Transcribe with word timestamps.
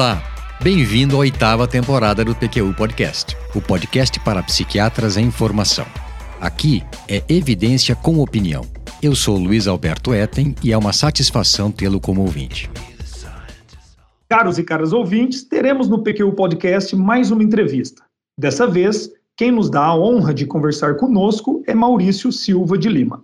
Olá, 0.00 0.22
bem-vindo 0.62 1.14
à 1.14 1.18
oitava 1.18 1.68
temporada 1.68 2.24
do 2.24 2.34
PQU 2.34 2.72
Podcast, 2.74 3.36
o 3.54 3.60
podcast 3.60 4.18
para 4.20 4.42
psiquiatras 4.42 5.18
em 5.18 5.30
formação. 5.30 5.84
Aqui 6.40 6.82
é 7.06 7.22
evidência 7.28 7.94
com 7.94 8.18
opinião. 8.18 8.64
Eu 9.02 9.14
sou 9.14 9.36
Luiz 9.36 9.66
Alberto 9.66 10.14
Etten 10.14 10.54
e 10.64 10.72
é 10.72 10.78
uma 10.78 10.94
satisfação 10.94 11.70
tê-lo 11.70 12.00
como 12.00 12.22
ouvinte. 12.22 12.70
Caros 14.26 14.56
e 14.56 14.64
caras 14.64 14.94
ouvintes, 14.94 15.44
teremos 15.44 15.86
no 15.86 16.02
PQU 16.02 16.32
Podcast 16.32 16.96
mais 16.96 17.30
uma 17.30 17.42
entrevista. 17.42 18.02
Dessa 18.38 18.66
vez, 18.66 19.12
quem 19.36 19.50
nos 19.50 19.68
dá 19.68 19.84
a 19.84 19.94
honra 19.94 20.32
de 20.32 20.46
conversar 20.46 20.96
conosco 20.96 21.62
é 21.66 21.74
Maurício 21.74 22.32
Silva 22.32 22.78
de 22.78 22.88
Lima. 22.88 23.22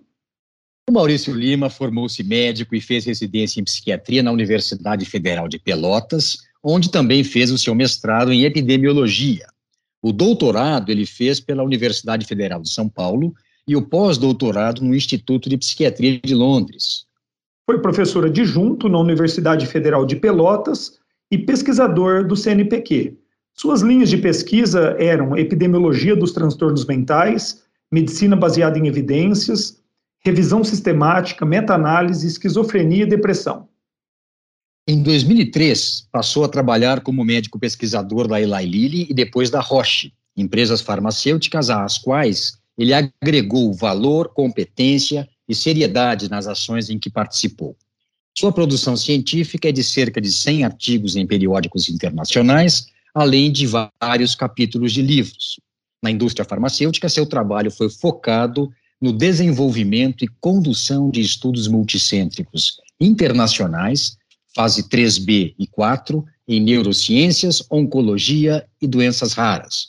O 0.90 0.92
Maurício 0.92 1.34
Lima 1.34 1.70
formou-se 1.70 2.22
médico 2.22 2.76
e 2.76 2.82
fez 2.82 3.06
residência 3.06 3.62
em 3.62 3.64
psiquiatria 3.64 4.22
na 4.22 4.30
Universidade 4.30 5.06
Federal 5.06 5.48
de 5.48 5.58
Pelotas, 5.58 6.45
onde 6.68 6.90
também 6.90 7.22
fez 7.22 7.52
o 7.52 7.58
seu 7.58 7.76
mestrado 7.76 8.32
em 8.32 8.42
epidemiologia. 8.42 9.46
O 10.02 10.12
doutorado 10.12 10.90
ele 10.90 11.06
fez 11.06 11.38
pela 11.38 11.62
Universidade 11.62 12.26
Federal 12.26 12.60
de 12.60 12.70
São 12.70 12.88
Paulo 12.88 13.32
e 13.68 13.76
o 13.76 13.82
pós-doutorado 13.82 14.82
no 14.82 14.92
Instituto 14.92 15.48
de 15.48 15.56
Psiquiatria 15.56 16.20
de 16.20 16.34
Londres. 16.34 17.06
Foi 17.64 17.80
professor 17.80 18.26
adjunto 18.26 18.88
na 18.88 18.98
Universidade 18.98 19.64
Federal 19.64 20.04
de 20.04 20.16
Pelotas 20.16 20.98
e 21.30 21.38
pesquisador 21.38 22.26
do 22.26 22.34
CNPq. 22.34 23.16
Suas 23.54 23.82
linhas 23.82 24.10
de 24.10 24.16
pesquisa 24.16 24.96
eram 24.98 25.36
epidemiologia 25.36 26.16
dos 26.16 26.32
transtornos 26.32 26.84
mentais, 26.84 27.62
medicina 27.92 28.34
baseada 28.34 28.76
em 28.76 28.88
evidências, 28.88 29.80
revisão 30.18 30.64
sistemática, 30.64 31.46
meta-análise, 31.46 32.26
esquizofrenia 32.26 33.04
e 33.04 33.08
depressão. 33.08 33.68
Em 34.88 35.02
2003, 35.02 36.06
passou 36.12 36.44
a 36.44 36.48
trabalhar 36.48 37.00
como 37.00 37.24
médico 37.24 37.58
pesquisador 37.58 38.28
da 38.28 38.40
Eli 38.40 38.66
Lilly 38.66 39.06
e 39.10 39.14
depois 39.14 39.50
da 39.50 39.60
Roche, 39.60 40.12
empresas 40.36 40.80
farmacêuticas 40.80 41.70
às 41.70 41.98
quais 41.98 42.56
ele 42.78 42.94
agregou 42.94 43.74
valor, 43.74 44.28
competência 44.28 45.28
e 45.48 45.56
seriedade 45.56 46.30
nas 46.30 46.46
ações 46.46 46.88
em 46.88 47.00
que 47.00 47.10
participou. 47.10 47.76
Sua 48.38 48.52
produção 48.52 48.96
científica 48.96 49.68
é 49.68 49.72
de 49.72 49.82
cerca 49.82 50.20
de 50.20 50.30
100 50.30 50.62
artigos 50.62 51.16
em 51.16 51.26
periódicos 51.26 51.88
internacionais, 51.88 52.86
além 53.12 53.50
de 53.50 53.66
vários 53.66 54.36
capítulos 54.36 54.92
de 54.92 55.02
livros. 55.02 55.58
Na 56.00 56.12
indústria 56.12 56.44
farmacêutica, 56.44 57.08
seu 57.08 57.26
trabalho 57.26 57.72
foi 57.72 57.90
focado 57.90 58.70
no 59.00 59.12
desenvolvimento 59.12 60.24
e 60.24 60.28
condução 60.40 61.10
de 61.10 61.22
estudos 61.22 61.66
multicêntricos 61.66 62.76
internacionais, 63.00 64.16
fase 64.56 64.88
3B 64.88 65.54
e 65.58 65.66
4, 65.66 66.24
em 66.48 66.60
neurociências, 66.60 67.62
oncologia 67.70 68.66
e 68.80 68.86
doenças 68.86 69.34
raras. 69.34 69.88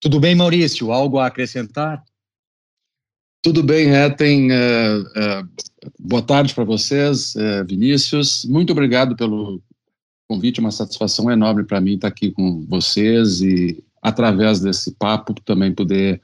Tudo 0.00 0.18
bem, 0.18 0.34
Maurício? 0.34 0.90
Algo 0.90 1.18
a 1.18 1.26
acrescentar? 1.26 2.02
Tudo 3.40 3.62
bem, 3.62 3.94
Eten. 3.94 4.50
É, 4.50 5.02
é, 5.14 5.42
boa 6.00 6.20
tarde 6.20 6.52
para 6.52 6.64
vocês, 6.64 7.36
é, 7.36 7.62
Vinícius. 7.62 8.44
Muito 8.44 8.72
obrigado 8.72 9.14
pelo 9.14 9.62
convite, 10.28 10.58
uma 10.58 10.72
satisfação 10.72 11.30
enorme 11.30 11.62
para 11.62 11.80
mim 11.80 11.94
estar 11.94 12.08
aqui 12.08 12.32
com 12.32 12.66
vocês 12.66 13.40
e, 13.40 13.84
através 14.02 14.58
desse 14.58 14.90
papo, 14.96 15.32
também 15.44 15.72
poder 15.72 16.20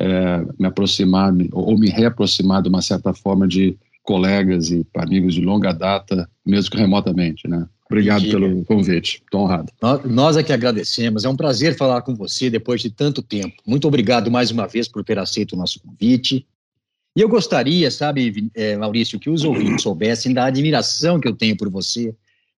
é, 0.00 0.44
me 0.58 0.66
aproximar 0.66 1.32
ou 1.52 1.78
me 1.78 1.88
reaproximar 1.88 2.60
de 2.60 2.68
uma 2.68 2.82
certa 2.82 3.14
forma 3.14 3.46
de 3.46 3.78
colegas 4.06 4.70
e 4.70 4.86
amigos 4.94 5.34
de 5.34 5.42
longa 5.42 5.72
data, 5.72 6.30
mesmo 6.44 6.70
que 6.70 6.78
remotamente, 6.78 7.46
né? 7.46 7.66
Obrigado 7.88 8.28
pelo 8.28 8.64
convite, 8.64 9.22
estou 9.24 9.42
honrado. 9.42 9.72
Nós 10.04 10.36
é 10.36 10.42
que 10.42 10.52
agradecemos, 10.52 11.24
é 11.24 11.28
um 11.28 11.36
prazer 11.36 11.76
falar 11.76 12.02
com 12.02 12.14
você 12.16 12.50
depois 12.50 12.80
de 12.80 12.90
tanto 12.90 13.22
tempo. 13.22 13.54
Muito 13.64 13.86
obrigado 13.86 14.30
mais 14.30 14.50
uma 14.50 14.66
vez 14.66 14.88
por 14.88 15.04
ter 15.04 15.18
aceito 15.18 15.52
o 15.52 15.56
nosso 15.56 15.80
convite. 15.80 16.46
E 17.16 17.20
eu 17.20 17.28
gostaria, 17.28 17.90
sabe, 17.90 18.50
é, 18.54 18.76
Maurício, 18.76 19.20
que 19.20 19.30
os 19.30 19.44
ouvintes 19.44 19.82
soubessem 19.82 20.34
da 20.34 20.46
admiração 20.46 21.20
que 21.20 21.28
eu 21.28 21.34
tenho 21.34 21.56
por 21.56 21.70
você, 21.70 22.14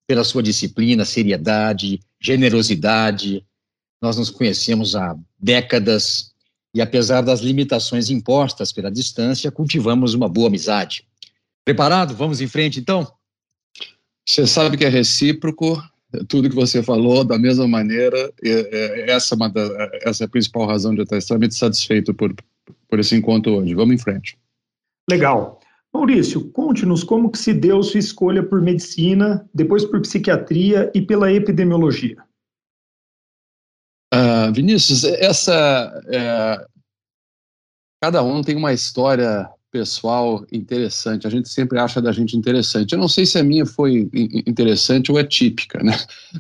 pela 0.07 0.25
sua 0.25 0.43
disciplina, 0.43 1.05
seriedade, 1.05 2.01
generosidade. 2.21 3.45
Nós 4.01 4.17
nos 4.17 4.31
conhecemos 4.31 4.97
há 4.97 5.15
décadas 5.39 6.33
e, 6.75 6.81
apesar 6.81 7.21
das 7.21 7.41
limitações 7.41 8.09
impostas 8.09 8.73
pela 8.73 8.91
distância, 8.91 9.51
cultivamos 9.51 10.15
uma 10.15 10.29
boa 10.29 10.49
amizade. 10.49 11.08
Preparado? 11.69 12.15
Vamos 12.15 12.41
em 12.41 12.49
frente, 12.49 12.81
então? 12.81 13.07
Você 14.27 14.47
sabe 14.47 14.79
que 14.79 14.87
é 14.87 14.89
recíproco, 14.89 15.77
tudo 16.27 16.49
que 16.49 16.55
você 16.55 16.83
falou, 16.83 17.23
da 17.23 17.39
mesma 17.39 17.69
maneira, 17.69 18.33
essa, 19.07 19.35
é 19.35 19.37
uma 19.37 19.51
da, 19.51 19.91
essa 20.01 20.25
é 20.25 20.27
a 20.27 20.31
principal 20.31 20.67
razão 20.67 20.95
de 20.95 21.01
eu 21.01 21.05
estar 21.05 21.19
extremamente 21.19 21.55
satisfeito 21.55 22.15
por, 22.15 22.35
por 22.89 22.99
esse 22.99 23.15
encontro 23.15 23.57
hoje. 23.57 23.75
Vamos 23.75 23.95
em 23.95 23.99
frente. 23.99 24.39
Legal. 25.11 25.61
Maurício, 25.93 26.51
conte-nos 26.53 27.05
como 27.05 27.31
que 27.31 27.37
se 27.37 27.53
deu 27.53 27.83
sua 27.83 28.01
escolha 28.01 28.43
por 28.43 28.63
medicina, 28.63 29.47
depois 29.53 29.85
por 29.85 30.01
psiquiatria 30.01 30.91
e 30.95 31.03
pela 31.03 31.31
epidemiologia. 31.31 32.17
Uh, 34.15 34.51
Vinícius, 34.55 35.05
essa 35.05 36.03
é, 36.07 36.67
cada 38.03 38.23
um 38.23 38.41
tem 38.41 38.57
uma 38.57 38.73
história 38.73 39.47
pessoal 39.71 40.45
interessante. 40.53 41.27
A 41.27 41.31
gente 41.31 41.49
sempre 41.49 41.79
acha 41.79 42.01
da 42.01 42.13
gente 42.13 42.37
interessante. 42.37 42.93
Eu 42.93 42.99
não 42.99 43.09
sei 43.09 43.27
se 43.27 43.39
a 43.39 43.43
minha 43.43 43.67
foi 43.67 44.09
interessante 44.47 45.13
ou 45.13 45.19
é 45.19 45.25
típica, 45.25 45.83
né? 45.83 45.93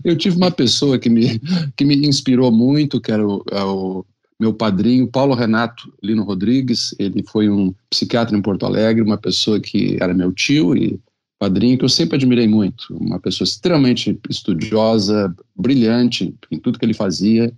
Eu 0.04 0.16
tive 0.16 0.36
uma 0.36 0.50
pessoa 0.50 0.98
que 0.98 1.08
me 1.08 1.38
que 1.76 1.84
me 1.84 2.06
inspirou 2.06 2.50
muito, 2.50 3.00
que 3.00 3.12
era 3.12 3.26
o, 3.26 3.44
é 3.50 3.62
o 3.62 4.04
meu 4.40 4.54
padrinho, 4.54 5.08
Paulo 5.08 5.34
Renato 5.34 5.92
Lino 6.02 6.24
Rodrigues. 6.24 6.94
Ele 6.98 7.22
foi 7.22 7.48
um 7.48 7.74
psiquiatra 7.90 8.36
em 8.36 8.42
Porto 8.42 8.64
Alegre, 8.64 9.02
uma 9.02 9.18
pessoa 9.18 9.60
que 9.60 9.96
era 10.00 10.14
meu 10.14 10.32
tio 10.32 10.76
e 10.76 11.00
padrinho 11.38 11.78
que 11.78 11.84
eu 11.84 11.88
sempre 11.88 12.16
admirei 12.16 12.48
muito, 12.48 12.94
uma 12.96 13.20
pessoa 13.20 13.46
extremamente 13.46 14.18
estudiosa, 14.28 15.34
brilhante 15.54 16.34
em 16.50 16.58
tudo 16.58 16.78
que 16.78 16.84
ele 16.84 16.94
fazia, 16.94 17.52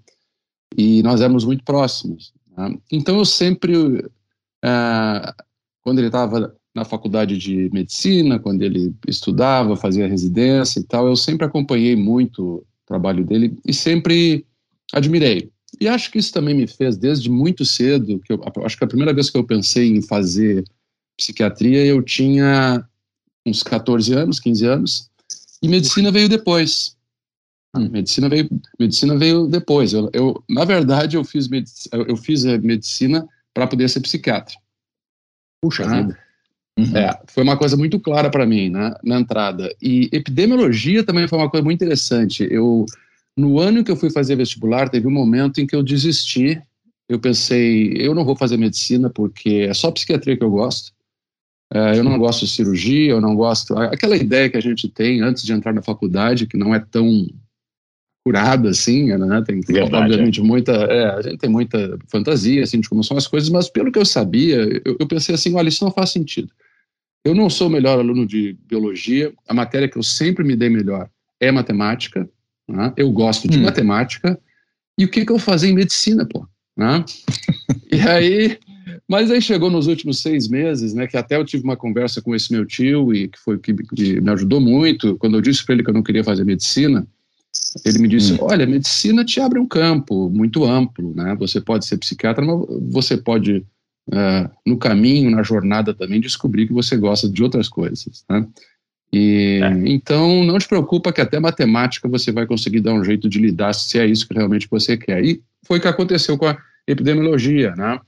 e 0.76 1.02
nós 1.02 1.20
éramos 1.20 1.44
muito 1.44 1.64
próximos. 1.64 2.32
Né? 2.56 2.76
Então 2.92 3.18
eu 3.18 3.24
sempre, 3.24 4.04
ah, 4.62 5.34
quando 5.82 5.98
ele 5.98 6.08
estava 6.08 6.54
na 6.74 6.84
faculdade 6.84 7.36
de 7.36 7.68
medicina, 7.72 8.38
quando 8.38 8.62
ele 8.62 8.94
estudava, 9.06 9.76
fazia 9.76 10.06
residência 10.06 10.80
e 10.80 10.84
tal, 10.84 11.06
eu 11.06 11.16
sempre 11.16 11.46
acompanhei 11.46 11.96
muito 11.96 12.42
o 12.42 12.66
trabalho 12.86 13.24
dele 13.24 13.58
e 13.66 13.72
sempre 13.72 14.46
admirei. 14.92 15.50
E 15.80 15.88
acho 15.88 16.10
que 16.10 16.18
isso 16.18 16.32
também 16.32 16.54
me 16.54 16.66
fez, 16.66 16.96
desde 16.96 17.30
muito 17.30 17.64
cedo, 17.64 18.20
que 18.20 18.32
eu, 18.32 18.40
acho 18.64 18.76
que 18.76 18.84
a 18.84 18.88
primeira 18.88 19.14
vez 19.14 19.30
que 19.30 19.38
eu 19.38 19.44
pensei 19.44 19.88
em 19.88 20.02
fazer 20.02 20.64
psiquiatria, 21.16 21.84
eu 21.84 22.02
tinha 22.02 22.84
uns 23.46 23.62
14 23.62 24.12
anos, 24.14 24.40
15 24.40 24.66
anos, 24.66 25.10
e 25.62 25.68
medicina 25.68 26.10
veio 26.10 26.28
depois. 26.28 26.96
Hum. 27.76 27.88
Medicina 27.90 28.28
veio, 28.28 28.48
medicina 28.78 29.16
veio 29.16 29.46
depois. 29.46 29.92
Eu, 29.92 30.10
eu 30.12 30.42
na 30.48 30.64
verdade, 30.64 31.16
eu 31.16 31.24
fiz, 31.24 31.46
medicina, 31.46 32.04
eu 32.08 32.16
fiz 32.16 32.44
a 32.44 32.58
medicina 32.58 33.26
para 33.54 33.66
poder 33.66 33.88
ser 33.88 34.00
psiquiatra. 34.00 34.54
Puxa 35.62 35.84
ah. 35.84 36.02
vida. 36.02 36.18
Uhum. 36.78 36.96
É, 36.96 37.20
foi 37.26 37.42
uma 37.42 37.56
coisa 37.56 37.76
muito 37.76 38.00
clara 38.00 38.30
para 38.30 38.46
mim 38.46 38.70
né, 38.70 38.94
na 39.04 39.20
entrada. 39.20 39.74
E 39.82 40.08
epidemiologia 40.12 41.04
também 41.04 41.28
foi 41.28 41.38
uma 41.38 41.50
coisa 41.50 41.64
muito 41.64 41.82
interessante. 41.82 42.46
Eu, 42.50 42.86
no 43.36 43.58
ano 43.58 43.84
que 43.84 43.90
eu 43.90 43.96
fui 43.96 44.10
fazer 44.10 44.36
vestibular, 44.36 44.88
teve 44.88 45.06
um 45.06 45.10
momento 45.10 45.60
em 45.60 45.66
que 45.66 45.76
eu 45.76 45.82
desisti. 45.82 46.60
Eu 47.08 47.18
pensei, 47.18 47.92
eu 47.96 48.14
não 48.14 48.24
vou 48.24 48.36
fazer 48.36 48.56
medicina 48.56 49.10
porque 49.10 49.66
é 49.68 49.74
só 49.74 49.90
psiquiatria 49.90 50.36
que 50.36 50.44
eu 50.44 50.50
gosto. 50.50 50.92
É, 51.72 51.98
eu 51.98 52.02
não 52.02 52.18
gosto 52.18 52.44
de 52.44 52.50
cirurgia, 52.50 53.10
eu 53.10 53.20
não 53.20 53.34
gosto. 53.34 53.76
Aquela 53.76 54.16
ideia 54.16 54.48
que 54.48 54.56
a 54.56 54.62
gente 54.62 54.88
tem 54.88 55.20
antes 55.20 55.42
de 55.42 55.52
entrar 55.52 55.72
na 55.72 55.82
faculdade, 55.82 56.46
que 56.46 56.56
não 56.56 56.74
é 56.74 56.80
tão 56.80 57.28
curada 58.30 58.70
assim, 58.70 59.06
né? 59.06 59.42
Tem, 59.44 59.60
Verdade, 59.60 60.12
obviamente, 60.12 60.40
é. 60.40 60.42
muita. 60.42 60.72
É, 60.72 61.10
a 61.10 61.22
gente 61.22 61.38
tem 61.38 61.50
muita 61.50 61.98
fantasia 62.06 62.62
assim, 62.62 62.78
de 62.80 62.88
como 62.88 63.02
são 63.02 63.16
as 63.16 63.26
coisas, 63.26 63.50
mas 63.50 63.68
pelo 63.68 63.90
que 63.90 63.98
eu 63.98 64.04
sabia, 64.04 64.56
eu, 64.84 64.96
eu 65.00 65.06
pensei 65.08 65.34
assim: 65.34 65.54
olha, 65.56 65.68
isso 65.68 65.84
não 65.84 65.90
faz 65.90 66.10
sentido. 66.10 66.50
Eu 67.24 67.34
não 67.34 67.50
sou 67.50 67.66
o 67.66 67.70
melhor 67.70 67.98
aluno 67.98 68.24
de 68.24 68.56
biologia, 68.66 69.32
a 69.48 69.52
matéria 69.52 69.88
que 69.88 69.98
eu 69.98 70.02
sempre 70.02 70.44
me 70.44 70.54
dei 70.54 70.70
melhor 70.70 71.10
é 71.40 71.50
matemática, 71.50 72.28
né? 72.68 72.92
eu 72.96 73.10
gosto 73.10 73.48
de 73.48 73.58
hum. 73.58 73.62
matemática, 73.62 74.38
e 74.96 75.04
o 75.04 75.08
que, 75.08 75.26
que 75.26 75.32
eu 75.32 75.38
fazia 75.38 75.68
em 75.68 75.74
medicina, 75.74 76.24
pô? 76.24 76.46
Né? 76.76 77.04
e 77.92 78.00
aí 78.00 78.58
mas 79.06 79.30
aí 79.30 79.42
chegou 79.42 79.70
nos 79.70 79.86
últimos 79.86 80.20
seis 80.20 80.48
meses, 80.48 80.94
né, 80.94 81.06
que 81.06 81.16
até 81.16 81.36
eu 81.36 81.44
tive 81.44 81.64
uma 81.64 81.76
conversa 81.76 82.22
com 82.22 82.34
esse 82.34 82.52
meu 82.52 82.64
tio 82.64 83.12
e 83.14 83.28
que 83.28 83.38
foi 83.38 83.58
que, 83.58 83.74
que 83.74 84.20
me 84.20 84.30
ajudou 84.30 84.60
muito. 84.60 85.16
Quando 85.18 85.36
eu 85.36 85.40
disse 85.40 85.64
para 85.64 85.74
ele 85.74 85.84
que 85.84 85.90
eu 85.90 85.94
não 85.94 86.02
queria 86.02 86.24
fazer 86.24 86.44
medicina, 86.44 87.06
ele 87.84 87.98
me 87.98 88.08
disse: 88.08 88.34
hum. 88.34 88.38
Olha, 88.40 88.66
medicina 88.66 89.24
te 89.24 89.40
abre 89.40 89.58
um 89.58 89.66
campo 89.66 90.28
muito 90.30 90.64
amplo, 90.64 91.14
né? 91.14 91.34
Você 91.38 91.60
pode 91.60 91.86
ser 91.86 91.98
psiquiatra, 91.98 92.44
mas 92.44 92.66
você 92.90 93.16
pode, 93.16 93.64
uh, 94.08 94.50
no 94.66 94.76
caminho, 94.76 95.30
na 95.30 95.42
jornada 95.42 95.94
também, 95.94 96.20
descobrir 96.20 96.66
que 96.66 96.72
você 96.72 96.96
gosta 96.96 97.28
de 97.28 97.42
outras 97.42 97.68
coisas, 97.68 98.24
né? 98.28 98.46
E, 99.12 99.60
é. 99.62 99.88
Então, 99.90 100.44
não 100.44 100.58
te 100.58 100.68
preocupa 100.68 101.12
que 101.12 101.20
até 101.20 101.40
matemática 101.40 102.08
você 102.08 102.30
vai 102.30 102.46
conseguir 102.46 102.80
dar 102.80 102.94
um 102.94 103.02
jeito 103.02 103.28
de 103.28 103.40
lidar 103.40 103.72
se 103.72 103.98
é 103.98 104.06
isso 104.06 104.26
que 104.26 104.34
realmente 104.34 104.68
você 104.70 104.96
quer. 104.96 105.24
E 105.24 105.42
foi 105.64 105.78
o 105.78 105.80
que 105.80 105.88
aconteceu 105.88 106.38
com 106.38 106.46
a 106.46 106.56
epidemiologia, 106.86 107.74
né? 107.76 107.98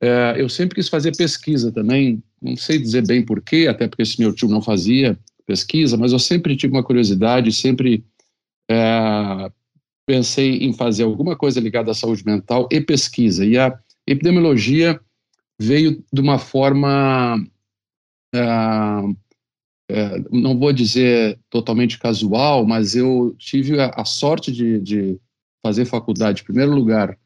É, 0.00 0.34
eu 0.36 0.48
sempre 0.48 0.76
quis 0.76 0.88
fazer 0.88 1.16
pesquisa 1.16 1.72
também, 1.72 2.22
não 2.40 2.56
sei 2.56 2.78
dizer 2.78 3.06
bem 3.06 3.24
porquê, 3.24 3.66
até 3.68 3.88
porque 3.88 4.02
esse 4.02 4.20
meu 4.20 4.32
tio 4.32 4.48
não 4.48 4.60
fazia 4.60 5.18
pesquisa, 5.46 5.96
mas 5.96 6.12
eu 6.12 6.18
sempre 6.18 6.56
tive 6.56 6.72
uma 6.74 6.82
curiosidade, 6.82 7.52
sempre 7.52 8.04
é, 8.70 9.50
pensei 10.06 10.58
em 10.58 10.72
fazer 10.72 11.04
alguma 11.04 11.36
coisa 11.36 11.60
ligada 11.60 11.90
à 11.90 11.94
saúde 11.94 12.24
mental 12.24 12.68
e 12.70 12.80
pesquisa. 12.80 13.44
E 13.44 13.58
a 13.58 13.78
epidemiologia 14.06 15.00
veio 15.58 16.04
de 16.12 16.20
uma 16.20 16.38
forma, 16.38 17.44
é, 18.34 18.40
é, 19.90 20.24
não 20.30 20.58
vou 20.58 20.72
dizer 20.72 21.38
totalmente 21.48 21.98
casual, 21.98 22.66
mas 22.66 22.94
eu 22.94 23.34
tive 23.38 23.80
a, 23.80 23.90
a 23.90 24.04
sorte 24.04 24.50
de, 24.50 24.80
de, 24.80 25.20
fazer 25.64 25.86
faculdade, 25.86 26.42
em 26.42 26.44
primeiro 26.44 26.74
lugar, 26.74 27.18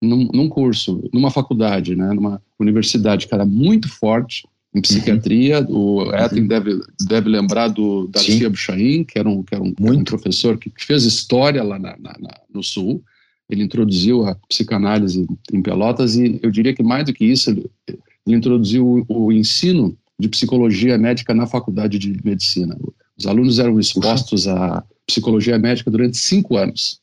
num, 0.00 0.28
num, 0.32 0.48
curso, 0.48 1.02
numa 1.12 1.30
faculdade, 1.30 1.96
né, 1.96 2.12
numa 2.12 2.40
universidade 2.58 3.26
que 3.26 3.34
era 3.34 3.44
muito 3.44 3.88
forte 3.88 4.46
em 4.74 4.80
psiquiatria. 4.80 5.60
Uhum. 5.60 6.04
O 6.06 6.14
Ethan 6.14 6.40
uhum. 6.40 6.46
deve, 6.46 6.80
deve 7.06 7.28
lembrar 7.28 7.68
do 7.68 8.06
Darcia 8.08 8.48
Buchain, 8.48 9.04
que 9.04 9.18
era 9.18 9.28
um, 9.28 9.42
que 9.42 9.54
era 9.54 9.62
um, 9.62 9.74
um 9.80 10.04
professor 10.04 10.58
que, 10.58 10.70
que, 10.70 10.84
fez 10.84 11.04
história 11.04 11.62
lá 11.62 11.78
na, 11.78 11.96
na, 11.98 12.14
na, 12.18 12.40
no 12.52 12.62
Sul. 12.62 13.02
Ele 13.48 13.64
introduziu 13.64 14.24
a 14.26 14.34
psicanálise 14.48 15.26
em 15.52 15.60
Pelotas 15.60 16.14
e 16.14 16.38
eu 16.42 16.50
diria 16.50 16.74
que 16.74 16.82
mais 16.82 17.04
do 17.04 17.12
que 17.12 17.24
isso, 17.24 17.50
ele, 17.50 17.68
ele 17.88 18.36
introduziu 18.36 19.04
o, 19.08 19.26
o 19.26 19.32
ensino 19.32 19.96
de 20.18 20.28
psicologia 20.28 20.96
médica 20.98 21.34
na 21.34 21.46
faculdade 21.46 21.98
de 21.98 22.20
medicina. 22.24 22.78
Os 23.18 23.26
alunos 23.26 23.58
eram 23.58 23.78
expostos 23.80 24.46
à 24.46 24.84
psicologia 25.06 25.58
médica 25.58 25.90
durante 25.90 26.16
cinco 26.16 26.56
anos. 26.56 27.00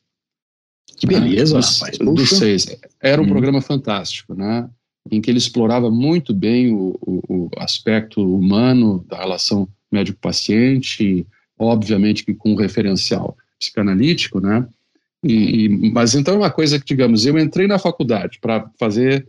Que 0.95 1.05
beleza, 1.05 1.57
dos, 1.57 1.79
rapaz. 1.79 1.97
Dos 1.97 2.29
seis. 2.29 2.65
Era 3.01 3.21
um 3.21 3.25
hum. 3.25 3.29
programa 3.29 3.61
fantástico, 3.61 4.33
né? 4.33 4.67
Em 5.09 5.21
que 5.21 5.29
ele 5.29 5.37
explorava 5.37 5.89
muito 5.89 6.33
bem 6.33 6.73
o, 6.73 6.97
o, 7.01 7.21
o 7.27 7.49
aspecto 7.57 8.21
humano 8.21 9.05
da 9.07 9.17
relação 9.17 9.67
médico-paciente, 9.91 11.25
obviamente 11.57 12.25
que 12.25 12.33
com 12.33 12.51
um 12.51 12.55
referencial 12.55 13.37
psicanalítico, 13.59 14.39
né? 14.39 14.67
E, 15.23 15.65
e, 15.65 15.91
mas 15.91 16.13
então 16.13 16.35
é 16.35 16.37
uma 16.37 16.51
coisa 16.51 16.79
que, 16.79 16.85
digamos, 16.85 17.25
eu 17.25 17.37
entrei 17.37 17.67
na 17.67 17.79
faculdade 17.79 18.39
para 18.39 18.69
fazer 18.79 19.27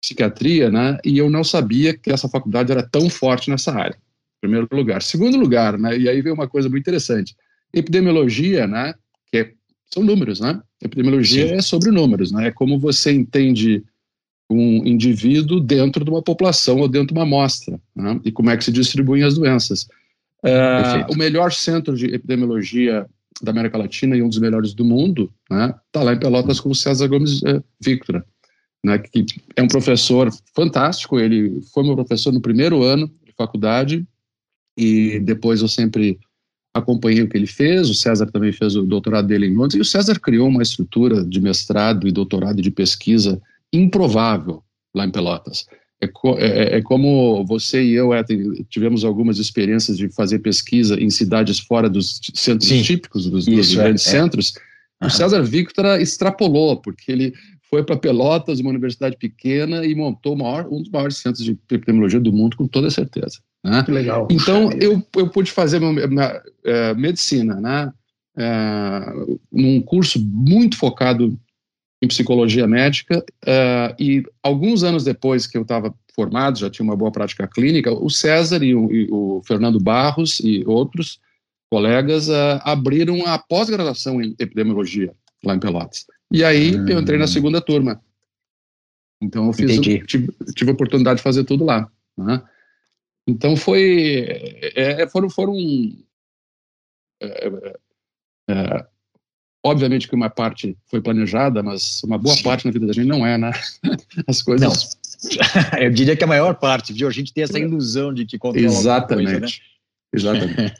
psiquiatria, 0.00 0.70
né? 0.70 0.98
E 1.04 1.16
eu 1.16 1.30
não 1.30 1.44
sabia 1.44 1.96
que 1.96 2.10
essa 2.10 2.28
faculdade 2.28 2.72
era 2.72 2.82
tão 2.82 3.08
forte 3.08 3.48
nessa 3.48 3.72
área. 3.72 3.96
Primeiro 4.40 4.66
lugar. 4.72 5.00
Segundo 5.02 5.36
lugar, 5.38 5.78
né? 5.78 5.96
E 5.96 6.08
aí 6.08 6.20
veio 6.20 6.34
uma 6.34 6.48
coisa 6.48 6.68
muito 6.68 6.82
interessante. 6.82 7.36
Epidemiologia, 7.72 8.66
né? 8.66 8.94
Que 9.30 9.38
é, 9.38 9.52
são 9.86 10.02
números, 10.02 10.40
né? 10.40 10.60
Epidemiologia 10.82 11.48
Sim. 11.48 11.54
é 11.54 11.62
sobre 11.62 11.92
números, 11.92 12.32
né? 12.32 12.48
É 12.48 12.50
como 12.50 12.78
você 12.80 13.12
entende 13.12 13.84
um 14.52 14.86
indivíduo 14.86 15.60
dentro 15.60 16.04
de 16.04 16.10
uma 16.10 16.22
população 16.22 16.78
ou 16.78 16.88
dentro 16.88 17.08
de 17.08 17.14
uma 17.14 17.22
amostra, 17.22 17.80
né? 17.94 18.20
e 18.24 18.32
como 18.32 18.50
é 18.50 18.56
que 18.56 18.64
se 18.64 18.72
distribuem 18.72 19.22
as 19.22 19.34
doenças. 19.34 19.88
É, 20.44 21.06
o 21.08 21.16
melhor 21.16 21.52
centro 21.52 21.96
de 21.96 22.06
epidemiologia 22.06 23.06
da 23.40 23.50
América 23.52 23.78
Latina 23.78 24.16
e 24.16 24.22
um 24.22 24.28
dos 24.28 24.38
melhores 24.38 24.74
do 24.74 24.84
mundo 24.84 25.32
está 25.44 25.66
né? 25.66 25.74
Tá 25.90 26.02
lá 26.02 26.12
em 26.12 26.18
Pelotas 26.18 26.60
com 26.60 26.70
o 26.70 26.74
César 26.74 27.06
Gomes 27.06 27.42
é, 27.44 27.62
Victor, 27.80 28.24
né? 28.84 28.98
que 28.98 29.24
é 29.56 29.62
um 29.62 29.68
professor 29.68 30.30
fantástico, 30.54 31.18
ele 31.18 31.60
foi 31.72 31.84
meu 31.84 31.94
professor 31.94 32.32
no 32.32 32.40
primeiro 32.40 32.82
ano 32.82 33.10
de 33.24 33.32
faculdade 33.36 34.06
e 34.76 35.20
depois 35.20 35.60
eu 35.60 35.68
sempre 35.68 36.18
acompanhei 36.74 37.22
o 37.22 37.28
que 37.28 37.36
ele 37.36 37.46
fez, 37.46 37.90
o 37.90 37.94
César 37.94 38.26
também 38.26 38.50
fez 38.50 38.74
o 38.74 38.82
doutorado 38.82 39.28
dele 39.28 39.46
em 39.46 39.54
Londres, 39.54 39.74
e 39.74 39.80
o 39.80 39.84
César 39.84 40.18
criou 40.18 40.48
uma 40.48 40.62
estrutura 40.62 41.22
de 41.22 41.40
mestrado 41.40 42.08
e 42.08 42.12
doutorado 42.12 42.62
de 42.62 42.70
pesquisa 42.70 43.40
improvável 43.72 44.62
lá 44.94 45.06
em 45.06 45.10
Pelotas. 45.10 45.66
É, 46.00 46.10
é, 46.38 46.78
é 46.78 46.82
como 46.82 47.44
você 47.46 47.82
e 47.82 47.92
eu 47.92 48.12
é, 48.12 48.24
tivemos 48.68 49.04
algumas 49.04 49.38
experiências 49.38 49.96
de 49.96 50.08
fazer 50.08 50.40
pesquisa 50.40 51.00
em 51.00 51.08
cidades 51.08 51.60
fora 51.60 51.88
dos 51.88 52.20
centros 52.34 52.68
Sim. 52.68 52.82
típicos, 52.82 53.30
dos, 53.30 53.46
dos 53.46 53.74
grandes 53.74 54.06
é, 54.06 54.10
é. 54.10 54.20
centros. 54.20 54.52
O 55.00 55.10
César 55.10 55.42
Victor 55.42 56.00
extrapolou, 56.00 56.76
porque 56.76 57.10
ele 57.10 57.32
foi 57.68 57.82
para 57.82 57.96
Pelotas, 57.96 58.60
uma 58.60 58.70
universidade 58.70 59.16
pequena, 59.16 59.84
e 59.84 59.94
montou 59.94 60.36
maior, 60.36 60.66
um 60.70 60.82
dos 60.82 60.90
maiores 60.90 61.16
centros 61.16 61.44
de 61.44 61.58
epidemiologia 61.70 62.20
do 62.20 62.32
mundo, 62.32 62.56
com 62.56 62.68
toda 62.68 62.90
certeza. 62.90 63.38
Né? 63.64 63.82
Que 63.84 63.90
legal. 63.90 64.28
Então, 64.30 64.70
eu, 64.72 65.02
eu 65.16 65.28
pude 65.28 65.50
fazer 65.50 65.80
minha, 65.80 66.06
minha, 66.06 66.36
uh, 66.36 66.98
medicina, 66.98 67.60
né? 67.60 67.92
Uh, 68.36 69.40
num 69.52 69.80
curso 69.80 70.20
muito 70.20 70.76
focado 70.76 71.38
em 72.02 72.08
psicologia 72.08 72.66
médica, 72.66 73.24
uh, 73.44 73.94
e 73.96 74.24
alguns 74.42 74.82
anos 74.82 75.04
depois 75.04 75.46
que 75.46 75.56
eu 75.56 75.62
estava 75.62 75.94
formado, 76.14 76.58
já 76.58 76.68
tinha 76.68 76.84
uma 76.84 76.96
boa 76.96 77.12
prática 77.12 77.46
clínica, 77.46 77.92
o 77.92 78.10
César 78.10 78.62
e 78.64 78.74
o, 78.74 78.92
e 78.92 79.08
o 79.10 79.40
Fernando 79.46 79.78
Barros 79.78 80.40
e 80.40 80.64
outros 80.66 81.20
colegas 81.70 82.28
uh, 82.28 82.60
abriram 82.64 83.24
a 83.24 83.38
pós-graduação 83.38 84.20
em 84.20 84.34
epidemiologia 84.38 85.14
lá 85.44 85.54
em 85.54 85.60
Pelotas. 85.60 86.04
E 86.30 86.44
aí 86.44 86.76
hum. 86.76 86.88
eu 86.88 87.00
entrei 87.00 87.18
na 87.18 87.28
segunda 87.28 87.60
turma. 87.60 88.02
Então 89.22 89.46
eu 89.46 89.52
fiz, 89.52 89.78
tive, 89.80 90.04
tive, 90.54 90.70
a 90.70 90.74
oportunidade 90.74 91.18
de 91.18 91.22
fazer 91.22 91.44
tudo 91.44 91.64
lá. 91.64 91.88
Né? 92.18 92.42
Então 93.28 93.56
foi, 93.56 94.26
é, 94.74 95.06
foram, 95.06 95.30
foram 95.30 95.54
é, 97.22 97.48
é, 98.50 98.86
obviamente 99.62 100.08
que 100.08 100.14
uma 100.14 100.28
parte 100.28 100.76
foi 100.86 101.00
planejada, 101.00 101.62
mas 101.62 102.02
uma 102.04 102.18
boa 102.18 102.36
parte 102.42 102.64
na 102.64 102.72
vida 102.72 102.86
da 102.86 102.92
gente 102.92 103.06
não 103.06 103.26
é, 103.26 103.38
né? 103.38 103.52
As 104.26 104.42
coisas. 104.42 104.68
Não. 104.68 105.02
Eu 105.80 105.90
diria 105.90 106.16
que 106.16 106.24
a 106.24 106.26
maior 106.26 106.54
parte, 106.54 106.92
viu? 106.92 107.06
A 107.06 107.12
gente 107.12 107.32
tem 107.32 107.44
essa 107.44 107.58
ilusão 107.58 108.12
de 108.12 108.26
que 108.26 108.38
controla 108.38 108.66
Exatamente. 108.66 109.30
Coisa, 109.30 109.40
né? 109.40 109.48
Exatamente. 110.14 110.74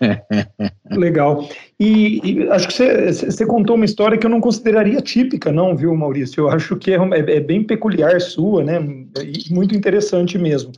Legal. 0.91 1.49
E, 1.81 2.21
e, 2.23 2.49
acho 2.51 2.69
que 2.69 2.75
você 2.75 3.47
contou 3.47 3.77
uma 3.77 3.85
história 3.85 4.19
que 4.19 4.27
eu 4.27 4.31
não 4.31 4.41
consideraria 4.41 5.01
típica, 5.01 5.51
não, 5.51 5.77
viu, 5.77 5.95
Maurício? 5.97 6.43
Eu 6.43 6.51
acho 6.51 6.77
que 6.77 6.93
é, 6.93 6.97
é, 6.97 7.37
é 7.37 7.41
bem 7.41 7.63
peculiar 7.63 8.21
sua, 8.21 8.63
né? 8.63 8.79
E 9.23 9.53
muito 9.53 9.75
interessante 9.75 10.37
mesmo. 10.37 10.73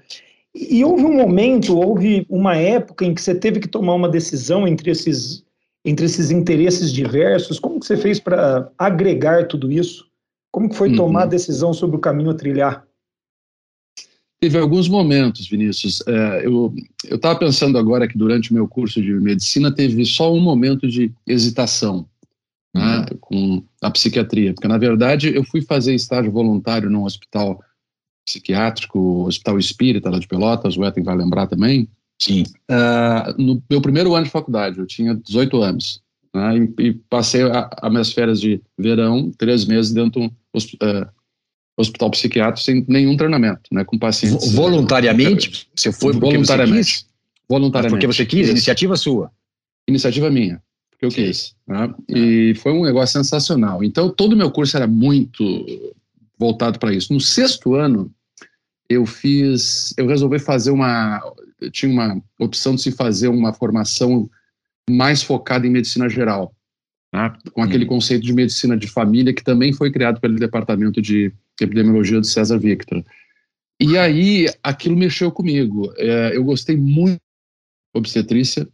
E 0.55 0.85
houve 0.85 1.05
um 1.05 1.15
momento, 1.15 1.77
houve 1.77 2.25
uma 2.29 2.57
época 2.57 3.05
em 3.05 3.13
que 3.13 3.21
você 3.21 3.35
teve 3.35 3.59
que 3.59 3.67
tomar 3.67 3.95
uma 3.95 4.09
decisão 4.09 4.69
entre 4.69 4.93
esses, 4.93 5.44
entre 5.85 6.07
esses 6.07 6.31
interesses 6.31 6.93
diversos. 6.93 7.59
Como 7.59 7.79
que 7.79 7.87
você 7.87 7.97
fez 7.97 8.19
para 8.19 8.71
agregar 8.79 9.47
tudo 9.47 9.71
isso? 9.71 10.07
Como 10.51 10.69
que 10.69 10.77
foi 10.77 10.91
uhum. 10.91 10.97
tomar 10.97 11.25
a 11.25 11.27
decisão 11.27 11.73
sobre 11.73 11.97
o 11.97 12.01
caminho 12.01 12.31
a 12.31 12.35
trilhar? 12.35 12.87
Teve 14.41 14.59
alguns 14.59 14.89
momentos, 14.89 15.49
Vinícius. 15.49 16.03
É, 16.07 16.47
eu 16.47 16.73
estava 17.05 17.39
pensando 17.39 17.79
agora 17.79 18.07
que 18.07 18.17
durante 18.17 18.51
o 18.51 18.55
meu 18.55 18.69
curso 18.69 19.01
de 19.01 19.13
medicina 19.13 19.75
teve 19.75 20.05
só 20.05 20.33
um 20.33 20.41
momento 20.41 20.87
de 20.87 21.13
hesitação 21.27 22.07
né, 22.75 23.07
uhum. 23.11 23.19
com 23.21 23.65
a 23.81 23.91
psiquiatria, 23.91 24.53
porque 24.53 24.69
na 24.69 24.79
verdade 24.79 25.35
eu 25.35 25.45
fui 25.45 25.63
fazer 25.63 25.95
estágio 25.95 26.33
voluntário 26.33 26.91
num 26.91 27.05
hospital 27.05 27.63
psiquiátrico, 28.27 29.27
Hospital 29.27 29.59
Espírita 29.59 30.11
lá 30.11 30.19
de 30.19 30.27
Pelotas, 30.27 30.77
o 30.77 30.85
Ethan 30.85 31.03
vai 31.03 31.17
lembrar 31.17 31.47
também. 31.47 31.89
Sim. 32.21 32.45
Uh, 32.71 33.43
no 33.43 33.63
meu 33.69 33.81
primeiro 33.81 34.15
ano 34.15 34.25
de 34.25 34.31
faculdade, 34.31 34.79
eu 34.79 34.87
tinha 34.87 35.15
18 35.15 35.63
anos, 35.63 36.01
né, 36.35 36.59
e, 36.79 36.83
e, 36.83 36.93
passei 36.93 37.43
as 37.43 37.91
minhas 37.91 38.13
férias 38.13 38.41
de 38.41 38.61
verão, 38.79 39.31
três 39.37 39.65
meses 39.65 39.93
dentro 39.93 40.21
de 40.21 40.27
um 40.27 40.29
uh, 40.29 41.07
hospital 41.77 42.11
psiquiátrico 42.11 42.65
sem 42.65 42.85
nenhum 42.89 43.17
treinamento, 43.17 43.63
né, 43.73 43.85
com 43.85 43.99
pacientes. 43.99 44.53
Voluntariamente? 44.53 45.69
Você 45.75 45.93
foi 45.93 46.13
voluntariamente? 46.13 46.99
Você 46.99 47.05
voluntariamente. 47.49 47.93
porque 47.95 48.07
você 48.07 48.27
quis? 48.27 48.49
Iniciativa 48.49 48.97
sua? 48.97 49.31
Iniciativa 49.87 50.31
minha, 50.31 50.63
porque 50.91 51.05
eu 51.05 51.11
Sim. 51.11 51.27
quis. 51.27 51.55
Né? 51.67 51.95
E 52.09 52.55
foi 52.57 52.73
um 52.73 52.85
negócio 52.85 53.13
sensacional. 53.13 53.85
Então, 53.85 54.09
todo 54.09 54.33
o 54.33 54.37
meu 54.37 54.51
curso 54.51 54.77
era 54.77 54.87
muito 54.87 55.45
voltado 56.39 56.79
para 56.79 56.93
isso. 56.93 57.13
No 57.13 57.21
sexto 57.21 57.75
ano, 57.75 58.11
eu 58.89 59.07
fiz, 59.07 59.95
eu 59.97 60.07
resolvi 60.07 60.39
fazer 60.39 60.71
uma, 60.71 61.21
tinha 61.73 61.91
uma 61.91 62.23
opção 62.39 62.75
de 62.75 62.83
se 62.83 62.93
fazer 62.93 63.29
uma 63.29 63.53
formação 63.53 64.29
mais 64.89 65.23
focada 65.23 65.67
em 65.67 65.71
medicina 65.71 66.09
geral, 66.09 66.55
tá? 67.11 67.39
com 67.53 67.63
aquele 67.63 67.87
conceito 67.87 68.25
de 68.25 68.33
medicina 68.33 68.77
de 68.77 68.87
família 68.87 69.33
que 69.33 69.43
também 69.43 69.73
foi 69.73 69.91
criado 69.91 70.21
pelo 70.21 70.37
departamento 70.37 71.01
de 71.01 71.33
epidemiologia 71.61 72.21
de 72.21 72.27
César 72.27 72.59
Victor. 72.59 73.05
E 73.81 73.99
aí 73.99 74.47
aquilo 74.63 74.97
mexeu 74.97 75.33
comigo. 75.33 75.93
É, 75.97 76.37
eu 76.37 76.45
gostei 76.45 76.77
muito 76.77 77.17
de 77.17 77.99
obstetrícia. 77.99 78.69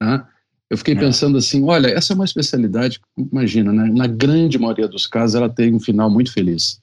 Tá? 0.00 0.28
Eu 0.70 0.78
fiquei 0.78 0.94
é. 0.94 0.98
pensando 0.98 1.38
assim, 1.38 1.64
olha, 1.64 1.88
essa 1.88 2.12
é 2.12 2.14
uma 2.14 2.24
especialidade, 2.24 3.00
imagina, 3.16 3.72
né? 3.72 3.90
na 3.90 4.06
grande 4.06 4.58
maioria 4.58 4.86
dos 4.86 5.06
casos 5.06 5.34
ela 5.34 5.48
tem 5.48 5.74
um 5.74 5.80
final 5.80 6.10
muito 6.10 6.32
feliz. 6.32 6.80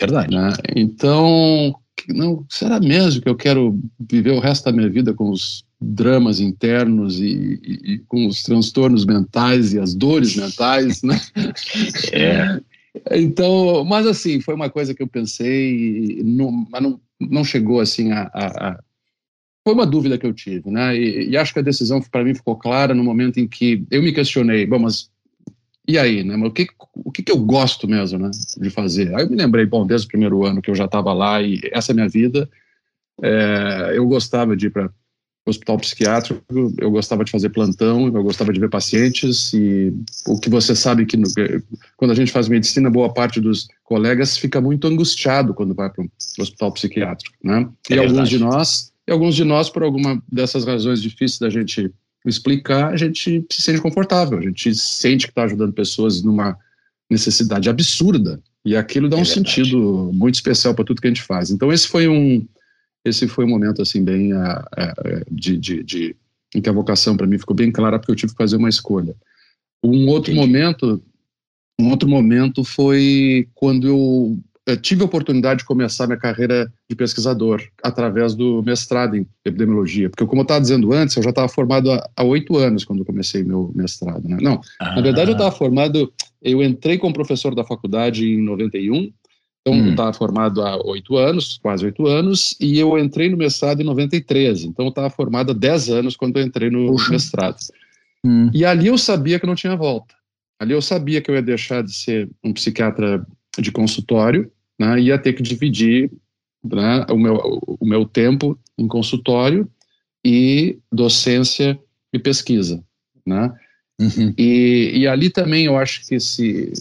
Verdade. 0.00 0.34
Né? 0.34 0.50
Então, 0.74 1.74
não, 2.08 2.44
será 2.48 2.80
mesmo 2.80 3.22
que 3.22 3.28
eu 3.28 3.36
quero 3.36 3.78
viver 3.98 4.32
o 4.32 4.40
resto 4.40 4.64
da 4.64 4.72
minha 4.72 4.88
vida 4.88 5.14
com 5.14 5.30
os 5.30 5.64
dramas 5.80 6.40
internos 6.40 7.20
e, 7.20 7.60
e, 7.62 7.92
e, 7.92 7.98
com 8.00 8.26
os 8.26 8.42
transtornos 8.42 9.04
mentais 9.04 9.72
e 9.72 9.78
as 9.78 9.94
dores 9.94 10.36
mentais, 10.36 11.02
né? 11.02 11.20
É. 12.12 12.60
Então, 13.10 13.84
mas 13.84 14.06
assim, 14.06 14.40
foi 14.40 14.54
uma 14.54 14.70
coisa 14.70 14.94
que 14.94 15.02
eu 15.02 15.08
pensei, 15.08 16.22
não, 16.24 16.66
mas 16.70 16.80
não, 16.80 17.00
não 17.20 17.44
chegou 17.44 17.80
assim 17.80 18.12
a, 18.12 18.30
a, 18.32 18.68
a, 18.68 18.80
Foi 19.64 19.74
uma 19.74 19.84
dúvida 19.84 20.16
que 20.16 20.24
eu 20.24 20.32
tive, 20.32 20.70
né? 20.70 20.96
E, 20.96 21.30
e 21.30 21.36
acho 21.36 21.52
que 21.52 21.58
a 21.58 21.62
decisão 21.62 22.00
para 22.00 22.22
mim 22.22 22.34
ficou 22.34 22.56
clara 22.56 22.94
no 22.94 23.02
momento 23.02 23.40
em 23.40 23.48
que 23.48 23.84
eu 23.90 24.00
me 24.00 24.12
questionei, 24.12 24.64
bom, 24.64 24.78
mas 24.78 25.10
e 25.86 25.98
aí, 25.98 26.24
né? 26.24 26.36
Mas 26.36 26.48
o 26.48 26.52
que, 26.52 26.66
o 26.94 27.12
que, 27.12 27.22
que 27.22 27.32
eu 27.32 27.38
gosto 27.38 27.86
mesmo, 27.86 28.18
né, 28.18 28.30
de 28.56 28.70
fazer? 28.70 29.14
Aí 29.14 29.24
eu 29.24 29.30
me 29.30 29.36
lembrei, 29.36 29.66
bom, 29.66 29.86
desde 29.86 30.06
o 30.06 30.10
primeiro 30.10 30.44
ano 30.44 30.62
que 30.62 30.70
eu 30.70 30.74
já 30.74 30.86
estava 30.86 31.12
lá 31.12 31.42
e 31.42 31.60
essa 31.72 31.90
é 31.90 31.92
a 31.92 31.96
minha 31.96 32.08
vida, 32.08 32.48
é, 33.22 33.92
eu 33.94 34.06
gostava 34.06 34.56
de 34.56 34.66
ir 34.66 34.70
para 34.70 34.90
hospital 35.46 35.76
psiquiátrico, 35.76 36.42
eu 36.78 36.90
gostava 36.90 37.22
de 37.22 37.30
fazer 37.30 37.50
plantão, 37.50 38.06
eu 38.06 38.22
gostava 38.22 38.50
de 38.50 38.58
ver 38.58 38.70
pacientes 38.70 39.52
e 39.52 39.92
o 40.26 40.40
que 40.40 40.48
você 40.48 40.74
sabe 40.74 41.04
que 41.04 41.18
no, 41.18 41.26
quando 41.98 42.12
a 42.12 42.14
gente 42.14 42.32
faz 42.32 42.48
medicina, 42.48 42.88
boa 42.88 43.12
parte 43.12 43.40
dos 43.40 43.68
colegas 43.82 44.38
fica 44.38 44.58
muito 44.60 44.86
angustiado 44.86 45.52
quando 45.52 45.74
vai 45.74 45.90
para 45.90 46.02
o 46.02 46.08
hospital 46.40 46.72
psiquiátrico, 46.72 47.36
né? 47.44 47.68
É 47.90 47.94
e 47.94 47.98
alguns 47.98 48.30
de 48.30 48.38
nós, 48.38 48.90
e 49.06 49.12
alguns 49.12 49.34
de 49.34 49.44
nós 49.44 49.68
por 49.68 49.82
alguma 49.82 50.22
dessas 50.32 50.64
razões 50.64 51.02
difíceis 51.02 51.38
da 51.38 51.50
gente 51.50 51.92
explicar, 52.24 52.92
a 52.92 52.96
gente 52.96 53.44
se 53.50 53.62
sente 53.62 53.80
confortável, 53.80 54.38
a 54.38 54.42
gente 54.42 54.74
sente 54.74 55.26
que 55.26 55.32
está 55.32 55.44
ajudando 55.44 55.72
pessoas 55.72 56.22
numa 56.22 56.56
necessidade 57.10 57.68
absurda 57.68 58.40
e 58.64 58.76
aquilo 58.76 59.08
dá 59.08 59.16
é 59.16 59.20
um 59.20 59.24
verdade. 59.24 59.48
sentido 59.48 60.10
muito 60.12 60.36
especial 60.36 60.74
para 60.74 60.84
tudo 60.84 61.00
que 61.00 61.06
a 61.06 61.10
gente 61.10 61.22
faz. 61.22 61.50
Então 61.50 61.72
esse 61.72 61.86
foi 61.86 62.08
um 62.08 62.46
esse 63.04 63.28
foi 63.28 63.44
um 63.44 63.48
momento 63.48 63.82
assim 63.82 64.02
bem 64.02 64.32
uh, 64.32 64.38
uh, 64.38 65.24
de, 65.30 65.58
de, 65.58 65.82
de, 65.82 66.16
em 66.54 66.62
que 66.62 66.68
a 66.70 66.72
vocação 66.72 67.16
para 67.16 67.26
mim 67.26 67.38
ficou 67.38 67.54
bem 67.54 67.70
clara 67.70 67.98
porque 67.98 68.10
eu 68.10 68.16
tive 68.16 68.32
que 68.32 68.38
fazer 68.38 68.56
uma 68.56 68.70
escolha. 68.70 69.14
Um 69.84 70.08
outro 70.08 70.32
Entendi. 70.32 70.46
momento, 70.46 71.02
um 71.78 71.90
outro 71.90 72.08
momento 72.08 72.64
foi 72.64 73.46
quando 73.54 73.86
eu, 73.86 74.38
eu 74.66 74.76
tive 74.76 75.02
a 75.02 75.04
oportunidade 75.04 75.60
de 75.60 75.64
começar 75.64 76.06
minha 76.06 76.18
carreira 76.18 76.72
de 76.88 76.96
pesquisador 76.96 77.62
através 77.82 78.34
do 78.34 78.62
mestrado 78.62 79.16
em 79.16 79.26
epidemiologia, 79.44 80.08
porque 80.08 80.26
como 80.26 80.40
eu 80.40 80.44
estava 80.44 80.60
dizendo 80.60 80.92
antes, 80.92 81.16
eu 81.16 81.22
já 81.22 81.30
estava 81.30 81.48
formado 81.48 81.90
há 81.92 82.24
oito 82.24 82.56
anos 82.56 82.84
quando 82.84 83.00
eu 83.00 83.04
comecei 83.04 83.42
meu 83.42 83.70
mestrado. 83.74 84.26
Né? 84.26 84.38
Não, 84.40 84.60
ah. 84.80 84.94
na 84.94 85.02
verdade 85.02 85.30
eu 85.30 85.34
estava 85.34 85.52
formado, 85.52 86.12
eu 86.40 86.62
entrei 86.62 86.96
como 86.96 87.12
professor 87.12 87.54
da 87.54 87.64
faculdade 87.64 88.26
em 88.26 88.42
91 88.42 89.12
então, 89.66 89.80
hum. 89.80 89.86
eu 89.86 89.90
estava 89.92 90.12
formado 90.12 90.60
há 90.60 90.76
oito 90.86 91.16
anos, 91.16 91.58
quase 91.62 91.86
oito 91.86 92.06
anos, 92.06 92.54
e 92.60 92.78
eu 92.78 92.98
entrei 92.98 93.30
no 93.30 93.36
mestrado 93.38 93.80
em 93.80 93.84
93. 93.84 94.64
Então, 94.64 94.84
eu 94.84 94.90
estava 94.90 95.08
formado 95.08 95.52
há 95.52 95.54
dez 95.54 95.88
anos 95.88 96.16
quando 96.16 96.38
eu 96.38 96.44
entrei 96.44 96.68
no 96.68 96.88
Puxa. 96.88 97.10
mestrado. 97.10 97.56
Hum. 98.22 98.50
E 98.52 98.62
ali 98.62 98.88
eu 98.88 98.98
sabia 98.98 99.40
que 99.40 99.46
não 99.46 99.54
tinha 99.54 99.74
volta. 99.74 100.14
Ali 100.60 100.74
eu 100.74 100.82
sabia 100.82 101.22
que 101.22 101.30
eu 101.30 101.34
ia 101.34 101.42
deixar 101.42 101.82
de 101.82 101.94
ser 101.94 102.28
um 102.44 102.52
psiquiatra 102.52 103.26
de 103.58 103.72
consultório, 103.72 104.52
né, 104.78 105.00
ia 105.00 105.18
ter 105.18 105.32
que 105.32 105.42
dividir 105.42 106.10
né, 106.62 107.06
o, 107.10 107.16
meu, 107.16 107.60
o 107.80 107.86
meu 107.86 108.04
tempo 108.04 108.58
em 108.78 108.88
consultório 108.88 109.68
e 110.24 110.78
docência 110.90 111.78
e 112.12 112.18
pesquisa. 112.18 112.82
Né? 113.26 113.52
Uhum. 114.00 114.34
E, 114.36 114.92
e 114.96 115.06
ali 115.06 115.30
também 115.30 115.66
eu 115.66 115.78
acho 115.78 116.06
que 116.06 116.16
esse, 116.16 116.72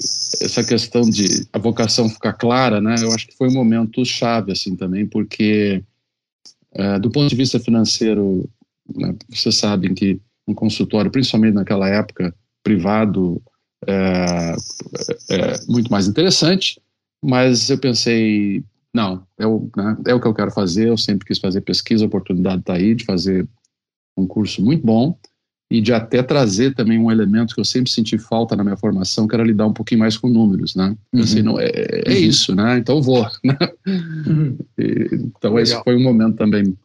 essa 0.41 0.63
questão 0.63 1.01
de 1.01 1.47
a 1.53 1.59
vocação 1.59 2.09
ficar 2.09 2.33
clara, 2.33 2.81
né? 2.81 2.95
Eu 2.99 3.11
acho 3.11 3.27
que 3.27 3.37
foi 3.37 3.49
um 3.49 3.53
momento 3.53 4.03
chave 4.03 4.51
assim 4.51 4.75
também, 4.75 5.05
porque 5.05 5.83
uh, 6.75 6.99
do 6.99 7.11
ponto 7.11 7.29
de 7.29 7.35
vista 7.35 7.59
financeiro, 7.59 8.49
né, 8.95 9.15
vocês 9.29 9.55
sabem 9.55 9.93
que 9.93 10.19
um 10.47 10.55
consultório, 10.55 11.11
principalmente 11.11 11.53
naquela 11.53 11.87
época, 11.87 12.33
privado, 12.63 13.41
é, 13.87 14.55
é, 15.29 15.59
muito 15.67 15.91
mais 15.91 16.07
interessante. 16.07 16.81
Mas 17.23 17.69
eu 17.69 17.77
pensei, 17.77 18.63
não, 18.93 19.25
é 19.37 19.47
o, 19.47 19.69
né, 19.75 19.97
é 20.07 20.13
o 20.13 20.19
que 20.19 20.27
eu 20.27 20.33
quero 20.33 20.51
fazer. 20.51 20.89
Eu 20.89 20.97
sempre 20.97 21.25
quis 21.25 21.39
fazer 21.39 21.61
pesquisa, 21.61 22.03
a 22.03 22.07
oportunidade 22.07 22.61
está 22.61 22.73
aí 22.73 22.93
de 22.93 23.05
fazer 23.05 23.47
um 24.17 24.27
curso 24.27 24.63
muito 24.63 24.85
bom 24.85 25.17
e 25.71 25.81
de 25.81 25.91
até 25.91 26.21
trazer 26.21 26.75
também 26.75 26.99
um 26.99 27.09
elemento 27.09 27.55
que 27.55 27.59
eu 27.59 27.65
sempre 27.65 27.89
senti 27.89 28.17
falta 28.17 28.55
na 28.55 28.63
minha 28.63 28.77
formação, 28.77 29.27
que 29.27 29.33
era 29.33 29.43
lidar 29.43 29.65
um 29.65 29.73
pouquinho 29.73 30.01
mais 30.01 30.15
com 30.15 30.29
números, 30.29 30.75
né? 30.75 30.95
Uhum. 31.11 31.21
Assim, 31.21 31.41
não, 31.41 31.59
é, 31.59 31.71
é 31.73 32.11
uhum. 32.11 32.15
isso, 32.15 32.53
né? 32.53 32.77
Então 32.77 33.01
vou, 33.01 33.23
né? 33.43 33.57
Uhum. 33.87 34.57
E, 34.77 35.09
então 35.13 35.53
Legal. 35.53 35.59
esse 35.63 35.83
foi 35.83 35.95
um 35.95 36.03
momento 36.03 36.35
também 36.35 36.77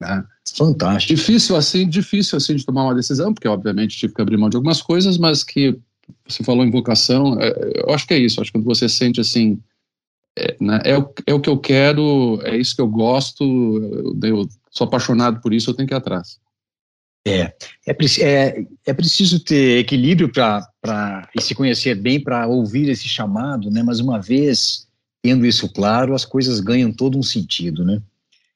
né? 0.00 0.24
Fantástico. 0.54 1.14
Difícil 1.14 1.56
assim, 1.56 1.88
difícil 1.88 2.36
assim 2.36 2.54
de 2.54 2.64
tomar 2.64 2.84
uma 2.84 2.94
decisão, 2.94 3.32
porque 3.34 3.48
obviamente 3.48 3.96
tive 3.96 4.14
que 4.14 4.22
abrir 4.22 4.36
mão 4.36 4.48
de 4.48 4.56
algumas 4.56 4.80
coisas, 4.80 5.18
mas 5.18 5.42
que 5.42 5.78
você 6.26 6.42
falou 6.42 6.64
em 6.64 6.70
vocação, 6.70 7.40
é, 7.40 7.72
eu 7.76 7.94
acho 7.94 8.06
que 8.06 8.14
é 8.14 8.18
isso, 8.18 8.40
acho 8.40 8.50
que 8.50 8.58
quando 8.58 8.64
você 8.64 8.88
sente 8.88 9.20
assim, 9.20 9.60
é, 10.36 10.56
né, 10.60 10.80
é, 10.84 10.98
o, 10.98 11.12
é 11.26 11.34
o 11.34 11.40
que 11.40 11.48
eu 11.48 11.58
quero, 11.58 12.40
é 12.44 12.56
isso 12.56 12.74
que 12.74 12.80
eu 12.80 12.88
gosto, 12.88 13.44
eu, 14.22 14.38
eu 14.38 14.48
sou 14.70 14.86
apaixonado 14.86 15.40
por 15.40 15.52
isso, 15.52 15.70
eu 15.70 15.74
tenho 15.74 15.88
que 15.88 15.94
ir 15.94 15.96
atrás. 15.96 16.38
É, 17.26 17.52
é, 17.84 17.96
é, 18.20 18.66
é 18.86 18.94
preciso 18.94 19.40
ter 19.40 19.78
equilíbrio 19.78 20.30
para 20.30 21.28
e 21.34 21.42
se 21.42 21.56
conhecer 21.56 21.96
bem 21.96 22.22
para 22.22 22.46
ouvir 22.46 22.88
esse 22.88 23.08
chamado, 23.08 23.68
né? 23.68 23.82
Mas 23.82 23.98
uma 23.98 24.20
vez 24.20 24.86
tendo 25.20 25.44
isso 25.44 25.68
claro, 25.72 26.14
as 26.14 26.24
coisas 26.24 26.60
ganham 26.60 26.92
todo 26.92 27.18
um 27.18 27.22
sentido, 27.24 27.84
né? 27.84 28.00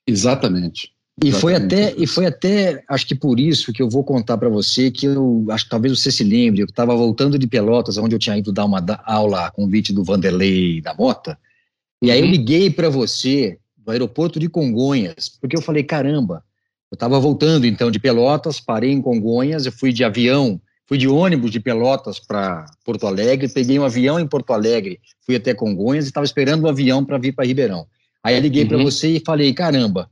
Exatamente. 0.06 0.92
E 1.22 1.32
foi 1.32 1.54
até 1.54 1.94
e 1.98 2.06
foi 2.06 2.26
até 2.26 2.82
acho 2.88 3.06
que 3.06 3.14
por 3.14 3.38
isso 3.38 3.72
que 3.72 3.82
eu 3.82 3.90
vou 3.90 4.02
contar 4.02 4.38
para 4.38 4.48
você 4.48 4.90
que 4.90 5.06
eu 5.06 5.44
acho 5.50 5.64
que 5.64 5.70
talvez 5.70 5.98
você 5.98 6.10
se 6.10 6.24
lembre, 6.24 6.62
eu 6.62 6.66
estava 6.66 6.96
voltando 6.96 7.38
de 7.38 7.46
Pelotas, 7.46 7.98
onde 7.98 8.14
eu 8.14 8.18
tinha 8.18 8.38
ido 8.38 8.52
dar 8.52 8.64
uma 8.64 8.82
aula 9.04 9.46
a 9.46 9.50
convite 9.50 9.92
do 9.92 10.02
Vanderlei 10.02 10.80
da 10.80 10.94
Mota, 10.94 11.38
e 12.00 12.10
aí 12.10 12.20
eu 12.20 12.24
uhum. 12.24 12.30
liguei 12.30 12.70
para 12.70 12.88
você 12.88 13.58
do 13.76 13.90
aeroporto 13.90 14.40
de 14.40 14.48
Congonhas, 14.48 15.28
porque 15.28 15.56
eu 15.56 15.60
falei 15.60 15.82
caramba 15.82 16.42
eu 16.90 16.96
estava 16.96 17.20
voltando 17.20 17.66
então 17.66 17.88
de 17.90 18.00
Pelotas, 18.00 18.58
parei 18.58 18.90
em 18.90 19.00
Congonhas, 19.00 19.64
eu 19.64 19.70
fui 19.70 19.92
de 19.92 20.02
avião, 20.02 20.60
fui 20.86 20.98
de 20.98 21.06
ônibus 21.06 21.52
de 21.52 21.60
Pelotas 21.60 22.18
para 22.18 22.66
Porto 22.84 23.06
Alegre, 23.06 23.48
peguei 23.48 23.78
um 23.78 23.84
avião 23.84 24.18
em 24.18 24.26
Porto 24.26 24.52
Alegre, 24.52 24.98
fui 25.24 25.36
até 25.36 25.54
Congonhas 25.54 26.06
e 26.06 26.08
estava 26.08 26.26
esperando 26.26 26.64
o 26.64 26.66
um 26.66 26.68
avião 26.68 27.04
para 27.04 27.16
vir 27.16 27.32
para 27.32 27.46
Ribeirão. 27.46 27.86
Aí 28.24 28.34
eu 28.34 28.40
liguei 28.40 28.64
uhum. 28.64 28.68
para 28.68 28.78
você 28.78 29.08
e 29.08 29.22
falei, 29.24 29.54
caramba, 29.54 30.10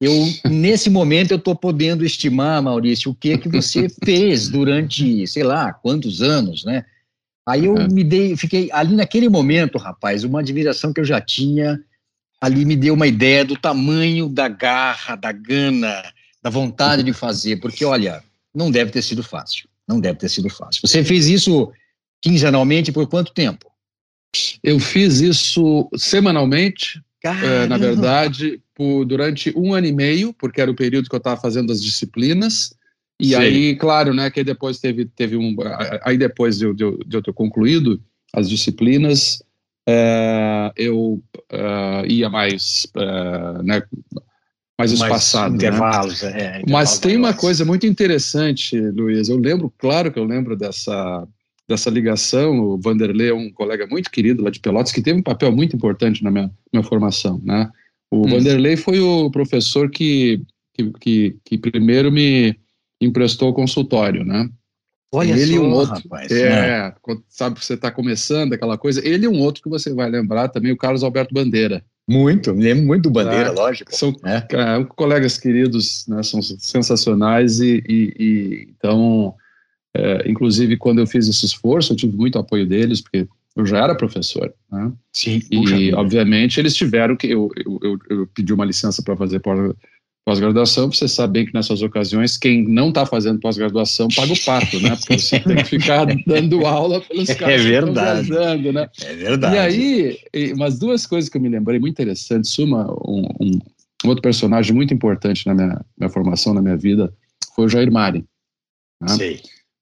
eu 0.00 0.12
nesse 0.48 0.88
momento 0.88 1.32
eu 1.32 1.38
estou 1.38 1.56
podendo 1.56 2.04
estimar, 2.04 2.62
Maurício, 2.62 3.10
o 3.10 3.14
que 3.14 3.36
que 3.38 3.48
você 3.48 3.88
fez 4.04 4.48
durante, 4.48 5.26
sei 5.26 5.42
lá, 5.42 5.72
quantos 5.72 6.22
anos, 6.22 6.64
né? 6.64 6.84
Aí 7.46 7.64
eu 7.64 7.74
uhum. 7.74 7.88
me 7.88 8.04
dei, 8.04 8.36
fiquei 8.36 8.70
ali 8.72 8.94
naquele 8.94 9.28
momento, 9.28 9.78
rapaz, 9.78 10.22
uma 10.22 10.40
admiração 10.40 10.92
que 10.92 11.00
eu 11.00 11.04
já 11.04 11.20
tinha 11.20 11.80
ali 12.40 12.64
me 12.64 12.76
deu 12.76 12.94
uma 12.94 13.06
ideia 13.06 13.44
do 13.44 13.56
tamanho 13.56 14.28
da 14.28 14.48
garra, 14.48 15.16
da 15.16 15.32
gana, 15.32 16.02
da 16.42 16.50
vontade 16.50 17.02
de 17.02 17.12
fazer, 17.12 17.56
porque 17.56 17.84
olha, 17.84 18.22
não 18.54 18.70
deve 18.70 18.90
ter 18.90 19.02
sido 19.02 19.22
fácil. 19.22 19.68
Não 19.86 20.00
deve 20.00 20.18
ter 20.18 20.28
sido 20.28 20.48
fácil. 20.50 20.86
Você 20.86 21.02
fez 21.02 21.26
isso 21.26 21.72
quinzenalmente 22.20 22.92
por 22.92 23.06
quanto 23.08 23.32
tempo? 23.32 23.70
Eu 24.62 24.78
fiz 24.78 25.20
isso 25.20 25.88
semanalmente, 25.96 27.02
é, 27.24 27.66
na 27.66 27.78
verdade, 27.78 28.60
por, 28.78 29.04
durante 29.04 29.52
um 29.56 29.74
ano 29.74 29.88
e 29.88 29.92
meio, 29.92 30.32
porque 30.32 30.60
era 30.60 30.70
o 30.70 30.76
período 30.76 31.08
que 31.08 31.14
eu 31.14 31.18
estava 31.18 31.38
fazendo 31.38 31.72
as 31.72 31.82
disciplinas. 31.82 32.72
E 33.20 33.30
Sim. 33.30 33.34
aí, 33.34 33.76
claro, 33.76 34.14
né, 34.14 34.30
que 34.30 34.44
depois 34.44 34.78
teve, 34.78 35.04
teve 35.04 35.36
um. 35.36 35.56
Aí 36.04 36.16
depois 36.16 36.58
de, 36.58 36.72
de, 36.72 36.98
de 37.04 37.16
eu 37.16 37.20
ter 37.20 37.32
concluído 37.32 38.00
as 38.32 38.48
disciplinas, 38.48 39.42
é, 39.88 40.70
eu 40.76 41.20
é, 41.50 42.06
ia 42.06 42.30
mais, 42.30 42.86
é, 42.96 43.62
né, 43.64 43.82
mais 44.78 44.92
espaçado. 44.92 45.50
Mais 45.50 45.62
né? 45.62 45.68
intervalos, 45.68 46.22
né? 46.22 46.28
é, 46.28 46.34
intervalos. 46.34 46.70
Mas 46.70 46.98
tem 47.00 47.16
uma 47.16 47.34
coisa 47.34 47.64
muito 47.64 47.84
interessante, 47.84 48.78
Luiz. 48.78 49.28
Eu 49.28 49.38
lembro, 49.38 49.74
claro 49.76 50.12
que 50.12 50.20
eu 50.20 50.24
lembro 50.24 50.56
dessa, 50.56 51.26
dessa 51.68 51.90
ligação. 51.90 52.60
O 52.60 52.78
Vanderlei 52.78 53.30
é 53.30 53.34
um 53.34 53.50
colega 53.50 53.88
muito 53.88 54.08
querido 54.08 54.44
lá 54.44 54.50
de 54.50 54.60
Pelotas, 54.60 54.92
que 54.92 55.02
teve 55.02 55.18
um 55.18 55.22
papel 55.22 55.50
muito 55.50 55.74
importante 55.74 56.22
na 56.22 56.30
minha, 56.30 56.48
minha 56.72 56.84
formação. 56.84 57.42
Né? 57.44 57.68
O 58.10 58.26
hum. 58.26 58.30
Vanderlei 58.30 58.76
foi 58.76 59.00
o 59.00 59.30
professor 59.30 59.90
que, 59.90 60.42
que, 60.74 60.90
que, 61.00 61.36
que 61.44 61.58
primeiro 61.58 62.10
me 62.10 62.56
emprestou 63.00 63.50
o 63.50 63.54
consultório, 63.54 64.24
né? 64.24 64.48
Olha 65.12 65.32
ele 65.32 65.56
só, 65.56 65.62
um 65.62 65.72
outro, 65.72 65.94
rapaz. 65.94 66.30
É, 66.30 66.50
né? 66.50 66.94
sabe 67.28 67.58
que 67.58 67.64
você 67.64 67.74
está 67.74 67.90
começando, 67.90 68.52
aquela 68.52 68.76
coisa. 68.76 69.06
Ele 69.06 69.24
e 69.24 69.28
um 69.28 69.40
outro 69.40 69.62
que 69.62 69.68
você 69.68 69.92
vai 69.92 70.10
lembrar 70.10 70.48
também, 70.48 70.70
o 70.70 70.76
Carlos 70.76 71.02
Alberto 71.02 71.32
Bandeira. 71.32 71.82
Muito, 72.06 72.54
me 72.54 72.64
lembro 72.64 72.86
muito 72.86 73.02
do 73.04 73.10
Bandeira, 73.10 73.48
é, 73.48 73.50
lógico. 73.50 73.94
São 73.94 74.14
é. 74.24 74.36
É, 74.36 74.84
colegas 74.96 75.38
queridos, 75.38 76.06
né, 76.08 76.22
são 76.22 76.40
sensacionais 76.40 77.60
e, 77.60 77.82
e, 77.86 78.14
e 78.18 78.68
então, 78.70 79.34
é, 79.94 80.30
inclusive 80.30 80.76
quando 80.76 81.00
eu 81.00 81.06
fiz 81.06 81.28
esse 81.28 81.44
esforço, 81.44 81.92
eu 81.92 81.96
tive 81.96 82.16
muito 82.16 82.38
apoio 82.38 82.66
deles, 82.66 83.00
porque 83.02 83.28
eu 83.56 83.66
já 83.66 83.78
era 83.78 83.94
professor, 83.94 84.52
né? 84.70 84.92
Sim. 85.12 85.40
E, 85.50 85.92
obviamente, 85.94 86.60
eles 86.60 86.74
tiveram 86.74 87.16
que, 87.16 87.26
eu, 87.26 87.50
eu, 87.56 87.78
eu, 87.82 87.98
eu 88.10 88.26
pedi 88.28 88.52
uma 88.52 88.64
licença 88.64 89.02
para 89.02 89.16
fazer 89.16 89.40
Pós-graduação, 90.28 90.92
você 90.92 91.08
sabe 91.08 91.32
bem 91.32 91.46
que 91.46 91.54
nessas 91.54 91.80
ocasiões, 91.80 92.36
quem 92.36 92.62
não 92.62 92.90
está 92.90 93.06
fazendo 93.06 93.40
pós-graduação 93.40 94.08
paga 94.14 94.30
o 94.30 94.44
pato, 94.44 94.78
né? 94.78 94.94
Porque 94.94 95.18
você 95.18 95.40
tem 95.40 95.56
que 95.56 95.64
ficar 95.64 96.04
dando 96.26 96.66
aula 96.66 97.00
pelos 97.00 97.30
é 97.30 97.34
caras 97.34 97.54
é 97.54 97.64
verdade. 97.64 98.28
que 98.28 98.34
estão 98.34 98.72
né? 98.74 98.88
É 99.00 99.14
verdade. 99.14 99.54
E 99.54 100.18
aí, 100.34 100.52
umas 100.52 100.78
duas 100.78 101.06
coisas 101.06 101.30
que 101.30 101.38
eu 101.38 101.40
me 101.40 101.48
lembrei 101.48 101.80
muito 101.80 101.94
interessantes. 101.94 102.58
Uma, 102.58 102.92
um, 103.08 103.26
um, 103.40 103.58
outro 104.04 104.20
personagem 104.20 104.74
muito 104.74 104.92
importante 104.92 105.46
na 105.46 105.54
minha, 105.54 105.80
minha, 105.98 106.10
formação, 106.10 106.52
na 106.52 106.60
minha 106.60 106.76
vida, 106.76 107.10
foi 107.56 107.64
o 107.64 107.68
Jair 107.70 107.90
Mari. 107.90 108.22
Né? 109.00 109.08
Sei. 109.08 109.40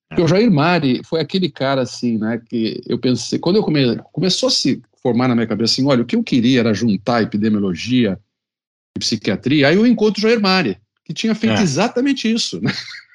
Porque 0.09 0.23
o 0.23 0.29
Jair 0.29 0.51
Mari 0.51 1.01
foi 1.05 1.21
aquele 1.21 1.51
cara, 1.51 1.83
assim, 1.83 2.17
né, 2.19 2.41
que 2.49 2.81
eu 2.87 2.99
pensei, 2.99 3.39
quando 3.39 3.57
eu 3.57 3.63
come, 3.63 3.97
começou 4.13 4.49
a 4.49 4.53
se 4.53 4.81
formar 5.03 5.29
na 5.29 5.35
minha 5.35 5.47
cabeça, 5.47 5.73
assim, 5.73 5.87
olha, 5.87 6.03
o 6.03 6.07
que 6.07 6.15
eu 6.15 6.23
queria 6.23 6.61
era 6.61 6.73
juntar 6.73 7.23
epidemiologia, 7.23 8.19
psiquiatria, 8.99 9.69
aí 9.69 9.77
eu 9.77 9.87
encontro 9.87 10.19
o 10.19 10.23
Jair 10.23 10.41
Mari, 10.41 10.79
que 11.05 11.13
tinha 11.13 11.35
feito 11.35 11.59
é. 11.59 11.63
exatamente 11.63 12.33
isso. 12.33 12.61
Né? 12.61 12.73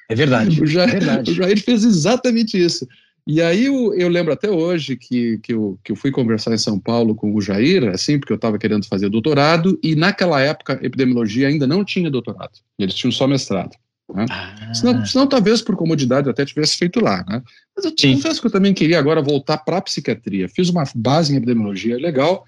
É 0.08 0.14
verdade, 0.14 0.60
o 0.62 0.66
Jair, 0.66 0.90
é 0.90 0.92
verdade. 0.92 1.30
O 1.30 1.34
Jair 1.34 1.62
fez 1.62 1.84
exatamente 1.84 2.62
isso. 2.62 2.86
E 3.26 3.40
aí 3.40 3.66
eu, 3.66 3.94
eu, 3.94 4.08
lembro 4.08 4.32
até 4.32 4.50
hoje 4.50 4.96
que, 4.96 5.38
que, 5.38 5.54
eu, 5.54 5.78
que 5.84 5.92
eu 5.92 5.96
fui 5.96 6.10
conversar 6.10 6.52
em 6.52 6.58
São 6.58 6.78
Paulo 6.78 7.14
com 7.14 7.32
o 7.32 7.40
Jair, 7.40 7.88
assim, 7.88 8.18
porque 8.18 8.32
eu 8.32 8.36
estava 8.36 8.58
querendo 8.58 8.86
fazer 8.86 9.08
doutorado, 9.08 9.78
e 9.82 9.94
naquela 9.94 10.40
época 10.40 10.78
epidemiologia 10.82 11.48
ainda 11.48 11.66
não 11.66 11.84
tinha 11.84 12.10
doutorado, 12.10 12.58
eles 12.78 12.94
tinham 12.94 13.12
só 13.12 13.26
mestrado. 13.28 13.76
Né? 14.14 14.26
Ah. 14.30 14.74
Senão, 14.74 15.04
senão, 15.04 15.26
talvez 15.26 15.62
por 15.62 15.76
comodidade 15.76 16.26
eu 16.26 16.32
até 16.32 16.44
tivesse 16.44 16.76
feito 16.76 17.00
lá. 17.00 17.24
Né? 17.28 17.42
Mas 17.76 17.84
eu 17.84 17.92
Sim. 17.98 18.14
confesso 18.14 18.40
que 18.40 18.46
eu 18.46 18.50
também 18.50 18.74
queria 18.74 18.98
agora 18.98 19.22
voltar 19.22 19.58
para 19.58 19.78
a 19.78 19.82
psiquiatria. 19.82 20.48
Fiz 20.48 20.68
uma 20.68 20.84
base 20.94 21.32
em 21.32 21.36
epidemiologia 21.36 21.96
legal, 21.96 22.44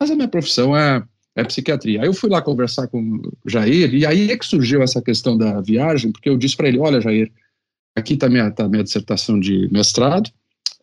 mas 0.00 0.10
a 0.10 0.14
minha 0.14 0.28
profissão 0.28 0.76
é 0.76 1.02
é 1.36 1.44
psiquiatria. 1.44 2.00
Aí 2.00 2.08
eu 2.08 2.14
fui 2.14 2.30
lá 2.30 2.40
conversar 2.40 2.88
com 2.88 2.98
o 2.98 3.32
Jair, 3.44 3.94
e 3.94 4.06
aí 4.06 4.30
é 4.30 4.38
que 4.38 4.46
surgiu 4.46 4.82
essa 4.82 5.02
questão 5.02 5.36
da 5.36 5.60
viagem, 5.60 6.10
porque 6.10 6.30
eu 6.30 6.36
disse 6.36 6.56
para 6.56 6.66
ele: 6.66 6.78
olha, 6.78 7.00
Jair, 7.00 7.30
aqui 7.94 8.14
está 8.14 8.28
minha, 8.28 8.50
tá 8.50 8.66
minha 8.66 8.82
dissertação 8.82 9.38
de 9.38 9.68
mestrado, 9.70 10.30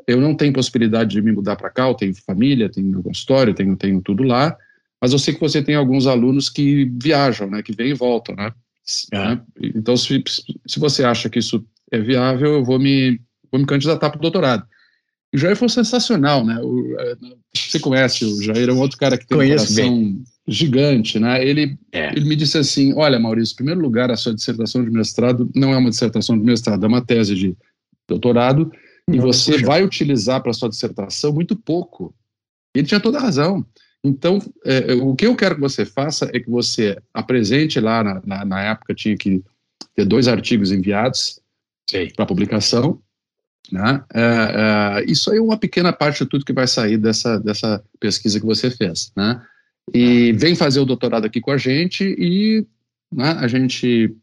eu 0.07 0.21
não 0.21 0.35
tenho 0.35 0.53
possibilidade 0.53 1.09
de 1.09 1.21
me 1.21 1.31
mudar 1.31 1.55
para 1.55 1.71
cá, 1.71 1.87
eu 1.87 1.95
tenho 1.95 2.13
família, 2.15 2.69
tenho 2.69 3.01
consultório, 3.01 3.53
tenho, 3.53 3.75
tenho 3.75 3.99
tudo 3.99 4.21
lá, 4.21 4.55
mas 5.01 5.11
eu 5.11 5.19
sei 5.19 5.33
que 5.33 5.39
você 5.39 5.61
tem 5.61 5.75
alguns 5.75 6.05
alunos 6.05 6.49
que 6.49 6.85
viajam, 7.01 7.49
né, 7.49 7.63
que 7.63 7.75
vêm 7.75 7.89
e 7.89 7.95
voltam, 7.95 8.35
né? 8.35 8.53
Né? 9.11 9.41
Então, 9.61 9.95
se, 9.95 10.23
se 10.67 10.79
você 10.79 11.03
acha 11.03 11.29
que 11.29 11.39
isso 11.39 11.65
é 11.91 11.99
viável, 11.99 12.53
eu 12.53 12.63
vou 12.65 12.79
me, 12.79 13.19
vou 13.51 13.59
me 13.59 13.65
candidatar 13.65 14.09
para 14.09 14.17
o 14.17 14.21
doutorado. 14.21 14.65
O 15.33 15.37
Jair 15.37 15.55
foi 15.55 15.69
sensacional, 15.69 16.45
né? 16.45 16.59
O, 16.61 16.99
é, 16.99 17.15
você 17.55 17.79
conhece 17.79 18.23
o 18.23 18.41
Jair, 18.41 18.69
é 18.69 18.73
um 18.73 18.79
outro 18.79 18.97
cara 18.97 19.17
que 19.17 19.25
tem 19.25 19.37
Conheço 19.37 19.71
um 19.71 19.75
coração 19.75 20.03
bem. 20.03 20.23
gigante, 20.47 21.19
né? 21.19 21.43
Ele, 21.43 21.77
é. 21.91 22.11
ele 22.11 22.25
me 22.25 22.35
disse 22.35 22.57
assim, 22.57 22.93
olha, 22.95 23.19
Maurício, 23.19 23.53
em 23.53 23.57
primeiro 23.57 23.81
lugar, 23.81 24.11
a 24.11 24.15
sua 24.15 24.33
dissertação 24.33 24.83
de 24.83 24.91
mestrado 24.91 25.49
não 25.55 25.73
é 25.73 25.77
uma 25.77 25.89
dissertação 25.89 26.37
de 26.37 26.43
mestrado, 26.43 26.83
é 26.83 26.87
uma 26.87 27.03
tese 27.03 27.33
de 27.33 27.57
doutorado, 28.07 28.71
e 29.11 29.17
você 29.17 29.53
puxa. 29.53 29.65
vai 29.65 29.83
utilizar 29.83 30.41
para 30.41 30.53
sua 30.53 30.69
dissertação 30.69 31.33
muito 31.33 31.55
pouco. 31.55 32.13
Ele 32.75 32.87
tinha 32.87 32.99
toda 32.99 33.17
a 33.17 33.21
razão. 33.21 33.65
Então, 34.03 34.39
é, 34.65 34.93
o 34.95 35.15
que 35.15 35.25
eu 35.25 35.35
quero 35.35 35.55
que 35.55 35.61
você 35.61 35.85
faça 35.85 36.29
é 36.33 36.39
que 36.39 36.49
você 36.49 36.97
apresente 37.13 37.79
lá, 37.79 38.03
na, 38.03 38.21
na, 38.25 38.45
na 38.45 38.61
época 38.61 38.93
tinha 38.93 39.15
que 39.15 39.41
ter 39.95 40.05
dois 40.05 40.27
artigos 40.27 40.71
enviados 40.71 41.39
para 42.15 42.25
publicação, 42.25 43.01
né? 43.71 44.03
É, 44.13 44.21
é, 44.21 45.05
isso 45.11 45.31
aí 45.31 45.37
é 45.37 45.41
uma 45.41 45.57
pequena 45.57 45.93
parte 45.93 46.23
de 46.23 46.29
tudo 46.29 46.45
que 46.45 46.53
vai 46.53 46.67
sair 46.67 46.97
dessa, 46.97 47.39
dessa 47.39 47.83
pesquisa 47.99 48.39
que 48.39 48.45
você 48.45 48.69
fez. 48.69 49.11
Né? 49.15 49.41
E 49.93 50.33
vem 50.33 50.55
fazer 50.55 50.79
o 50.79 50.85
doutorado 50.85 51.25
aqui 51.25 51.39
com 51.39 51.51
a 51.51 51.57
gente 51.57 52.03
e 52.03 52.65
né, 53.11 53.31
a 53.39 53.47
gente 53.47 54.13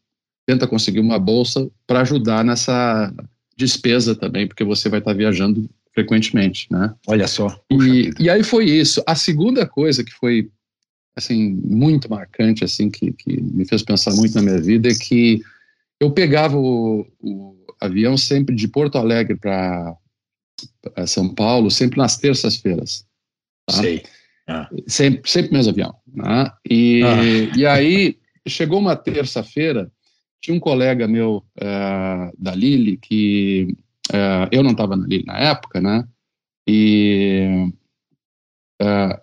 tenta 0.47 0.67
conseguir 0.67 1.01
uma 1.01 1.19
bolsa 1.19 1.71
para 1.87 2.01
ajudar 2.01 2.45
nessa 2.45 3.13
despesa 3.57 4.15
também, 4.15 4.47
porque 4.47 4.65
você 4.65 4.89
vai 4.89 4.99
estar 4.99 5.13
tá 5.13 5.17
viajando 5.17 5.69
frequentemente, 6.01 6.67
né? 6.71 6.95
Olha 7.07 7.27
só. 7.27 7.61
E, 7.71 8.11
e, 8.19 8.31
aí 8.31 8.43
foi 8.43 8.65
isso. 8.65 9.03
A 9.07 9.15
segunda 9.15 9.67
coisa 9.67 10.03
que 10.03 10.13
foi 10.13 10.51
assim 11.15 11.61
muito 11.65 12.09
marcante, 12.09 12.65
assim 12.65 12.91
que, 12.91 13.13
que 13.13 13.41
me 13.41 13.67
fez 13.67 13.83
pensar 13.83 14.15
muito 14.15 14.35
na 14.35 14.43
minha 14.43 14.61
vida 14.61 14.89
é 14.89 14.95
que 14.95 15.41
eu 16.01 16.11
pegava 16.11 16.57
o, 16.57 17.07
o 17.21 17.57
avião 17.81 18.17
sempre 18.17 18.55
de 18.55 18.67
Porto 18.67 18.97
Alegre 18.97 19.37
para 19.37 19.97
São 21.07 21.35
Paulo, 21.35 21.71
sempre 21.71 21.99
nas 21.99 22.17
terças-feiras. 22.17 23.05
Tá? 23.67 23.75
Sei. 23.75 24.03
Ah. 24.49 24.69
Sempre, 24.87 25.31
sempre 25.31 25.53
mesmo 25.53 25.71
avião. 25.73 25.95
Né? 26.13 26.51
E, 26.69 27.03
ah. 27.05 27.57
e 27.57 27.67
aí, 27.67 28.19
chegou 28.47 28.79
uma 28.79 28.97
terça-feira, 28.97 29.91
tinha 30.41 30.57
um 30.57 30.61
colega 30.61 31.07
meu 31.07 31.45
uh, 31.59 32.33
da 32.39 32.55
Lili, 32.55 32.97
que 32.97 33.77
uh, 34.11 34.49
eu 34.51 34.63
não 34.63 34.73
estava 34.73 34.97
na 34.97 35.07
Lili 35.07 35.25
na 35.25 35.39
época, 35.39 35.81
né? 35.81 36.07
E 36.69 37.73
uh, 38.83 39.21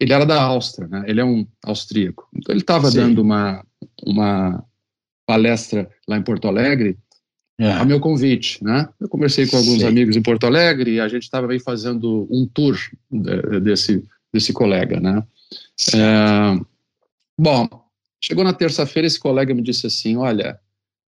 ele 0.00 0.12
era 0.12 0.26
da 0.26 0.42
Áustria, 0.42 0.88
né? 0.88 1.04
Ele 1.06 1.20
é 1.20 1.24
um 1.24 1.46
austríaco. 1.64 2.28
Então 2.34 2.52
ele 2.52 2.60
estava 2.60 2.90
dando 2.90 3.22
uma, 3.22 3.64
uma 4.04 4.64
palestra 5.26 5.88
lá 6.08 6.16
em 6.16 6.22
Porto 6.22 6.48
Alegre 6.48 6.98
é. 7.58 7.70
a 7.70 7.84
meu 7.84 8.00
convite, 8.00 8.62
né? 8.62 8.88
Eu 9.00 9.08
conversei 9.08 9.46
com 9.46 9.56
alguns 9.56 9.80
Sim. 9.80 9.86
amigos 9.86 10.16
em 10.16 10.22
Porto 10.22 10.44
Alegre 10.44 10.94
e 10.94 11.00
a 11.00 11.08
gente 11.08 11.22
estava 11.22 11.50
aí 11.50 11.60
fazendo 11.60 12.26
um 12.30 12.46
tour 12.46 12.76
de, 13.10 13.60
desse, 13.60 14.04
desse 14.32 14.52
colega, 14.52 14.98
né? 14.98 15.22
É, 15.94 16.60
bom, 17.38 17.68
chegou 18.20 18.44
na 18.44 18.52
terça-feira, 18.52 19.06
esse 19.06 19.20
colega 19.20 19.54
me 19.54 19.62
disse 19.62 19.86
assim, 19.86 20.16
olha, 20.16 20.58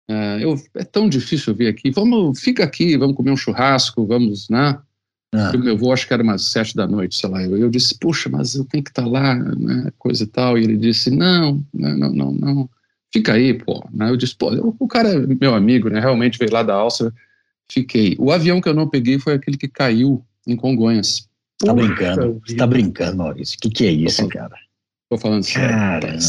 é, 0.07 0.43
eu, 0.43 0.61
é 0.75 0.83
tão 0.83 1.07
difícil 1.07 1.55
vir 1.55 1.67
aqui, 1.67 1.89
vamos, 1.91 2.39
fica 2.39 2.63
aqui, 2.63 2.97
vamos 2.97 3.15
comer 3.15 3.31
um 3.31 3.37
churrasco, 3.37 4.05
vamos, 4.05 4.49
né? 4.49 4.77
Ah. 5.33 5.51
Eu, 5.53 5.59
meu 5.59 5.73
avô, 5.73 5.91
acho 5.91 6.07
que 6.07 6.13
era 6.13 6.21
umas 6.21 6.43
sete 6.43 6.75
da 6.75 6.85
noite, 6.85 7.15
sei 7.15 7.29
lá. 7.29 7.41
Eu, 7.41 7.57
eu 7.57 7.69
disse, 7.69 7.97
puxa, 7.97 8.29
mas 8.29 8.53
eu 8.53 8.65
tenho 8.65 8.83
que 8.83 8.91
estar 8.91 9.03
tá 9.03 9.07
lá, 9.07 9.33
né, 9.35 9.91
coisa 9.97 10.23
e 10.23 10.27
tal. 10.27 10.57
E 10.57 10.63
ele 10.63 10.77
disse, 10.77 11.09
não, 11.09 11.63
não, 11.73 12.13
não, 12.13 12.31
não 12.31 12.69
fica 13.11 13.33
aí, 13.33 13.53
pô. 13.53 13.83
Né? 13.91 14.09
Eu 14.09 14.17
disse, 14.17 14.35
pô, 14.35 14.75
o 14.79 14.87
cara 14.87 15.09
é 15.09 15.17
meu 15.17 15.55
amigo, 15.55 15.89
né? 15.89 15.99
Realmente 15.99 16.37
veio 16.37 16.51
lá 16.51 16.61
da 16.61 16.75
Áustria, 16.75 17.11
fiquei. 17.67 18.15
O 18.19 18.31
avião 18.31 18.61
que 18.61 18.69
eu 18.69 18.75
não 18.75 18.87
peguei 18.87 19.17
foi 19.17 19.33
aquele 19.33 19.57
que 19.57 19.67
caiu 19.67 20.23
em 20.45 20.55
Congonhas. 20.55 21.27
Tá 21.59 21.73
brincando, 21.73 22.41
você 22.45 22.55
tá 22.55 22.67
brincando, 22.67 23.17
Maurício. 23.17 23.57
O 23.57 23.61
que, 23.61 23.69
que 23.69 23.85
é 23.87 23.91
isso, 23.91 24.23
tô 24.23 24.29
cara? 24.29 24.55
Tô 25.09 25.17
falando 25.17 25.43
sério. 25.43 25.69
Caramba, 25.69 26.19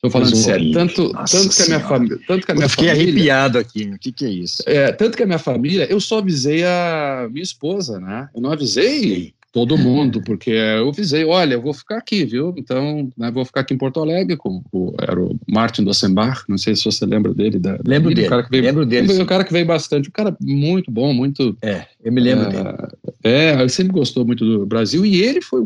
Tô 0.00 0.08
falando 0.10 0.36
sério. 0.36 0.72
Tanto, 0.72 1.12
tanto 1.12 1.56
que 1.56 1.62
a 1.62 1.66
minha 1.66 1.80
família. 1.80 2.18
Tanto 2.26 2.46
que 2.46 2.52
a 2.52 2.54
minha 2.54 2.64
eu 2.66 2.70
fiquei 2.70 2.88
família, 2.88 3.10
arrepiado 3.10 3.58
aqui. 3.58 3.90
O 3.92 3.98
que, 3.98 4.12
que 4.12 4.24
é 4.24 4.30
isso? 4.30 4.62
É, 4.66 4.92
tanto 4.92 5.16
que 5.16 5.22
a 5.22 5.26
minha 5.26 5.38
família, 5.38 5.90
eu 5.90 5.98
só 5.98 6.18
avisei 6.18 6.64
a 6.64 7.28
minha 7.30 7.42
esposa, 7.42 7.98
né? 7.98 8.28
Eu 8.34 8.40
não 8.40 8.52
avisei 8.52 9.34
todo 9.52 9.78
mundo, 9.78 10.22
porque 10.22 10.50
eu 10.50 10.88
avisei, 10.90 11.24
olha, 11.24 11.54
eu 11.54 11.62
vou 11.62 11.72
ficar 11.72 11.96
aqui, 11.96 12.24
viu? 12.24 12.54
Então, 12.56 13.10
né, 13.16 13.30
vou 13.30 13.44
ficar 13.44 13.62
aqui 13.62 13.74
em 13.74 13.78
Porto 13.78 14.00
Alegre 14.00 14.36
com 14.36 14.62
o, 14.70 14.94
era 15.00 15.18
o 15.18 15.36
Martin 15.48 15.82
Dossenbach, 15.82 16.44
não 16.48 16.58
sei 16.58 16.76
se 16.76 16.84
você 16.84 17.04
lembra 17.04 17.34
dele. 17.34 17.58
Da, 17.58 17.78
lembro 17.84 18.14
dele, 18.14 18.28
cara 18.28 18.42
que 18.44 18.50
veio, 18.50 18.62
lembro 18.62 18.86
dele. 18.86 19.20
O 19.20 19.26
cara 19.26 19.42
que 19.42 19.52
veio 19.52 19.66
bastante, 19.66 20.08
um 20.08 20.12
cara 20.12 20.36
muito 20.40 20.90
bom, 20.90 21.12
muito... 21.12 21.56
É, 21.62 21.86
eu 22.04 22.12
me 22.12 22.20
lembro 22.20 22.46
é, 22.46 22.50
dele. 22.50 22.76
É, 23.24 23.60
ele 23.60 23.68
sempre 23.68 23.92
gostou 23.92 24.24
muito 24.24 24.44
do 24.44 24.66
Brasil, 24.66 25.04
e 25.04 25.22
ele 25.22 25.40
foi 25.40 25.64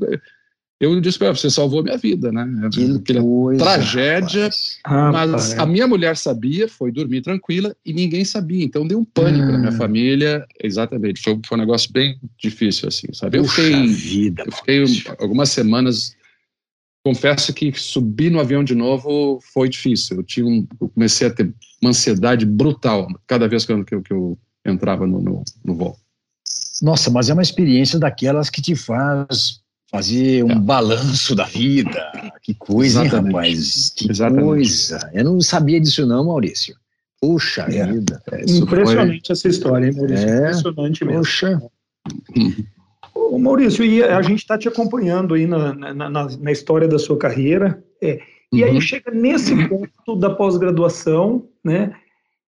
eu 0.83 1.01
disse 1.01 1.17
para 1.17 1.31
você 1.31 1.49
salvou 1.49 1.81
minha 1.81 1.97
vida, 1.97 2.33
né? 2.33 2.45
Que 2.73 3.21
coisa, 3.21 3.65
tragédia, 3.65 4.51
mas 4.85 5.57
a 5.57 5.65
minha 5.65 5.87
mulher 5.87 6.17
sabia, 6.17 6.69
foi 6.69 6.91
dormir 6.91 7.23
tranquila 7.23 7.73
e 7.87 7.93
ninguém 7.93 8.25
sabia, 8.25 8.65
então 8.65 8.85
deu 8.85 8.99
um 8.99 9.05
pânico 9.05 9.47
na 9.47 9.59
minha 9.59 9.71
ah. 9.71 9.77
família, 9.77 10.45
exatamente, 10.61 11.23
foi, 11.23 11.39
foi 11.47 11.57
um 11.57 11.61
negócio 11.61 11.93
bem 11.93 12.19
difícil 12.37 12.89
assim, 12.89 13.07
sabe? 13.13 13.39
Eu 13.39 13.45
fiquei, 13.45 13.87
vida, 13.87 14.43
eu 14.45 14.51
fiquei 14.51 14.85
algumas 15.21 15.51
semanas, 15.51 16.17
confesso 17.07 17.55
que 17.55 17.73
subir 17.79 18.33
no 18.33 18.41
avião 18.41 18.65
de 18.65 18.75
novo 18.75 19.39
foi 19.55 19.69
difícil, 19.69 20.17
eu 20.17 20.25
tinha 20.25 20.45
um, 20.45 20.67
eu 20.81 20.89
comecei 20.89 21.29
a 21.29 21.31
ter 21.31 21.55
uma 21.81 21.91
ansiedade 21.91 22.45
brutal 22.45 23.07
cada 23.29 23.47
vez 23.47 23.65
que 23.65 23.71
eu, 23.71 23.85
que 23.85 23.95
eu, 23.95 24.03
que 24.03 24.13
eu 24.13 24.37
entrava 24.67 25.07
no, 25.07 25.23
no, 25.23 25.45
no 25.65 25.75
voo. 25.77 25.97
Nossa, 26.83 27.09
mas 27.09 27.31
é 27.31 27.33
uma 27.33 27.43
experiência 27.43 28.01
daquelas 28.01 28.51
que 28.51 28.61
te 28.61 28.75
faz 28.75 29.62
fazer 29.93 30.43
um 30.43 30.53
é. 30.53 30.59
balanço 30.59 31.37
da 31.37 31.45
vida. 31.45 32.33
Que 32.43 32.55
coisa, 32.55 33.05
hein, 33.05 33.09
rapaz? 33.09 33.93
Que 33.95 34.11
Exatamente. 34.11 34.45
coisa. 34.45 35.11
Eu 35.13 35.25
não 35.25 35.41
sabia 35.43 35.79
disso 35.79 36.07
não, 36.07 36.25
Maurício. 36.25 36.75
Puxa 37.21 37.67
é. 37.71 37.87
vida. 37.87 38.21
É, 38.33 38.43
Impressionante 38.51 39.27
foi... 39.27 39.33
essa 39.33 39.49
história, 39.49 39.87
hein, 39.87 39.95
Maurício? 39.95 40.29
É. 40.29 40.39
Impressionante 40.39 41.05
mesmo. 41.05 41.21
Puxa. 41.21 41.63
Ô, 43.15 43.39
Maurício, 43.39 43.85
e 43.85 44.03
a 44.03 44.23
gente 44.23 44.39
está 44.39 44.57
te 44.57 44.67
acompanhando 44.67 45.35
aí 45.35 45.47
na, 45.47 45.75
na, 45.75 45.95
na, 45.95 46.09
na, 46.09 46.51
história 46.51 46.89
da 46.89 46.99
sua 46.99 47.19
carreira. 47.19 47.85
É, 48.01 48.19
e 48.51 48.63
uhum. 48.63 48.71
aí 48.71 48.81
chega 48.81 49.11
nesse 49.11 49.55
ponto 49.69 50.17
da 50.17 50.31
pós-graduação, 50.31 51.47
né? 51.63 51.95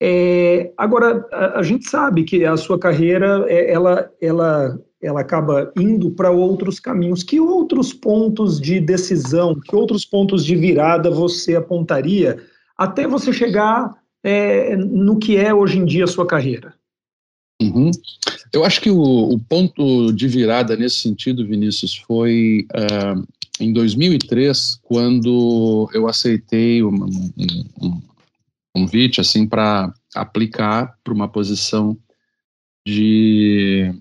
É, 0.02 0.72
agora, 0.76 1.26
a, 1.32 1.60
a, 1.60 1.64
gente 1.64 1.90
sabe 1.90 2.24
que 2.24 2.46
a 2.46 2.58
sua 2.58 2.78
carreira, 2.78 3.46
é, 3.48 3.72
ela, 3.72 4.12
ela 4.22 4.80
ela 5.02 5.22
acaba 5.22 5.72
indo 5.78 6.12
para 6.12 6.32
outros 6.32 6.80
caminhos. 6.80 7.24
Que 7.24 7.40
outros 7.40 7.94
pontos 7.94 8.60
de 8.60 8.80
decisão, 8.80 9.60
que 9.60 9.76
outros 9.76 10.06
pontos 10.06 10.44
de 10.44 10.56
virada 10.56 11.10
você 11.12 11.56
apontaria 11.56 12.38
até 12.78 13.08
você 13.08 13.32
chegar 13.32 13.94
é, 14.24 14.76
no 14.76 15.18
que 15.18 15.38
é 15.38 15.54
hoje 15.54 15.78
em 15.78 15.86
dia 15.86 16.04
a 16.04 16.08
sua 16.08 16.26
carreira? 16.26 16.74
Uhum. 17.62 17.92
Eu 18.54 18.64
acho 18.64 18.80
que 18.82 18.90
o, 18.90 19.00
o, 19.00 19.40
ponto 19.40 20.12
de 20.14 20.28
virada 20.28 20.76
nesse 20.76 20.98
sentido, 20.98 21.46
Vinícius, 21.46 21.96
foi 21.96 22.68
uh, 22.72 23.28
em 23.60 23.74
2003, 23.74 24.80
quando 24.84 25.90
eu 25.94 26.08
aceitei 26.08 26.84
um, 26.84 26.94
um, 26.94 27.32
um 27.82 28.02
convite 28.76 29.20
assim 29.20 29.48
para 29.48 29.92
aplicar 30.16 30.96
para 31.04 31.14
uma 31.14 31.28
posição 31.28 31.98
de 32.86 33.92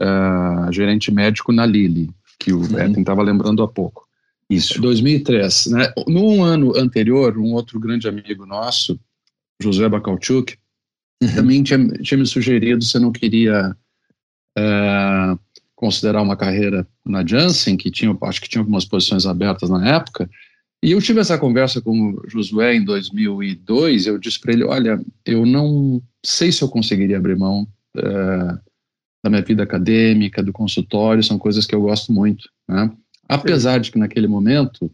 uh, 0.00 0.72
gerente 0.72 1.10
médico 1.10 1.52
na 1.52 1.66
Lili, 1.66 2.10
que 2.38 2.52
o 2.52 2.58
uhum. 2.58 2.68
Beto 2.68 3.00
estava 3.00 3.22
lembrando 3.22 3.62
há 3.62 3.68
pouco. 3.68 4.06
Isso. 4.48 4.80
2003. 4.80 5.66
Né? 5.66 5.92
No 6.06 6.42
ano 6.42 6.76
anterior, 6.76 7.38
um 7.38 7.52
outro 7.52 7.80
grande 7.80 8.08
amigo 8.08 8.44
nosso, 8.44 8.98
José 9.60 9.88
Bacalchuk, 9.88 10.56
uhum. 11.22 11.34
também 11.34 11.62
tinha, 11.62 11.88
tinha, 11.98 12.18
me 12.18 12.26
sugerido 12.26 12.84
se 12.84 12.96
eu 12.96 13.00
não 13.00 13.12
queria 13.12 13.74
uh, 14.58 15.38
considerar 15.74 16.22
uma 16.22 16.36
carreira 16.36 16.86
na 17.04 17.24
Janssen, 17.26 17.76
que 17.76 17.90
tinha, 17.90 18.16
acho 18.22 18.40
que 18.40 18.48
tinha 18.48 18.60
algumas 18.60 18.84
posições 18.84 19.26
abertas 19.26 19.70
na 19.70 19.96
época, 19.96 20.28
e 20.82 20.90
eu 20.90 21.00
tive 21.00 21.20
essa 21.20 21.38
conversa 21.38 21.80
com 21.80 22.10
o 22.10 22.28
Josué 22.28 22.74
em 22.74 22.84
2002. 22.84 24.06
Eu 24.06 24.18
disse 24.18 24.40
para 24.40 24.52
ele: 24.52 24.64
Olha, 24.64 25.00
eu 25.24 25.46
não 25.46 26.02
sei 26.24 26.50
se 26.50 26.62
eu 26.62 26.68
conseguiria 26.68 27.18
abrir 27.18 27.36
mão 27.36 27.68
uh, 27.96 28.58
da 29.22 29.30
minha 29.30 29.42
vida 29.42 29.62
acadêmica, 29.62 30.42
do 30.42 30.52
consultório, 30.52 31.22
são 31.22 31.38
coisas 31.38 31.64
que 31.64 31.74
eu 31.74 31.80
gosto 31.80 32.12
muito. 32.12 32.48
Né? 32.68 32.90
Apesar 33.28 33.78
de 33.78 33.92
que 33.92 33.98
naquele 33.98 34.26
momento, 34.26 34.90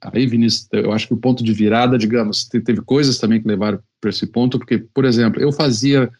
aí 0.00 0.26
Vinícius, 0.26 0.68
eu 0.72 0.92
acho 0.92 1.06
que 1.06 1.14
o 1.14 1.18
ponto 1.18 1.44
de 1.44 1.52
virada, 1.52 1.96
digamos, 1.96 2.44
teve 2.44 2.80
coisas 2.80 3.18
também 3.18 3.40
que 3.40 3.46
levaram 3.46 3.78
para 4.00 4.10
esse 4.10 4.26
ponto, 4.26 4.58
porque, 4.58 4.78
por 4.78 5.04
exemplo, 5.04 5.40
eu 5.40 5.52
fazia 5.52 6.10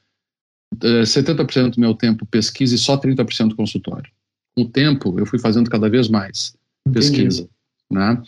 uh, 0.83 0.87
eh, 0.87 1.03
70% 1.03 1.75
do 1.75 1.81
meu 1.81 1.94
tempo 1.94 2.25
pesquisa 2.27 2.75
e 2.75 2.79
só 2.79 2.97
30% 2.97 3.57
consultório. 3.57 4.11
Com 4.57 4.62
o 4.62 4.68
tempo, 4.68 5.18
eu 5.18 5.27
fui 5.27 5.38
fazendo 5.38 5.68
cada 5.68 5.90
vez 5.90 6.09
mais 6.09 6.55
pesquisa. 6.92 7.42
Entendi. 7.42 7.51
Né? 7.90 8.23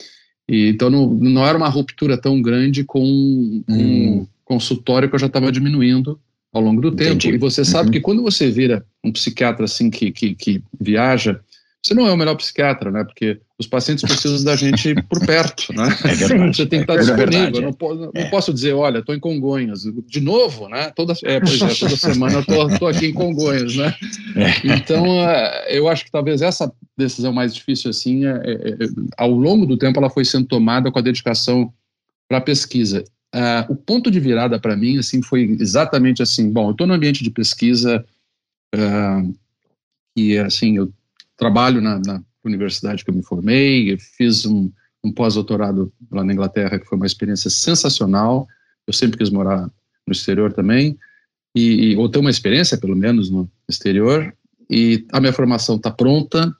E, 0.49 0.69
então 0.69 0.90
não, 0.90 1.09
não 1.09 1.47
era 1.47 1.57
uma 1.57 1.69
ruptura 1.69 2.21
tão 2.21 2.43
grande 2.43 2.83
com 2.83 3.05
um 3.05 3.64
hum. 3.69 4.27
consultório 4.45 5.09
que 5.09 5.14
eu 5.14 5.21
já 5.21 5.29
estava 5.29 5.53
diminuindo 5.53 6.21
ao 6.52 6.60
longo 6.62 6.80
do 6.80 6.88
Entendi. 6.88 7.28
tempo. 7.28 7.34
E 7.34 7.38
você 7.38 7.64
sabe 7.64 7.86
uhum. 7.86 7.92
que 7.92 8.00
quando 8.00 8.22
você 8.22 8.50
vira 8.50 8.84
um 9.04 9.12
psiquiatra 9.12 9.64
assim 9.64 9.90
que, 9.90 10.10
que, 10.10 10.34
que 10.34 10.62
viaja, 10.80 11.40
você 11.82 11.94
não 11.94 12.06
é 12.06 12.12
o 12.12 12.16
melhor 12.16 12.34
psiquiatra, 12.36 12.90
né? 12.90 13.04
Porque 13.04 13.40
os 13.58 13.66
pacientes 13.66 14.04
precisam 14.04 14.44
da 14.44 14.54
gente 14.54 14.94
por 15.08 15.24
perto, 15.24 15.72
né? 15.72 15.88
É 16.04 16.14
verdade. 16.14 16.56
Você 16.56 16.66
tem 16.66 16.84
que 16.84 16.92
estar 16.92 16.94
é 16.94 16.98
disponível. 16.98 17.62
Não, 17.62 17.72
posso, 17.72 18.00
não 18.00 18.10
é. 18.14 18.28
posso 18.28 18.52
dizer, 18.52 18.74
olha, 18.74 18.98
estou 18.98 19.14
em 19.14 19.20
Congonhas. 19.20 19.84
De 20.06 20.20
novo, 20.20 20.68
né? 20.68 20.92
Toda, 20.94 21.14
é, 21.24 21.40
pois 21.40 21.62
é, 21.62 21.74
toda 21.74 21.96
semana 21.96 22.44
eu 22.46 22.66
estou 22.68 22.88
aqui 22.88 23.06
em 23.06 23.14
Congonhas, 23.14 23.76
né? 23.76 23.94
É. 24.36 24.76
Então, 24.76 25.06
é, 25.26 25.66
eu 25.70 25.88
acho 25.88 26.04
que 26.04 26.10
talvez 26.10 26.42
essa 26.42 26.70
decisão 26.98 27.32
mais 27.32 27.54
difícil, 27.54 27.90
assim, 27.90 28.24
ao 29.16 29.30
longo 29.30 29.64
do 29.64 29.78
tempo, 29.78 29.98
ela 29.98 30.10
foi 30.10 30.24
sendo 30.24 30.46
tomada 30.46 30.92
com 30.92 30.98
a 30.98 31.02
dedicação 31.02 31.72
para 32.28 32.38
a 32.38 32.42
pesquisa. 32.42 33.04
Uh, 33.35 33.73
o 33.73 33.77
ponto 33.77 34.11
de 34.11 34.19
virada 34.19 34.59
para 34.59 34.77
mim, 34.77 34.99
assim, 34.99 35.23
foi 35.23 35.57
exatamente 35.61 36.23
assim. 36.23 36.51
Bom, 36.51 36.69
eu 36.69 36.73
estou 36.73 36.87
no 36.87 36.95
ambiente 36.95 37.23
de 37.23 37.31
pesquisa 37.31 38.05
uh, 38.75 39.35
e, 40.16 40.37
assim, 40.38 40.77
eu 40.77 40.93
trabalho 41.37 41.81
na, 41.81 41.99
na, 41.99 42.23
universidade 42.43 43.05
que 43.05 43.11
eu 43.11 43.14
me 43.14 43.23
formei, 43.23 43.99
fiz 43.99 44.47
um, 44.47 44.73
um 45.05 45.12
pós-doutorado 45.12 45.93
lá 46.11 46.25
na 46.25 46.33
Inglaterra, 46.33 46.79
que 46.79 46.87
foi 46.87 46.97
uma 46.97 47.07
experiência 47.07 47.51
sensacional. 47.51 48.49
Eu 48.87 48.95
sempre 48.95 49.19
quis 49.19 49.29
morar 49.29 49.71
no 50.07 50.12
exterior 50.12 50.51
também, 50.51 50.99
e, 51.55 51.95
ou 51.97 52.09
ter 52.09 52.19
uma 52.19 52.31
experiência, 52.31 52.79
pelo 52.79 52.97
menos, 52.97 53.29
no 53.29 53.51
exterior. 53.69 54.35
E 54.71 55.05
a 55.12 55.21
minha 55.21 55.35
formação 55.35 55.77
está 55.77 55.90
pronta, 55.90 56.57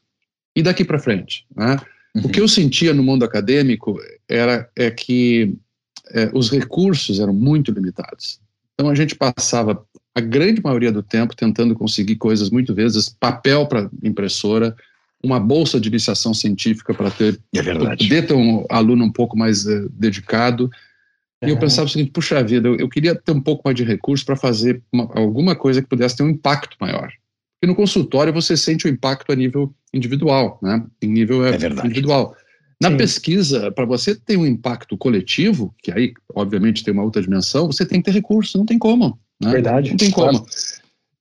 e 0.55 0.63
daqui 0.63 0.85
para 0.85 0.99
frente, 0.99 1.47
né? 1.57 1.79
Uhum. 2.15 2.23
O 2.25 2.29
que 2.29 2.41
eu 2.41 2.49
sentia 2.49 2.93
no 2.93 3.03
mundo 3.03 3.25
acadêmico 3.25 3.99
era 4.29 4.69
é 4.77 4.91
que 4.91 5.57
é, 6.12 6.31
os 6.35 6.51
recursos 6.51 7.20
eram 7.20 7.33
muito 7.33 7.70
limitados. 7.73 8.40
Então 8.75 8.88
a 8.88 8.94
gente 8.94 9.14
passava 9.14 9.85
a 10.14 10.20
grande 10.20 10.62
maioria 10.62 10.90
do 10.90 11.03
tempo 11.03 11.37
tentando 11.37 11.75
conseguir 11.75 12.16
coisas, 12.16 12.51
muitas 12.51 12.75
vezes, 12.75 13.09
papel 13.09 13.66
para 13.66 13.90
impressora, 14.03 14.75
uma 15.23 15.38
bolsa 15.38 15.79
de 15.79 15.88
iniciação 15.88 16.33
científica 16.33 16.94
para 16.94 17.11
ter, 17.11 17.38
é 17.55 17.62
verdade. 17.62 18.05
poder 18.05 18.27
ter 18.27 18.35
um 18.35 18.64
aluno 18.70 19.05
um 19.05 19.12
pouco 19.12 19.37
mais 19.37 19.66
uh, 19.66 19.88
dedicado. 19.90 20.70
E 21.42 21.49
eu 21.49 21.59
pensava 21.59 21.87
o 21.87 21.90
seguinte, 21.90 22.11
puxa 22.11 22.42
vida, 22.42 22.68
eu, 22.68 22.77
eu 22.77 22.88
queria 22.88 23.14
ter 23.14 23.33
um 23.33 23.40
pouco 23.40 23.62
mais 23.64 23.75
de 23.75 23.83
recursos 23.83 24.25
para 24.25 24.37
fazer 24.37 24.83
uma, 24.92 25.09
alguma 25.14 25.55
coisa 25.55 25.81
que 25.81 25.88
pudesse 25.88 26.16
ter 26.16 26.23
um 26.23 26.29
impacto 26.29 26.77
maior. 26.81 27.11
Porque 27.61 27.70
no 27.70 27.75
consultório 27.75 28.33
você 28.33 28.57
sente 28.57 28.87
o 28.87 28.90
impacto 28.90 29.31
a 29.31 29.37
nível 29.37 29.75
individual, 29.92 30.59
né? 30.62 30.85
Em 31.01 31.09
nível 31.09 31.44
é, 31.44 31.51
é 31.51 31.87
individual. 31.87 32.35
Na 32.81 32.90
Sim. 32.90 32.97
pesquisa, 32.97 33.71
para 33.71 33.85
você 33.85 34.14
ter 34.14 34.37
um 34.37 34.47
impacto 34.47 34.97
coletivo, 34.97 35.75
que 35.83 35.93
aí, 35.93 36.14
obviamente, 36.35 36.83
tem 36.83 36.95
uma 36.95 37.03
outra 37.03 37.21
dimensão, 37.21 37.66
você 37.66 37.85
tem 37.85 38.01
que 38.01 38.07
ter 38.07 38.12
recursos, 38.12 38.55
não 38.55 38.64
tem 38.64 38.79
como. 38.79 39.19
Né? 39.40 39.51
Verdade. 39.51 39.90
Não 39.90 39.97
tem 39.97 40.11
como. 40.11 40.31
Claro. 40.31 40.47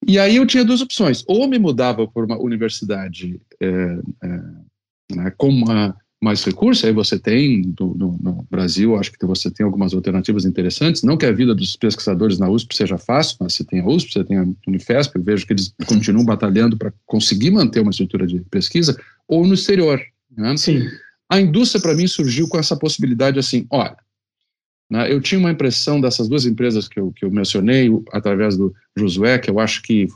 E 0.07 0.17
aí 0.17 0.37
eu 0.37 0.45
tinha 0.45 0.63
duas 0.63 0.81
opções. 0.81 1.23
Ou 1.27 1.47
me 1.47 1.59
mudava 1.59 2.07
por 2.07 2.23
uma 2.23 2.41
universidade 2.41 3.39
é, 3.61 3.99
é, 4.23 4.41
né, 5.13 5.33
com 5.37 5.49
uma, 5.49 5.95
mais 6.21 6.43
recursos, 6.43 6.83
aí 6.83 6.91
você 6.91 7.17
tem 7.17 7.61
do, 7.61 7.95
no, 7.95 8.17
no, 8.21 8.47
Brasil, 8.49 8.97
acho 8.97 9.11
que 9.11 9.25
você 9.25 9.49
tem 9.49 9.65
algumas 9.65 9.93
alternativas 9.93 10.45
interessantes. 10.45 11.01
Não 11.01 11.17
que 11.17 11.25
a 11.25 11.31
vida 11.31 11.55
dos 11.55 11.75
pesquisadores 11.75 12.37
na 12.37 12.49
USP 12.49 12.75
seja 12.75 12.97
fácil, 12.97 13.37
mas 13.39 13.53
você 13.53 13.63
tem 13.63 13.79
a 13.79 13.85
USP, 13.85 14.13
você 14.13 14.23
tem 14.23 14.37
a 14.37 14.45
Unifesp, 14.67 15.15
eu 15.15 15.23
vejo 15.23 15.45
que 15.47 15.53
eles 15.53 15.67
uhum. 15.79 15.85
continuam 15.85 16.25
batalhando 16.25 16.77
para 16.77 16.93
conseguir 17.05 17.51
manter 17.51 17.79
uma 17.79 17.91
estrutura 17.91 18.27
de 18.27 18.39
pesquisa, 18.51 18.99
ou 19.27 19.47
no 19.47 19.53
exterior. 19.53 20.01
Né? 20.35 20.57
Sim. 20.57 20.87
A 21.29 21.39
indústria, 21.39 21.81
para 21.81 21.93
mim, 21.93 22.07
surgiu 22.07 22.47
com 22.47 22.57
essa 22.57 22.75
possibilidade 22.75 23.37
assim: 23.37 23.67
olha, 23.69 23.97
né? 24.89 25.11
Eu 25.11 25.21
tinha 25.21 25.39
uma 25.39 25.51
impressão 25.51 26.01
dessas 26.01 26.27
duas 26.27 26.45
empresas 26.45 26.87
que 26.87 26.99
eu, 26.99 27.11
que 27.11 27.23
eu 27.23 27.29
mencionei, 27.29 27.89
através 28.11 28.57
do 28.57 28.73
Josué, 28.95 29.37
que 29.37 29.49
eu 29.49 29.59
acho 29.59 29.83
que, 29.83 30.07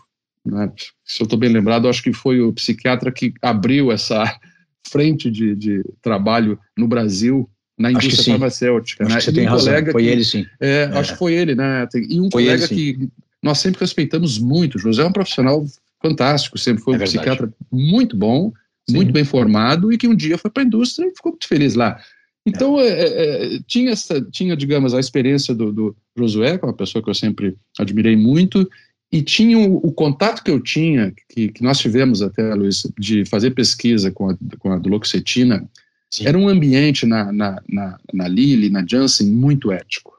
né, 0.44 0.72
se 1.06 1.22
eu 1.22 1.26
estou 1.26 1.38
bem 1.38 1.52
lembrado, 1.52 1.88
acho 1.88 2.02
que 2.02 2.12
foi 2.12 2.42
o 2.42 2.52
psiquiatra 2.52 3.12
que 3.12 3.34
abriu 3.42 3.92
essa 3.92 4.24
frente 4.90 5.30
de, 5.30 5.56
de 5.56 5.84
trabalho 6.02 6.60
no 6.76 6.88
Brasil 6.88 7.48
na 7.78 7.92
indústria 7.92 8.34
farmacêutica. 8.34 9.06
Acho 9.06 9.14
né? 9.14 9.20
que 9.20 9.26
você 9.26 9.32
e 9.32 9.34
tem 9.34 9.48
um 9.48 9.52
razão, 9.52 9.92
foi 9.92 10.04
que, 10.04 10.10
ele 10.10 10.24
sim. 10.24 10.46
É, 10.60 10.84
é, 10.84 10.98
Acho 10.98 11.14
que 11.14 11.20
foi 11.20 11.34
ele, 11.34 11.56
né? 11.56 11.88
E 12.10 12.20
um 12.20 12.30
foi 12.32 12.44
colega 12.44 12.66
ele, 12.66 12.76
que 12.76 13.10
nós 13.42 13.60
sempre 13.60 13.82
respeitamos 13.82 14.40
muito. 14.40 14.80
José 14.80 15.04
é 15.04 15.06
um 15.06 15.12
profissional 15.12 15.66
fantástico, 16.02 16.58
sempre 16.58 16.84
foi 16.84 16.94
é 16.94 16.96
um 16.96 17.00
verdade. 17.00 17.18
psiquiatra 17.18 17.54
muito 17.72 18.16
bom, 18.16 18.52
sim. 18.90 18.96
muito 18.96 19.12
bem 19.12 19.24
formado 19.24 19.92
e 19.92 19.98
que 19.98 20.08
um 20.08 20.16
dia 20.16 20.38
foi 20.38 20.52
para 20.52 20.64
a 20.64 20.66
indústria 20.66 21.08
e 21.08 21.16
ficou 21.16 21.32
muito 21.32 21.48
feliz 21.48 21.76
lá. 21.76 22.00
Então, 22.46 22.80
é, 22.80 22.88
é, 22.88 23.56
é, 23.56 23.60
tinha, 23.66 23.92
essa, 23.92 24.22
tinha, 24.22 24.56
digamos, 24.56 24.94
a 24.94 25.00
experiência 25.00 25.56
do, 25.56 25.72
do, 25.72 25.96
Josué, 26.18 26.58
que 26.58 26.66
é 26.66 26.68
uma 26.68 26.76
pessoa 26.76 27.02
que 27.02 27.10
eu 27.10 27.14
sempre 27.14 27.56
admirei 27.80 28.16
muito, 28.16 28.70
e 29.12 29.22
tinha 29.22 29.58
o, 29.58 29.78
o 29.78 29.92
contato 29.92 30.44
que 30.44 30.52
eu 30.52 30.60
tinha, 30.60 31.14
que, 31.30 31.50
que, 31.50 31.64
nós 31.64 31.80
tivemos 31.80 32.22
até, 32.22 32.54
Luiz, 32.54 32.86
de 33.00 33.24
fazer 33.26 33.52
pesquisa 33.52 34.12
com 34.12 34.30
a, 34.30 34.38
com 34.60 34.72
a 34.72 34.78
duloxetina, 34.78 35.68
Sim. 36.12 36.28
era 36.28 36.38
um 36.38 36.50
ambiente 36.50 37.06
na, 37.06 37.32
na, 37.32 37.62
na, 37.70 38.00
na 38.14 38.28
Lilly, 38.28 38.70
na 38.70 38.86
Janssen, 38.86 39.28
muito 39.32 39.72
ético. 39.72 40.14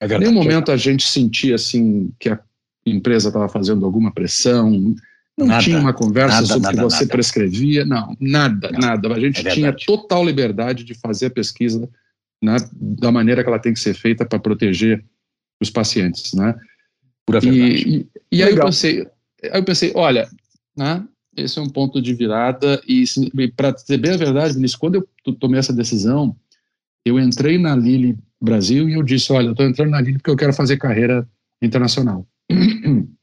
É 0.00 0.06
verdade, 0.06 0.30
Nenhum 0.30 0.42
momento 0.42 0.72
a 0.72 0.76
gente 0.76 1.06
sentia, 1.06 1.54
assim, 1.54 2.10
que 2.18 2.28
a 2.28 2.40
empresa 2.84 3.28
estava 3.28 3.48
fazendo 3.48 3.84
alguma 3.84 4.12
pressão, 4.12 4.94
não 5.38 5.46
nada, 5.46 5.62
tinha 5.62 5.78
uma 5.78 5.94
conversa 5.94 6.34
nada, 6.34 6.46
sobre 6.46 6.68
o 6.68 6.70
que 6.72 6.76
você 6.80 7.04
nada. 7.04 7.12
prescrevia, 7.12 7.84
não, 7.84 8.16
nada, 8.18 8.70
não, 8.72 8.80
nada. 8.80 9.14
A 9.14 9.20
gente 9.20 9.46
é 9.46 9.50
tinha 9.52 9.72
total 9.72 10.24
liberdade 10.24 10.82
de 10.82 10.94
fazer 10.94 11.26
a 11.26 11.30
pesquisa 11.30 11.88
né, 12.42 12.56
da 12.72 13.12
maneira 13.12 13.42
que 13.42 13.48
ela 13.48 13.58
tem 13.58 13.72
que 13.72 13.78
ser 13.78 13.94
feita 13.94 14.26
para 14.26 14.40
proteger 14.40 15.04
os 15.62 15.70
pacientes, 15.70 16.34
né? 16.34 16.54
Pura. 17.24 17.38
E, 17.44 17.98
e, 18.00 18.08
e 18.32 18.42
aí 18.42 18.50
eu 18.50 18.64
pensei, 18.64 19.06
aí 19.44 19.60
eu 19.60 19.64
pensei, 19.64 19.92
olha, 19.94 20.28
né, 20.76 21.04
esse 21.36 21.58
é 21.58 21.62
um 21.62 21.68
ponto 21.68 22.02
de 22.02 22.14
virada 22.14 22.80
e, 22.86 23.04
para 23.56 23.70
dizer 23.70 23.98
bem 23.98 24.12
a 24.12 24.16
verdade, 24.16 24.54
Vinícius, 24.54 24.78
quando 24.80 25.08
eu 25.24 25.32
tomei 25.34 25.60
essa 25.60 25.72
decisão, 25.72 26.34
eu 27.04 27.18
entrei 27.18 27.58
na 27.58 27.76
Lili 27.76 28.18
Brasil 28.40 28.88
e 28.88 28.94
eu 28.94 29.02
disse, 29.04 29.32
olha, 29.32 29.46
eu 29.46 29.52
estou 29.52 29.66
entrando 29.66 29.90
na 29.90 30.00
Lili 30.00 30.18
porque 30.18 30.30
eu 30.30 30.36
quero 30.36 30.52
fazer 30.52 30.78
carreira 30.78 31.28
internacional. 31.62 32.26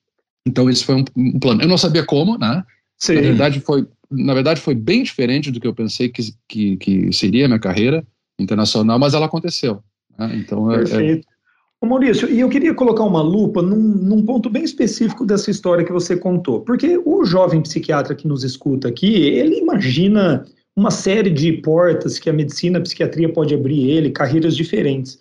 Então 0.46 0.70
esse 0.70 0.84
foi 0.84 0.96
um, 0.96 1.06
um, 1.16 1.40
plano. 1.40 1.62
Eu 1.62 1.68
não 1.68 1.78
sabia 1.78 2.06
como, 2.06 2.38
né? 2.38 2.64
Sim. 2.98 3.16
Na 3.16 3.22
verdade 3.22 3.60
foi, 3.60 3.88
na 4.10 4.34
verdade 4.34 4.62
foi 4.62 4.76
bem 4.76 5.04
diferente 5.04 5.52
do 5.52 5.60
que 5.60 5.68
eu 5.68 5.74
pensei 5.74 6.10
que, 6.10 6.34
que, 6.48 6.78
que 6.78 7.14
seria 7.14 7.46
a 7.46 7.48
minha 7.48 7.60
carreira 7.60 8.06
internacional, 8.40 9.00
mas 9.00 9.14
ela 9.14 9.26
aconteceu. 9.26 9.84
Né? 10.18 10.36
Então 10.38 10.72
é, 10.72 10.76
é 10.76 10.78
Perfeito. 10.80 11.28
É... 11.28 11.36
Ô 11.82 11.88
Maurício, 11.88 12.30
e 12.30 12.40
eu 12.40 12.48
queria 12.48 12.74
colocar 12.74 13.04
uma 13.04 13.22
lupa 13.22 13.62
num, 13.62 13.78
num, 13.78 14.26
ponto 14.26 14.50
bem 14.50 14.64
específico 14.64 15.26
dessa 15.26 15.52
história 15.52 15.84
que 15.84 15.92
você 15.92 16.16
contou, 16.16 16.62
porque 16.62 16.98
o 17.04 17.26
jovem 17.26 17.62
psiquiatra 17.62 18.16
que 18.16 18.28
nos 18.28 18.44
escuta 18.44 18.88
aqui, 18.88 19.14
ele 19.14 19.60
imagina 19.60 20.46
uma 20.76 20.90
série 20.90 21.30
de 21.30 21.54
portas 21.54 22.18
que 22.18 22.30
a 22.30 22.34
medicina, 22.34 22.80
a 22.80 22.82
psiquiatria 22.82 23.32
pode 23.32 23.54
abrir 23.54 23.90
ele, 23.90 24.10
carreiras 24.10 24.56
diferentes. 24.56 25.20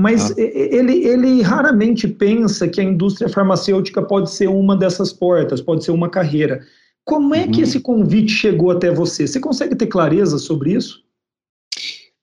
Mas 0.00 0.30
ah. 0.30 0.34
ele, 0.36 1.04
ele 1.04 1.42
raramente 1.42 2.08
pensa 2.08 2.68
que 2.68 2.80
a 2.80 2.84
indústria 2.84 3.28
farmacêutica 3.28 4.02
pode 4.02 4.30
ser 4.30 4.48
uma 4.48 4.76
dessas 4.76 5.12
portas, 5.12 5.60
pode 5.60 5.84
ser 5.84 5.92
uma 5.92 6.08
carreira. 6.08 6.64
Como 7.04 7.34
é 7.34 7.44
uhum. 7.44 7.50
que 7.52 7.60
esse 7.60 7.80
convite 7.80 8.32
chegou 8.32 8.70
até 8.70 8.90
você? 8.90 9.26
Você 9.26 9.38
consegue 9.38 9.76
ter 9.76 9.86
clareza 9.86 10.38
sobre 10.38 10.72
isso? 10.72 11.04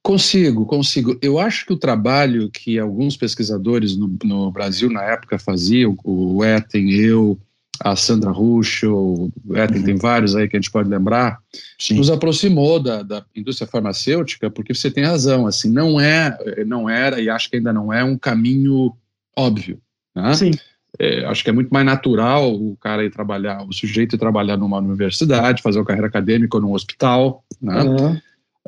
Consigo, 0.03 0.65
consigo. 0.65 1.15
Eu 1.21 1.37
acho 1.37 1.65
que 1.65 1.73
o 1.73 1.77
trabalho 1.77 2.49
que 2.49 2.79
alguns 2.79 3.15
pesquisadores 3.15 3.95
no, 3.95 4.17
no 4.23 4.51
Brasil 4.51 4.89
na 4.89 5.03
época 5.03 5.37
faziam, 5.37 5.95
o 6.03 6.43
Etten, 6.43 6.89
eu, 6.91 7.37
a 7.83 7.95
Sandra 7.95 8.31
Ruschel, 8.31 8.95
o 8.95 9.57
Etten, 9.57 9.79
uhum. 9.79 9.83
tem 9.83 9.95
vários 9.95 10.35
aí 10.35 10.47
que 10.47 10.55
a 10.55 10.59
gente 10.59 10.71
pode 10.71 10.89
lembrar, 10.89 11.39
Sim. 11.79 11.95
nos 11.95 12.09
aproximou 12.09 12.79
da, 12.79 13.03
da, 13.03 13.25
indústria 13.35 13.67
farmacêutica, 13.67 14.49
porque 14.49 14.73
você 14.73 14.89
tem 14.89 15.03
razão, 15.03 15.47
assim, 15.47 15.69
não 15.69 15.99
é, 15.99 16.37
não 16.65 16.89
era 16.89 17.19
e 17.19 17.29
acho 17.29 17.49
que 17.49 17.57
ainda 17.57 17.73
não 17.73 17.91
é 17.91 18.03
um 18.03 18.17
caminho 18.17 18.93
óbvio. 19.35 19.79
Né? 20.15 20.33
Sim. 20.33 20.51
É, 20.99 21.25
acho 21.25 21.43
que 21.43 21.49
é 21.49 21.53
muito 21.53 21.69
mais 21.69 21.85
natural 21.85 22.53
o 22.53 22.75
cara 22.77 23.03
ir 23.03 23.11
trabalhar, 23.11 23.65
o 23.65 23.73
sujeito 23.73 24.15
ir 24.15 24.19
trabalhar 24.19 24.57
numa 24.57 24.77
universidade, 24.77 25.61
fazer 25.61 25.79
uma 25.79 25.85
carreira 25.85 26.07
acadêmica 26.07 26.57
ou 26.57 26.61
num 26.61 26.73
hospital, 26.73 27.43
né? 27.61 27.81
Uhum 27.81 28.19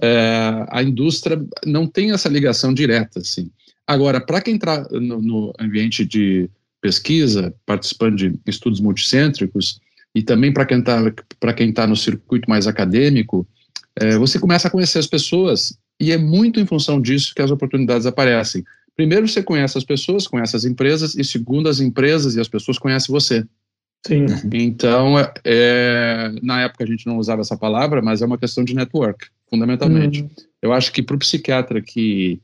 é, 0.02 0.66
a 0.70 0.82
indústria 0.82 1.44
não 1.66 1.88
tem 1.88 2.12
essa 2.12 2.30
ligação 2.30 2.74
direta, 2.74 3.20
assim. 3.20 3.52
Agora, 3.86 4.20
para 4.22 4.42
quem 4.42 4.56
está 4.56 4.88
no, 4.92 5.22
no, 5.22 5.54
ambiente 5.60 6.06
de 6.06 6.50
pesquisa, 6.84 7.56
participando 7.66 8.18
de 8.18 8.40
estudos 8.46 8.82
multicêntricos, 8.82 9.80
e 10.14 10.22
também 10.22 10.52
para 10.52 10.66
quem 10.66 10.80
está 10.80 11.02
tá 11.74 11.88
no 11.88 11.96
circuito 11.96 12.50
mais 12.50 12.68
acadêmico, 12.68 13.48
é, 13.96 14.18
você 14.18 14.38
começa 14.38 14.68
a 14.68 14.72
conhecer 14.72 15.00
as 15.00 15.08
pessoas 15.08 15.78
e 16.00 16.12
é 16.12 16.18
muito 16.18 16.60
em 16.60 16.66
função 16.66 17.00
disso 17.00 17.34
que 17.34 17.42
as 17.42 17.52
oportunidades 17.52 18.06
aparecem. 18.06 18.66
Primeiro, 18.98 19.28
você 19.28 19.42
conhece 19.42 19.78
as 19.78 19.86
pessoas, 19.86 20.28
conhece 20.28 20.58
as 20.58 20.66
empresas, 20.66 21.16
e 21.16 21.24
segundo, 21.24 21.70
as 21.70 21.80
empresas 21.80 22.36
e 22.36 22.42
as 22.42 22.50
pessoas 22.50 22.78
conhecem 22.78 23.14
você. 23.14 23.46
Sim. 24.06 24.26
Então, 24.54 25.16
é, 25.46 26.34
na 26.44 26.64
época 26.64 26.84
a 26.84 26.88
gente 26.88 27.08
não 27.08 27.18
usava 27.18 27.42
essa 27.42 27.56
palavra, 27.56 28.02
mas 28.02 28.22
é 28.22 28.26
uma 28.26 28.38
questão 28.38 28.64
de 28.64 28.76
network 28.76 29.28
fundamentalmente. 29.50 30.24
Uhum. 30.24 30.30
Eu 30.62 30.74
acho 30.74 30.92
que 30.92 31.02
para 31.02 31.16
o 31.16 31.20
psiquiatra 31.20 31.82
que 31.82 32.42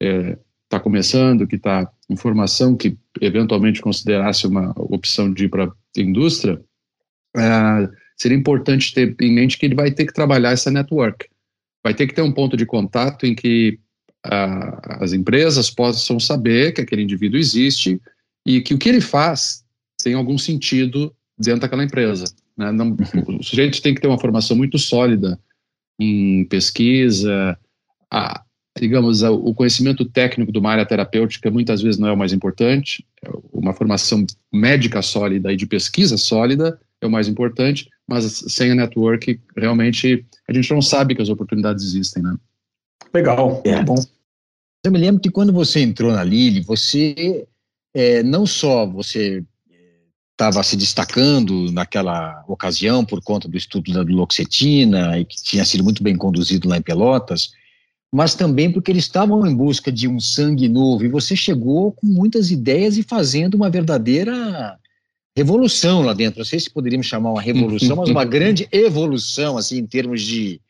está 0.00 0.30
é, 0.30 0.38
tá 0.68 0.78
começando, 0.78 1.46
que 1.46 1.56
está 1.56 1.90
em 2.10 2.16
formação, 2.16 2.76
que 2.76 2.96
eventualmente 3.20 3.80
considerasse 3.80 4.46
uma 4.46 4.72
opção 4.76 5.32
de 5.32 5.44
ir 5.44 5.48
para 5.48 5.66
a 5.66 6.00
indústria, 6.00 6.60
é, 7.36 7.88
seria 8.16 8.36
importante 8.36 8.92
ter 8.92 9.16
em 9.20 9.32
mente 9.32 9.58
que 9.58 9.66
ele 9.66 9.74
vai 9.74 9.90
ter 9.90 10.06
que 10.06 10.12
trabalhar 10.12 10.52
essa 10.52 10.70
network. 10.70 11.26
Vai 11.82 11.94
ter 11.94 12.06
que 12.06 12.14
ter 12.14 12.22
um 12.22 12.32
ponto 12.32 12.56
de 12.56 12.66
contato 12.66 13.26
em 13.26 13.34
que 13.34 13.78
as 14.22 15.12
empresas 15.12 15.70
possam 15.70 16.18
saber 16.18 16.72
que 16.72 16.80
aquele 16.80 17.02
indivíduo 17.02 17.38
existe 17.38 18.00
e 18.46 18.62
que 18.62 18.72
o 18.72 18.78
que 18.78 18.88
ele 18.88 19.02
faz 19.02 19.62
tem 20.02 20.14
algum 20.14 20.38
sentido 20.38 21.14
dentro 21.38 21.60
daquela 21.60 21.84
empresa. 21.84 22.24
Né? 22.56 22.72
Não, 22.72 22.88
uhum. 22.88 23.38
o 23.38 23.42
sujeito 23.42 23.82
tem 23.82 23.94
que 23.94 24.00
ter 24.00 24.08
uma 24.08 24.18
formação 24.18 24.56
muito 24.56 24.78
sólida 24.78 25.38
em 25.98 26.44
pesquisa, 26.46 27.58
a, 28.10 28.42
digamos, 28.78 29.22
o 29.22 29.54
conhecimento 29.54 30.04
técnico 30.04 30.50
de 30.50 30.58
uma 30.58 30.72
área 30.72 30.86
terapêutica 30.86 31.50
muitas 31.50 31.80
vezes 31.80 31.98
não 31.98 32.08
é 32.08 32.12
o 32.12 32.16
mais 32.16 32.32
importante, 32.32 33.06
é 33.24 33.30
uma 33.52 33.72
formação 33.72 34.26
médica 34.52 35.00
sólida 35.00 35.52
e 35.52 35.56
de 35.56 35.66
pesquisa 35.66 36.16
sólida 36.16 36.78
é 37.00 37.06
o 37.06 37.10
mais 37.10 37.28
importante, 37.28 37.88
mas 38.06 38.24
sem 38.48 38.72
a 38.72 38.74
network, 38.74 39.40
realmente, 39.56 40.26
a 40.48 40.52
gente 40.52 40.72
não 40.72 40.82
sabe 40.82 41.14
que 41.14 41.22
as 41.22 41.28
oportunidades 41.28 41.84
existem, 41.84 42.22
né? 42.22 42.36
Legal, 43.12 43.62
é. 43.64 43.82
bom. 43.82 43.96
Eu 44.84 44.90
me 44.90 44.98
lembro 44.98 45.20
que 45.20 45.30
quando 45.30 45.52
você 45.52 45.80
entrou 45.80 46.12
na 46.12 46.24
Lili, 46.24 46.60
você, 46.60 47.46
é, 47.94 48.22
não 48.22 48.44
só 48.44 48.86
você 48.86 49.42
estava 50.32 50.62
se 50.64 50.76
destacando 50.76 51.70
naquela 51.70 52.44
ocasião 52.48 53.04
por 53.04 53.22
conta 53.22 53.48
do 53.48 53.56
estudo 53.56 53.92
da 53.92 54.02
duloxetina 54.02 55.18
e 55.18 55.24
que 55.24 55.42
tinha 55.42 55.64
sido 55.64 55.84
muito 55.84 56.02
bem 56.02 56.16
conduzido 56.16 56.68
lá 56.68 56.76
em 56.76 56.82
Pelotas, 56.82 57.52
mas 58.14 58.36
também 58.36 58.70
porque 58.70 58.92
eles 58.92 59.02
estavam 59.02 59.44
em 59.44 59.52
busca 59.52 59.90
de 59.90 60.06
um 60.06 60.20
sangue 60.20 60.68
novo 60.68 61.04
e 61.04 61.08
você 61.08 61.34
chegou 61.34 61.90
com 61.90 62.06
muitas 62.06 62.48
ideias 62.48 62.96
e 62.96 63.02
fazendo 63.02 63.56
uma 63.56 63.68
verdadeira 63.68 64.78
revolução 65.36 66.02
lá 66.02 66.12
dentro. 66.12 66.38
Não 66.38 66.44
sei 66.44 66.60
se 66.60 66.70
poderíamos 66.70 67.08
chamar 67.08 67.32
uma 67.32 67.42
revolução, 67.42 67.96
mas 67.96 68.08
uma 68.08 68.22
grande 68.24 68.68
evolução 68.70 69.58
assim 69.58 69.78
em 69.78 69.86
termos 69.86 70.22
de, 70.22 70.60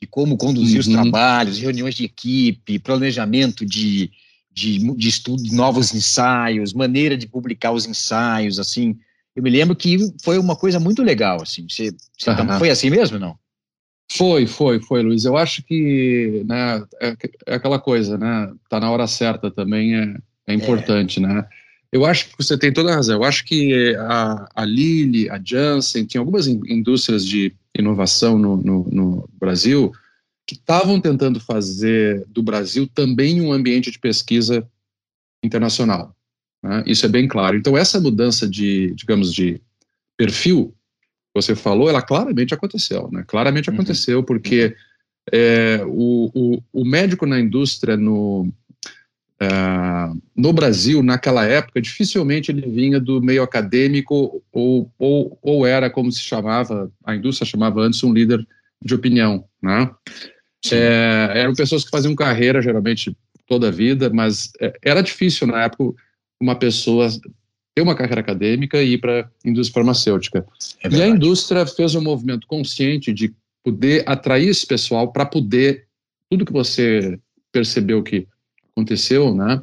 de 0.00 0.06
como 0.08 0.36
conduzir 0.36 0.74
uhum. 0.74 0.80
os 0.82 0.86
trabalhos, 0.86 1.58
reuniões 1.58 1.96
de 1.96 2.04
equipe, 2.04 2.78
planejamento 2.78 3.66
de 3.66 4.12
de, 4.52 4.78
de 4.94 5.08
estudo 5.08 5.42
novos 5.52 5.92
ensaios, 5.92 6.72
maneira 6.72 7.16
de 7.16 7.26
publicar 7.26 7.72
os 7.72 7.86
ensaios, 7.86 8.60
assim. 8.60 8.96
Eu 9.34 9.42
me 9.42 9.50
lembro 9.50 9.74
que 9.74 9.98
foi 10.22 10.38
uma 10.38 10.54
coisa 10.54 10.78
muito 10.78 11.02
legal, 11.02 11.42
assim. 11.42 11.66
Você, 11.68 11.92
você 12.16 12.30
uhum. 12.30 12.58
Foi 12.60 12.70
assim 12.70 12.88
mesmo, 12.88 13.18
não? 13.18 13.36
Foi, 14.12 14.46
foi, 14.46 14.80
foi, 14.80 15.02
Luiz. 15.02 15.24
Eu 15.24 15.36
acho 15.36 15.62
que 15.62 16.44
né, 16.46 16.84
é, 17.00 17.16
é 17.46 17.54
aquela 17.54 17.78
coisa, 17.78 18.16
né? 18.16 18.52
Tá 18.68 18.78
na 18.78 18.90
hora 18.90 19.06
certa 19.06 19.50
também 19.50 19.96
é, 19.96 20.16
é 20.46 20.54
importante, 20.54 21.18
é. 21.18 21.22
né? 21.26 21.48
Eu 21.90 22.04
acho 22.04 22.28
que 22.28 22.36
você 22.36 22.58
tem 22.58 22.72
toda 22.72 22.90
a 22.92 22.96
razão. 22.96 23.16
Eu 23.16 23.24
acho 23.24 23.44
que 23.44 23.94
a, 23.96 24.48
a 24.54 24.64
Lilly, 24.64 25.30
a 25.30 25.40
Janssen, 25.42 26.04
tinha 26.04 26.20
algumas 26.20 26.46
indústrias 26.46 27.24
de 27.24 27.54
inovação 27.76 28.36
no, 28.36 28.56
no, 28.56 28.88
no 28.90 29.28
Brasil 29.38 29.92
que 30.46 30.54
estavam 30.54 31.00
tentando 31.00 31.40
fazer 31.40 32.24
do 32.28 32.42
Brasil 32.42 32.88
também 32.92 33.40
um 33.40 33.52
ambiente 33.52 33.90
de 33.90 33.98
pesquisa 33.98 34.66
internacional. 35.42 36.14
Né? 36.62 36.82
Isso 36.86 37.06
é 37.06 37.08
bem 37.08 37.28
claro. 37.28 37.56
Então, 37.56 37.76
essa 37.76 38.00
mudança 38.00 38.48
de, 38.48 38.92
digamos, 38.94 39.32
de 39.32 39.60
perfil, 40.16 40.74
você 41.34 41.54
falou, 41.56 41.88
ela 41.88 42.00
claramente 42.00 42.54
aconteceu. 42.54 43.10
Né? 43.10 43.24
Claramente 43.26 43.68
uhum. 43.68 43.74
aconteceu, 43.74 44.22
porque 44.22 44.76
é, 45.32 45.82
o, 45.84 46.30
o, 46.34 46.62
o, 46.72 46.84
médico 46.84 47.26
na 47.26 47.40
indústria 47.40 47.96
no, 47.96 48.42
uh, 49.42 50.22
no 50.36 50.52
Brasil, 50.52 51.02
naquela 51.02 51.44
época, 51.44 51.80
dificilmente 51.80 52.52
ele 52.52 52.68
vinha 52.68 53.00
do 53.00 53.20
meio 53.20 53.42
acadêmico 53.42 54.42
ou, 54.52 54.90
ou, 54.98 55.38
ou 55.42 55.66
era, 55.66 55.90
como 55.90 56.12
se 56.12 56.20
chamava, 56.20 56.90
a 57.04 57.16
indústria 57.16 57.48
chamava 57.48 57.80
antes, 57.80 58.02
um 58.04 58.12
líder 58.12 58.46
de 58.82 58.94
opinião. 58.94 59.44
Né? 59.60 59.90
É, 60.70 61.32
eram 61.34 61.54
pessoas 61.54 61.84
que 61.84 61.90
faziam 61.90 62.14
carreira, 62.14 62.62
geralmente, 62.62 63.16
toda 63.46 63.68
a 63.68 63.72
vida, 63.72 64.10
mas 64.10 64.50
é, 64.60 64.72
era 64.82 65.02
difícil 65.02 65.46
na 65.46 65.64
época 65.64 65.94
uma 66.40 66.54
pessoa 66.54 67.08
ter 67.74 67.82
uma 67.82 67.94
carreira 67.94 68.20
acadêmica 68.20 68.82
e 68.82 68.92
ir 68.92 68.98
para 68.98 69.20
a 69.22 69.48
indústria 69.48 69.74
farmacêutica. 69.74 70.46
É 70.82 70.88
e 70.88 71.02
a 71.02 71.08
indústria 71.08 71.66
fez 71.66 71.94
um 71.94 72.00
movimento 72.00 72.46
consciente 72.46 73.12
de 73.12 73.34
poder 73.64 74.04
atrair 74.06 74.48
esse 74.48 74.66
pessoal 74.66 75.10
para 75.12 75.26
poder, 75.26 75.86
tudo 76.30 76.44
que 76.44 76.52
você 76.52 77.18
percebeu 77.50 78.02
que 78.02 78.28
aconteceu, 78.72 79.34
né? 79.34 79.60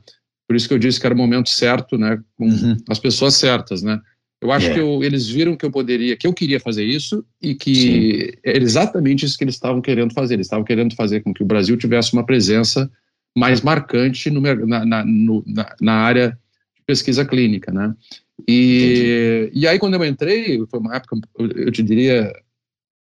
Por 0.48 0.56
isso 0.56 0.68
que 0.68 0.74
eu 0.74 0.80
disse 0.80 1.00
que 1.00 1.06
era 1.06 1.16
o 1.16 1.18
momento 1.18 1.50
certo, 1.50 1.98
né? 1.98 2.22
Com 2.38 2.48
uhum. 2.48 2.78
as 2.90 3.00
pessoas 3.00 3.36
certas, 3.36 3.82
né? 3.82 4.02
Eu 4.42 4.52
acho 4.52 4.66
yeah. 4.66 4.82
É. 4.82 4.84
que 4.84 4.96
eu, 4.96 5.04
eles 5.04 5.30
viram 5.30 5.56
que 5.56 5.66
eu 5.66 5.72
poderia, 5.72 6.18
que 6.18 6.26
eu 6.26 6.34
queria 6.34 6.60
fazer 6.60 6.84
isso 6.84 7.24
e 7.40 7.54
que 7.54 7.76
Sim. 7.76 8.40
era 8.44 8.58
exatamente 8.58 9.24
isso 9.24 9.38
que 9.38 9.44
eles 9.44 9.56
estavam 9.56 9.82
querendo 9.82 10.14
fazer. 10.14 10.34
Eles 10.34 10.48
estavam 10.48 10.66
querendo 10.66 10.96
fazer 10.96 11.22
com 11.22 11.34
que 11.34 11.44
o 11.44 11.46
Brasil 11.46 11.78
tivesse 11.78 12.12
uma 12.12 12.26
presença 12.26 12.92
mais 13.38 13.62
marcante 13.62 14.30
no, 14.30 14.42
na, 14.42 14.84
na, 14.84 15.06
no, 15.06 15.44
na, 15.46 15.76
na 15.80 15.94
área 15.94 16.38
pesquisa 16.92 17.24
clínica, 17.24 17.72
né? 17.72 17.96
E, 18.46 19.50
e 19.54 19.66
aí 19.66 19.80
quando 19.80 19.94
eu 19.94 20.04
entrei, 20.04 20.62
foi 20.70 20.80
uma 20.80 20.98
época, 20.98 21.18
eu, 21.40 21.72
te 21.72 21.82
diria, 21.82 22.34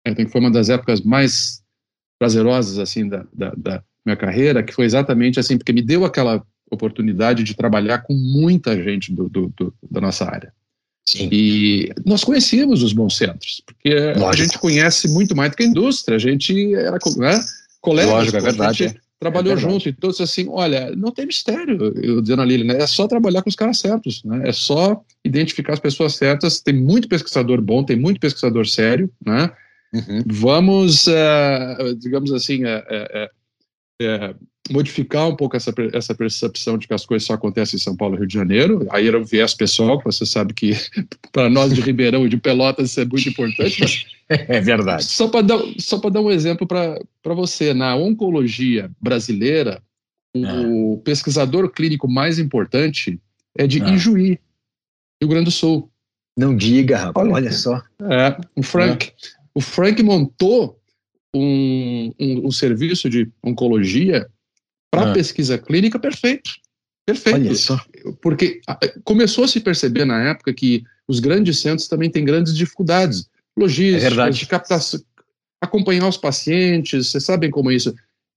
que 0.05 0.27
foi 0.27 0.43
uma 0.43 0.51
das 0.51 0.69
épocas 0.69 1.01
mais 1.01 1.63
prazerosas 2.19 2.79
assim 2.79 3.09
da, 3.09 3.25
da, 3.33 3.55
da 3.57 3.83
minha 4.05 4.17
carreira, 4.17 4.63
que 4.63 4.75
foi 4.75 4.85
exatamente 4.85 5.41
assim, 5.41 5.57
porque 5.57 5.73
me 5.73 5.81
deu 5.81 6.05
aquela 6.05 6.45
oportunidade 6.71 7.43
de 7.43 7.55
trabalhar 7.55 8.01
com 8.01 8.13
muita 8.13 8.77
gente 8.83 9.11
do, 9.11 9.27
do, 9.27 9.51
do 9.57 9.75
da 9.91 10.03
nossa 10.03 10.27
área. 10.27 10.53
Sim. 11.09 11.31
E 11.33 11.91
nós 12.05 12.23
conhecíamos 12.23 12.83
os 12.83 12.93
bons 12.93 13.17
centros, 13.17 13.63
porque 13.65 13.95
Lógico. 13.95 14.29
a 14.29 14.37
gente 14.37 14.59
conhece 14.59 15.09
muito 15.09 15.35
mais 15.35 15.51
do 15.51 15.57
que 15.57 15.63
a 15.63 15.67
indústria, 15.67 16.17
a 16.17 16.19
gente 16.19 16.75
era 16.75 16.99
né, 17.17 17.41
colega, 17.81 18.11
Lógico, 18.11 18.37
é 18.37 18.41
verdade. 18.41 18.85
É. 18.85 19.08
trabalhou 19.21 19.55
é 19.55 19.57
junto, 19.57 19.89
então 19.89 20.11
assim, 20.11 20.47
olha, 20.49 20.95
não 20.95 21.11
tem 21.11 21.27
mistério, 21.27 21.93
eu 22.01 22.21
dizendo 22.23 22.43
ali, 22.43 22.63
né, 22.63 22.79
é 22.79 22.87
só 22.87 23.09
trabalhar 23.09 23.43
com 23.43 23.49
os 23.49 23.57
caras 23.57 23.79
certos, 23.79 24.23
né, 24.25 24.49
é 24.49 24.53
só 24.53 25.03
identificar 25.25 25.73
as 25.73 25.81
pessoas 25.81 26.15
certas, 26.15 26.61
tem 26.61 26.75
muito 26.75 27.09
pesquisador 27.09 27.61
bom, 27.61 27.83
tem 27.83 27.97
muito 27.97 28.21
pesquisador 28.21 28.67
sério, 28.67 29.11
né, 29.25 29.51
uhum. 29.93 30.23
vamos, 30.27 31.07
uh, 31.09 31.97
digamos 31.99 32.33
assim, 32.33 32.65
uh, 32.65 32.79
uh, 34.03 34.37
modificar 34.71 35.29
um 35.29 35.37
pouco 35.37 35.57
essa, 35.57 35.73
essa 35.93 36.15
percepção 36.15 36.79
de 36.79 36.87
que 36.87 36.95
as 36.95 37.07
coisas 37.07 37.27
só 37.27 37.35
acontecem 37.35 37.77
em 37.77 37.81
São 37.81 37.97
Paulo 37.97 38.15
e 38.15 38.19
Rio 38.19 38.27
de 38.27 38.35
Janeiro. 38.35 38.87
Aí 38.91 39.07
era 39.07 39.19
um 39.19 39.25
viés 39.25 39.55
pessoal, 39.55 39.99
que 39.99 40.05
você 40.05 40.25
sabe 40.25 40.53
que 40.55 40.73
para 41.33 41.49
nós 41.49 41.75
de 41.75 41.81
Ribeirão 41.81 42.27
e 42.27 42.29
de 42.29 42.37
Pelotas 42.37 42.91
isso 42.91 43.01
é 43.01 43.05
muito 43.05 43.29
importante. 43.29 43.81
Mas, 43.81 44.07
é 44.49 44.61
verdade. 44.61 45.05
Só 45.05 45.29
para 45.29 45.43
dar, 45.43 45.59
só 45.79 45.99
dar 45.99 46.21
um 46.21 46.31
exemplo 46.31 46.67
para 46.67 47.35
você, 47.35 47.75
na 47.75 47.97
oncologia 47.97 48.91
brasileira, 49.01 49.83
o 50.35 50.99
é. 51.01 51.05
pesquisador 51.05 51.71
clínico 51.71 52.09
mais 52.09 52.39
importante 52.39 53.21
é 53.57 53.67
de 53.67 53.83
ah. 53.83 53.91
Ijuí, 53.91 54.39
Rio 55.21 55.29
Grande 55.29 55.47
do 55.47 55.51
Sul. 55.51 55.91
Não 56.37 56.57
diga, 56.57 56.99
rapaz, 56.99 57.27
olha, 57.27 57.35
olha 57.35 57.53
só. 57.53 57.83
É, 58.03 58.37
o 58.55 58.63
Frank. 58.63 59.09
É. 59.09 59.39
O 59.55 59.61
Frank 59.61 60.01
montou 60.05 60.79
um, 61.35 62.13
um, 62.19 62.47
um 62.47 62.51
serviço 62.51 63.11
de 63.11 63.29
oncologia 63.43 64.29
para 64.91 65.11
ah. 65.11 65.13
pesquisa 65.13 65.59
clínica 65.59 65.99
perfeito. 65.99 66.51
Perfeito. 67.07 67.39
Olha 67.39 67.55
só. 67.55 67.81
Porque 68.21 68.61
começou 69.05 69.45
a 69.45 69.49
se 69.49 69.61
perceber 69.61 70.05
na 70.05 70.23
época 70.29 70.53
que 70.53 70.85
os 71.07 71.21
grandes 71.21 71.59
centros 71.59 71.89
também 71.89 72.11
têm 72.11 72.25
grandes 72.25 72.55
dificuldades 72.55 73.29
logísticas, 73.57 74.19
é 74.19 74.31
de 74.31 74.47
captação, 74.47 75.01
acompanhar 75.61 76.07
os 76.07 76.17
pacientes, 76.17 77.09
vocês 77.09 77.25
sabem 77.25 77.51
como 77.51 77.71
é 77.71 77.75
isso. 77.75 77.95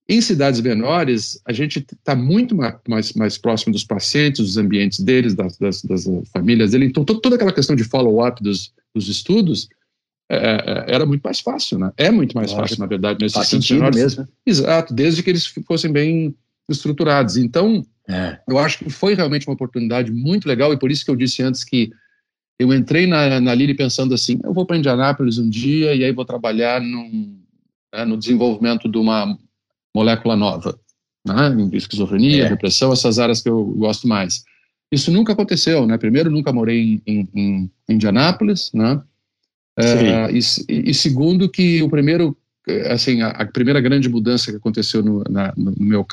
Em 0.08 0.20
cidades 0.20 0.60
menores, 0.60 1.40
a 1.44 1.52
gente 1.52 1.78
está 1.78 2.16
muito 2.16 2.56
mais, 2.88 3.12
mais 3.12 3.38
próximo 3.38 3.72
dos 3.72 3.84
pacientes, 3.84 4.40
dos 4.40 4.56
ambientes 4.56 4.98
deles, 5.00 5.34
das, 5.34 5.56
das, 5.58 5.82
das 5.82 6.04
famílias 6.32 6.72
deles. 6.72 6.88
Então, 6.88 7.04
toda 7.04 7.36
aquela 7.36 7.52
questão 7.52 7.76
de 7.76 7.84
follow-up 7.84 8.42
dos, 8.42 8.72
dos 8.94 9.08
estudos 9.08 9.68
é, 10.34 10.64
é, 10.90 10.94
era 10.94 11.04
muito 11.04 11.22
mais 11.22 11.40
fácil, 11.40 11.78
né? 11.78 11.92
É 11.96 12.10
muito 12.10 12.34
mais 12.34 12.52
fácil, 12.52 12.78
na 12.78 12.86
verdade, 12.86 13.18
nesses 13.20 13.36
Faz 13.36 13.48
sentido 13.48 13.76
menores. 13.76 13.96
mesmo. 13.96 14.28
Exato, 14.46 14.94
desde 14.94 15.22
que 15.22 15.28
eles 15.28 15.46
fossem 15.66 15.92
bem 15.92 16.34
estruturados. 16.70 17.36
Então, 17.36 17.84
é. 18.08 18.38
eu 18.48 18.58
acho 18.58 18.78
que 18.78 18.88
foi 18.88 19.14
realmente 19.14 19.46
uma 19.46 19.54
oportunidade 19.54 20.10
muito 20.10 20.48
legal 20.48 20.72
e 20.72 20.78
por 20.78 20.90
isso 20.90 21.04
que 21.04 21.10
eu 21.10 21.16
disse 21.16 21.42
antes 21.42 21.62
que 21.62 21.90
eu 22.58 22.72
entrei 22.72 23.06
na, 23.06 23.40
na 23.40 23.54
Lili 23.54 23.74
pensando 23.74 24.14
assim, 24.14 24.38
eu 24.42 24.54
vou 24.54 24.64
para 24.64 24.76
Indianápolis 24.76 25.36
um 25.38 25.50
dia 25.50 25.94
e 25.94 26.04
aí 26.04 26.12
vou 26.12 26.24
trabalhar 26.24 26.80
num, 26.80 27.38
né, 27.92 28.04
no 28.04 28.16
desenvolvimento 28.16 28.88
de 28.88 28.96
uma 28.96 29.36
molécula 29.94 30.34
nova, 30.34 30.78
né, 31.26 31.48
em 31.48 31.76
esquizofrenia, 31.76 32.46
é. 32.46 32.48
depressão, 32.48 32.92
essas 32.92 33.18
áreas 33.18 33.42
que 33.42 33.50
eu 33.50 33.64
gosto 33.64 34.08
mais. 34.08 34.44
Isso 34.90 35.10
nunca 35.10 35.32
aconteceu, 35.32 35.86
né? 35.86 35.96
Primeiro, 35.96 36.30
nunca 36.30 36.52
morei 36.52 37.00
em, 37.06 37.28
em, 37.34 37.70
em 37.88 37.94
Indianápolis, 37.94 38.70
né? 38.74 39.02
É, 39.78 40.30
e, 40.30 40.38
e, 40.90 40.94
segundo 40.94 41.48
que 41.48 41.82
o 41.82 41.88
primeiro, 41.88 42.36
assim, 42.90 43.22
a, 43.22 43.28
a, 43.28 43.46
primeira 43.46 43.80
grande 43.80 44.06
mudança 44.08 44.50
que 44.50 44.58
aconteceu 44.58 45.02
no, 45.02 45.24
na, 45.30 45.54
no 45.56 45.72
meu 45.78 46.04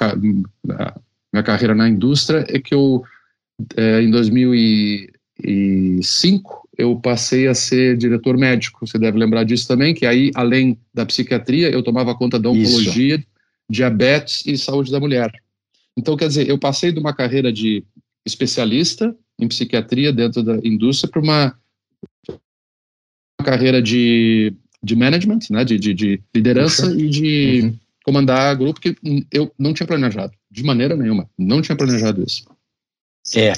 na 0.66 0.96
minha 1.32 1.44
carreira 1.44 1.76
na 1.76 1.88
indústria 1.90 2.44
é 2.48 2.58
que 2.60 2.74
eu, 2.74 3.04
é, 3.76 4.02
em 4.02 4.10
2005, 4.10 6.70
eu 6.78 6.96
passei 6.96 7.48
a 7.48 7.54
ser 7.54 7.98
diretor 7.98 8.38
médico. 8.38 8.88
Você 8.88 8.98
deve 8.98 9.18
lembrar 9.18 9.44
disso 9.44 9.68
também, 9.68 9.94
que 9.94 10.06
aí, 10.06 10.32
além 10.34 10.80
da 10.94 11.06
psiquiatria, 11.06 11.70
eu 11.70 11.84
tomava 11.84 12.16
conta 12.16 12.40
da 12.40 12.50
oncologia, 12.50 13.16
Isso. 13.16 13.26
diabetes 13.70 14.46
e 14.46 14.58
saúde 14.58 14.90
da 14.90 15.02
mulher. 15.02 15.30
Então, 15.98 16.16
quer 16.16 16.30
dizer, 16.30 16.48
eu 16.48 16.58
passei 16.58 16.94
de 16.94 17.00
uma 17.00 17.14
carreira 17.14 17.52
de 17.52 17.84
especialista 18.26 19.14
em 19.38 19.50
psiquiatria 19.50 20.14
dentro 20.14 20.42
da 20.42 20.56
indústria 20.64 21.12
para 21.12 21.22
uma 21.22 21.60
carreira 23.44 23.82
de, 23.82 24.54
de 24.82 24.96
management, 24.96 25.40
né, 25.50 25.64
de, 25.64 25.78
de, 25.78 25.94
de 25.94 26.22
liderança 26.34 26.88
uhum. 26.88 27.00
e 27.00 27.10
de 27.10 27.62
uhum. 27.64 27.80
comandar 28.04 28.56
grupo 28.56 28.80
que 28.80 28.96
eu 29.32 29.52
não 29.58 29.74
tinha 29.74 29.88
planejado, 29.88 30.34
de 30.50 30.64
maneira 30.64 30.96
nenhuma, 30.96 31.30
não 31.38 31.62
tinha 31.62 31.76
planejado 31.76 32.24
isso. 32.24 32.44
É, 33.36 33.54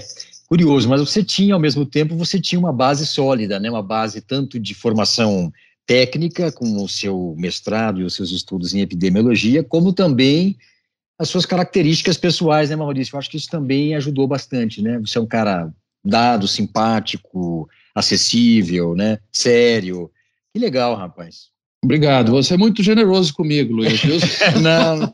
curioso, 0.48 0.90
mas 0.90 1.00
você 1.00 1.24
tinha, 1.24 1.54
ao 1.54 1.60
mesmo 1.60 1.86
tempo, 1.86 2.16
você 2.16 2.40
tinha 2.40 2.60
uma 2.60 2.74
base 2.74 3.06
sólida, 3.06 3.60
né, 3.60 3.70
uma 3.70 3.84
base 3.84 4.22
tanto 4.22 4.60
de 4.60 4.74
formação 4.74 5.52
técnica, 5.86 6.52
com 6.52 6.84
o 6.84 6.88
seu 6.88 7.36
mestrado 7.38 8.00
e 8.00 8.04
os 8.04 8.16
seus 8.16 8.32
estudos 8.32 8.74
em 8.74 8.82
epidemiologia, 8.82 9.64
como 9.64 9.92
também 9.92 10.58
as 11.20 11.30
suas 11.30 11.46
características 11.46 12.18
pessoais, 12.18 12.70
né, 12.70 12.76
Maurício? 12.76 13.14
Eu 13.14 13.20
acho 13.20 13.30
que 13.30 13.38
isso 13.38 13.50
também 13.50 13.94
ajudou 13.96 14.28
bastante, 14.28 14.82
né? 14.82 14.98
Você 15.00 15.18
é 15.18 15.22
um 15.22 15.28
cara 15.28 15.72
dado, 16.04 16.48
simpático, 16.48 17.70
acessível, 17.94 18.96
né? 18.96 19.20
Sério. 19.32 20.10
Que 20.54 20.60
legal, 20.60 20.96
rapaz. 20.96 21.52
Obrigado, 21.84 22.32
você 22.32 22.54
é 22.54 22.58
muito 22.58 22.84
generoso 22.84 23.34
comigo, 23.34 23.74
Luiz. 23.74 24.02
não, 24.62 24.98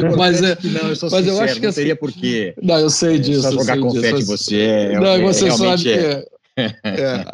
não, 0.00 0.16
mas, 0.16 0.40
é, 0.40 0.56
não, 0.62 0.90
eu 0.90 0.96
sou 0.96 1.10
mas 1.10 1.24
sincero, 1.24 1.36
eu 1.36 1.40
acho 1.40 1.54
que 1.60 1.66
não 1.66 1.72
teria 1.72 1.92
assim, 1.92 2.00
porquê. 2.00 2.54
Não, 2.62 2.78
eu 2.78 2.90
sei 2.90 3.18
disso. 3.18 3.42
Só 3.42 3.50
jogar 3.50 3.78
confete 3.78 4.22
em 4.22 4.24
você. 4.24 4.60
É, 4.60 5.00
não, 5.00 5.06
é, 5.06 5.20
você 5.20 5.50
sabe 5.50 5.90
é. 5.90 6.22
que 6.22 6.32
é. 6.56 6.76
é. 6.84 7.24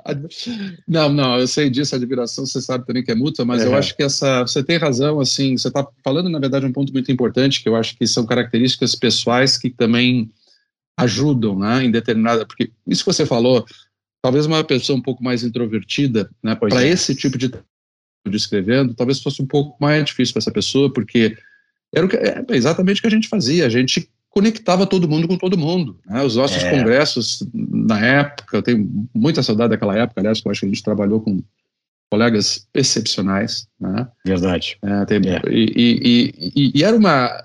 Não, 0.87 1.09
não, 1.09 1.38
eu 1.38 1.47
sei 1.47 1.68
disso, 1.68 1.94
a 1.94 1.99
admiração, 1.99 2.47
você 2.47 2.62
sabe 2.62 2.87
também 2.87 3.03
que 3.03 3.11
é 3.11 3.14
mútua, 3.14 3.44
mas 3.44 3.62
eu 3.62 3.75
acho 3.75 3.97
que 3.97 4.03
essa, 4.03 4.42
você 4.42 4.62
tem 4.62 4.79
razão, 4.79 5.21
assim, 5.21 5.57
você 5.57 5.68
está 5.68 5.87
falando, 6.05 6.29
na 6.29 6.38
verdade, 6.38 6.64
um 6.64 6.73
ponto 6.73 6.92
muito 6.92 7.11
importante, 7.11 7.62
que 7.62 7.68
eu 7.68 7.77
acho 7.77 7.97
que 7.97 8.07
são 8.07 8.25
características 8.25 8.94
pessoais 8.94 9.59
que 9.59 9.71
também 9.71 10.31
ajudam, 10.97 11.59
né, 11.59 11.85
em 11.85 11.90
determinada, 11.90 12.47
porque 12.47 12.71
isso 12.87 13.05
que 13.05 13.12
você 13.12 13.27
falou, 13.27 13.64
talvez 14.22 14.46
uma 14.46 14.64
pessoa 14.64 14.98
um 14.98 15.02
pouco 15.02 15.22
mais 15.22 15.44
introvertida, 15.44 16.31
né, 16.42 16.54
para 16.54 16.83
é. 16.83 16.88
esse 16.88 17.14
tipo 17.14 17.38
de 17.38 17.50
escrevendo, 18.31 18.94
talvez 18.94 19.22
fosse 19.22 19.40
um 19.40 19.46
pouco 19.46 19.76
mais 19.81 20.04
difícil 20.04 20.35
para 20.35 20.40
essa 20.40 20.50
pessoa, 20.50 20.92
porque 20.92 21.37
era 21.94 22.04
o 22.04 22.09
que, 22.09 22.16
é 22.16 22.44
exatamente 22.50 22.98
o 22.98 23.00
que 23.00 23.07
a 23.07 23.11
gente 23.11 23.28
fazia, 23.28 23.64
a 23.64 23.70
gente 23.70 24.11
conectava 24.28 24.87
todo 24.87 25.09
mundo 25.09 25.26
com 25.26 25.37
todo 25.37 25.57
mundo. 25.57 25.98
Né? 26.07 26.22
Os 26.22 26.37
nossos 26.37 26.62
é. 26.62 26.70
congressos, 26.70 27.42
na 27.54 27.98
época, 27.98 28.59
eu 28.59 28.62
tenho 28.62 29.09
muita 29.14 29.42
saudade 29.42 29.70
daquela 29.70 29.96
época, 29.96 30.20
aliás, 30.20 30.42
eu 30.44 30.50
acho 30.50 30.61
que 30.61 30.66
a 30.66 30.68
gente 30.68 30.83
trabalhou 30.83 31.20
com 31.20 31.42
colegas 32.11 32.66
excepcionais. 32.74 33.66
Né? 33.81 34.07
Verdade. 34.24 34.78
É, 34.83 35.04
tem, 35.07 35.18
é. 35.26 35.40
E, 35.50 35.72
e, 35.76 36.52
e, 36.54 36.72
e, 36.74 36.85
era 36.85 36.96
uma. 36.96 37.42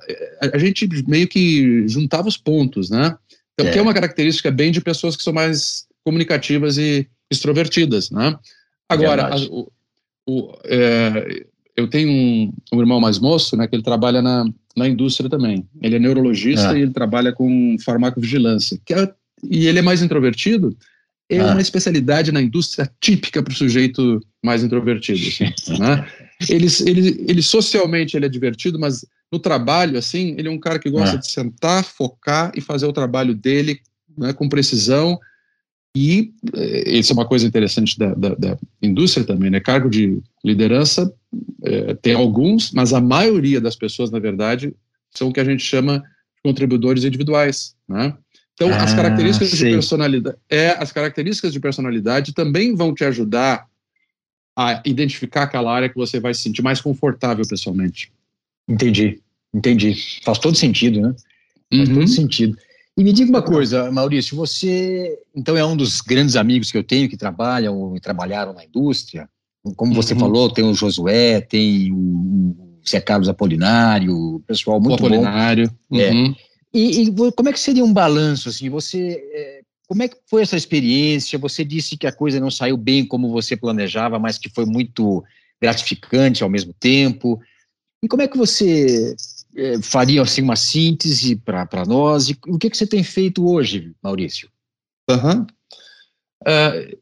A 0.54 0.58
gente 0.58 0.88
meio 1.08 1.28
que 1.28 1.88
juntava 1.88 2.28
os 2.28 2.38
pontos, 2.38 2.90
né? 2.90 3.18
Então, 3.54 3.72
que 3.72 3.78
é 3.78 3.82
uma 3.82 3.94
característica 3.94 4.50
bem 4.50 4.72
de 4.72 4.82
pessoas 4.82 5.16
que 5.16 5.24
são 5.24 5.34
mais 5.34 5.86
comunicativas 6.04 6.78
e 6.78 7.08
extrovertidas, 7.32 8.12
né? 8.12 8.38
Agora, 8.90 9.34
a, 9.34 9.38
o, 9.38 9.72
o, 10.28 10.58
é, 10.66 11.46
eu 11.76 11.88
tenho 11.88 12.10
um, 12.10 12.54
um, 12.74 12.80
irmão 12.80 13.00
mais 13.00 13.20
moço, 13.20 13.58
né, 13.58 13.68
que 13.68 13.76
ele 13.76 13.84
trabalha 13.84 14.22
na, 14.22 14.46
na 14.76 14.88
indústria 14.88 15.30
também. 15.30 15.68
Ele 15.82 15.96
é 15.96 16.00
neurologista 16.00 16.72
ah. 16.72 16.78
e 16.78 16.84
ele 16.84 16.92
trabalha 16.92 17.32
com 17.32 17.76
farmacovigilância. 17.84 18.80
É, 18.92 19.12
e 19.44 19.68
ele 19.68 19.80
é 19.80 19.82
mais 19.82 20.02
introvertido. 20.02 20.76
É 21.30 21.40
ah. 21.40 21.52
uma 21.52 21.62
especialidade 21.62 22.32
na 22.32 22.42
indústria 22.42 22.90
típica 23.00 23.42
para 23.42 23.52
o 23.52 23.56
sujeito 23.56 24.20
mais 24.44 24.64
introvertido. 24.64 25.20
Assim, 25.20 25.54
né? 25.80 26.08
ele, 26.50 26.68
ele, 26.86 27.26
ele 27.28 27.42
socialmente 27.42 28.16
ele 28.16 28.26
é 28.26 28.30
divertido, 28.30 28.78
mas 28.78 29.06
no 29.32 29.40
trabalho, 29.40 29.98
assim, 29.98 30.36
ele 30.38 30.48
é 30.48 30.52
um 30.52 30.60
cara 30.60 30.78
que 30.78 30.92
gosta 30.92 31.16
ah. 31.16 31.20
de 31.20 31.32
sentar, 31.32 31.84
focar 31.84 32.52
e 32.56 32.62
fazer 32.62 32.86
o 32.86 32.94
trabalho 32.94 33.34
dele 33.34 33.80
né, 34.16 34.32
com 34.32 34.48
precisão 34.48 35.20
e 35.96 36.34
eh, 36.56 36.98
isso 36.98 37.12
é 37.12 37.16
uma 37.16 37.28
coisa 37.28 37.46
interessante 37.46 37.98
da, 37.98 38.14
da, 38.14 38.36
da 38.36 38.58
indústria 38.82 39.26
também, 39.26 39.50
né? 39.50 39.60
Cargo 39.60 39.90
de 39.90 40.22
liderança 40.44 41.14
é, 41.64 41.94
tem 41.96 42.14
alguns, 42.14 42.72
mas 42.72 42.94
a 42.94 43.02
maioria 43.02 43.62
das 43.62 43.76
pessoas, 43.76 44.10
na 44.10 44.20
verdade, 44.20 44.74
são 45.12 45.30
o 45.30 45.34
que 45.34 45.40
a 45.40 45.44
gente 45.44 45.64
chama 45.64 46.00
de 46.00 46.42
contribuidores 46.44 47.04
individuais, 47.04 47.76
né? 47.88 48.16
Então, 48.54 48.70
ah, 48.70 48.84
as 48.84 48.94
características 48.94 49.52
de 49.52 49.66
personalidade, 49.72 50.38
é, 50.50 50.70
as 50.72 50.92
características 50.92 51.54
de 51.54 51.60
personalidade 51.60 52.34
também 52.34 52.76
vão 52.76 52.94
te 52.94 53.04
ajudar 53.04 53.68
a 54.56 54.82
identificar 54.86 55.44
aquela 55.44 55.74
área 55.74 55.90
que 55.90 55.96
você 55.96 56.20
vai 56.20 56.34
se 56.34 56.42
sentir 56.42 56.62
mais 56.62 56.80
confortável 56.80 57.46
pessoalmente. 57.48 58.12
Entendi, 58.68 59.20
entendi. 59.54 59.96
Faz 60.24 60.38
todo 60.38 60.56
sentido, 60.56 61.02
né? 61.02 61.16
Faz 61.72 61.90
uhum. 61.90 61.96
todo 61.96 62.08
sentido. 62.08 62.58
E 62.98 63.04
me 63.04 63.12
diga 63.12 63.30
uma 63.30 63.42
coisa, 63.42 63.92
Maurício, 63.92 64.38
você 64.38 65.18
então 65.36 65.58
é 65.58 65.66
um 65.66 65.76
dos 65.76 66.00
grandes 66.02 66.36
amigos 66.36 66.72
que 66.72 66.78
eu 66.78 66.84
tenho 66.84 67.10
que 67.10 67.18
trabalham 67.18 67.96
e 67.96 68.00
trabalharam 68.00 68.54
na 68.54 68.64
indústria. 68.64 69.28
Como 69.76 69.94
você 69.94 70.14
uhum. 70.14 70.20
falou, 70.20 70.52
tem 70.52 70.64
o 70.64 70.74
Josué, 70.74 71.42
tem 71.42 71.92
o 71.92 72.80
Zé 72.88 73.00
Carlos 73.00 73.30
Apolinário, 73.30 74.44
pessoal 74.46 74.80
muito 74.80 75.02
o 75.02 75.06
Apolinário. 75.08 75.72
bom. 75.90 76.00
É. 76.00 76.12
Uhum. 76.12 76.36
E, 76.74 77.04
e, 77.04 77.12
como 77.36 77.50
é 77.50 77.54
que 77.54 77.60
seria 77.60 77.84
um 77.84 77.94
balanço 77.94 78.50
assim? 78.50 78.70
Você 78.70 79.24
é, 79.34 79.62
como 79.88 80.04
é 80.04 80.08
que 80.08 80.18
foi 80.28 80.42
essa 80.42 80.58
experiência? 80.58 81.40
Você 81.40 81.64
disse 81.64 81.98
que 81.98 82.08
a 82.08 82.12
coisa 82.12 82.40
não 82.40 82.52
saiu 82.52 82.78
bem 82.78 83.06
como 83.06 83.30
você 83.30 83.56
planejava, 83.56 84.20
mas 84.20 84.38
que 84.38 84.50
foi 84.50 84.66
muito 84.66 85.24
gratificante 85.62 86.44
ao 86.44 86.50
mesmo 86.50 86.74
tempo. 86.74 87.40
E 88.04 88.08
como 88.08 88.22
é 88.22 88.28
que 88.28 88.38
você 88.38 89.16
é, 89.56 89.82
faria 89.82 90.22
assim, 90.22 90.42
uma 90.42 90.56
síntese 90.56 91.36
para 91.36 91.86
nós? 91.86 92.30
E 92.30 92.38
o 92.48 92.58
que, 92.58 92.70
que 92.70 92.78
você 92.78 92.88
tem 92.88 93.04
feito 93.04 93.48
hoje, 93.48 93.92
Maurício? 94.02 94.50
Uhum. 95.10 95.46
Uh, 96.42 96.98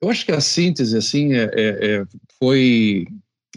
eu 0.00 0.10
acho 0.10 0.24
que 0.24 0.32
a 0.32 0.40
síntese 0.40 0.96
assim 0.96 1.34
é, 1.34 1.50
é, 1.52 1.86
é, 1.86 2.06
foi 2.38 3.06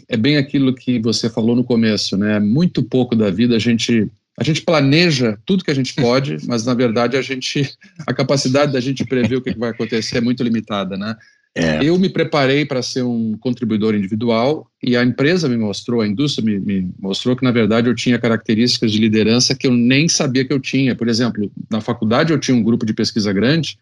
é 0.08 0.16
bem 0.16 0.36
aquilo 0.36 0.74
que 0.74 0.98
você 0.98 1.30
falou 1.30 1.54
no 1.54 1.64
começo, 1.64 2.16
né? 2.16 2.40
Muito 2.40 2.82
pouco 2.82 3.14
da 3.14 3.30
vida 3.30 3.56
a 3.56 3.58
gente 3.58 4.10
a 4.38 4.42
gente 4.42 4.62
planeja 4.62 5.38
tudo 5.44 5.62
que 5.62 5.70
a 5.70 5.74
gente 5.74 5.94
pode, 5.94 6.38
mas 6.48 6.64
na 6.64 6.74
verdade 6.74 7.16
a 7.16 7.22
gente 7.22 7.76
a 8.06 8.12
capacidade 8.12 8.72
da 8.72 8.80
gente 8.80 9.04
prever 9.04 9.36
o 9.36 9.42
que 9.42 9.56
vai 9.56 9.70
acontecer 9.70 10.18
é 10.18 10.20
muito 10.20 10.42
limitada, 10.42 10.96
né? 10.96 11.16
É. 11.54 11.84
Eu 11.84 11.98
me 11.98 12.08
preparei 12.08 12.64
para 12.64 12.82
ser 12.82 13.02
um 13.02 13.36
contribuidor 13.36 13.94
individual 13.94 14.70
e 14.82 14.96
a 14.96 15.04
empresa 15.04 15.48
me 15.48 15.56
mostrou, 15.56 16.00
a 16.00 16.06
indústria 16.06 16.44
me, 16.44 16.58
me, 16.58 16.90
mostrou 16.98 17.36
que, 17.36 17.44
na 17.44 17.50
verdade, 17.50 17.88
eu 17.88 17.94
tinha 17.94 18.18
características 18.18 18.90
de 18.90 18.98
liderança 18.98 19.54
que 19.54 19.66
eu 19.66 19.72
nem 19.72 20.08
sabia 20.08 20.46
que 20.46 20.52
eu 20.52 20.58
tinha. 20.58 20.96
Por 20.96 21.08
exemplo, 21.08 21.52
na 21.70 21.82
faculdade 21.82 22.32
eu 22.32 22.40
tinha 22.40 22.56
um 22.56 22.62
grupo 22.62 22.86
de 22.86 22.94
pesquisa 22.94 23.32
grande 23.34 23.78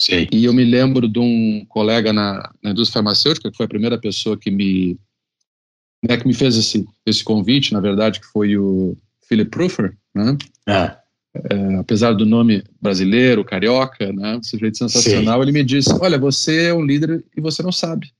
Sim. 0.00 0.26
e 0.32 0.46
eu 0.46 0.54
me 0.54 0.64
lembro 0.64 1.06
de 1.06 1.18
um 1.18 1.64
colega 1.68 2.10
na, 2.10 2.50
na 2.62 2.70
indústria 2.70 2.94
farmacêutica, 2.94 3.50
que 3.50 3.56
foi 3.56 3.66
a 3.66 3.70
primeira 3.70 3.98
pessoa 3.98 4.38
que 4.38 4.50
me, 4.50 4.98
né, 6.02 6.16
que 6.16 6.26
me 6.26 6.32
fez 6.32 6.56
esse, 6.56 6.86
esse 7.04 7.22
convite, 7.22 7.74
na 7.74 7.80
verdade, 7.80 8.18
que 8.18 8.26
foi 8.26 8.56
o 8.56 8.96
Philip 9.28 9.50
Proofer, 9.50 9.94
né? 10.14 10.38
Ah 10.66 10.99
é, 11.34 11.74
apesar 11.76 12.12
do 12.12 12.26
nome 12.26 12.64
brasileiro, 12.80 13.44
carioca, 13.44 14.12
né, 14.12 14.36
um 14.36 14.42
sujeito 14.42 14.78
sensacional, 14.78 15.36
Sim. 15.36 15.42
ele 15.42 15.52
me 15.52 15.64
disse: 15.64 15.92
Olha, 16.00 16.18
você 16.18 16.66
é 16.66 16.74
um 16.74 16.84
líder 16.84 17.24
e 17.36 17.40
você 17.40 17.62
não 17.62 17.72
sabe. 17.72 18.12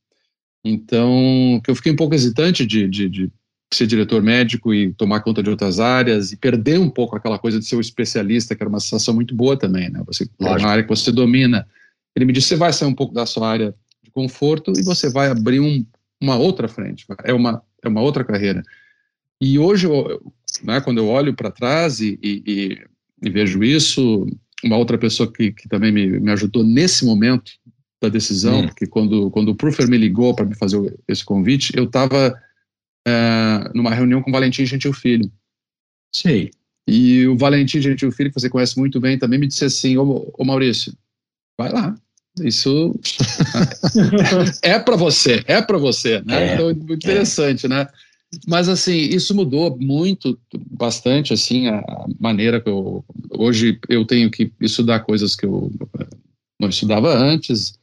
Então, 0.64 1.61
que 1.64 1.70
eu 1.70 1.74
fiquei 1.74 1.92
um 1.92 1.96
pouco 1.96 2.14
hesitante 2.14 2.66
de, 2.66 2.86
de, 2.86 3.08
de, 3.08 3.32
ser 3.72 3.86
diretor 3.86 4.20
médico 4.20 4.74
e 4.74 4.92
tomar 4.94 5.20
conta 5.20 5.42
de 5.42 5.48
outras 5.48 5.78
áreas 5.80 6.32
e 6.32 6.36
perder 6.36 6.78
um 6.78 6.90
pouco 6.90 7.16
aquela 7.16 7.38
coisa 7.38 7.58
de 7.58 7.64
ser 7.64 7.76
um 7.76 7.80
especialista, 7.80 8.54
que 8.54 8.62
era 8.62 8.68
uma 8.68 8.80
sensação 8.80 9.14
muito 9.14 9.34
boa 9.34 9.56
também, 9.56 9.88
né? 9.88 10.02
Você 10.06 10.28
é 10.40 10.44
uma 10.44 10.68
área 10.68 10.82
que 10.82 10.88
você 10.88 11.11
domina. 11.11 11.66
Ele 12.14 12.24
me 12.24 12.32
disse: 12.32 12.48
você 12.48 12.56
vai 12.56 12.72
sair 12.72 12.88
um 12.88 12.94
pouco 12.94 13.14
da 13.14 13.26
sua 13.26 13.48
área 13.48 13.74
de 14.02 14.11
conforto 14.11 14.72
e 14.76 14.82
você 14.82 15.08
vai 15.08 15.28
abrir 15.28 15.61
um, 15.61 15.84
uma 16.20 16.36
outra 16.36 16.68
frente. 16.68 17.06
É 17.24 17.32
uma 17.32 17.62
é 17.82 17.88
uma 17.88 18.00
outra 18.00 18.24
carreira. 18.24 18.62
E 19.40 19.58
hoje, 19.58 19.86
eu, 19.86 20.32
né, 20.62 20.80
quando 20.80 20.98
eu 20.98 21.08
olho 21.08 21.34
para 21.34 21.50
trás 21.50 22.00
e, 22.00 22.18
e, 22.22 22.42
e 22.46 22.78
e 23.23 23.31
vejo 23.31 23.62
isso. 23.62 24.27
Uma 24.62 24.77
outra 24.77 24.99
pessoa 24.99 25.31
que, 25.33 25.53
que 25.53 25.68
também 25.68 25.91
me, 25.91 26.21
me 26.21 26.31
ajudou 26.33 26.62
nesse 26.64 27.05
momento 27.05 27.51
da 28.01 28.09
decisão, 28.09 28.61
hum. 28.61 28.66
porque 28.66 28.87
quando, 28.87 29.31
quando 29.31 29.51
o 29.51 29.55
Proofer 29.55 29.89
me 29.89 29.99
ligou 29.99 30.35
para 30.35 30.47
me 30.47 30.55
fazer 30.55 30.99
esse 31.07 31.25
convite, 31.25 31.73
eu 31.77 31.85
estava 31.85 32.35
é, 33.07 33.71
numa 33.75 33.95
reunião 33.95 34.23
com 34.23 34.31
o 34.31 34.33
Valentim 34.33 34.64
Gentil 34.64 34.93
Filho. 34.93 35.31
Sei. 36.14 36.51
E 36.87 37.27
o 37.27 37.37
Valentim 37.37 37.81
Gentil 37.81 38.11
Filho, 38.11 38.31
que 38.31 38.41
você 38.41 38.49
conhece 38.49 38.79
muito 38.79 38.99
bem, 39.01 39.18
também 39.18 39.39
me 39.39 39.47
disse 39.47 39.64
assim: 39.64 39.97
Ô, 39.97 40.33
ô 40.37 40.45
Maurício, 40.45 40.93
vai 41.59 41.71
lá. 41.71 41.95
Isso 42.41 42.99
é 44.62 44.79
para 44.79 44.97
você, 44.97 45.43
é 45.47 45.61
para 45.61 45.79
você, 45.79 46.23
né? 46.23 46.53
É, 46.53 46.55
então, 46.55 46.71
interessante, 46.71 47.66
é. 47.66 47.68
né? 47.68 47.89
Mas, 48.47 48.68
assim, 48.68 48.97
isso 48.97 49.35
mudou 49.35 49.76
muito, 49.78 50.39
bastante, 50.70 51.33
assim, 51.33 51.66
a 51.68 51.83
maneira 52.18 52.61
que 52.61 52.68
eu... 52.68 53.05
Hoje 53.31 53.78
eu 53.89 54.05
tenho 54.05 54.31
que 54.31 54.53
estudar 54.61 55.01
coisas 55.01 55.35
que 55.35 55.47
eu 55.47 55.72
não 56.61 56.68
estudava 56.68 57.12
antes. 57.12 57.78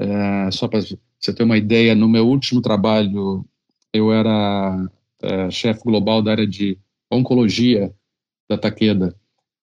É, 0.00 0.50
só 0.50 0.66
para 0.66 0.80
você 0.80 1.32
ter 1.32 1.42
uma 1.44 1.56
ideia, 1.56 1.94
no 1.94 2.08
meu 2.08 2.26
último 2.26 2.60
trabalho, 2.60 3.44
eu 3.92 4.12
era 4.12 4.90
é, 5.22 5.50
chefe 5.50 5.82
global 5.84 6.20
da 6.20 6.32
área 6.32 6.46
de 6.46 6.76
oncologia 7.10 7.92
da 8.48 8.58
Takeda. 8.58 9.14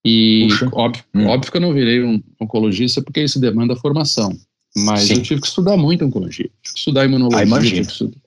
E 0.05 0.47
óbvio, 0.71 1.03
hum. 1.13 1.27
óbvio 1.27 1.51
que 1.51 1.57
eu 1.57 1.61
não 1.61 1.73
virei 1.73 2.03
um 2.03 2.21
oncologista 2.39 3.01
porque 3.01 3.21
isso 3.21 3.39
demanda 3.39 3.75
formação. 3.75 4.35
Mas 4.75 5.01
Sim. 5.01 5.15
eu 5.15 5.21
tive 5.21 5.41
que 5.41 5.47
estudar 5.47 5.75
muito 5.75 6.05
oncologia. 6.05 6.49
Tive 6.61 6.73
que 6.73 6.79
estudar 6.79 7.05
imunologia. 7.05 7.55
Ah, 7.55 7.61
tive 7.61 7.81
que 7.81 7.91
estudar, 7.91 8.17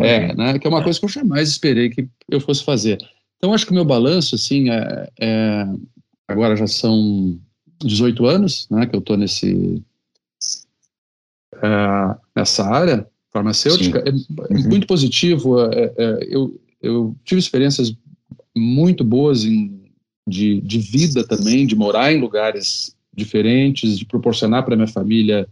é, 0.00 0.34
né, 0.34 0.58
que 0.58 0.66
é 0.66 0.70
uma 0.70 0.82
coisa 0.82 0.98
que 0.98 1.04
eu 1.04 1.08
jamais 1.08 1.48
esperei 1.48 1.90
que 1.90 2.08
eu 2.30 2.40
fosse 2.40 2.64
fazer. 2.64 2.98
Então, 3.36 3.54
acho 3.54 3.64
que 3.64 3.72
o 3.72 3.74
meu 3.74 3.84
balanço, 3.84 4.34
assim, 4.34 4.70
é, 4.70 5.08
é 5.20 5.66
agora 6.26 6.56
já 6.56 6.66
são 6.66 7.38
18 7.84 8.26
anos, 8.26 8.68
né, 8.70 8.86
que 8.86 8.94
eu 8.94 9.00
estou 9.00 9.16
nesse, 9.16 9.82
é, 11.54 12.16
nessa 12.34 12.64
área 12.64 13.08
farmacêutica, 13.32 14.00
Sim. 14.00 14.26
é, 14.50 14.54
uhum. 14.54 14.68
muito 14.68 14.86
positivo. 14.86 15.60
É, 15.60 15.92
é, 15.96 16.26
eu, 16.28 16.60
eu 16.82 17.16
tive 17.24 17.38
experiências 17.38 17.94
muito 18.56 19.04
boas 19.04 19.44
em, 19.44 19.90
de, 20.26 20.60
de 20.60 20.78
vida 20.78 21.24
também, 21.26 21.66
de 21.66 21.76
morar 21.76 22.12
em 22.12 22.20
lugares 22.20 22.94
diferentes, 23.14 23.98
de 23.98 24.04
proporcionar 24.04 24.64
para 24.64 24.76
minha 24.76 24.88
família 24.88 25.48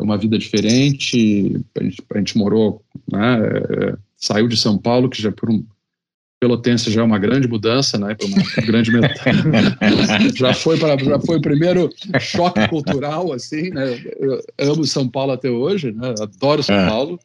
uma 0.00 0.18
vida 0.18 0.38
diferente. 0.38 1.64
A 1.78 1.82
gente, 1.82 2.04
a 2.12 2.18
gente 2.18 2.38
morou, 2.38 2.82
né, 3.10 3.38
é, 3.38 3.96
saiu 4.16 4.48
de 4.48 4.56
São 4.56 4.78
Paulo, 4.78 5.08
que 5.08 5.20
já 5.20 5.32
por 5.32 5.50
um 5.50 5.64
pelotense 6.40 6.90
já 6.90 7.00
é 7.00 7.04
uma 7.04 7.18
grande 7.18 7.48
mudança, 7.48 7.98
né, 7.98 8.14
para 8.14 8.26
uma 8.26 8.36
grande 8.66 8.90
já 10.36 10.52
foi 10.52 10.78
para 10.78 11.02
já 11.02 11.18
foi 11.20 11.38
o 11.38 11.40
primeiro 11.40 11.90
choque 12.20 12.68
cultural 12.68 13.32
assim, 13.32 13.70
né? 13.70 14.02
Eu 14.58 14.72
amo 14.72 14.84
São 14.84 15.08
Paulo 15.08 15.32
até 15.32 15.50
hoje, 15.50 15.92
né? 15.92 16.14
Adoro 16.20 16.62
São 16.62 16.76
é. 16.76 16.86
Paulo. 16.86 17.18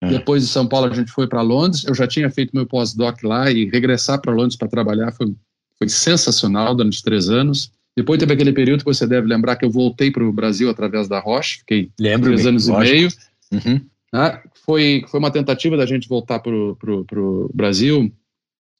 É. 0.00 0.08
Depois 0.08 0.42
de 0.42 0.48
São 0.48 0.66
Paulo 0.66 0.90
a 0.90 0.94
gente 0.94 1.10
foi 1.10 1.28
para 1.28 1.42
Londres. 1.42 1.84
Eu 1.84 1.94
já 1.94 2.06
tinha 2.06 2.30
feito 2.30 2.54
meu 2.54 2.66
pós-doc 2.66 3.22
lá 3.22 3.50
e 3.50 3.68
regressar 3.68 4.20
para 4.20 4.32
Londres 4.32 4.56
para 4.56 4.68
trabalhar 4.68 5.12
foi 5.12 5.34
foi 5.78 5.88
sensacional 5.88 6.74
durante 6.74 7.02
três 7.02 7.30
anos. 7.30 7.70
Depois 7.98 8.16
teve 8.20 8.32
aquele 8.32 8.52
período 8.52 8.84
que 8.84 8.84
você 8.84 9.08
deve 9.08 9.26
lembrar 9.26 9.56
que 9.56 9.64
eu 9.64 9.70
voltei 9.70 10.08
para 10.08 10.22
o 10.22 10.32
Brasil 10.32 10.70
através 10.70 11.08
da 11.08 11.18
Roche, 11.18 11.58
fiquei 11.58 11.90
Lembro 11.98 12.30
três 12.30 12.46
anos 12.46 12.68
lógico. 12.68 12.94
e 12.94 12.96
meio. 12.96 13.08
Uhum. 13.52 13.80
Né? 14.12 14.40
Foi, 14.64 15.04
foi 15.08 15.18
uma 15.18 15.32
tentativa 15.32 15.76
da 15.76 15.84
gente 15.84 16.08
voltar 16.08 16.38
para 16.38 16.52
o 16.52 17.50
Brasil. 17.52 18.08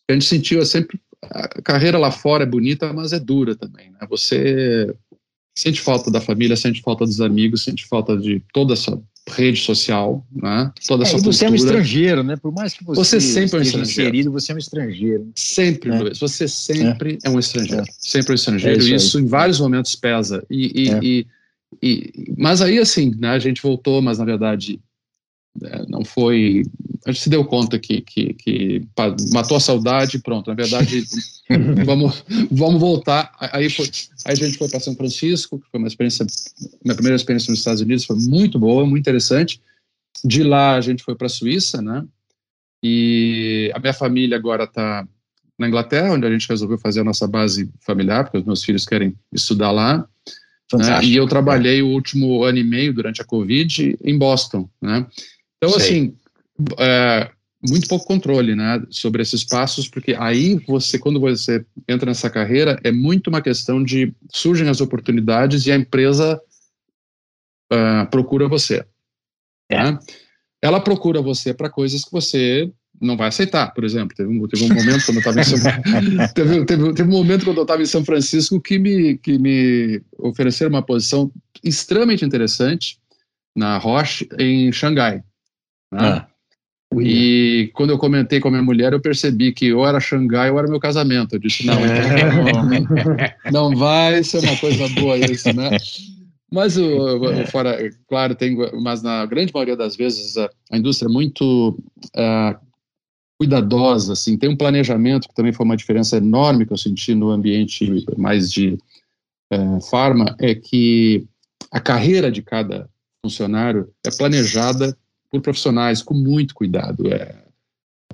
A 0.09 0.12
gente 0.12 0.25
sentiu 0.25 0.64
sempre 0.64 1.01
a 1.21 1.49
carreira 1.62 1.99
lá 1.99 2.12
fora 2.12 2.45
é 2.45 2.47
bonita, 2.47 2.93
mas 2.93 3.12
é 3.12 3.19
dura 3.19 3.57
também. 3.57 3.91
Né? 3.91 3.99
Você 4.09 4.95
sente 5.53 5.81
falta 5.81 6.12
da 6.12 6.21
família, 6.21 6.55
sente 6.55 6.81
falta 6.81 7.05
dos 7.05 7.21
amigos, 7.21 7.64
sente 7.64 7.85
falta 7.89 8.16
de 8.16 8.41
toda 8.53 8.75
essa 8.75 9.03
rede 9.31 9.61
social, 9.61 10.26
né? 10.33 10.72
Toda 10.87 11.05
é, 11.05 11.07
essa 11.07 11.16
e 11.16 11.20
você 11.20 11.45
é 11.45 11.51
um 11.51 11.55
estrangeiro, 11.55 12.22
né? 12.22 12.37
Por 12.37 12.53
mais 12.53 12.74
que 12.74 12.85
você, 12.85 12.99
você 12.99 13.20
sempre 13.20 13.57
é 13.57 13.59
um 13.59 13.62
estrangeiro. 13.62 14.09
inserido, 14.11 14.33
você 14.33 14.53
é 14.53 14.55
um 14.55 14.59
estrangeiro. 14.59 15.33
Sempre, 15.35 15.91
é. 15.91 16.14
Você 16.14 16.49
sempre 16.49 17.18
é, 17.24 17.29
é 17.29 17.31
um 17.31 17.39
estrangeiro. 17.39 17.83
É. 17.83 17.93
Sempre 17.99 18.33
um 18.33 18.35
estrangeiro. 18.35 18.76
É 18.76 18.79
isso, 18.79 18.95
isso 18.95 19.20
em 19.20 19.26
vários 19.26 19.61
momentos 19.61 19.95
pesa. 19.95 20.45
E, 20.51 20.83
e, 20.83 20.91
é. 20.91 21.01
e, 21.03 21.26
e, 21.83 22.35
mas 22.37 22.61
aí, 22.61 22.79
assim, 22.79 23.14
né, 23.18 23.31
a 23.31 23.39
gente 23.39 23.62
voltou, 23.62 24.03
mas 24.03 24.18
na 24.18 24.24
verdade 24.24 24.79
é, 24.79 24.88
não 25.88 26.05
foi. 26.05 26.62
A 27.07 27.12
gente 27.12 27.22
se 27.22 27.30
deu 27.30 27.44
conta 27.44 27.78
que, 27.78 28.01
que, 28.01 28.34
que 28.34 28.82
matou 29.32 29.57
a 29.57 29.61
saudade, 29.61 30.18
pronto. 30.18 30.49
Na 30.49 30.55
verdade, 30.55 31.05
vamos, 31.84 32.24
vamos 32.51 32.80
voltar. 32.80 33.32
Aí, 33.40 33.70
foi, 33.70 33.86
aí 34.26 34.32
a 34.32 34.34
gente 34.34 34.59
foi 34.59 34.68
para 34.68 34.80
São 34.80 34.94
Francisco, 34.94 35.59
que 35.59 35.70
foi 35.70 35.78
uma 35.78 35.88
experiência, 35.88 36.26
minha 36.84 36.94
primeira 36.94 37.16
experiência 37.16 37.51
nos 37.51 37.61
Estados 37.61 37.80
Unidos, 37.80 38.05
foi 38.05 38.16
muito 38.16 38.59
boa, 38.59 38.86
muito 38.86 39.01
interessante. 39.01 39.61
De 40.24 40.42
lá 40.42 40.74
a 40.74 40.80
gente 40.80 41.03
foi 41.03 41.14
para 41.14 41.26
a 41.26 41.30
Suíça, 41.30 41.80
né? 41.80 42.05
E 42.82 43.70
a 43.74 43.78
minha 43.78 43.92
família 43.92 44.36
agora 44.36 44.64
está 44.64 45.07
na 45.59 45.66
Inglaterra, 45.66 46.12
onde 46.12 46.26
a 46.26 46.30
gente 46.30 46.49
resolveu 46.49 46.78
fazer 46.78 47.01
a 47.01 47.05
nossa 47.05 47.26
base 47.26 47.68
familiar, 47.80 48.24
porque 48.24 48.38
os 48.38 48.44
meus 48.44 48.62
filhos 48.62 48.86
querem 48.86 49.14
estudar 49.32 49.72
lá. 49.72 50.07
Né? 50.72 51.05
E 51.05 51.16
eu 51.16 51.26
trabalhei 51.26 51.82
o 51.82 51.88
último 51.88 52.44
ano 52.44 52.59
e 52.59 52.64
meio 52.64 52.92
durante 52.92 53.20
a 53.20 53.24
Covid 53.24 53.96
em 54.05 54.18
Boston, 54.18 54.68
né? 54.80 55.07
Então, 55.59 55.78
Sei. 55.78 55.82
assim, 55.82 56.16
é, 56.78 57.30
muito 57.66 57.88
pouco 57.88 58.06
controle, 58.06 58.54
né, 58.54 58.82
sobre 58.90 59.22
esses 59.22 59.44
passos, 59.44 59.88
porque 59.88 60.14
aí 60.18 60.54
você, 60.66 60.98
quando 60.98 61.18
você 61.18 61.64
entra 61.88 62.06
nessa 62.06 62.30
carreira, 62.30 62.78
é 62.84 62.92
muito 62.92 63.28
uma 63.28 63.42
questão 63.42 63.82
de 63.82 64.14
surgem 64.32 64.68
as 64.68 64.80
oportunidades 64.80 65.66
e 65.66 65.72
a 65.72 65.76
empresa 65.76 66.40
uh, 67.72 68.09
procura 68.11 68.48
você. 68.48 68.84
É. 69.68 69.82
Né? 69.82 69.98
Ela 70.62 70.80
procura 70.80 71.20
você 71.20 71.52
para 71.52 71.70
coisas 71.70 72.04
que 72.04 72.12
você 72.12 72.70
não 73.00 73.16
vai 73.16 73.28
aceitar, 73.28 73.72
por 73.72 73.84
exemplo. 73.84 74.16
Teve 74.16 74.28
um, 74.28 74.46
teve 74.46 74.64
um 74.64 74.74
momento 74.74 75.04
quando 75.04 75.16
eu 75.16 75.20
estava 75.20 75.40
em 75.40 75.44
São 75.44 75.59
teve, 76.34 76.64
teve, 76.64 76.94
teve, 76.94 77.09
um 77.09 77.12
momento 77.12 77.44
quando 77.44 77.59
eu 77.59 77.62
estava 77.62 77.82
em 77.82 77.86
São 77.86 78.04
Francisco 78.04 78.61
que 78.61 78.78
me, 78.78 79.18
que 79.18 79.38
me 79.38 80.02
ofereceram 80.18 80.70
uma 80.70 80.82
posição 80.82 81.30
extremamente 81.62 82.24
interessante 82.24 82.98
na 83.54 83.78
Roche 83.78 84.28
em 84.38 84.72
Xangai. 84.72 85.22
Né? 85.93 86.01
Ah. 86.01 86.28
E 86.97 87.70
quando 87.74 87.91
eu 87.91 87.99
comentei 87.99 88.41
com 88.41 88.49
a 88.49 88.51
minha 88.51 88.62
mulher, 88.62 88.93
eu 88.93 89.01
percebi 89.01 89.53
que 89.53 89.72
ou 89.72 89.86
era 89.86 90.01
Xangai 90.01 90.51
ou 90.51 90.59
era 90.59 90.68
meu 90.68 90.80
casamento. 90.80 91.34
Eu 91.34 91.39
disse, 91.39 91.66
não, 91.66 91.74
então, 91.74 93.53
não, 93.53 93.70
não 93.70 93.76
vai 93.76 94.22
ser 94.24 94.39
uma 94.39 94.57
coisa 94.57 94.89
boa 94.89 95.18
isso, 95.18 95.53
né? 95.53 95.70
Mas 96.51 96.78
o, 96.78 97.20
fora, 97.51 97.76
claro, 98.09 98.34
tem, 98.34 98.57
mas 98.82 99.03
na 99.03 99.26
grande 99.26 99.53
maioria 99.53 99.76
das 99.76 99.97
vezes 99.97 100.39
a, 100.39 100.49
a 100.72 100.78
indústria 100.78 101.09
é 101.09 101.12
muito 101.12 101.78
uh, 102.16 102.59
cuidadosa, 103.39 104.14
assim, 104.14 104.39
tem 104.39 104.49
um 104.49 104.57
planejamento 104.57 105.28
que 105.28 105.34
também 105.34 105.53
foi 105.53 105.66
uma 105.66 105.76
diferença 105.76 106.16
enorme 106.16 106.64
que 106.64 106.72
eu 106.72 106.78
senti 106.78 107.14
no 107.14 107.28
ambiente 107.28 108.07
mais 108.16 108.51
de 108.51 108.78
uh, 109.53 109.80
farma, 109.91 110.34
é 110.41 110.55
que 110.55 111.26
a 111.70 111.80
carreira 111.80 112.32
de 112.32 112.41
cada 112.41 112.89
funcionário 113.22 113.93
é 114.07 114.11
planejada 114.11 114.97
por 115.31 115.41
profissionais 115.41 116.03
com 116.03 116.14
muito 116.14 116.55
cuidado. 116.55 117.12
É, 117.12 117.35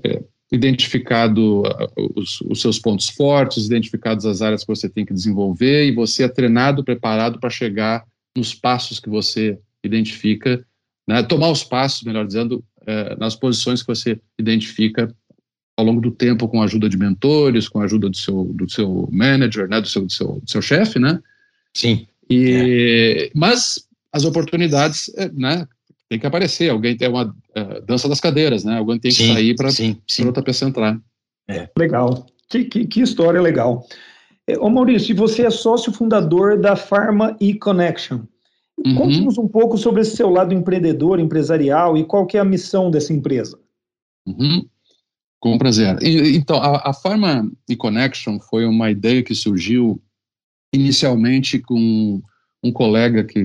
é 0.02 0.22
identificado 0.52 1.62
uh, 1.62 2.12
os, 2.14 2.40
os, 2.42 2.60
seus 2.60 2.78
pontos 2.78 3.08
fortes, 3.08 3.66
identificadas 3.66 4.24
as 4.24 4.42
áreas 4.42 4.62
que 4.62 4.68
você 4.68 4.88
tem 4.88 5.04
que 5.04 5.14
desenvolver 5.14 5.86
e 5.86 5.92
você 5.94 6.24
é 6.24 6.28
treinado, 6.28 6.84
preparado 6.84 7.40
para 7.40 7.50
chegar 7.50 8.04
nos 8.36 8.54
passos 8.54 9.00
que 9.00 9.08
você 9.08 9.58
identifica 9.82 10.64
né, 11.06 11.22
tomar 11.22 11.50
os 11.50 11.62
passos, 11.62 12.02
melhor 12.02 12.26
dizendo, 12.26 12.64
é, 12.86 13.16
nas 13.16 13.34
posições 13.34 13.82
que 13.82 13.88
você 13.88 14.18
identifica 14.38 15.14
ao 15.76 15.84
longo 15.84 16.00
do 16.00 16.10
tempo 16.10 16.48
com 16.48 16.62
a 16.62 16.64
ajuda 16.64 16.88
de 16.88 16.96
mentores, 16.96 17.68
com 17.68 17.80
a 17.80 17.84
ajuda 17.84 18.08
do 18.08 18.16
seu, 18.16 18.44
do 18.44 18.70
seu 18.70 19.08
manager, 19.12 19.68
né, 19.68 19.80
do 19.80 19.88
seu, 19.88 20.02
do 20.02 20.12
seu, 20.12 20.40
do 20.40 20.50
seu 20.50 20.62
chefe, 20.62 20.98
né? 20.98 21.20
Sim. 21.74 22.06
E, 22.30 23.28
é. 23.28 23.30
Mas 23.34 23.86
as 24.12 24.24
oportunidades, 24.24 25.12
é, 25.16 25.28
né, 25.30 25.66
tem 26.14 26.20
que 26.20 26.26
aparecer, 26.26 26.70
alguém 26.70 26.96
tem 26.96 27.08
uma 27.08 27.24
uh, 27.26 27.80
dança 27.84 28.08
das 28.08 28.20
cadeiras, 28.20 28.64
né? 28.64 28.78
Alguém 28.78 28.98
tem 28.98 29.10
que 29.10 29.16
sim, 29.16 29.32
sair 29.32 29.54
para 29.56 29.68
outra 30.26 30.42
pessoa 30.42 30.68
entrar. 30.68 30.98
É. 31.48 31.68
Legal. 31.76 32.26
Que, 32.48 32.64
que, 32.64 32.86
que, 32.86 33.00
história 33.00 33.40
legal. 33.40 33.86
É, 34.46 34.56
ô 34.58 34.70
Maurício, 34.70 35.14
você 35.16 35.44
é 35.44 35.50
sócio 35.50 35.92
fundador 35.92 36.58
da 36.58 36.76
Pharma 36.76 37.36
e-Connection. 37.40 38.20
Uhum. 38.84 38.94
Conte-nos 38.94 39.38
um 39.38 39.48
pouco 39.48 39.76
sobre 39.76 40.02
esse 40.02 40.16
seu 40.16 40.30
lado 40.30 40.54
empreendedor, 40.54 41.18
empresarial 41.18 41.96
e 41.96 42.04
qual 42.04 42.26
que 42.26 42.36
é 42.36 42.40
a 42.40 42.44
missão 42.44 42.90
dessa 42.90 43.12
empresa. 43.12 43.58
Uhum. 44.26 44.66
Com 45.40 45.58
prazer. 45.58 46.00
E, 46.02 46.36
então, 46.36 46.58
a, 46.58 46.90
a 46.90 46.92
Pharma 46.92 47.50
e-Connection 47.68 48.38
foi 48.38 48.64
uma 48.66 48.90
ideia 48.90 49.22
que 49.22 49.34
surgiu 49.34 50.00
inicialmente 50.72 51.58
com 51.58 52.22
um 52.62 52.72
colega 52.72 53.24
que, 53.24 53.44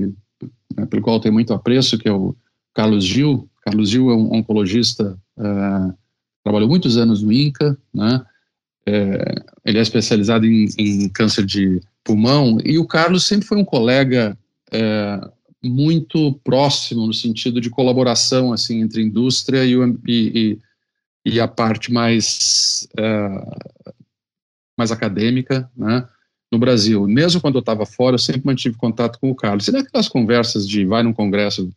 né, 0.76 0.86
pelo 0.88 1.02
qual 1.02 1.16
eu 1.16 1.20
tenho 1.20 1.34
muito 1.34 1.52
apreço, 1.52 1.98
que 1.98 2.08
é 2.08 2.12
o 2.12 2.34
Carlos 2.74 3.04
Gil. 3.04 3.48
Carlos 3.64 3.90
Gil 3.90 4.10
é 4.10 4.14
um 4.14 4.34
oncologista, 4.34 5.18
uh, 5.36 5.94
trabalhou 6.42 6.68
muitos 6.68 6.96
anos 6.96 7.22
no 7.22 7.32
INCA, 7.32 7.76
né? 7.92 8.24
É, 8.86 9.34
ele 9.64 9.78
é 9.78 9.82
especializado 9.82 10.46
em, 10.46 10.66
em, 10.78 11.08
câncer 11.10 11.44
de 11.44 11.80
pulmão, 12.02 12.58
e 12.64 12.78
o 12.78 12.86
Carlos 12.86 13.26
sempre 13.26 13.46
foi 13.46 13.58
um 13.58 13.64
colega 13.64 14.36
é, 14.72 15.20
muito 15.62 16.32
próximo 16.42 17.06
no 17.06 17.12
sentido 17.12 17.60
de 17.60 17.68
colaboração 17.68 18.52
assim 18.54 18.80
entre 18.80 19.02
a 19.02 19.04
indústria 19.04 19.66
e, 19.66 19.76
o, 19.76 20.00
e, 20.08 20.58
e 21.26 21.38
a 21.38 21.46
parte 21.46 21.92
mais 21.92 22.88
é, 22.98 23.28
mais 24.76 24.90
acadêmica, 24.90 25.70
né? 25.76 26.08
No 26.50 26.58
Brasil, 26.58 27.06
mesmo 27.06 27.40
quando 27.40 27.56
eu 27.56 27.60
estava 27.60 27.86
fora, 27.86 28.14
eu 28.14 28.18
sempre 28.18 28.42
mantive 28.44 28.76
contato 28.76 29.20
com 29.20 29.30
o 29.30 29.36
Carlos. 29.36 29.68
E 29.68 29.72
naquelas 29.72 30.08
conversas 30.08 30.68
de 30.68 30.84
vai 30.84 31.02
num 31.02 31.12
congresso, 31.12 31.70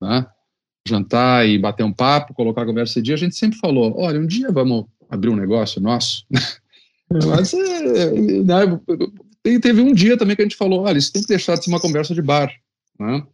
né? 0.00 0.26
jantar 0.86 1.48
e 1.48 1.58
bater 1.58 1.82
um 1.82 1.92
papo, 1.92 2.34
colocar 2.34 2.62
a 2.62 2.66
conversa 2.66 2.98
em 2.98 3.02
dia, 3.02 3.14
a 3.14 3.18
gente 3.18 3.34
sempre 3.34 3.58
falou, 3.58 3.94
olha, 3.96 4.20
um 4.20 4.26
dia 4.26 4.52
vamos 4.52 4.84
abrir 5.08 5.30
um 5.30 5.36
negócio 5.36 5.80
nosso. 5.80 6.26
Mas 7.26 7.54
é, 7.54 8.10
né, 8.42 8.80
teve 9.60 9.80
um 9.80 9.92
dia 9.92 10.16
também 10.16 10.36
que 10.36 10.42
a 10.42 10.44
gente 10.44 10.56
falou, 10.56 10.82
olha, 10.82 10.98
isso 10.98 11.12
tem 11.12 11.22
que 11.22 11.28
deixar 11.28 11.56
de 11.56 11.64
ser 11.64 11.70
uma 11.70 11.80
conversa 11.80 12.14
de 12.14 12.22
bar, 12.22 12.52
né? 12.98 13.26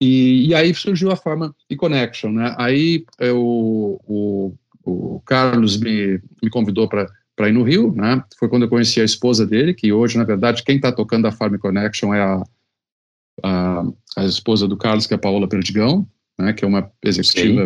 E, 0.00 0.48
e 0.48 0.54
aí 0.54 0.74
surgiu 0.74 1.10
a 1.10 1.16
forma 1.16 1.54
de 1.70 1.76
connection, 1.76 2.30
né? 2.32 2.54
Aí 2.58 3.04
eu, 3.18 3.40
o, 4.04 4.54
o 4.84 5.20
Carlos 5.24 5.76
me, 5.76 6.20
me 6.42 6.50
convidou 6.50 6.88
para 6.88 7.48
ir 7.48 7.52
no 7.52 7.62
Rio, 7.62 7.92
né? 7.94 8.22
Foi 8.38 8.48
quando 8.48 8.64
eu 8.64 8.68
conheci 8.68 9.00
a 9.00 9.04
esposa 9.04 9.46
dele, 9.46 9.74
que 9.74 9.92
hoje, 9.92 10.18
na 10.18 10.24
verdade, 10.24 10.64
quem 10.64 10.76
está 10.76 10.90
tocando 10.90 11.26
a 11.26 11.32
Farm 11.32 11.56
Connection 11.56 12.12
é 12.12 12.22
a, 12.22 12.42
a, 13.42 13.84
a, 14.16 14.24
esposa 14.24 14.66
do 14.68 14.76
Carlos, 14.76 15.06
que 15.06 15.14
é 15.14 15.16
a 15.16 15.20
Paola 15.20 15.48
Perdigão, 15.48 16.06
né, 16.38 16.52
que 16.52 16.64
é 16.64 16.68
uma 16.68 16.90
executiva 17.02 17.64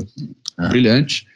ah. 0.57 0.69
brilhante. 0.69 1.27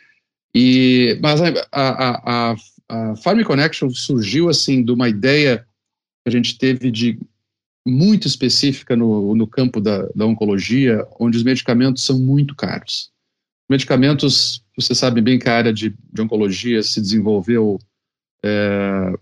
E, 0.54 1.18
mas 1.22 1.40
a, 1.40 1.48
a, 1.72 2.50
a, 2.50 2.56
a 2.88 3.16
Farm 3.16 3.42
Connection 3.42 3.90
surgiu 3.90 4.48
assim 4.48 4.84
de 4.84 4.92
uma 4.92 5.08
ideia 5.08 5.58
que 5.58 6.28
a 6.28 6.30
gente 6.30 6.58
teve 6.58 6.90
de 6.90 7.18
muito 7.86 8.28
específica 8.28 8.94
no, 8.94 9.34
no 9.34 9.46
campo 9.46 9.80
da, 9.80 10.06
da 10.14 10.24
oncologia, 10.24 11.04
onde 11.18 11.36
os 11.36 11.42
medicamentos 11.42 12.04
são 12.04 12.18
muito 12.18 12.54
caros. 12.54 13.10
Medicamentos, 13.68 14.64
você 14.76 14.94
sabe 14.94 15.20
bem 15.20 15.38
que 15.38 15.48
a 15.48 15.56
área 15.56 15.72
de, 15.72 15.94
de 16.12 16.22
oncologia 16.22 16.82
se 16.82 17.00
desenvolveu 17.00 17.78
é, 18.44 19.12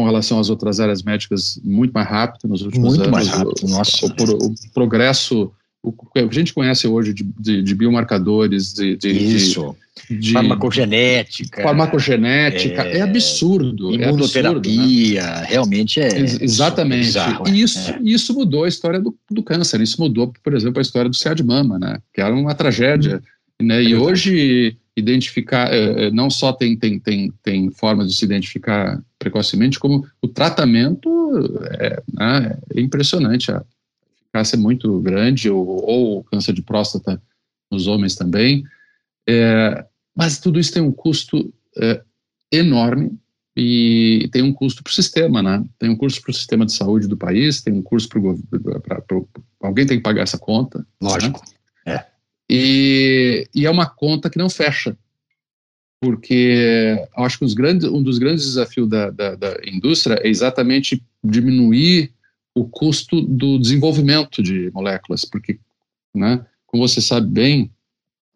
com 0.00 0.06
relação 0.06 0.40
às 0.40 0.48
outras 0.48 0.80
áreas 0.80 1.02
médicas 1.02 1.60
muito 1.62 1.92
mais 1.92 2.08
rápido 2.08 2.48
nos 2.48 2.62
últimos 2.62 2.96
muito 2.96 3.04
anos. 3.04 3.28
Muito 3.28 3.32
mais 3.32 3.46
rápido, 3.46 3.68
nossa. 3.68 4.06
O, 4.06 4.46
o, 4.46 4.46
o 4.46 4.54
progresso 4.72 5.52
o 5.82 5.92
que 5.92 6.18
a 6.18 6.28
gente 6.30 6.52
conhece 6.52 6.86
hoje 6.86 7.14
de, 7.14 7.24
de, 7.38 7.62
de 7.62 7.74
biomarcadores, 7.74 8.74
de, 8.74 8.96
de, 8.96 9.08
Isso. 9.08 9.74
De, 10.10 10.32
farmacogenética. 10.32 11.62
Farmacogenética, 11.62 12.82
é, 12.82 12.98
é 12.98 13.00
absurdo. 13.00 13.94
Imunoterapia, 13.94 15.20
é 15.20 15.24
absurdo, 15.24 15.40
né? 15.40 15.46
realmente 15.48 16.00
é. 16.00 16.18
Ex 16.18 16.40
exatamente. 16.40 17.06
Bizarro, 17.06 17.48
e 17.48 17.62
isso, 17.62 17.90
é. 17.90 17.98
isso 18.02 18.34
mudou 18.34 18.64
a 18.64 18.68
história 18.68 19.00
do, 19.00 19.16
do, 19.30 19.42
câncer, 19.42 19.80
isso 19.80 20.00
mudou, 20.00 20.32
por 20.42 20.54
exemplo, 20.54 20.80
a 20.80 20.82
história 20.82 21.08
do 21.08 21.16
CA 21.16 21.34
de 21.34 21.42
mama, 21.42 21.78
né? 21.78 21.98
Que 22.12 22.20
era 22.20 22.34
uma 22.34 22.54
tragédia. 22.54 23.22
Hum. 23.58 23.66
Né? 23.66 23.82
E 23.82 23.94
hoje, 23.94 24.76
identificar, 24.96 25.72
é, 25.72 26.06
é, 26.06 26.10
não 26.10 26.30
só 26.30 26.52
tem, 26.52 26.76
tem, 26.76 26.98
tem, 26.98 27.32
tem 27.42 27.70
formas 27.70 28.08
de 28.08 28.16
se 28.16 28.24
identificar 28.24 29.02
precocemente, 29.18 29.78
como 29.78 30.06
o 30.20 30.28
tratamento 30.28 31.08
é, 31.78 32.02
né? 32.12 32.58
é 32.74 32.80
impressionante. 32.80 33.50
A, 33.52 33.64
eficácia 34.30 34.56
é 34.56 34.58
muito 34.58 35.00
grande, 35.00 35.50
ou, 35.50 35.66
ou 35.66 36.24
câncer 36.24 36.52
de 36.52 36.62
próstata 36.62 37.20
nos 37.70 37.86
homens 37.86 38.14
também. 38.14 38.64
É, 39.28 39.84
mas 40.16 40.38
tudo 40.38 40.58
isso 40.58 40.72
tem 40.72 40.82
um 40.82 40.92
custo 40.92 41.52
é, 41.76 42.02
enorme 42.52 43.12
e 43.56 44.28
tem 44.32 44.42
um 44.42 44.52
custo 44.52 44.82
para 44.82 44.90
o 44.90 44.94
sistema, 44.94 45.42
né? 45.42 45.64
Tem 45.78 45.90
um 45.90 45.96
custo 45.96 46.22
para 46.22 46.30
o 46.30 46.34
sistema 46.34 46.64
de 46.64 46.72
saúde 46.72 47.08
do 47.08 47.16
país, 47.16 47.60
tem 47.60 47.74
um 47.74 47.82
custo 47.82 48.08
para 48.82 49.02
alguém 49.60 49.86
tem 49.86 49.98
que 49.98 50.02
pagar 50.02 50.22
essa 50.22 50.38
conta. 50.38 50.78
Né? 50.78 50.84
Lógico. 51.02 51.40
Né? 51.40 51.59
E, 52.52 53.48
e, 53.54 53.64
é 53.64 53.70
uma 53.70 53.86
conta 53.86 54.28
que 54.28 54.36
não 54.36 54.50
fecha, 54.50 54.96
porque 56.00 56.96
acho 57.16 57.38
que 57.38 57.54
grandes, 57.54 57.88
um 57.88 58.02
dos 58.02 58.18
grandes 58.18 58.44
desafios 58.44 58.88
da, 58.88 59.08
da, 59.10 59.36
da 59.36 59.56
indústria 59.64 60.18
é 60.20 60.28
exatamente 60.28 61.00
diminuir 61.22 62.12
o 62.52 62.68
custo 62.68 63.20
do 63.20 63.56
desenvolvimento 63.56 64.42
de 64.42 64.68
moléculas, 64.72 65.24
porque, 65.24 65.60
né, 66.12 66.44
como 66.66 66.88
você 66.88 67.00
sabe 67.00 67.28
bem, 67.28 67.70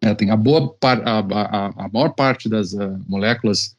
é, 0.01 0.13
tem 0.13 0.31
a 0.31 0.37
boa 0.37 0.73
par, 0.73 1.01
a, 1.05 1.19
a, 1.19 1.85
a, 1.85 1.89
maior 1.89 2.09
parte 2.09 2.47
das 2.47 2.71
uh, 2.71 2.97
moléculas 3.07 3.75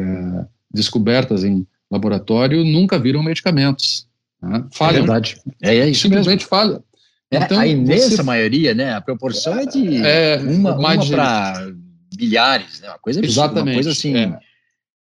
uh, 0.00 0.46
descobertas 0.72 1.44
em 1.44 1.66
laboratório 1.90 2.64
nunca 2.64 2.98
viram 2.98 3.22
medicamentos. 3.22 4.08
Né? 4.40 4.64
Falham. 4.72 4.98
É 4.98 5.00
verdade. 5.00 5.40
É, 5.62 5.76
é 5.76 5.88
isso 5.88 6.02
Simplesmente 6.02 6.46
mesmo. 6.50 6.84
É, 7.30 7.38
então, 7.38 7.58
a 7.58 7.66
imensa 7.66 8.16
você... 8.16 8.22
maioria, 8.22 8.74
né? 8.74 8.94
A 8.94 9.00
proporção 9.00 9.58
é 9.58 9.66
de 9.66 9.96
é, 10.04 10.36
uma, 10.36 10.76
uma 10.76 11.06
para 11.08 11.72
bilhares, 12.14 12.80
né? 12.80 12.88
Uma 12.88 12.98
coisa 12.98 13.20
absurda, 13.20 13.42
Exatamente. 13.42 13.68
Uma 13.68 13.74
coisa 13.74 13.90
assim. 13.90 14.16
É. 14.16 14.38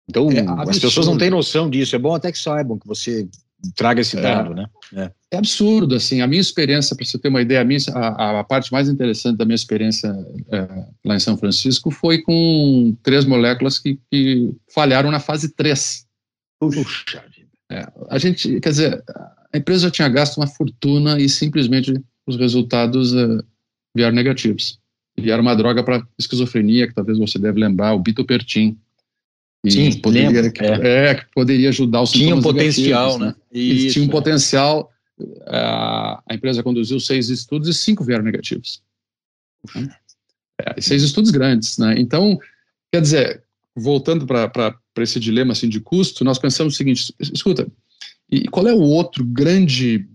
Então, 0.08 0.28
as 0.58 0.78
pessoas 0.78 1.06
não 1.06 1.16
têm 1.16 1.30
noção 1.30 1.70
disso. 1.70 1.94
É 1.94 1.98
bom 1.98 2.14
até 2.14 2.30
que 2.30 2.38
saibam 2.38 2.78
que 2.78 2.86
você 2.86 3.28
traga 3.74 4.00
esse 4.00 4.18
é. 4.18 4.20
dado, 4.20 4.52
é, 4.52 4.54
né? 4.54 4.66
É. 4.94 5.10
é. 5.32 5.36
absurdo, 5.38 5.94
assim, 5.94 6.20
a 6.20 6.26
minha 6.26 6.40
experiência, 6.40 6.96
para 6.96 7.04
você 7.04 7.18
ter 7.18 7.28
uma 7.28 7.42
ideia, 7.42 7.60
a, 7.60 7.64
minha, 7.64 7.78
a, 7.94 8.40
a, 8.40 8.44
parte 8.44 8.72
mais 8.72 8.88
interessante 8.88 9.36
da 9.36 9.44
minha 9.44 9.54
experiência 9.54 10.08
é, 10.50 10.68
lá 11.04 11.14
em 11.14 11.20
São 11.20 11.36
Francisco 11.36 11.90
foi 11.90 12.18
com 12.22 12.96
três 13.02 13.24
moléculas 13.24 13.78
que, 13.78 13.98
que 14.10 14.52
falharam 14.74 15.10
na 15.10 15.20
fase 15.20 15.54
3. 15.54 16.06
Puxa 16.58 17.24
é, 17.70 17.86
a 18.08 18.18
gente, 18.18 18.58
quer 18.60 18.70
dizer, 18.70 19.04
a 19.52 19.56
empresa 19.56 19.84
já 19.84 19.90
tinha 19.92 20.08
gasto 20.08 20.38
uma 20.38 20.46
fortuna 20.48 21.20
e 21.20 21.28
simplesmente 21.28 21.94
os 22.30 22.36
resultados 22.36 23.14
é, 23.14 23.26
vieram 23.94 24.14
negativos. 24.14 24.78
E 25.16 25.30
era 25.30 25.42
uma 25.42 25.54
droga 25.54 25.82
para 25.82 26.06
esquizofrenia, 26.18 26.88
que 26.88 26.94
talvez 26.94 27.18
você 27.18 27.38
deve 27.38 27.60
lembrar, 27.60 27.94
o 27.94 27.98
bitopertin, 27.98 28.78
e 29.62 29.70
Sim, 29.70 30.00
poderia, 30.00 30.50
que, 30.50 30.64
é. 30.64 31.10
é. 31.10 31.14
que 31.14 31.26
poderia 31.34 31.68
ajar 31.68 32.02
os 32.02 32.10
Tinha 32.12 32.34
um 32.34 32.40
potencial, 32.40 33.18
né? 33.18 33.34
Isso, 33.52 33.92
tinha 33.94 34.04
um 34.04 34.08
potencial. 34.08 34.90
A, 35.46 36.22
a 36.26 36.34
empresa 36.34 36.62
conduziu 36.62 36.98
seis 36.98 37.28
estudos 37.28 37.68
e 37.68 37.74
cinco 37.74 38.02
vieram 38.02 38.24
negativos. 38.24 38.82
É, 40.58 40.80
seis 40.80 41.02
estudos 41.02 41.30
grandes, 41.30 41.76
né? 41.76 41.94
Então, 41.98 42.38
quer 42.90 43.02
dizer, 43.02 43.42
voltando 43.76 44.26
para 44.26 44.74
esse 44.98 45.20
dilema 45.20 45.52
assim, 45.52 45.68
de 45.68 45.80
custo, 45.80 46.24
nós 46.24 46.38
pensamos 46.38 46.72
o 46.72 46.76
seguinte: 46.76 47.14
escuta, 47.20 47.66
e 48.30 48.48
qual 48.48 48.66
é 48.66 48.72
o 48.72 48.80
outro 48.80 49.22
grande 49.24 50.08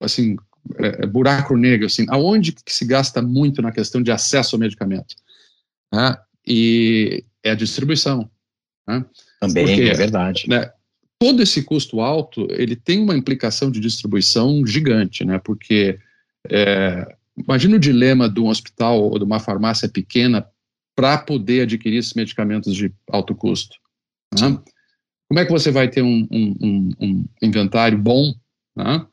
assim 0.00 0.36
é, 0.78 1.04
é, 1.04 1.06
buraco 1.06 1.56
negro 1.56 1.86
assim, 1.86 2.06
aonde 2.08 2.52
que 2.52 2.72
se 2.72 2.84
gasta 2.84 3.20
muito 3.20 3.60
na 3.60 3.72
questão 3.72 4.02
de 4.02 4.10
acesso 4.10 4.56
ao 4.56 4.60
medicamento? 4.60 5.14
Né? 5.92 6.16
E 6.46 7.24
é 7.42 7.50
a 7.50 7.56
distribuição. 7.56 8.30
Né? 8.86 9.04
Também, 9.40 9.66
Porque, 9.66 9.82
é 9.82 9.94
verdade. 9.94 10.48
Né, 10.48 10.70
todo 11.18 11.42
esse 11.42 11.62
custo 11.62 12.00
alto, 12.00 12.46
ele 12.50 12.76
tem 12.76 13.00
uma 13.00 13.16
implicação 13.16 13.70
de 13.70 13.80
distribuição 13.80 14.66
gigante, 14.66 15.24
né? 15.24 15.38
Porque 15.38 15.98
é, 16.50 17.16
imagina 17.36 17.76
o 17.76 17.80
dilema 17.80 18.28
de 18.28 18.40
um 18.40 18.48
hospital 18.48 19.00
ou 19.02 19.18
de 19.18 19.24
uma 19.24 19.38
farmácia 19.38 19.88
pequena 19.88 20.46
para 20.96 21.18
poder 21.18 21.62
adquirir 21.62 21.98
esses 21.98 22.14
medicamentos 22.14 22.74
de 22.74 22.92
alto 23.08 23.34
custo. 23.34 23.76
Né? 24.34 24.58
Como 25.28 25.40
é 25.40 25.44
que 25.44 25.52
você 25.52 25.70
vai 25.70 25.88
ter 25.88 26.02
um, 26.02 26.26
um, 26.30 26.56
um, 26.60 26.90
um 27.00 27.24
inventário 27.40 27.96
bom 27.96 28.34
né? 28.76 29.06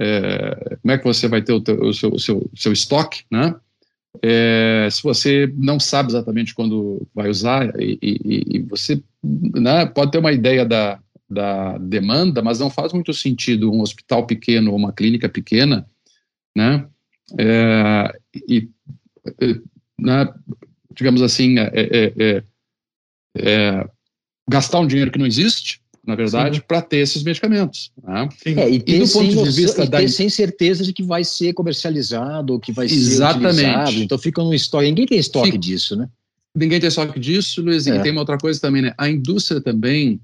É, 0.00 0.76
como 0.80 0.92
é 0.92 0.98
que 0.98 1.04
você 1.04 1.28
vai 1.28 1.42
ter 1.42 1.52
o, 1.52 1.60
teu, 1.60 1.78
o 1.80 1.92
seu, 1.92 2.10
o 2.10 2.18
seu, 2.18 2.50
seu 2.56 2.72
estoque, 2.72 3.24
né? 3.30 3.54
É, 4.22 4.88
se 4.90 5.02
você 5.02 5.52
não 5.56 5.78
sabe 5.78 6.10
exatamente 6.10 6.52
quando 6.54 7.06
vai 7.14 7.28
usar 7.28 7.72
e, 7.80 7.96
e, 8.02 8.56
e 8.56 8.58
você 8.60 9.00
né, 9.22 9.86
pode 9.86 10.10
ter 10.10 10.18
uma 10.18 10.32
ideia 10.32 10.64
da, 10.64 10.98
da 11.28 11.78
demanda, 11.78 12.42
mas 12.42 12.58
não 12.58 12.68
faz 12.68 12.92
muito 12.92 13.12
sentido 13.12 13.70
um 13.70 13.82
hospital 13.82 14.26
pequeno 14.26 14.72
ou 14.72 14.76
uma 14.76 14.92
clínica 14.92 15.28
pequena, 15.28 15.86
né? 16.56 16.88
É, 17.38 18.18
e, 18.48 18.68
né, 19.98 20.32
digamos 20.92 21.22
assim, 21.22 21.58
é, 21.58 21.70
é, 21.72 22.12
é, 22.18 22.44
é, 23.36 23.88
gastar 24.48 24.80
um 24.80 24.86
dinheiro 24.86 25.12
que 25.12 25.18
não 25.18 25.26
existe, 25.26 25.80
na 26.10 26.16
verdade, 26.16 26.60
para 26.66 26.82
ter 26.82 26.98
esses 26.98 27.22
medicamentos. 27.22 27.92
Né? 28.02 28.28
É, 28.44 28.68
e 28.68 28.80
ter, 28.80 28.96
e 28.96 28.98
do 28.98 29.08
ponto 29.08 29.44
de 29.44 29.50
vista 29.50 29.86
da... 29.86 30.06
sem 30.08 30.28
certeza 30.28 30.84
de 30.84 30.92
que 30.92 31.02
vai 31.02 31.22
ser 31.22 31.52
comercializado, 31.52 32.54
ou 32.54 32.60
que 32.60 32.72
vai 32.72 32.86
Exatamente. 32.86 33.56
ser 33.56 33.66
utilizado. 33.66 34.02
Então 34.02 34.18
fica 34.18 34.42
no 34.42 34.52
estoque. 34.52 34.86
Ninguém 34.86 35.06
tem 35.06 35.18
estoque 35.18 35.52
Sim. 35.52 35.58
disso, 35.58 35.96
né? 35.96 36.08
Ninguém 36.54 36.80
tem 36.80 36.88
estoque 36.88 37.18
disso, 37.20 37.62
Luiz. 37.62 37.86
É. 37.86 37.96
E 37.96 38.02
tem 38.02 38.10
uma 38.10 38.22
outra 38.22 38.36
coisa 38.36 38.60
também, 38.60 38.82
né? 38.82 38.92
A 38.98 39.08
indústria 39.08 39.60
também 39.60 40.20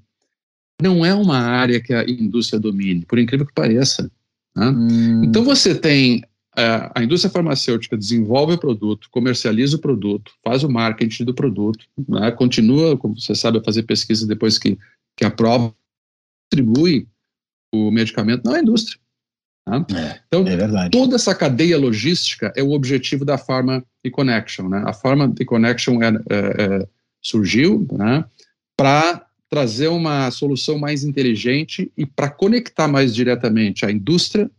não 0.81 1.05
é 1.05 1.13
uma 1.13 1.39
área 1.39 1.79
que 1.79 1.93
a 1.93 2.03
indústria 2.03 2.59
domine, 2.59 3.05
por 3.05 3.17
incrível 3.17 3.45
que 3.45 3.53
pareça. 3.53 4.11
Né? 4.55 4.67
Hum. 4.67 5.23
Então 5.23 5.43
você 5.43 5.73
tem 5.73 6.21
é, 6.57 6.89
a 6.95 7.03
indústria 7.03 7.31
farmacêutica 7.31 7.95
desenvolve 7.95 8.53
o 8.53 8.57
produto, 8.57 9.07
comercializa 9.11 9.77
o 9.77 9.79
produto, 9.79 10.31
faz 10.43 10.63
o 10.63 10.69
marketing 10.69 11.25
do 11.25 11.33
produto, 11.33 11.85
né, 12.09 12.31
continua, 12.31 12.97
como 12.97 13.19
você 13.19 13.35
sabe, 13.35 13.59
a 13.59 13.63
fazer 13.63 13.83
pesquisa 13.83 14.25
depois 14.25 14.57
que, 14.57 14.75
que 15.17 15.25
aprova, 15.25 15.73
distribui 16.49 17.07
o 17.73 17.91
medicamento, 17.91 18.45
não 18.45 18.55
é 18.55 18.59
a 18.59 18.61
indústria. 18.61 18.99
Tá? 19.65 19.85
É, 19.93 20.21
então, 20.27 20.47
é 20.47 20.89
toda 20.89 21.15
essa 21.15 21.35
cadeia 21.35 21.77
logística 21.77 22.53
é 22.55 22.63
o 22.63 22.71
objetivo 22.71 23.25
da 23.25 23.37
Pharma 23.37 23.83
e 24.03 24.09
Connection. 24.09 24.69
Né? 24.69 24.81
A 24.85 24.93
Pharma 24.93 25.33
e 25.37 25.43
Connection 25.43 26.01
é, 26.01 26.07
é, 26.07 26.11
é 26.29 26.87
surgiu 27.21 27.85
né, 27.91 28.23
para 28.77 29.25
trazer 29.49 29.87
uma 29.87 30.29
solução 30.31 30.77
mais 30.77 31.03
inteligente 31.03 31.91
e 31.97 32.05
para 32.05 32.29
conectar 32.29 32.87
mais 32.87 33.13
diretamente 33.13 33.85
a 33.85 33.91
indústria 33.91 34.49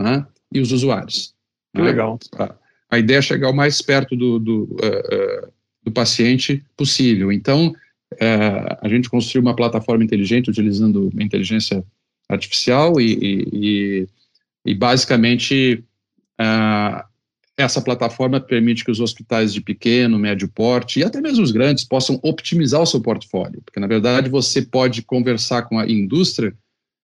né, 0.00 0.26
e 0.52 0.60
os 0.60 0.72
usuários. 0.72 1.34
Que 1.74 1.82
legal. 1.82 2.18
A, 2.36 2.54
a, 2.90 2.98
ideia 2.98 3.18
é 3.18 3.22
chegar 3.22 3.50
o 3.50 3.54
mais 3.54 3.82
perto 3.82 4.16
do, 4.16 4.38
do, 4.38 4.62
uh, 4.64 5.46
uh, 5.46 5.52
do 5.84 5.92
paciente 5.92 6.64
possível. 6.76 7.30
Então, 7.30 7.74
uh, 8.14 8.78
a 8.80 8.88
gente 8.88 9.08
construiu 9.08 9.42
uma 9.42 9.56
plataforma 9.56 10.04
inteligente 10.04 10.50
utilizando 10.50 11.10
inteligência 11.18 11.84
artificial 12.28 13.00
e, 13.00 13.48
e, 13.52 14.08
e, 14.64 14.74
basicamente 14.74 15.82
essa 17.56 17.80
plataforma 17.80 18.38
permite 18.38 18.84
que 18.84 18.90
os 18.90 19.00
hospitais 19.00 19.52
de 19.52 19.60
pequeno, 19.60 20.18
médio 20.18 20.48
porte 20.48 21.00
e 21.00 21.04
até 21.04 21.20
mesmo 21.20 21.42
os 21.42 21.50
grandes 21.50 21.84
possam 21.84 22.20
optimizar 22.22 22.80
o 22.80 22.86
seu 22.86 23.00
portfólio, 23.00 23.60
porque 23.64 23.80
na 23.80 23.88
verdade 23.88 24.30
você 24.30 24.62
pode 24.62 25.02
conversar 25.02 25.62
com 25.62 25.78
a 25.78 25.88
indústria 25.88 26.54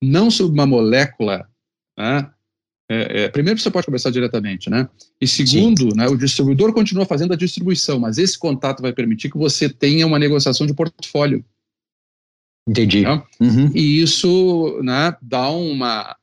não 0.02 0.30
sobre 0.30 0.54
uma 0.54 0.66
molécula 0.66 1.48
né, 1.96 2.28
é, 2.92 3.22
é, 3.22 3.28
primeiro, 3.28 3.58
você 3.58 3.70
pode 3.70 3.86
conversar 3.86 4.10
diretamente, 4.10 4.68
né? 4.68 4.88
E 5.20 5.26
segundo, 5.26 5.94
né, 5.94 6.06
o 6.08 6.16
distribuidor 6.16 6.72
continua 6.72 7.06
fazendo 7.06 7.32
a 7.32 7.36
distribuição, 7.36 7.98
mas 7.98 8.18
esse 8.18 8.38
contato 8.38 8.82
vai 8.82 8.92
permitir 8.92 9.30
que 9.30 9.38
você 9.38 9.68
tenha 9.68 10.06
uma 10.06 10.18
negociação 10.18 10.66
de 10.66 10.74
portfólio. 10.74 11.44
Entendi. 12.68 13.02
Né? 13.02 13.22
Uhum. 13.40 13.70
E 13.74 14.00
isso 14.00 14.80
né, 14.82 15.16
dá 15.22 15.48
uma 15.48 16.16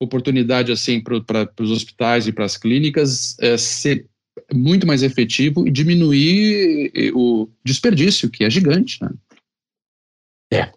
oportunidade 0.00 0.70
assim 0.70 1.00
para 1.00 1.50
os 1.60 1.70
hospitais 1.70 2.26
e 2.26 2.32
para 2.32 2.44
as 2.44 2.56
clínicas 2.56 3.36
é, 3.40 3.56
ser 3.56 4.06
muito 4.52 4.86
mais 4.86 5.02
efetivo 5.02 5.66
e 5.66 5.70
diminuir 5.70 6.92
o 7.14 7.48
desperdício, 7.64 8.30
que 8.30 8.44
é 8.44 8.50
gigante. 8.50 9.02
Né? 9.02 9.10
É. 10.52 10.72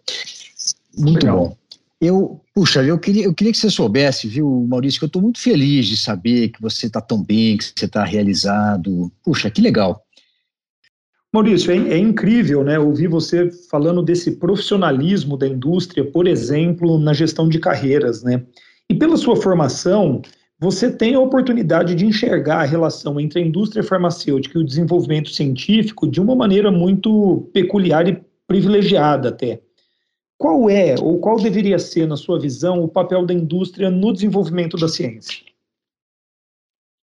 Muito 0.96 1.24
Legal. 1.24 1.38
bom. 1.38 1.59
Eu, 2.00 2.40
puxa, 2.54 2.82
eu 2.82 2.98
queria, 2.98 3.24
eu 3.24 3.34
queria 3.34 3.52
que 3.52 3.58
você 3.58 3.68
soubesse, 3.68 4.26
viu, 4.26 4.66
Maurício, 4.66 4.98
que 4.98 5.04
eu 5.04 5.08
estou 5.08 5.20
muito 5.20 5.38
feliz 5.38 5.86
de 5.86 5.98
saber 5.98 6.48
que 6.48 6.60
você 6.60 6.86
está 6.86 7.00
tão 7.00 7.22
bem, 7.22 7.58
que 7.58 7.64
você 7.64 7.84
está 7.84 8.02
realizado. 8.04 9.12
Puxa, 9.22 9.50
que 9.50 9.60
legal. 9.60 10.02
Maurício, 11.32 11.70
é, 11.70 11.76
é, 11.76 11.98
incrível, 11.98 12.64
né, 12.64 12.78
ouvir 12.78 13.06
você 13.06 13.50
falando 13.70 14.02
desse 14.02 14.32
profissionalismo 14.32 15.36
da 15.36 15.46
indústria, 15.46 16.04
por 16.04 16.26
exemplo, 16.26 16.98
na 16.98 17.12
gestão 17.12 17.48
de 17.48 17.58
carreiras, 17.60 18.22
né? 18.24 18.42
E 18.88 18.94
pela 18.94 19.16
sua 19.16 19.36
formação, 19.36 20.22
você 20.58 20.90
tem 20.90 21.14
a 21.14 21.20
oportunidade 21.20 21.94
de 21.94 22.04
enxergar 22.04 22.62
a 22.62 22.64
relação 22.64 23.20
entre 23.20 23.40
a 23.40 23.42
indústria 23.42 23.84
farmacêutica 23.84 24.58
e 24.58 24.62
o 24.62 24.64
desenvolvimento 24.64 25.30
científico 25.30 26.08
de 26.08 26.20
uma 26.20 26.34
maneira 26.34 26.70
muito 26.70 27.48
peculiar 27.52 28.08
e 28.08 28.20
privilegiada 28.48 29.28
até. 29.28 29.60
Qual 30.40 30.70
é, 30.70 30.94
ou 30.98 31.18
qual 31.18 31.36
deveria 31.36 31.78
ser, 31.78 32.08
na 32.08 32.16
sua 32.16 32.40
visão, 32.40 32.82
o 32.82 32.88
papel 32.88 33.26
da 33.26 33.34
indústria 33.34 33.90
no 33.90 34.10
desenvolvimento 34.10 34.78
da 34.78 34.88
ciência? 34.88 35.44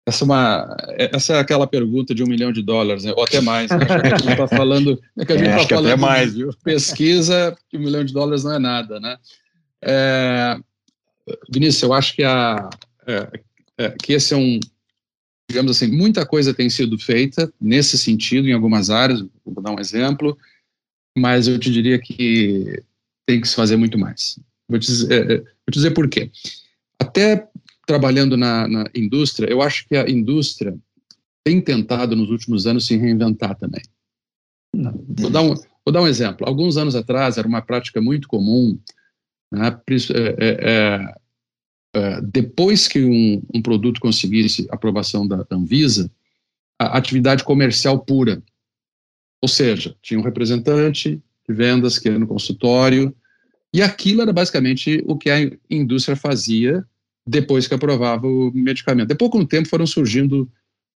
Essa 0.07 0.23
é, 0.23 0.25
uma, 0.25 0.77
essa 0.97 1.33
é 1.35 1.39
aquela 1.39 1.67
pergunta 1.67 2.15
de 2.15 2.23
um 2.23 2.27
milhão 2.27 2.51
de 2.51 2.63
dólares, 2.63 3.03
né? 3.03 3.13
ou 3.15 3.23
até 3.23 3.39
mais. 3.39 3.69
Né? 3.69 3.77
a 3.77 4.17
gente 4.17 4.27
está 4.31 4.47
falando, 4.47 4.99
é 5.19 5.23
que 5.23 5.33
a 5.33 5.37
gente 5.37 5.49
é, 5.49 5.55
tá 5.55 5.75
falando 5.75 5.99
mais, 5.99 6.33
viu? 6.33 6.49
pesquisa, 6.63 7.55
que 7.69 7.77
um 7.77 7.81
milhão 7.81 8.03
de 8.03 8.11
dólares 8.11 8.43
não 8.43 8.55
é 8.55 8.59
nada, 8.59 8.99
né? 8.99 9.15
É, 9.83 10.59
Vinícius, 11.47 11.83
eu 11.83 11.93
acho 11.93 12.15
que, 12.15 12.23
a, 12.23 12.71
é, 13.05 13.29
é, 13.77 13.89
que 14.01 14.13
esse 14.13 14.33
é 14.33 14.37
um, 14.37 14.59
digamos 15.47 15.77
assim, 15.77 15.95
muita 15.95 16.25
coisa 16.25 16.55
tem 16.55 16.71
sido 16.71 16.97
feita 16.97 17.53
nesse 17.61 17.99
sentido 17.99 18.47
em 18.47 18.53
algumas 18.53 18.89
áreas, 18.89 19.23
vou 19.45 19.61
dar 19.63 19.69
um 19.69 19.79
exemplo, 19.79 20.35
mas 21.15 21.47
eu 21.47 21.59
te 21.59 21.71
diria 21.71 21.99
que 21.99 22.81
tem 23.31 23.39
que 23.39 23.47
se 23.47 23.55
fazer 23.55 23.77
muito 23.77 23.97
mais. 23.97 24.37
Vou 24.67 24.77
te 24.77 24.87
dizer, 24.87 25.11
é, 25.11 25.33
é, 25.33 25.37
vou 25.37 25.71
te 25.71 25.75
dizer 25.75 25.91
por 25.91 26.09
quê. 26.09 26.29
Até 26.99 27.47
trabalhando 27.87 28.35
na, 28.35 28.67
na, 28.67 28.83
indústria, 28.93 29.49
eu 29.49 29.61
acho 29.61 29.87
que 29.87 29.95
a 29.95 30.09
indústria 30.09 30.77
tem 31.45 31.61
tentado 31.61 32.13
nos 32.13 32.29
últimos 32.29 32.67
anos 32.67 32.85
se 32.85 32.97
reinventar 32.97 33.55
também. 33.57 33.81
Vou 34.73 35.29
dar 35.29 35.43
um, 35.43 35.55
vou 35.85 35.93
dar 35.93 36.01
um 36.01 36.07
exemplo. 36.07 36.45
Alguns 36.45 36.75
anos 36.75 36.93
atrás 36.93 37.37
era 37.37 37.47
uma 37.47 37.61
prática 37.61 38.01
muito 38.01 38.27
comum, 38.27 38.77
né, 39.49 39.79
é, 39.89 40.45
é, 40.49 41.15
é, 41.95 42.21
depois 42.21 42.87
que 42.87 43.03
um, 43.03 43.41
um, 43.53 43.61
produto 43.61 44.01
conseguisse 44.01 44.67
aprovação 44.69 45.25
da 45.25 45.45
Anvisa, 45.49 46.11
a 46.77 46.97
atividade 46.97 47.45
comercial 47.45 47.99
pura. 47.99 48.43
Ou 49.41 49.47
seja, 49.47 49.95
tinha 50.01 50.19
um 50.19 50.23
representante 50.23 51.21
de 51.47 51.55
vendas 51.55 51.97
que 51.97 52.09
ia 52.09 52.19
no 52.19 52.27
consultório, 52.27 53.15
e 53.73 53.81
aquilo 53.81 54.21
era 54.21 54.33
basicamente 54.33 55.01
o 55.05 55.17
que 55.17 55.29
a 55.29 55.37
indústria 55.69 56.15
fazia 56.15 56.85
depois 57.25 57.67
que 57.67 57.73
aprovava 57.73 58.27
o 58.27 58.51
medicamento. 58.53 59.07
Depois, 59.07 59.31
com 59.31 59.39
o 59.39 59.47
tempo, 59.47 59.69
foram 59.69 59.87
surgindo 59.87 60.49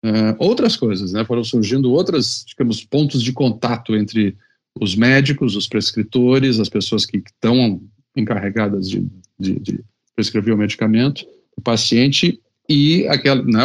uh, 0.05 0.35
outras 0.39 0.77
coisas, 0.77 1.13
né? 1.13 1.25
foram 1.25 1.45
surgindo 1.45 1.93
outros, 1.93 2.45
digamos, 2.47 2.85
pontos 2.85 3.23
de 3.23 3.33
contato 3.33 3.95
entre 3.95 4.37
os 4.81 4.95
médicos, 4.95 5.55
os 5.55 5.69
prescritores, 5.69 6.59
as 6.59 6.69
pessoas 6.69 7.05
que 7.05 7.19
estão 7.19 7.83
encarregadas 8.17 8.89
de, 8.89 9.07
de, 9.39 9.59
de, 9.59 9.85
prescrever 10.15 10.55
o 10.55 10.59
medicamento, 10.59 11.27
o 11.57 11.61
paciente 11.61 12.41
e 12.69 13.07
aquela, 13.09 13.43
né, 13.43 13.65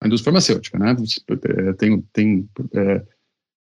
a 0.00 0.06
indústria 0.06 0.26
farmacêutica, 0.26 0.78
né? 0.78 0.94
Tem, 1.78 2.00
tem, 2.12 2.48
é, 2.74 3.02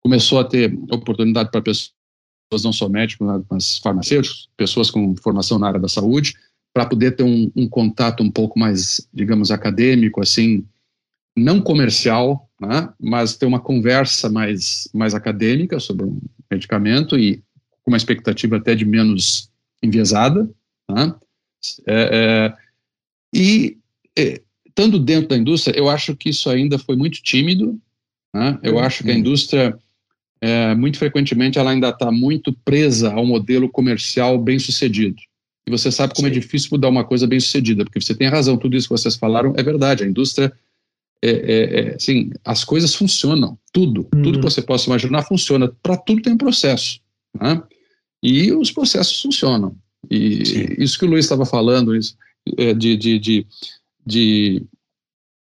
começou 0.02 0.40
a 0.40 0.44
ter 0.44 0.78
oportunidade 0.92 1.50
para 1.50 1.62
pessoas 1.62 1.97
pessoas 2.50 2.64
não 2.64 2.74
só 2.74 2.90
médicos, 2.90 3.44
mas 3.50 3.78
farmacêuticos, 3.80 4.50
pessoas 4.56 4.90
com 4.90 5.16
formação 5.18 5.60
na 5.60 5.68
área 5.68 5.80
da 5.80 5.90
saúde, 5.90 6.34
para 6.74 6.86
poder 6.86 7.16
ter 7.16 7.24
um, 7.24 7.52
um, 7.56 7.68
contato 7.68 8.24
um 8.24 8.32
pouco 8.32 8.58
mais, 8.58 9.08
digamos, 9.14 9.52
acadêmico, 9.52 10.22
assim, 10.22 10.64
não 11.36 11.62
comercial, 11.62 12.50
né, 12.60 12.90
mas 13.00 13.36
ter 13.36 13.46
uma 13.46 13.60
conversa 13.60 14.30
mais, 14.30 14.88
mais 14.94 15.14
acadêmica 15.14 15.80
sobre 15.80 16.06
um 16.06 16.20
medicamento 16.50 17.18
e 17.18 17.38
com 17.84 17.92
uma 17.92 17.98
expectativa 17.98 18.58
até 18.58 18.76
de 18.76 18.86
menos 18.86 19.50
enviesada. 19.82 20.50
Né, 20.90 21.16
é, 21.88 22.10
é, 22.14 22.58
e, 23.34 23.78
é, 24.18 24.42
estando 24.68 25.00
dentro 25.00 25.30
da 25.30 25.38
indústria, 25.38 25.78
eu 25.78 25.90
acho 25.90 26.16
que 26.16 26.30
isso 26.30 26.50
ainda 26.50 26.78
foi 26.78 26.96
muito 26.96 27.22
tímido. 27.22 27.80
Né, 28.34 28.60
eu 28.62 28.80
acho 28.80 29.04
que 29.04 29.12
a 29.12 29.18
indústria 29.18 29.78
é, 30.40 30.76
muito 30.76 30.98
frequentemente 30.98 31.58
ela 31.58 31.72
ainda 31.72 31.90
está 31.90 32.12
muito 32.12 32.54
presa 32.54 33.12
ao 33.12 33.26
modelo 33.26 33.70
comercial 33.70 34.38
bem 34.38 34.60
sucedido. 34.60 35.18
E 35.68 35.72
você 35.72 35.92
sabe 35.92 36.14
como 36.16 36.28
é 36.28 36.32
Sim. 36.32 36.38
é 36.38 36.40
difícil 36.40 36.70
mudar 36.72 36.88
uma 36.88 37.04
coisa 37.04 37.28
bem 37.28 37.40
sucedida, 37.40 37.84
porque 37.84 38.00
você 38.00 38.16
tem 38.16 38.30
razão, 38.30 38.58
tudo 38.58 38.78
isso 38.78 38.88
que 38.88 38.94
vocês 38.94 39.16
falaram 39.16 39.54
é 39.58 39.64
verdade. 39.64 40.04
A 40.04 40.08
indústria, 40.08 40.54
é, 41.22 41.30
é, 41.30 41.80
é 41.80 41.96
assim, 41.96 42.32
as 42.46 42.64
coisas 42.64 42.96
funcionam, 42.96 43.58
tudo, 43.74 44.08
uhum. 44.16 44.24
tudo 44.24 44.40
que 44.40 44.46
você 44.46 44.62
possa 44.62 44.86
imaginar 44.88 45.24
funciona. 45.24 45.70
Para 45.84 45.98
tudo 45.98 46.22
tem 46.22 46.34
um 46.34 46.38
processo, 46.38 47.02
né? 47.40 47.62
E 48.24 48.52
os 48.54 48.72
processos 48.72 49.22
funcionam. 49.22 49.76
E 50.10 50.46
Sim. 50.46 50.68
isso 50.78 50.98
que 50.98 51.06
o 51.06 51.10
Luiz 51.10 51.26
estava 51.26 51.46
falando, 51.46 51.96
isso, 51.96 52.16
é, 52.58 52.74
de, 52.74 52.96
de, 52.96 53.20
de, 53.20 53.48
de 54.06 54.64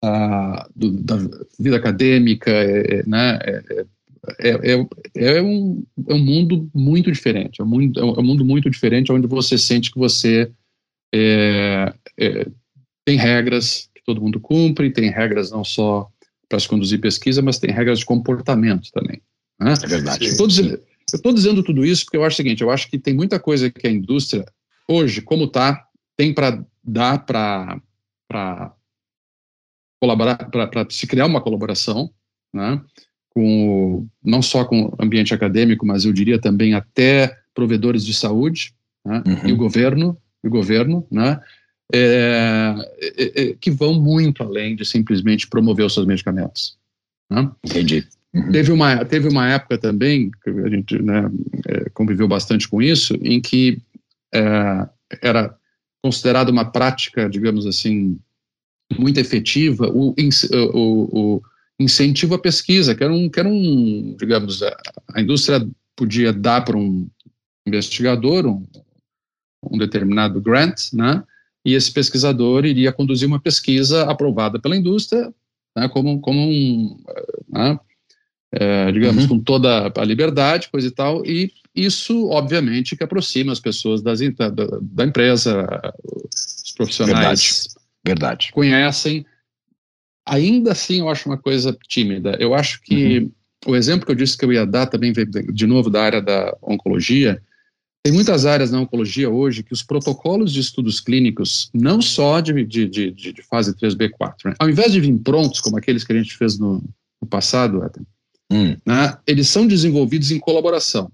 uh, 0.03 0.69
do, 0.75 0.91
da 0.91 1.17
vida 1.59 1.77
acadêmica, 1.77 2.51
é, 2.51 2.99
é 2.99 3.03
né, 3.05 3.39
é, 3.43 3.85
é, 4.39 4.73
é, 4.73 4.87
é, 5.15 5.41
um, 5.41 5.83
é 6.07 6.13
um 6.13 6.19
mundo 6.19 6.69
muito 6.73 7.11
diferente, 7.11 7.61
é 7.61 7.63
um 7.63 7.67
mundo, 7.67 7.99
é 7.99 8.03
um 8.03 8.23
mundo 8.23 8.45
muito 8.45 8.69
diferente 8.69 9.11
onde 9.11 9.27
você 9.27 9.57
sente 9.57 9.91
que 9.91 9.99
você 9.99 10.51
é, 11.13 11.93
é, 12.17 12.47
tem 13.05 13.17
regras 13.17 13.89
que 13.93 14.03
todo 14.03 14.21
mundo 14.21 14.39
cumpre, 14.39 14.91
tem 14.91 15.09
regras 15.09 15.51
não 15.51 15.63
só 15.63 16.09
para 16.49 16.59
se 16.59 16.67
conduzir 16.67 16.99
pesquisa, 16.99 17.41
mas 17.41 17.59
tem 17.59 17.71
regras 17.71 17.99
de 17.99 18.05
comportamento 18.05 18.91
também. 18.91 19.21
Né? 19.59 19.73
É 19.81 19.87
verdade. 19.87 20.25
Eu 20.25 20.31
estou 21.13 21.33
dizendo 21.33 21.63
tudo 21.63 21.85
isso 21.85 22.05
porque 22.05 22.17
eu 22.17 22.23
acho 22.23 22.33
o 22.33 22.37
seguinte, 22.37 22.61
eu 22.61 22.71
acho 22.71 22.89
que 22.89 22.99
tem 22.99 23.13
muita 23.13 23.39
coisa 23.39 23.69
que 23.69 23.87
a 23.87 23.91
indústria, 23.91 24.45
hoje, 24.87 25.21
como 25.21 25.45
está, 25.45 25.87
tem 26.17 26.33
para 26.33 26.65
dar 26.83 27.25
para 27.25 27.81
colaborar, 30.01 30.37
para 30.49 30.87
se 30.89 31.07
criar 31.07 31.25
uma 31.25 31.41
colaboração, 31.41 32.11
né? 32.53 32.81
Com 33.35 34.07
não 34.23 34.41
só 34.41 34.63
com 34.63 34.85
o 34.85 34.95
ambiente 34.97 35.33
acadêmico, 35.33 35.85
mas 35.85 36.05
eu 36.05 36.13
diria 36.13 36.39
também 36.39 36.73
até 36.73 37.37
provedores 37.53 38.05
de 38.05 38.13
saúde 38.13 38.73
né, 39.05 39.21
uhum. 39.27 39.49
e 39.49 39.51
o 39.51 39.57
governo, 39.57 40.17
o 40.41 40.49
governo, 40.49 41.05
né, 41.11 41.41
é, 41.93 42.73
é, 43.17 43.41
é, 43.43 43.53
que 43.59 43.69
vão 43.69 43.93
muito 43.93 44.41
além 44.41 44.75
de 44.75 44.85
simplesmente 44.85 45.47
promover 45.47 45.85
os 45.85 45.93
seus 45.93 46.05
medicamentos. 46.05 46.77
Né? 47.29 47.51
Entendi. 47.65 48.07
Uhum. 48.33 48.51
Teve, 48.51 48.71
uma, 48.71 49.03
teve 49.03 49.27
uma 49.27 49.49
época 49.49 49.77
também, 49.77 50.31
que 50.41 50.49
a 50.49 50.69
gente 50.69 51.01
né, 51.01 51.29
é, 51.67 51.89
conviveu 51.89 52.27
bastante 52.27 52.69
com 52.69 52.81
isso, 52.81 53.15
em 53.21 53.41
que 53.41 53.81
é, 54.33 54.89
era 55.21 55.53
considerada 56.01 56.51
uma 56.51 56.71
prática, 56.71 57.29
digamos 57.29 57.65
assim, 57.65 58.17
muito 58.97 59.19
efetiva 59.19 59.89
o, 59.89 60.15
o, 60.73 61.35
o 61.35 61.41
incentivo 61.79 62.35
à 62.35 62.39
pesquisa, 62.39 62.95
que 62.95 63.03
era 63.03 63.13
um, 63.13 63.29
que 63.29 63.39
era 63.39 63.49
um 63.49 64.15
digamos, 64.17 64.63
a, 64.63 64.75
a 65.13 65.21
indústria 65.21 65.67
podia 65.95 66.31
dar 66.31 66.63
para 66.63 66.77
um 66.77 67.07
investigador 67.65 68.45
um, 68.45 68.65
um 69.63 69.77
determinado 69.77 70.39
grant, 70.39 70.93
né, 70.93 71.23
e 71.65 71.73
esse 71.73 71.91
pesquisador 71.91 72.65
iria 72.65 72.93
conduzir 72.93 73.27
uma 73.27 73.39
pesquisa 73.39 74.03
aprovada 74.03 74.59
pela 74.59 74.75
indústria, 74.75 75.33
né, 75.75 75.89
como, 75.89 76.19
como 76.21 76.39
um, 76.39 77.03
né, 77.49 77.79
é, 78.51 78.91
digamos, 78.91 79.23
uhum. 79.23 79.29
com 79.29 79.39
toda 79.39 79.91
a 79.95 80.05
liberdade, 80.05 80.69
coisa 80.69 80.87
e 80.87 80.91
tal, 80.91 81.25
e 81.25 81.51
isso, 81.75 82.29
obviamente, 82.29 82.95
que 82.95 83.03
aproxima 83.03 83.51
as 83.51 83.59
pessoas 83.59 84.01
das, 84.01 84.19
da, 84.21 84.49
da 84.81 85.03
empresa, 85.03 85.67
os 86.33 86.71
profissionais 86.71 87.75
Verdade. 88.05 88.47
Verdade. 88.47 88.51
conhecem 88.53 89.25
ainda 90.25 90.71
assim 90.71 90.99
eu 90.99 91.09
acho 91.09 91.29
uma 91.29 91.37
coisa 91.37 91.77
tímida. 91.87 92.35
Eu 92.39 92.53
acho 92.53 92.81
que 92.81 93.19
uhum. 93.19 93.31
o 93.67 93.75
exemplo 93.75 94.05
que 94.05 94.11
eu 94.11 94.15
disse 94.15 94.37
que 94.37 94.43
eu 94.43 94.51
ia 94.51 94.65
dar 94.65 94.87
também 94.87 95.13
veio 95.13 95.27
de 95.27 95.67
novo 95.67 95.89
da 95.89 96.01
área 96.01 96.21
da 96.21 96.55
oncologia. 96.61 97.41
Tem 98.03 98.13
muitas 98.13 98.45
áreas 98.45 98.71
na 98.71 98.79
oncologia 98.79 99.29
hoje 99.29 99.63
que 99.63 99.73
os 99.73 99.81
protocolos 99.81 100.53
de 100.53 100.59
estudos 100.59 100.99
clínicos, 100.99 101.71
não 101.73 102.01
só 102.01 102.39
de, 102.39 102.63
de, 102.63 102.87
de, 102.87 103.11
de 103.11 103.41
fase 103.43 103.73
3B4, 103.75 104.35
né, 104.45 104.53
ao 104.59 104.69
invés 104.69 104.91
de 104.91 104.99
vir 104.99 105.17
prontos, 105.19 105.59
como 105.59 105.77
aqueles 105.77 106.03
que 106.03 106.13
a 106.13 106.15
gente 106.15 106.37
fez 106.37 106.59
no, 106.59 106.83
no 107.19 107.27
passado, 107.27 107.81
hum. 108.51 108.77
né, 108.85 109.17
eles 109.25 109.47
são 109.47 109.65
desenvolvidos 109.65 110.29
em 110.29 110.39
colaboração. 110.39 111.11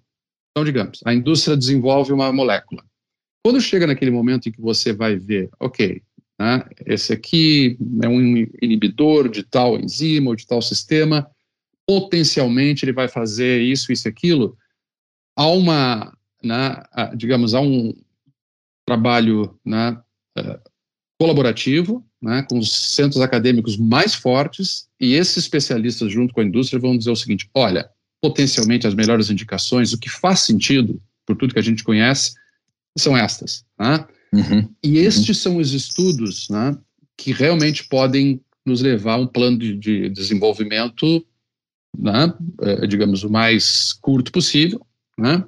Então, 0.51 0.65
digamos, 0.65 0.99
a 1.05 1.13
indústria 1.13 1.55
desenvolve 1.55 2.11
uma 2.11 2.31
molécula. 2.33 2.83
Quando 3.43 3.61
chega 3.61 3.87
naquele 3.87 4.11
momento 4.11 4.49
em 4.49 4.51
que 4.51 4.61
você 4.61 4.93
vai 4.93 5.15
ver, 5.15 5.49
ok, 5.59 6.01
né? 6.41 6.65
Esse 6.87 7.13
aqui 7.13 7.77
é 8.01 8.09
um 8.09 8.19
inibidor 8.59 9.29
de 9.29 9.43
tal 9.43 9.79
enzima 9.79 10.31
ou 10.31 10.35
de 10.35 10.47
tal 10.47 10.59
sistema, 10.59 11.29
potencialmente 11.85 12.83
ele 12.83 12.91
vai 12.91 13.07
fazer 13.07 13.61
isso, 13.61 13.91
isso 13.91 14.07
e 14.07 14.09
aquilo. 14.09 14.57
Há 15.37 15.45
uma, 15.45 16.17
né, 16.43 16.81
digamos, 17.15 17.53
há 17.53 17.61
um 17.61 17.93
trabalho 18.87 19.55
né, 19.63 20.01
é, 20.35 20.59
colaborativo, 21.19 22.03
né, 22.19 22.43
com 22.49 22.57
os 22.57 22.95
centros 22.95 23.21
acadêmicos 23.21 23.77
mais 23.77 24.15
fortes, 24.15 24.89
e 24.99 25.13
esses 25.13 25.37
especialistas, 25.37 26.11
junto 26.11 26.33
com 26.33 26.41
a 26.41 26.43
indústria, 26.45 26.81
vão 26.81 26.97
dizer 26.97 27.11
o 27.11 27.15
seguinte: 27.15 27.47
olha, 27.53 27.87
potencialmente 28.19 28.87
as 28.87 28.95
melhores 28.95 29.29
indicações, 29.29 29.93
o 29.93 29.99
que 29.99 30.09
faz 30.09 30.39
sentido, 30.39 30.99
por 31.23 31.35
tudo 31.35 31.53
que 31.53 31.59
a 31.59 31.63
gente 31.63 31.83
conhece, 31.83 32.33
são 32.97 33.15
estas. 33.15 33.63
Né? 33.79 34.07
Uhum. 34.33 34.67
E 34.83 34.97
estes 34.99 35.27
uhum. 35.27 35.33
são 35.33 35.57
os 35.57 35.73
estudos 35.73 36.49
né, 36.49 36.77
que 37.17 37.31
realmente 37.31 37.87
podem 37.87 38.41
nos 38.65 38.81
levar 38.81 39.13
a 39.13 39.17
um 39.17 39.27
plano 39.27 39.57
de, 39.57 39.75
de 39.75 40.09
desenvolvimento, 40.09 41.25
né, 41.97 42.33
é, 42.61 42.87
digamos, 42.87 43.23
o 43.23 43.29
mais 43.29 43.93
curto 43.93 44.31
possível, 44.31 44.85
né, 45.17 45.43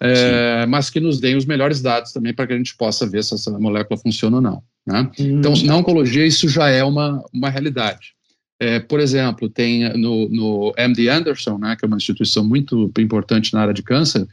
é, 0.00 0.64
mas 0.66 0.88
que 0.88 1.00
nos 1.00 1.18
deem 1.18 1.36
os 1.36 1.44
melhores 1.44 1.82
dados 1.82 2.12
também 2.12 2.32
para 2.32 2.46
que 2.46 2.52
a 2.52 2.56
gente 2.56 2.76
possa 2.76 3.06
ver 3.06 3.24
se 3.24 3.34
essa 3.34 3.50
molécula 3.58 3.98
funciona 3.98 4.36
ou 4.36 4.42
não. 4.42 4.62
Né? 4.86 5.10
Uhum. 5.18 5.38
Então, 5.38 5.54
na 5.64 5.76
oncologia, 5.76 6.26
isso 6.26 6.48
já 6.48 6.68
é 6.68 6.84
uma, 6.84 7.24
uma 7.32 7.50
realidade. 7.50 8.14
É, 8.60 8.78
por 8.78 9.00
exemplo, 9.00 9.48
tem 9.48 9.92
no, 9.98 10.28
no 10.28 10.72
MD 10.76 11.08
Anderson, 11.08 11.58
né, 11.58 11.74
que 11.74 11.84
é 11.84 11.88
uma 11.88 11.96
instituição 11.96 12.44
muito 12.44 12.92
importante 12.98 13.52
na 13.52 13.62
área 13.62 13.74
de 13.74 13.82
câncer, 13.82 14.26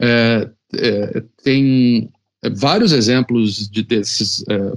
é, 0.00 0.50
é, 0.74 1.22
tem 1.42 2.10
vários 2.54 2.92
exemplos 2.92 3.68
de, 3.68 3.82
desses 3.82 4.44
é, 4.48 4.72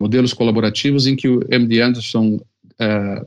modelos 0.00 0.32
colaborativos 0.32 1.06
em 1.06 1.16
que 1.16 1.28
o 1.28 1.40
MD 1.50 1.80
Anderson 1.80 2.40
é, 2.78 3.24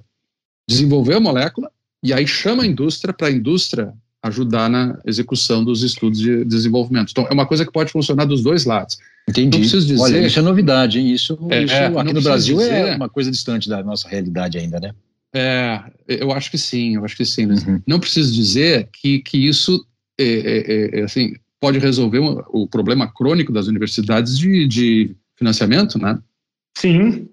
desenvolveu 0.67 1.17
a 1.17 1.21
molécula 1.21 1.71
e 2.03 2.13
aí 2.13 2.27
chama 2.27 2.63
a 2.63 2.67
indústria 2.67 3.13
para 3.13 3.27
a 3.27 3.31
indústria 3.31 3.93
ajudar 4.23 4.69
na 4.69 4.99
execução 5.05 5.63
dos 5.63 5.83
estudos 5.83 6.19
de 6.19 6.43
desenvolvimento. 6.43 7.11
Então, 7.11 7.27
é 7.29 7.33
uma 7.33 7.45
coisa 7.45 7.65
que 7.65 7.71
pode 7.71 7.91
funcionar 7.91 8.25
dos 8.25 8.41
dois 8.41 8.65
lados. 8.65 8.97
Entendi. 9.27 9.59
Dizer, 9.59 9.99
Olha, 9.99 10.25
isso 10.25 10.39
é 10.39 10.41
novidade, 10.41 10.99
hein? 10.99 11.11
Isso, 11.11 11.37
é, 11.49 11.63
isso 11.63 11.75
aqui 11.75 12.13
no 12.13 12.21
Brasil 12.21 12.57
dizer, 12.57 12.71
é 12.71 12.95
uma 12.95 13.09
coisa 13.09 13.29
distante 13.29 13.67
da 13.67 13.83
nossa 13.83 14.07
realidade 14.07 14.57
ainda, 14.57 14.79
né? 14.79 14.93
É, 15.33 15.81
eu 16.07 16.31
acho 16.31 16.49
que 16.49 16.57
sim, 16.57 16.95
eu 16.95 17.03
acho 17.03 17.15
que 17.15 17.25
sim. 17.25 17.45
Uhum. 17.45 17.81
Não 17.85 17.99
preciso 17.99 18.33
dizer 18.33 18.89
que, 18.91 19.19
que 19.19 19.37
isso, 19.37 19.85
é, 20.17 20.23
é, 20.25 20.99
é, 20.99 21.03
assim, 21.03 21.33
pode 21.59 21.79
resolver 21.79 22.19
o 22.49 22.67
problema 22.67 23.11
crônico 23.11 23.51
das 23.51 23.67
universidades 23.67 24.37
de, 24.37 24.67
de 24.67 25.15
financiamento, 25.35 25.97
né? 25.97 26.19
Sim. 26.77 27.27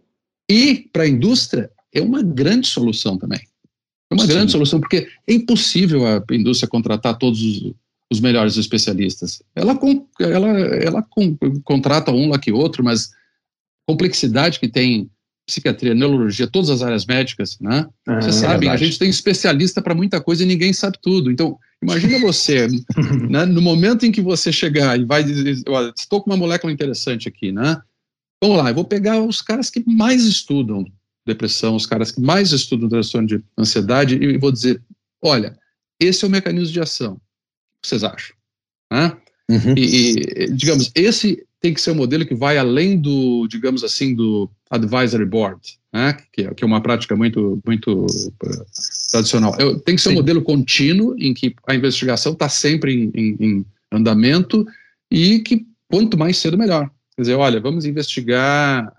E 0.51 0.89
para 0.93 1.05
a 1.05 1.09
indústria 1.09 1.70
é 1.93 2.01
uma 2.01 2.22
grande 2.22 2.66
solução 2.66 3.18
também. 3.18 3.41
É 4.11 4.14
uma 4.14 4.27
Sim. 4.27 4.33
grande 4.33 4.53
solução, 4.53 4.81
porque 4.81 5.09
é 5.27 5.33
impossível 5.33 6.07
a 6.07 6.22
indústria 6.31 6.68
contratar 6.68 7.18
todos 7.18 7.43
os, 7.43 7.75
os 8.11 8.20
melhores 8.20 8.57
especialistas. 8.57 9.43
Ela, 9.55 9.79
ela, 10.20 10.49
ela 10.49 11.07
contrata 11.62 12.12
um 12.12 12.29
lá 12.29 12.39
que 12.39 12.53
outro, 12.53 12.85
mas 12.85 13.11
complexidade 13.87 14.61
que 14.61 14.68
tem 14.68 15.11
psiquiatria, 15.47 15.95
neurologia, 15.95 16.47
todas 16.47 16.70
as 16.70 16.82
áreas 16.82 17.05
médicas, 17.05 17.59
né? 17.61 17.86
Ah, 18.07 18.20
Você 18.20 18.30
é 18.30 18.32
sabe, 18.32 18.68
a 18.68 18.76
gente 18.76 18.99
tem 18.99 19.11
especialista 19.11 19.82
para 19.82 19.95
muita 19.95 20.20
coisa 20.20 20.42
e 20.42 20.47
ninguém 20.47 20.72
sabe 20.72 20.99
tudo. 21.03 21.30
Então, 21.30 21.59
imagina 21.82 22.18
você, 22.20 22.66
né, 23.28 23.45
no 23.45 23.61
momento 23.61 24.07
em 24.07 24.12
que 24.12 24.22
você 24.22 24.51
chegar 24.51 24.99
e 24.99 25.05
vai 25.05 25.22
dizer, 25.22 25.62
olha, 25.68 25.92
estou 25.97 26.22
com 26.22 26.30
uma 26.30 26.36
molécula 26.36 26.72
interessante 26.72 27.28
aqui, 27.28 27.53
né? 27.53 27.80
Vamos 28.42 28.59
lá, 28.59 28.70
eu 28.70 28.74
vou 28.74 28.84
pegar 28.84 29.20
os 29.20 29.40
caras 29.40 29.70
que 29.70 29.82
mais 29.86 30.24
estudam 30.24 30.84
depressão, 31.26 31.74
os 31.74 31.86
caras 31.86 32.11
que 32.11 32.20
mais 32.20 32.53
estudam 32.53 32.88
transtorno 32.88 33.26
de 33.26 33.42
ansiedade 33.57 34.16
e 34.16 34.36
vou 34.38 34.53
dizer, 34.53 34.82
olha, 35.22 35.59
esse 35.99 36.24
é 36.24 36.28
o 36.28 36.30
mecanismo 36.30 36.72
de 36.72 36.80
ação. 36.80 37.14
O 37.14 37.82
que 37.82 37.88
vocês 37.88 38.05
acham? 38.05 38.36
Né? 38.92 39.16
Uhum. 39.51 39.74
E, 39.76 40.20
e, 40.20 40.51
digamos, 40.53 40.90
esse 40.95 41.47
tem 41.61 41.72
que 41.72 41.80
ser 41.80 41.92
um 41.92 41.97
modelo 41.97 42.26
que 42.26 42.34
vai 42.34 42.59
além 42.59 43.01
do, 43.01 43.47
digamos 43.49 43.82
assim, 43.82 44.14
do 44.14 44.51
advisory 44.75 45.25
board, 45.25 45.79
né, 45.93 46.16
que, 46.33 46.43
é, 46.43 46.55
que 46.55 46.64
é 46.64 46.66
uma 46.66 46.81
prática 46.81 47.14
muito, 47.14 47.61
muito 47.64 48.07
uh, 48.07 48.64
tradicional. 49.11 49.55
Eu, 49.59 49.79
tem 49.79 49.95
que 49.95 50.03
ser 50.03 50.11
Sim. 50.11 50.14
um 50.14 50.18
modelo 50.18 50.43
contínuo 50.43 51.14
em 51.18 51.33
que 51.33 51.55
a 51.66 51.75
investigação 51.75 52.33
está 52.33 52.49
sempre 52.49 52.93
em, 52.93 53.11
em, 53.14 53.37
em, 53.41 53.66
andamento 53.93 54.66
e 55.11 55.39
que 55.41 55.64
quanto 55.89 56.18
mais 56.18 56.37
cedo 56.39 56.59
melhor. 56.59 56.91
Quer 57.14 57.22
dizer, 57.22 57.35
olha, 57.35 57.61
vamos 57.61 57.85
investigar 57.85 58.93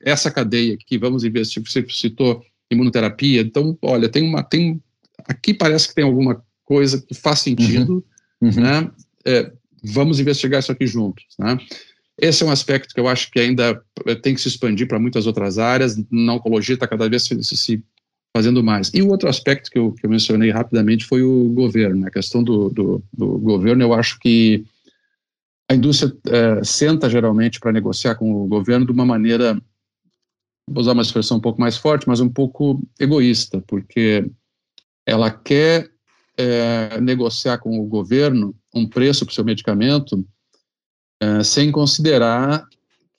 essa 0.00 0.30
cadeia 0.30 0.74
aqui, 0.74 0.98
vamos 0.98 1.22
investigar. 1.22 1.70
Você 1.70 1.86
citou 1.88 2.44
imunoterapia, 2.68 3.40
então, 3.42 3.78
olha, 3.82 4.08
tem 4.08 4.22
uma, 4.24 4.42
tem 4.42 4.82
aqui 5.28 5.54
parece 5.54 5.88
que 5.88 5.94
tem 5.94 6.04
alguma 6.04 6.42
coisa 6.64 7.00
que 7.00 7.14
faz 7.14 7.40
sentido, 7.40 8.04
uhum. 8.40 8.48
Uhum. 8.48 8.60
né? 8.60 8.90
É, 9.24 9.52
vamos 9.84 10.18
investigar 10.18 10.60
isso 10.60 10.72
aqui 10.72 10.86
juntos, 10.86 11.24
né? 11.38 11.58
Esse 12.20 12.42
é 12.42 12.46
um 12.46 12.50
aspecto 12.50 12.94
que 12.94 13.00
eu 13.00 13.08
acho 13.08 13.30
que 13.30 13.40
ainda 13.40 13.82
eh, 14.06 14.14
tem 14.14 14.34
que 14.34 14.40
se 14.40 14.48
expandir 14.48 14.86
para 14.86 14.98
muitas 14.98 15.26
outras 15.26 15.58
áreas. 15.58 15.96
Na 16.10 16.34
oncologia 16.34 16.74
está 16.74 16.86
cada 16.86 17.08
vez 17.08 17.24
se, 17.24 17.42
se, 17.42 17.82
fazendo 18.36 18.62
mais. 18.62 18.90
E 18.92 19.00
o 19.00 19.08
outro 19.08 19.28
aspecto 19.28 19.70
que 19.70 19.78
eu, 19.78 19.92
que 19.92 20.04
eu 20.04 20.10
mencionei 20.10 20.50
rapidamente 20.50 21.06
foi 21.06 21.22
o 21.22 21.48
governo. 21.48 22.00
Né? 22.00 22.08
A 22.08 22.10
questão 22.10 22.44
do, 22.44 22.68
do, 22.68 23.02
do, 23.10 23.38
governo, 23.38 23.82
eu 23.82 23.94
acho 23.94 24.18
que 24.18 24.64
a 25.70 25.74
indústria 25.74 26.14
é, 26.26 26.62
senta 26.62 27.08
geralmente 27.08 27.58
para 27.58 27.72
negociar 27.72 28.16
com 28.16 28.44
o 28.44 28.46
governo 28.46 28.84
de 28.84 28.92
uma 28.92 29.06
maneira, 29.06 29.54
vou 30.68 30.82
usar 30.82 30.92
uma 30.92 31.02
expressão 31.02 31.38
um 31.38 31.40
pouco 31.40 31.60
mais 31.60 31.78
forte, 31.78 32.06
mas 32.06 32.20
um 32.20 32.28
pouco 32.28 32.82
egoísta, 32.98 33.62
porque 33.66 34.28
ela 35.06 35.30
quer 35.30 35.90
é, 36.36 37.00
negociar 37.00 37.58
com 37.58 37.80
o 37.80 37.86
governo 37.86 38.54
um 38.74 38.86
preço 38.86 39.24
para 39.24 39.32
o 39.32 39.34
seu 39.34 39.44
medicamento 39.44 40.22
é, 41.20 41.42
sem 41.42 41.70
considerar 41.70 42.66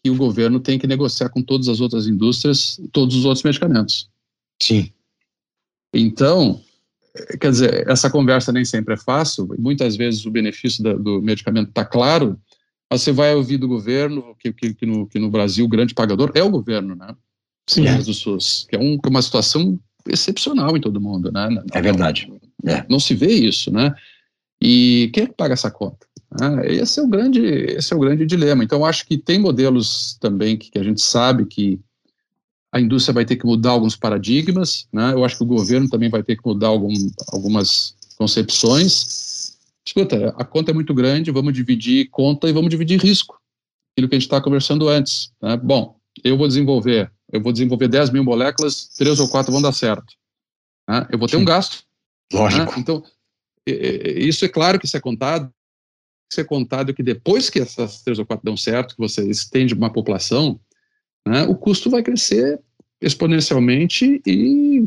que 0.04 0.10
o 0.10 0.16
governo 0.16 0.60
tem 0.60 0.80
que 0.80 0.88
negociar 0.88 1.30
com 1.30 1.42
todas 1.42 1.68
as 1.68 1.80
outras 1.80 2.08
indústrias 2.08 2.82
todos 2.92 3.16
os 3.16 3.26
outros 3.26 3.44
medicamentos. 3.44 4.10
Sim. 4.62 4.92
Então, 5.94 6.62
quer 7.40 7.52
dizer, 7.52 7.90
essa 7.90 8.10
conversa 8.10 8.52
nem 8.52 8.66
sempre 8.66 8.94
é 8.94 8.98
fácil, 8.98 9.48
muitas 9.60 9.96
vezes 9.96 10.26
o 10.26 10.32
benefício 10.32 10.84
da, 10.84 10.94
do 10.94 11.22
medicamento 11.22 11.70
está 11.70 11.86
claro, 11.86 12.40
mas 12.90 13.02
você 13.02 13.12
vai 13.12 13.36
ouvir 13.36 13.58
do 13.58 13.68
governo, 13.68 14.36
que, 14.40 14.52
que, 14.52 14.74
que, 14.74 14.86
no, 14.86 15.08
que 15.08 15.20
no 15.20 15.30
Brasil 15.30 15.66
o 15.66 15.70
grande 15.70 15.94
pagador 15.94 16.32
é 16.36 16.44
o 16.44 16.50
governo, 16.50 16.96
né? 16.96 17.16
Sim. 17.68 17.88
É. 17.88 17.98
do 17.98 18.14
SUS, 18.14 18.66
que 18.70 18.76
é, 18.76 18.80
um, 18.80 18.98
é 19.04 19.08
uma 19.08 19.22
situação 19.22 19.80
excepcional 20.08 20.76
em 20.76 20.82
todo 20.82 21.00
mundo, 21.00 21.32
né? 21.32 21.50
Não, 21.50 21.64
é 21.74 21.82
verdade. 21.82 22.32
É. 22.66 22.86
Não 22.90 23.00
se 23.00 23.14
vê 23.14 23.32
isso, 23.32 23.72
né? 23.72 23.94
E 24.62 25.10
quem 25.14 25.24
é 25.24 25.28
que 25.28 25.34
paga 25.34 25.54
essa 25.54 25.72
conta? 25.72 26.06
Ah, 26.40 26.66
esse 26.66 27.00
é 27.00 27.04
o 27.04 27.08
grande, 27.08 27.42
esse 27.42 27.92
é 27.94 27.96
o 27.96 28.00
grande 28.00 28.26
dilema. 28.26 28.64
Então, 28.64 28.86
acho 28.86 29.06
que 29.06 29.18
tem 29.18 29.40
modelos 29.40 30.18
também 30.20 30.58
que, 30.58 30.72
que 30.72 30.80
a 30.80 30.84
gente 30.84 31.02
sabe 31.02 31.46
que 31.46 31.80
a 32.72 32.80
indústria 32.80 33.14
vai 33.14 33.26
ter 33.26 33.36
que 33.36 33.46
mudar 33.46 33.72
alguns 33.72 33.98
paradigmas, 33.98 34.88
né? 34.94 35.12
Eu 35.14 35.26
acho 35.26 35.38
que 35.38 35.44
o 35.44 35.48
governo 35.48 35.90
também 35.90 36.10
vai 36.10 36.24
ter 36.24 36.38
que 36.38 36.46
mudar 36.46 36.68
algum, 36.68 36.94
algumas 37.34 37.96
concepções. 38.18 39.58
Escuta, 39.86 40.34
a 40.38 40.46
conta 40.46 40.72
é 40.72 40.74
muito 40.74 40.94
grande, 40.94 41.32
vamos 41.32 41.54
dividir 41.54 42.10
conta 42.10 42.48
e 42.48 42.54
vamos 42.54 42.70
dividir 42.70 42.98
risco. 43.00 43.38
Aquilo 43.92 44.08
que 44.08 44.16
a 44.16 44.20
gente 44.20 44.28
está 44.28 44.40
conversando 44.40 44.88
antes. 44.88 45.34
Né? 45.42 45.58
Bom, 45.58 45.98
eu 46.24 46.38
vou 46.38 46.48
desenvolver, 46.48 47.12
eu 47.30 47.42
vou 47.42 47.52
desenvolver 47.52 47.90
10 47.90 48.12
mil 48.12 48.24
moléculas, 48.24 48.88
três 48.98 49.20
ou 49.20 49.28
quatro 49.28 49.52
vão 49.52 49.62
dar 49.62 49.74
certo. 49.74 50.14
Né? 50.88 51.08
Eu 51.12 51.20
vou 51.20 51.28
ter 51.28 51.36
Sim. 51.36 51.44
um 51.44 51.46
gasto. 51.46 51.84
Lógico. 52.32 52.72
Né? 52.72 52.78
Então, 52.78 53.04
isso 53.68 54.46
é 54.46 54.48
claro 54.48 54.80
que 54.80 54.86
isso 54.86 54.96
é 54.96 55.02
contado, 55.02 55.52
é 56.40 56.44
contado 56.44 56.94
que 56.94 57.04
depois 57.04 57.50
que 57.50 57.60
essas 57.60 58.02
três 58.02 58.18
ou 58.18 58.26
quatro 58.26 58.46
dão 58.46 58.56
certo, 58.56 58.96
que 58.96 59.02
você 59.02 59.28
estende 59.30 59.74
uma 59.74 59.92
população, 59.92 60.60
né, 61.28 61.44
o 61.44 61.56
custo 61.56 61.90
vai 61.90 62.02
crescer 62.02 62.60
exponencialmente 63.02 64.22
e, 64.26 64.86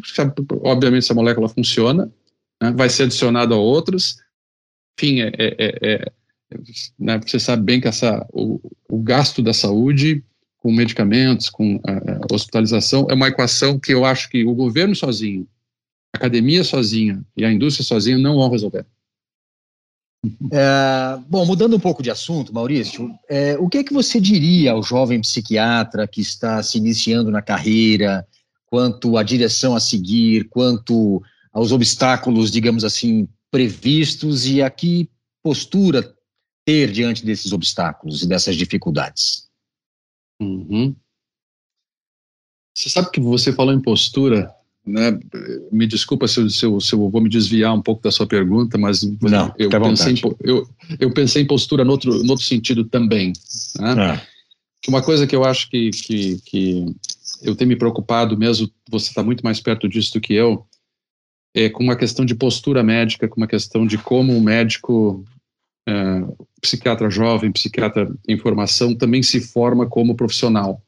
obviamente, 0.62 1.05
se 1.05 1.12
a 1.12 1.14
molécula 1.14 1.49
funciona, 1.49 2.11
né, 2.62 2.72
vai 2.72 2.88
ser 2.88 3.05
adicionado 3.05 3.53
a 3.53 3.59
outras. 3.59 4.16
Enfim, 4.99 5.20
é, 5.20 5.32
é, 5.36 5.57
é, 5.59 5.95
é 5.95 6.12
né, 6.99 7.18
você 7.18 7.38
sabe 7.38 7.62
bem 7.62 7.80
que 7.80 7.88
essa, 7.88 8.26
o, 8.32 8.61
o, 8.88 9.03
gasto 9.03 9.42
da 9.42 9.53
saúde 9.53 10.24
com 10.59 10.72
medicamentos, 10.72 11.51
com 11.51 11.80
a, 11.84 12.32
a 12.32 12.34
hospitalização, 12.34 13.07
é 13.11 13.14
uma 13.14 13.28
equação 13.28 13.78
que 13.78 13.92
eu 13.92 14.05
acho 14.05 14.30
que 14.30 14.45
o 14.45 14.55
governo 14.55 14.95
sozinho, 14.95 15.47
a 16.14 16.16
academia 16.16 16.62
sozinha 16.64 17.22
e 17.36 17.45
a 17.45 17.53
indústria 17.53 17.84
sozinha 17.84 18.16
não 18.16 18.36
vão 18.36 18.49
resolver. 18.49 18.86
É, 20.53 21.20
bom, 21.29 21.45
mudando 21.45 21.77
um 21.77 21.81
pouco 21.81 22.03
de 22.03 22.11
assunto, 22.11 22.53
Maurício, 22.53 23.11
é, 23.29 23.57
o 23.59 23.68
que 23.68 23.79
é 23.79 23.85
que 23.85 23.93
você 23.93 24.20
diria 24.20 24.72
ao 24.72 24.83
jovem 24.83 25.20
psiquiatra 25.20 26.07
que 26.07 26.20
está 26.20 26.62
se 26.62 26.79
iniciando 26.79 27.31
na 27.31 27.43
carreira, 27.43 28.27
quanto 28.66 29.16
à 29.16 29.22
direção 29.22 29.75
a 29.75 29.81
seguir, 29.81 30.49
quanto 30.49 31.22
aos 31.53 31.72
obstáculos, 31.72 32.51
digamos 32.51 32.85
assim, 32.85 33.29
previstos 33.51 34.47
e 34.47 34.62
a 34.62 34.70
que 34.70 35.09
postura 35.43 36.14
ter 36.64 36.91
diante 36.91 37.25
desses 37.25 37.53
obstáculos 37.53 38.22
e 38.22 38.27
dessas 38.27 38.57
dificuldades? 38.57 39.49
Uhum. 40.41 40.97
Você 42.77 42.89
sabe 42.89 43.11
que 43.11 43.20
você 43.20 43.53
falou 43.53 43.72
em 43.72 43.81
postura, 43.81 44.53
né, 44.87 45.18
me 45.72 45.87
desculpa 45.87 46.28
se 46.28 46.41
eu, 46.41 46.51
se, 46.51 46.66
eu, 46.66 46.80
se 46.80 46.93
eu, 46.93 47.09
vou 47.09 47.20
me 47.20 47.28
desviar 47.28 47.74
um 47.74 47.80
pouco 47.80 48.03
da 48.03 48.11
sua 48.11 48.26
pergunta, 48.26 48.76
mas 48.76 49.03
Não, 49.03 49.55
eu, 49.59 49.70
pensei 49.70 50.12
em, 50.12 50.20
eu, 50.43 50.68
eu, 51.01 51.11
pensei 51.12 51.43
em 51.43 51.47
postura 51.47 51.85
no 51.85 51.93
outro, 51.93 52.22
no 52.22 52.30
outro 52.30 52.45
sentido 52.45 52.85
também. 52.85 53.32
Né? 53.78 54.14
É. 54.14 54.35
Uma 54.89 55.03
coisa 55.03 55.26
que 55.26 55.35
eu 55.35 55.45
acho 55.45 55.70
que, 55.70 55.91
que, 55.91 56.39
que 56.45 56.85
eu 57.43 57.57
tenho 57.57 57.68
me 57.68 57.76
preocupado 57.76 58.37
mesmo, 58.37 58.70
você 58.91 59.09
está 59.09 59.22
muito 59.22 59.43
mais 59.43 59.59
perto 59.59 59.89
disso 59.89 60.12
do 60.12 60.20
que 60.20 60.35
eu, 60.35 60.66
é 61.55 61.70
com 61.70 61.82
uma 61.82 61.97
questão 61.97 62.24
de 62.24 62.35
postura 62.35 62.82
médica, 62.82 63.28
com 63.28 63.41
uma 63.41 63.47
questão 63.47 63.87
de 63.87 63.97
como 63.97 64.37
o 64.37 64.43
médico, 64.43 65.24
é, 65.89 66.22
psiquiatra 66.61 67.09
jovem, 67.09 67.53
psiquiatra 67.53 68.12
em 68.28 68.37
formação, 68.37 68.95
também 68.95 69.22
se 69.22 69.41
forma 69.41 69.87
como 69.87 70.14
profissional. 70.14 70.82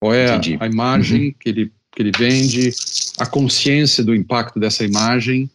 Qual 0.00 0.14
é 0.14 0.30
a, 0.30 0.40
a, 0.60 0.66
imagem 0.66 1.26
uhum. 1.26 1.34
que 1.38 1.48
ele 1.48 1.72
que 1.94 2.02
ele 2.02 2.12
vende, 2.16 2.70
a 3.18 3.26
consciência 3.26 4.02
do 4.02 4.14
impacto 4.14 4.58
dessa 4.58 4.84
imagem. 4.84 5.48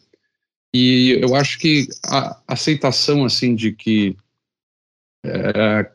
E 0.74 1.18
eu 1.20 1.34
acho 1.34 1.58
que 1.58 1.88
a 2.04 2.40
aceitação 2.46 3.24
assim 3.24 3.54
de 3.54 3.72
que 3.72 4.16
é, 5.24 5.90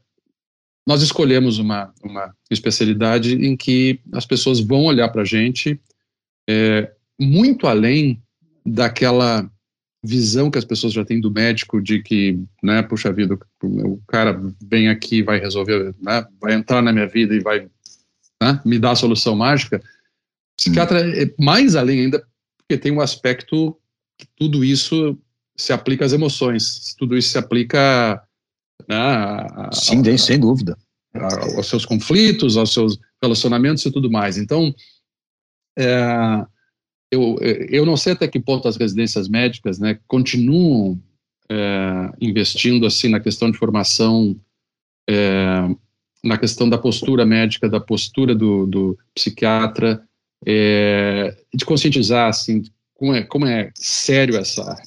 nós 0.88 1.02
escolhemos 1.02 1.58
uma, 1.58 1.94
uma 2.04 2.36
especialidade 2.52 3.34
em 3.34 3.58
que 3.58 4.00
as 4.12 4.26
pessoas 4.26 4.60
vão 4.60 4.84
olhar 4.86 5.10
para 5.10 5.24
a 5.24 5.26
gente 5.26 5.80
é, 6.48 6.92
muito 7.20 7.66
além 7.66 8.22
daquela 8.66 9.50
visão 10.04 10.52
que 10.52 10.60
as 10.60 10.66
pessoas 10.66 10.94
já 10.94 11.04
têm 11.04 11.20
do 11.20 11.32
médico 11.32 11.82
de 11.82 12.02
que, 12.02 12.40
né, 12.62 12.84
puxa 12.84 13.12
vida, 13.12 13.38
o 13.64 14.00
cara 14.08 14.40
vem 14.62 14.88
aqui, 14.88 15.24
vai 15.24 15.40
resolver, 15.40 15.96
né, 16.00 16.26
vai 16.40 16.54
entrar 16.54 16.82
na 16.82 16.94
minha 16.94 17.08
vida 17.08 17.34
e 17.34 17.40
vai 17.40 17.68
né, 18.42 18.62
me 18.64 18.78
dar 18.78 18.92
a 18.92 18.96
solução 18.96 19.36
mágica. 19.36 19.82
Psiquiatra 20.58 21.02
hum. 21.02 21.12
é 21.14 21.34
mais 21.44 21.76
além 21.76 22.02
ainda, 22.02 22.26
porque 22.58 22.78
tem 22.82 22.92
um 22.92 23.02
aspecto 23.02 23.78
que 24.18 24.28
tudo 24.36 24.64
isso 24.64 25.18
se 25.58 25.72
aplica 25.74 26.06
às 26.06 26.14
emoções, 26.14 26.96
tudo 26.98 27.18
isso 27.18 27.30
se 27.30 27.38
aplica. 27.38 28.22
Né, 28.88 28.96
a, 28.96 29.70
Sim, 29.74 30.02
a, 30.08 30.18
sem 30.18 30.40
dúvida. 30.40 30.78
A, 31.14 31.58
aos 31.58 31.68
seus 31.68 31.86
conflitos, 31.86 32.58
aos 32.58 32.74
seus 32.74 33.00
relacionamentos 33.22 33.86
e 33.86 33.92
tudo 33.92 34.12
mais. 34.12 34.38
Então, 34.38 34.74
é, 35.78 36.46
eu, 37.12 37.38
eu 37.70 37.86
não 37.86 37.96
sei 37.96 38.14
até 38.14 38.28
que 38.28 38.40
ponto 38.40 38.68
as 38.68 38.78
residências 38.78 39.28
médicas 39.28 39.80
né, 39.80 40.00
continuam 40.08 41.02
é, 41.50 42.12
investindo 42.20 42.86
assim 42.86 43.10
na 43.10 43.20
questão 43.20 43.52
de 43.52 43.58
formação, 43.58 44.40
é, 45.10 45.70
na 46.24 46.38
questão 46.38 46.68
da 46.68 46.78
postura 46.78 47.26
médica, 47.26 47.70
da 47.70 47.80
postura 47.80 48.34
do, 48.34 48.66
do 48.66 48.98
psiquiatra, 49.14 50.04
é, 50.46 51.36
de 51.54 51.66
conscientizar 51.66 52.30
assim 52.30 52.64
como 52.94 53.14
é, 53.14 53.24
como 53.24 53.46
é 53.46 53.72
sério 53.76 54.38
essa 54.38 54.82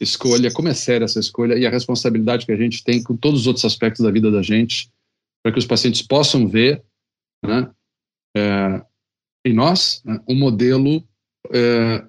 escolha, 0.00 0.52
como 0.52 0.68
é 0.68 0.74
séria 0.74 1.04
essa 1.04 1.20
escolha 1.20 1.58
e 1.58 1.66
a 1.66 1.70
responsabilidade 1.70 2.46
que 2.46 2.52
a 2.52 2.56
gente 2.56 2.82
tem 2.82 3.02
com 3.02 3.16
todos 3.16 3.40
os 3.40 3.46
outros 3.46 3.64
aspectos 3.64 4.04
da 4.04 4.10
vida 4.10 4.30
da 4.30 4.42
gente, 4.42 4.90
para 5.42 5.52
que 5.52 5.58
os 5.58 5.66
pacientes 5.66 6.02
possam 6.02 6.46
ver, 6.46 6.82
né, 7.44 7.70
é, 8.36 8.84
em 9.44 9.52
nós 9.52 10.02
né, 10.04 10.20
um 10.28 10.34
modelo 10.34 11.06
é, 11.52 12.06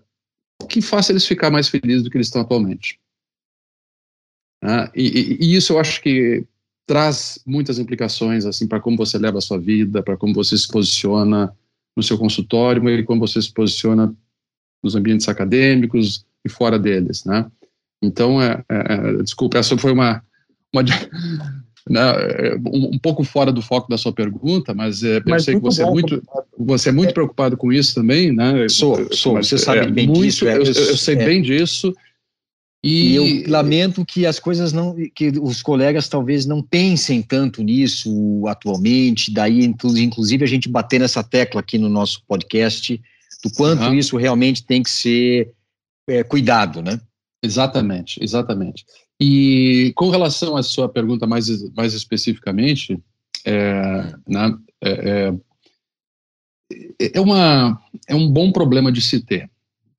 que 0.69 0.81
faça 0.81 1.11
eles 1.11 1.25
ficar 1.25 1.49
mais 1.49 1.67
felizes 1.67 2.03
do 2.03 2.09
que 2.09 2.17
eles 2.17 2.27
estão 2.27 2.41
atualmente. 2.41 2.99
E, 4.95 5.01
e, 5.01 5.37
e 5.41 5.55
isso 5.55 5.73
eu 5.73 5.79
acho 5.79 6.01
que 6.01 6.45
traz 6.85 7.41
muitas 7.45 7.79
implicações 7.79 8.45
assim 8.45 8.67
para 8.67 8.79
como 8.79 8.97
você 8.97 9.17
leva 9.17 9.39
a 9.39 9.41
sua 9.41 9.57
vida, 9.57 10.03
para 10.03 10.17
como 10.17 10.33
você 10.33 10.55
se 10.57 10.67
posiciona, 10.67 11.55
no 11.95 12.03
seu 12.03 12.17
consultório 12.17 12.89
e 12.89 13.03
como 13.03 13.19
você 13.19 13.41
se 13.41 13.51
posiciona 13.53 14.13
nos 14.83 14.95
ambientes 14.95 15.27
acadêmicos 15.29 16.25
e 16.43 16.49
fora 16.49 16.79
deles, 16.79 17.23
né? 17.25 17.45
Então, 18.01 18.41
é, 18.41 18.63
é, 18.69 18.93
é 18.93 19.23
desculpa, 19.23 19.59
essa 19.59 19.77
foi 19.77 19.91
uma, 19.91 20.23
uma 20.73 20.83
né, 21.87 21.99
é, 21.99 22.55
um, 22.55 22.95
um, 22.95 22.99
pouco 22.99 23.23
fora 23.23 23.51
do 23.51 23.61
foco 23.61 23.89
da 23.89 23.97
sua 23.97 24.11
pergunta, 24.11 24.73
mas, 24.73 25.03
é, 25.03 25.21
mas 25.25 25.47
eu 25.47 25.53
sei 25.53 25.55
que 25.55 25.61
você 25.61 25.81
é 25.81 25.85
bom, 25.85 25.91
é 25.91 25.93
muito 25.93 26.23
você 26.57 26.89
é 26.89 26.91
muito 26.91 27.13
preocupado 27.13 27.55
com 27.55 27.71
isso 27.71 27.93
também, 27.93 28.31
né? 28.31 28.67
Sou, 28.69 29.07
sou. 29.13 29.35
Você 29.35 29.57
sabe 29.57 29.91
bem 29.91 30.07
muito, 30.07 30.21
disso. 30.21 30.45
Eu, 30.45 30.63
eu, 30.63 30.65
eu, 30.65 30.97
sei 30.97 31.15
bem 31.15 31.41
disso. 31.41 31.93
E, 32.83 33.13
e, 33.13 33.15
eu 33.15 33.51
lamento 33.51 34.03
que 34.03 34.25
as 34.25 34.39
coisas 34.39 34.73
não, 34.73 34.95
que 35.13 35.29
os 35.39 35.61
colegas 35.61 36.09
talvez 36.09 36.45
não 36.45 36.63
pensem 36.63 37.21
tanto 37.21 37.61
nisso 37.61 38.43
atualmente, 38.47 39.31
daí 39.31 39.63
inclusive 39.63 40.43
a 40.43 40.47
gente 40.47 40.67
bater 40.67 40.99
nessa 40.99 41.23
tecla 41.23 41.61
aqui 41.61 41.77
no 41.77 41.89
nosso 41.89 42.23
podcast, 42.27 42.99
do 43.43 43.51
quanto 43.51 43.83
uhum. 43.83 43.93
isso 43.93 44.17
realmente 44.17 44.65
tem 44.65 44.81
que 44.81 44.89
ser 44.89 45.53
é, 46.07 46.23
cuidado, 46.23 46.81
né? 46.81 46.99
Exatamente, 47.43 48.23
exatamente. 48.23 48.85
E 49.19 49.93
com 49.95 50.09
relação 50.09 50.57
à 50.57 50.63
sua 50.63 50.89
pergunta 50.89 51.27
mais, 51.27 51.47
mais 51.73 51.93
especificamente, 51.93 52.99
é, 53.45 54.13
né, 54.27 54.57
é, 54.83 55.33
é, 56.99 57.11
é 57.15 57.21
uma, 57.21 57.79
é 58.07 58.15
um 58.15 58.27
bom 58.27 58.51
problema 58.51 58.91
de 58.91 59.01
se 59.01 59.19
ter. 59.19 59.49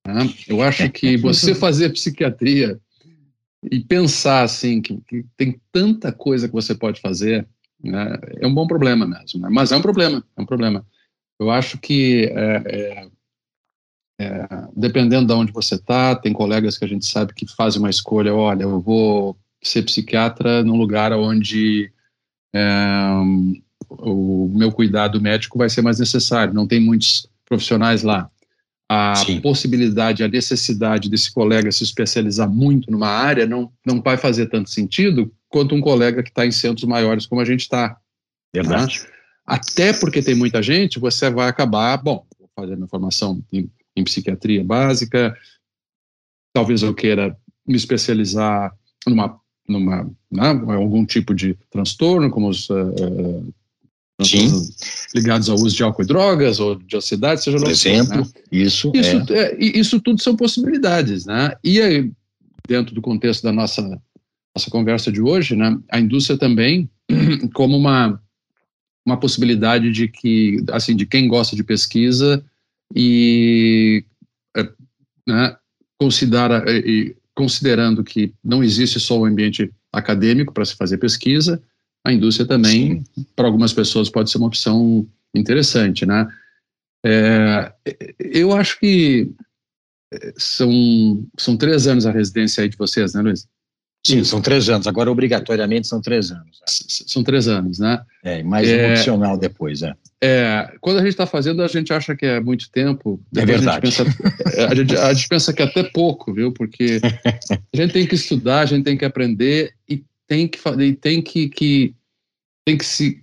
Né? 0.07 0.29
Eu 0.49 0.63
acho 0.63 0.91
que 0.91 1.17
você 1.17 1.55
fazer 1.55 1.91
psiquiatria 1.91 2.81
e 3.71 3.81
pensar 3.81 4.43
assim 4.43 4.81
que, 4.81 5.01
que, 5.07 5.25
tem 5.37 5.61
tanta 5.71 6.13
coisa 6.13 6.49
que 6.49 6.55
você 6.55 6.75
pode 6.75 7.01
fazer, 7.01 7.47
né, 7.83 8.19
é 8.41 8.47
um 8.47 8.55
bom 8.55 8.67
problema 8.67 9.07
mesmo. 9.07 9.41
Né? 9.41 9.49
Mas 9.51 9.71
é 9.71 9.77
um 9.77 9.83
problema, 9.83 10.25
é 10.37 10.43
um 10.43 10.47
problema. 10.47 10.85
Eu 11.39 11.51
acho 11.51 11.79
que 11.79 12.25
é, 12.35 12.63
é, 12.67 13.09
é, 14.21 14.49
dependendo 14.77 15.27
de 15.27 15.33
onde 15.33 15.53
você 15.53 15.77
está, 15.77 16.17
tem 16.17 16.33
colegas 16.33 16.77
que 16.77 16.85
a 16.85 16.89
gente 16.89 17.07
sabe 17.07 17.35
que 17.35 17.47
fazem 17.47 17.81
uma 17.81 17.91
escolha. 17.91 18.35
Olha, 18.35 18.65
eu 18.65 18.81
vou 18.81 19.37
ser 19.63 19.83
psiquiatra 19.83 20.65
num 20.65 20.77
lugar 20.77 21.13
onde 21.13 21.93
é, 22.53 22.69
o 23.89 24.49
meu 24.53 24.73
cuidado 24.73 25.21
médico 25.21 25.59
vai 25.59 25.69
ser 25.69 25.83
mais 25.83 26.01
necessário. 26.01 26.55
Não 26.55 26.67
tem 26.67 26.81
muitos 26.81 27.29
profissionais 27.45 28.03
lá 28.03 28.29
a 28.95 29.15
Sim. 29.15 29.41
possibilidade, 29.41 30.23
a 30.23 30.29
necessidade 30.29 31.09
desse 31.09 31.33
colega 31.33 31.73
se 31.73 31.83
especializar 31.83 32.47
muito 32.47 32.91
numa 32.91 33.09
área 33.09 33.47
não, 33.47 33.73
não 33.87 34.03
vai 34.03 34.19
fazer 34.19 34.51
tanto 34.51 34.69
sentido 34.69 35.33
quanto 35.49 35.75
um 35.75 35.81
colega 35.81 36.23
que 36.23 36.29
está 36.29 36.45
em 36.45 36.51
centros 36.51 36.85
maiores 36.85 37.25
como 37.25 37.41
a 37.41 37.45
gente 37.45 37.61
está. 37.61 37.97
Verdade. 38.55 39.01
Né? 39.01 39.07
Até 39.47 39.95
porque 39.95 40.21
tem 40.21 40.35
muita 40.35 40.63
gente, 40.63 40.99
você 40.99 41.31
vai 41.31 41.49
acabar, 41.49 41.97
bom, 41.97 42.27
vou 42.39 42.51
fazer 42.55 42.77
minha 42.77 42.87
formação 42.87 43.43
em, 43.51 43.71
em 43.97 44.05
psiquiatria 44.05 44.63
básica, 44.63 45.35
talvez 46.53 46.83
eu 46.83 46.93
queira 46.93 47.35
me 47.67 47.77
especializar 47.77 48.77
numa, 49.07 49.41
numa 49.67 50.05
né, 50.31 50.49
algum 50.75 51.07
tipo 51.07 51.35
de 51.35 51.57
transtorno, 51.71 52.31
como 52.31 52.51
os 52.51 52.69
uh, 52.69 53.55
Sim. 54.25 54.69
ligados 55.15 55.49
ao 55.49 55.57
uso 55.57 55.75
de 55.75 55.83
álcool 55.83 56.03
e 56.03 56.07
drogas 56.07 56.61
ou 56.61 56.77
de 56.77 56.97
ansiedade, 56.97 57.43
seja 57.43 57.59
Por 57.59 57.71
exemplo, 57.71 58.19
né? 58.19 58.27
isso, 58.51 58.93
isso, 58.95 59.33
é. 59.33 59.53
É, 59.53 59.57
isso 59.59 60.01
tudo 60.01 60.23
são 60.23 60.37
possibilidades, 60.37 61.27
né? 61.27 61.53
E 61.63 61.81
aí, 61.81 62.11
dentro 62.67 62.95
do 62.95 63.03
contexto 63.03 63.43
da 63.43 63.53
nossa 63.53 63.83
nossa 64.55 64.71
conversa 64.71 65.11
de 65.11 65.23
hoje, 65.23 65.57
né, 65.57 65.79
a 65.91 65.99
indústria 65.99 66.39
também 66.39 66.91
como 67.55 67.77
uma 67.77 68.21
uma 69.05 69.19
possibilidade 69.19 69.91
de 69.91 70.07
que 70.09 70.63
assim 70.71 70.95
de 70.95 71.07
quem 71.07 71.27
gosta 71.27 71.57
de 71.57 71.65
pesquisa 71.65 72.45
e 72.95 74.05
é, 74.57 74.69
né, 75.27 75.57
considera 75.99 76.65
e, 76.69 77.17
considerando 77.35 78.05
que 78.05 78.33
não 78.45 78.63
existe 78.63 79.01
só 79.01 79.19
o 79.19 79.25
ambiente 79.25 79.73
acadêmico 79.93 80.53
para 80.53 80.65
se 80.65 80.77
fazer 80.77 80.99
pesquisa, 80.99 81.63
a 82.05 82.13
indústria 82.13 82.47
também, 82.47 83.05
para 83.37 83.47
algumas 83.47 83.73
pessoas, 83.73 84.11
pode 84.11 84.31
ser 84.31 84.39
uma 84.39 84.49
opção 84.49 85.07
interessante, 85.35 86.05
né? 86.05 86.29
É, 87.05 87.73
eu 88.19 88.53
acho 88.53 88.79
que 88.79 89.31
é, 90.13 90.33
são, 90.37 91.27
são 91.39 91.57
três 91.57 91.87
anos 91.87 92.07
a 92.07 92.13
residência 92.13 92.63
aí 92.63 92.69
de 92.69 92.77
vocês, 92.77 93.15
né, 93.15 93.23
Luiz? 93.23 93.49
Sim, 94.05 94.25
são 94.25 94.43
três 94.43 94.69
anos. 94.69 94.89
Agora, 94.89 95.11
obrigatoriamente, 95.13 95.87
são 95.87 96.01
três 96.01 96.33
anos. 96.33 96.61
Né? 96.61 96.65
São 96.67 97.23
três 97.23 97.47
anos, 97.47 97.79
né? 97.79 98.03
É, 98.25 98.43
mais 98.43 98.69
é, 98.69 98.89
um 98.89 98.91
opcional 98.93 99.39
depois, 99.39 99.83
é. 99.83 99.95
É, 100.21 100.75
quando 100.81 100.99
a 100.99 101.01
gente 101.01 101.11
está 101.11 101.27
fazendo, 101.27 101.63
a 101.63 101.69
gente 101.69 101.93
acha 101.93 102.17
que 102.17 102.27
é 102.27 102.41
muito 102.41 102.69
tempo. 102.71 103.21
É 103.37 103.47
verdade. 103.47 103.87
A 103.87 103.91
gente, 103.91 104.05
pensa, 104.05 104.69
a, 104.69 104.75
gente, 104.75 104.97
a 104.97 105.15
gente 105.15 105.29
pensa 105.29 105.53
que 105.53 105.63
é 105.63 105.65
até 105.67 105.85
pouco, 105.85 106.33
viu? 106.35 106.53
Porque 106.53 107.01
a 107.73 107.77
gente 107.77 107.93
tem 107.93 108.07
que 108.07 108.17
estudar, 108.17 108.61
a 108.61 108.67
gente 108.67 108.85
tem 108.85 108.97
que 108.97 109.05
aprender 109.05 109.73
e 109.89 110.05
tem 110.27 110.49
que 110.49 110.59
fazer, 110.59 110.95
tem 110.97 111.23
que, 111.23 111.49
que 111.49 111.95
tem 112.65 112.79
que 112.79 112.85
se 112.85 113.23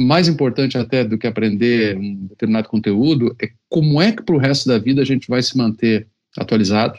mais 0.00 0.28
importante 0.28 0.78
até 0.78 1.04
do 1.04 1.18
que 1.18 1.26
aprender 1.26 1.96
um 1.96 2.26
determinado 2.26 2.68
conteúdo 2.68 3.36
é 3.40 3.50
como 3.68 4.00
é 4.00 4.12
que 4.12 4.22
para 4.22 4.34
o 4.34 4.38
resto 4.38 4.66
da 4.68 4.78
vida 4.78 5.02
a 5.02 5.04
gente 5.04 5.28
vai 5.28 5.42
se 5.42 5.56
manter 5.58 6.08
atualizado, 6.38 6.98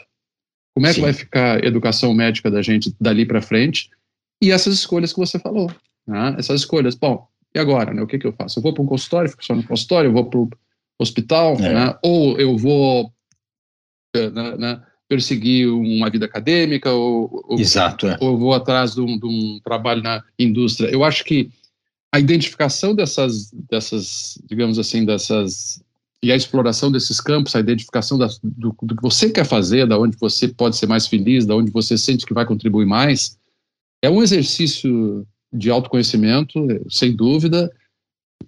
como 0.74 0.86
é 0.86 0.90
Sim. 0.90 0.94
que 0.94 1.00
vai 1.00 1.12
ficar 1.12 1.56
a 1.56 1.66
educação 1.66 2.14
médica 2.14 2.50
da 2.50 2.62
gente 2.62 2.94
dali 3.00 3.26
para 3.26 3.42
frente 3.42 3.90
e 4.40 4.52
essas 4.52 4.74
escolhas 4.74 5.12
que 5.12 5.18
você 5.18 5.38
falou, 5.38 5.70
né? 6.06 6.36
essas 6.38 6.60
escolhas. 6.60 6.94
Bom, 6.94 7.26
e 7.54 7.58
agora, 7.58 7.92
né? 7.92 8.02
O 8.02 8.06
que 8.06 8.18
que 8.18 8.26
eu 8.26 8.32
faço? 8.32 8.58
Eu 8.58 8.62
vou 8.62 8.72
para 8.72 8.82
um 8.82 8.86
consultório, 8.86 9.30
fico 9.30 9.44
só 9.44 9.54
no 9.54 9.66
consultório, 9.66 10.08
eu 10.08 10.12
vou 10.12 10.30
para 10.30 10.38
o 10.38 10.50
hospital, 10.98 11.54
é. 11.56 11.74
né? 11.74 11.98
Ou 12.02 12.38
eu 12.38 12.56
vou 12.56 13.12
eh, 14.14 14.30
né, 14.30 14.56
né? 14.56 14.82
Perseguir 15.12 15.68
uma 15.68 16.08
vida 16.08 16.24
acadêmica, 16.24 16.90
ou, 16.90 17.44
Exato, 17.58 18.06
é. 18.06 18.16
ou 18.18 18.38
vou 18.38 18.54
atrás 18.54 18.94
de 18.94 19.02
um, 19.02 19.18
de 19.18 19.26
um, 19.26 19.60
trabalho 19.62 20.02
na 20.02 20.24
indústria. 20.38 20.88
Eu 20.88 21.04
acho 21.04 21.22
que 21.22 21.50
a 22.10 22.18
identificação 22.18 22.94
dessas, 22.94 23.50
dessas, 23.70 24.38
digamos 24.46 24.78
assim, 24.78 25.04
dessas 25.04 25.82
e 26.22 26.32
a 26.32 26.36
exploração 26.36 26.90
desses 26.90 27.20
campos, 27.20 27.54
a 27.54 27.60
identificação 27.60 28.16
da, 28.16 28.28
do, 28.42 28.74
do, 28.82 28.96
que 28.96 29.02
você 29.02 29.28
quer 29.28 29.44
fazer, 29.44 29.86
da 29.86 29.98
onde 29.98 30.16
você 30.16 30.48
pode 30.48 30.76
ser 30.76 30.86
mais 30.86 31.06
feliz, 31.06 31.44
da 31.44 31.54
onde 31.54 31.70
você 31.70 31.98
sente 31.98 32.24
que 32.24 32.32
vai 32.32 32.46
contribuir 32.46 32.86
mais, 32.86 33.36
é 34.00 34.08
um 34.08 34.22
exercício 34.22 35.26
de 35.52 35.68
autoconhecimento, 35.68 36.58
sem 36.88 37.14
dúvida, 37.14 37.70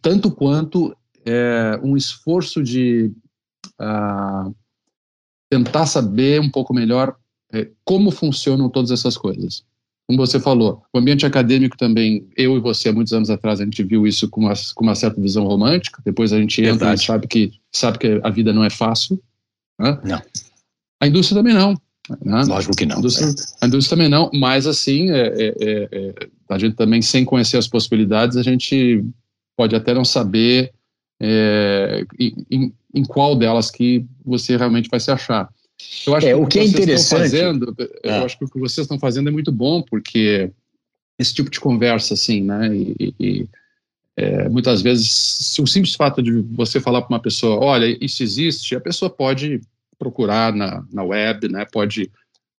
tanto 0.00 0.30
quanto 0.30 0.96
é, 1.26 1.78
um 1.82 1.94
esforço 1.94 2.62
de 2.62 3.12
uh, 3.78 4.54
tentar 5.51 5.86
saber 5.86 6.40
um 6.40 6.51
pouco 6.51 6.74
melhor 6.74 7.16
é, 7.53 7.68
como 7.84 8.11
funcionam 8.11 8.68
todas 8.68 8.90
essas 8.90 9.16
coisas. 9.16 9.64
Como 10.07 10.18
você 10.18 10.38
falou, 10.38 10.82
o 10.92 10.99
ambiente 10.99 11.24
acadêmico 11.24 11.78
também, 11.78 12.28
eu 12.36 12.57
e 12.57 12.61
você, 12.61 12.90
há 12.90 12.92
muitos 12.92 13.12
anos 13.14 13.30
atrás, 13.30 13.61
a 13.61 13.64
gente 13.64 13.82
viu 13.82 14.07
isso 14.07 14.28
com 14.28 14.42
uma, 14.42 14.53
com 14.74 14.84
uma 14.84 14.95
certa 14.95 15.20
visão 15.20 15.47
romântica, 15.47 16.03
depois 16.05 16.32
a 16.32 16.38
gente 16.38 16.62
entra 16.62 16.92
e 16.92 16.99
sabe 16.99 17.26
que, 17.26 17.53
sabe 17.72 17.99
que 17.99 18.20
a 18.22 18.28
vida 18.28 18.53
não 18.53 18.64
é 18.64 18.68
fácil. 18.68 19.18
Né? 19.78 19.99
Não. 20.05 20.22
A 21.01 21.07
indústria 21.07 21.40
também 21.40 21.55
não. 21.55 21.74
Né? 22.22 22.42
Lógico 22.47 22.76
que 22.76 22.84
não. 22.84 22.97
A 22.97 22.99
indústria, 22.99 23.28
é. 23.28 23.64
a 23.64 23.66
indústria 23.66 23.97
também 23.97 24.11
não, 24.11 24.30
mas 24.34 24.66
assim, 24.66 25.11
é, 25.11 25.26
é, 25.26 25.55
é, 25.59 25.88
é, 25.90 26.28
a 26.51 26.59
gente 26.59 26.76
também, 26.76 27.01
sem 27.01 27.24
conhecer 27.24 27.57
as 27.57 27.66
possibilidades, 27.66 28.36
a 28.36 28.42
gente 28.42 29.03
pode 29.57 29.74
até 29.74 29.95
não 29.95 30.05
saber 30.05 30.72
é, 31.20 32.04
em, 32.50 32.72
em 32.92 33.04
qual 33.04 33.36
delas 33.36 33.70
que 33.70 34.04
você 34.24 34.56
realmente 34.56 34.88
vai 34.88 35.00
se 35.00 35.10
achar. 35.10 35.48
Eu 36.06 36.14
acho 36.14 36.26
é, 36.26 36.30
que 36.30 36.34
o 36.34 36.46
que, 36.46 36.58
é 36.58 36.64
interessante. 36.64 37.20
Fazendo, 37.22 37.74
Eu 38.02 38.12
é. 38.12 38.24
acho 38.24 38.38
que 38.38 38.44
o 38.44 38.48
que 38.48 38.58
vocês 38.58 38.84
estão 38.84 38.98
fazendo 38.98 39.28
é 39.28 39.32
muito 39.32 39.52
bom, 39.52 39.82
porque 39.82 40.50
esse 41.18 41.34
tipo 41.34 41.50
de 41.50 41.60
conversa, 41.60 42.14
assim, 42.14 42.42
né? 42.42 42.74
E, 42.74 43.14
e 43.18 43.48
é, 44.16 44.48
muitas 44.48 44.82
vezes, 44.82 45.10
se 45.10 45.60
o 45.60 45.66
simples 45.66 45.94
fato 45.94 46.22
de 46.22 46.32
você 46.32 46.80
falar 46.80 47.02
para 47.02 47.14
uma 47.14 47.22
pessoa, 47.22 47.58
olha, 47.58 47.98
isso 48.00 48.22
existe, 48.22 48.76
a 48.76 48.80
pessoa 48.80 49.10
pode 49.10 49.60
procurar 49.98 50.52
na, 50.52 50.84
na 50.92 51.02
web, 51.02 51.48
né? 51.48 51.64
Pode 51.64 52.10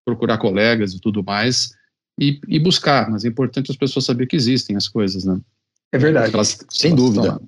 procurar 0.05 0.39
colegas 0.39 0.93
e 0.93 1.01
tudo 1.01 1.23
mais 1.23 1.75
e, 2.19 2.41
e 2.47 2.59
buscar, 2.59 3.11
mas 3.11 3.25
é 3.25 3.29
importante 3.29 3.71
as 3.71 3.77
pessoas 3.77 4.05
saberem 4.05 4.29
que 4.29 4.37
existem 4.37 4.77
as 4.77 4.89
coisas, 4.89 5.25
né? 5.25 5.41
É 5.93 5.99
verdade, 5.99 6.35
elas, 6.35 6.59
sem 6.69 6.91
elas 6.91 7.03
dúvida. 7.03 7.41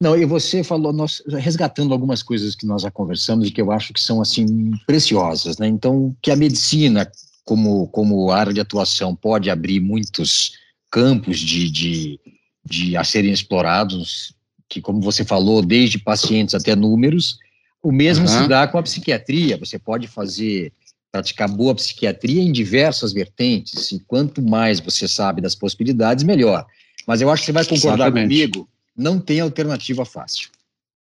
Não, 0.00 0.16
e 0.16 0.24
você 0.24 0.64
falou, 0.64 0.92
nós 0.92 1.22
resgatando 1.28 1.92
algumas 1.92 2.22
coisas 2.22 2.54
que 2.54 2.66
nós 2.66 2.82
já 2.82 2.90
conversamos 2.90 3.48
e 3.48 3.50
que 3.50 3.60
eu 3.60 3.70
acho 3.70 3.92
que 3.92 4.00
são 4.00 4.20
assim 4.20 4.72
preciosas, 4.86 5.56
né? 5.58 5.66
Então, 5.66 6.14
que 6.20 6.30
a 6.30 6.36
medicina 6.36 7.10
como 7.44 7.86
como 7.88 8.30
área 8.30 8.52
de 8.52 8.60
atuação 8.60 9.14
pode 9.14 9.50
abrir 9.50 9.80
muitos 9.80 10.52
campos 10.90 11.38
de, 11.38 11.70
de, 11.70 12.20
de 12.64 12.96
a 12.96 13.04
serem 13.04 13.32
explorados, 13.32 14.34
que 14.68 14.80
como 14.80 15.00
você 15.00 15.24
falou, 15.24 15.62
desde 15.62 15.98
pacientes 15.98 16.54
até 16.54 16.74
números, 16.74 17.38
o 17.82 17.92
mesmo 17.92 18.26
uhum. 18.26 18.42
se 18.42 18.48
dá 18.48 18.66
com 18.66 18.78
a 18.78 18.82
psiquiatria. 18.82 19.58
Você 19.58 19.78
pode 19.78 20.08
fazer 20.08 20.72
praticar 21.12 21.48
boa 21.48 21.74
psiquiatria 21.74 22.42
em 22.42 22.50
diversas 22.50 23.12
vertentes, 23.12 23.92
e 23.92 24.00
quanto 24.00 24.42
mais 24.42 24.80
você 24.80 25.06
sabe 25.06 25.40
das 25.40 25.54
possibilidades, 25.54 26.24
melhor. 26.24 26.66
Mas 27.06 27.20
eu 27.20 27.30
acho 27.30 27.42
que 27.42 27.46
você 27.46 27.52
vai 27.52 27.64
concordar 27.64 28.06
Exatamente. 28.06 28.50
comigo 28.50 28.68
não 28.96 29.18
tem 29.18 29.40
alternativa 29.40 30.04
fácil. 30.04 30.48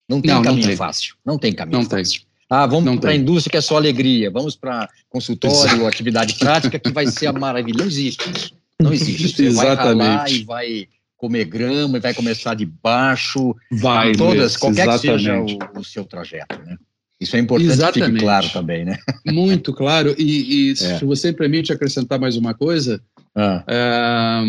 Não 0.09 0.21
tem 0.21 0.35
não, 0.35 0.43
caminho 0.43 0.63
não 0.63 0.69
tem. 0.69 0.77
fácil. 0.77 1.15
Não 1.25 1.39
tem 1.39 1.53
caminho 1.53 1.83
não 1.83 1.89
fácil. 1.89 2.21
Tem. 2.21 2.29
Ah, 2.51 2.67
vamos 2.67 3.01
para 3.01 3.11
a 3.11 3.15
indústria 3.15 3.51
que 3.51 3.57
é 3.57 3.61
só 3.61 3.77
alegria. 3.77 4.31
Vamos 4.31 4.55
para 4.55 4.89
consultório, 5.09 5.81
ou 5.81 5.89
atividade 5.89 6.35
prática 6.39 6.79
que 6.79 6.91
vai 6.91 7.07
ser 7.07 7.27
a 7.27 7.33
maravilha. 7.33 7.79
Não 7.79 7.87
existe 7.87 8.31
isso. 8.31 8.55
Não 8.81 8.93
existe. 8.93 9.29
Você 9.29 9.47
Exatamente. 9.47 9.97
vai 9.97 10.09
ralar 10.09 10.31
e 10.31 10.45
vai 10.45 10.89
comer 11.17 11.45
grama 11.47 11.97
e 11.97 12.01
vai 12.01 12.13
começar 12.13 12.55
de 12.55 12.67
baixo. 12.67 13.57
Vai, 13.71 14.13
todas, 14.13 14.57
qualquer 14.57 14.87
Exatamente. 14.87 15.25
que 15.25 15.53
seja 15.53 15.69
o, 15.75 15.81
o, 15.81 15.85
seu 15.85 16.05
trajeto, 16.05 16.61
né? 16.65 16.77
Isso 17.19 17.37
é 17.37 17.39
importante 17.39 17.71
Exatamente. 17.71 18.05
que 18.07 18.13
fique 18.13 18.25
claro 18.25 18.51
também, 18.51 18.85
né? 18.85 18.99
Muito 19.27 19.73
claro. 19.73 20.15
E, 20.19 20.69
e 20.69 20.73
é. 20.73 20.75
se 20.75 21.05
você 21.05 21.29
me 21.29 21.37
permite 21.37 21.73
acrescentar 21.73 22.21
mais 22.21 22.37
uma 22.37 22.53
coisa, 22.53 23.01
ah. 23.35 23.65
é, 23.67 24.43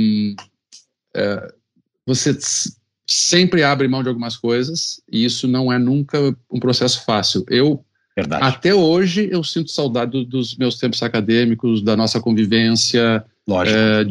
é, 1.15 1.53
você 2.05 2.37
sempre 3.07 3.63
abre 3.63 3.87
mão 3.87 4.01
de 4.01 4.09
algumas 4.09 4.35
coisas 4.35 5.01
e 5.11 5.23
isso 5.23 5.47
não 5.47 5.71
é 5.71 5.77
nunca 5.77 6.35
um 6.51 6.59
processo 6.59 7.05
fácil. 7.05 7.45
Eu 7.49 7.83
Verdade. 8.15 8.43
até 8.43 8.73
hoje 8.73 9.27
eu 9.31 9.43
sinto 9.43 9.71
saudade 9.71 10.25
dos 10.25 10.55
meus 10.57 10.77
tempos 10.77 11.03
acadêmicos, 11.03 11.81
da 11.81 11.95
nossa 11.95 12.19
convivência, 12.19 13.23
é, 13.67 14.05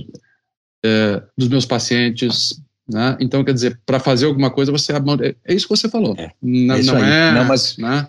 é, 0.85 1.23
dos 1.37 1.49
meus 1.49 1.65
pacientes. 1.65 2.61
Né? 2.87 3.17
Então, 3.19 3.43
quer 3.43 3.55
dizer, 3.55 3.81
para 3.87 3.99
fazer 3.99 4.27
alguma 4.27 4.51
coisa, 4.51 4.71
você 4.71 4.93
abre 4.93 5.07
mão. 5.07 5.19
É, 5.25 5.35
é 5.45 5.55
isso 5.55 5.67
que 5.67 5.75
você 5.75 5.89
falou. 5.89 6.15
É, 6.19 6.31
não, 6.41 6.79
não 6.83 6.99
é. 6.99 7.33
Não, 7.33 7.45
mas, 7.47 7.79
né? 7.79 8.07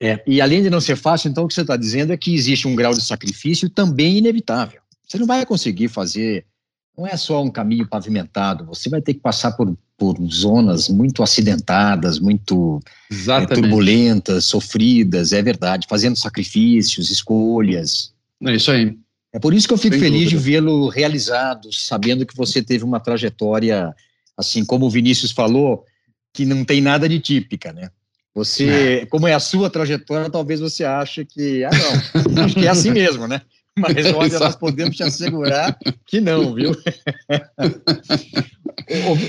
é. 0.00 0.22
E 0.26 0.40
além 0.40 0.62
de 0.62 0.70
não 0.70 0.80
ser 0.80 0.96
fácil, 0.96 1.28
então 1.28 1.44
o 1.44 1.48
que 1.48 1.54
você 1.54 1.62
está 1.62 1.76
dizendo 1.76 2.12
é 2.12 2.16
que 2.16 2.32
existe 2.32 2.68
um 2.68 2.76
grau 2.76 2.94
de 2.94 3.02
sacrifício 3.02 3.68
também 3.68 4.18
inevitável. 4.18 4.80
Você 5.06 5.18
não 5.18 5.26
vai 5.26 5.44
conseguir 5.44 5.88
fazer, 5.88 6.46
não 6.96 7.06
é 7.06 7.16
só 7.16 7.42
um 7.42 7.50
caminho 7.50 7.86
pavimentado, 7.86 8.64
você 8.64 8.88
vai 8.88 9.02
ter 9.02 9.14
que 9.14 9.20
passar 9.20 9.52
por, 9.52 9.76
por 10.02 10.16
zonas 10.28 10.88
muito 10.88 11.22
acidentadas, 11.22 12.18
muito 12.18 12.82
é, 13.08 13.46
turbulentas, 13.46 14.46
sofridas, 14.46 15.32
é 15.32 15.40
verdade, 15.40 15.86
fazendo 15.88 16.16
sacrifícios, 16.16 17.08
escolhas. 17.08 18.12
É 18.44 18.52
isso 18.52 18.72
aí. 18.72 18.98
É 19.32 19.38
por 19.38 19.54
isso 19.54 19.68
que 19.68 19.74
eu 19.74 19.78
fico 19.78 19.94
Sem 19.94 20.02
feliz 20.02 20.24
dúvida. 20.24 20.40
de 20.40 20.44
vê-lo 20.44 20.88
realizado, 20.88 21.72
sabendo 21.72 22.26
que 22.26 22.36
você 22.36 22.60
teve 22.60 22.82
uma 22.82 22.98
trajetória, 22.98 23.94
assim 24.36 24.64
como 24.64 24.86
o 24.86 24.90
Vinícius 24.90 25.30
falou, 25.30 25.84
que 26.34 26.44
não 26.44 26.64
tem 26.64 26.80
nada 26.80 27.08
de 27.08 27.20
típica, 27.20 27.72
né? 27.72 27.88
Você, 28.34 29.02
é. 29.02 29.06
como 29.06 29.28
é 29.28 29.34
a 29.34 29.40
sua 29.40 29.70
trajetória, 29.70 30.28
talvez 30.28 30.58
você 30.58 30.82
ache 30.82 31.24
que, 31.24 31.62
ah, 31.62 31.70
não, 32.28 32.42
acho 32.44 32.54
que 32.56 32.66
é 32.66 32.70
assim 32.70 32.90
mesmo, 32.90 33.28
né? 33.28 33.40
Mas 33.78 34.06
olha, 34.14 34.38
nós 34.38 34.56
podemos 34.56 34.96
te 34.96 35.02
assegurar 35.02 35.78
que 36.06 36.20
não, 36.20 36.54
viu? 36.54 36.72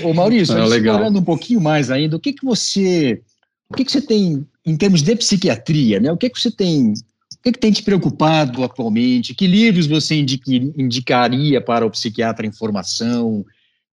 ô, 0.04 0.08
ô, 0.08 0.14
Maurício, 0.14 0.56
é, 0.56 0.64
explorando 0.64 1.18
um 1.18 1.24
pouquinho 1.24 1.60
mais 1.60 1.90
ainda, 1.90 2.16
o 2.16 2.20
que 2.20 2.32
que 2.32 2.44
você, 2.44 3.22
o 3.70 3.74
que 3.74 3.84
que 3.84 3.92
você 3.92 4.02
tem 4.02 4.46
em 4.64 4.76
termos 4.76 5.02
de 5.02 5.16
psiquiatria, 5.16 6.00
né? 6.00 6.12
O 6.12 6.16
que 6.16 6.28
que 6.28 6.40
você 6.40 6.50
tem, 6.50 6.92
o 6.92 7.42
que 7.42 7.52
que 7.52 7.58
tem 7.58 7.72
te 7.72 7.82
preocupado 7.82 8.62
atualmente? 8.62 9.34
Que 9.34 9.46
livros 9.46 9.86
você 9.86 10.14
indicaria 10.14 11.60
para 11.60 11.86
o 11.86 11.90
psiquiatra 11.90 12.46
em 12.46 12.52
formação 12.52 13.44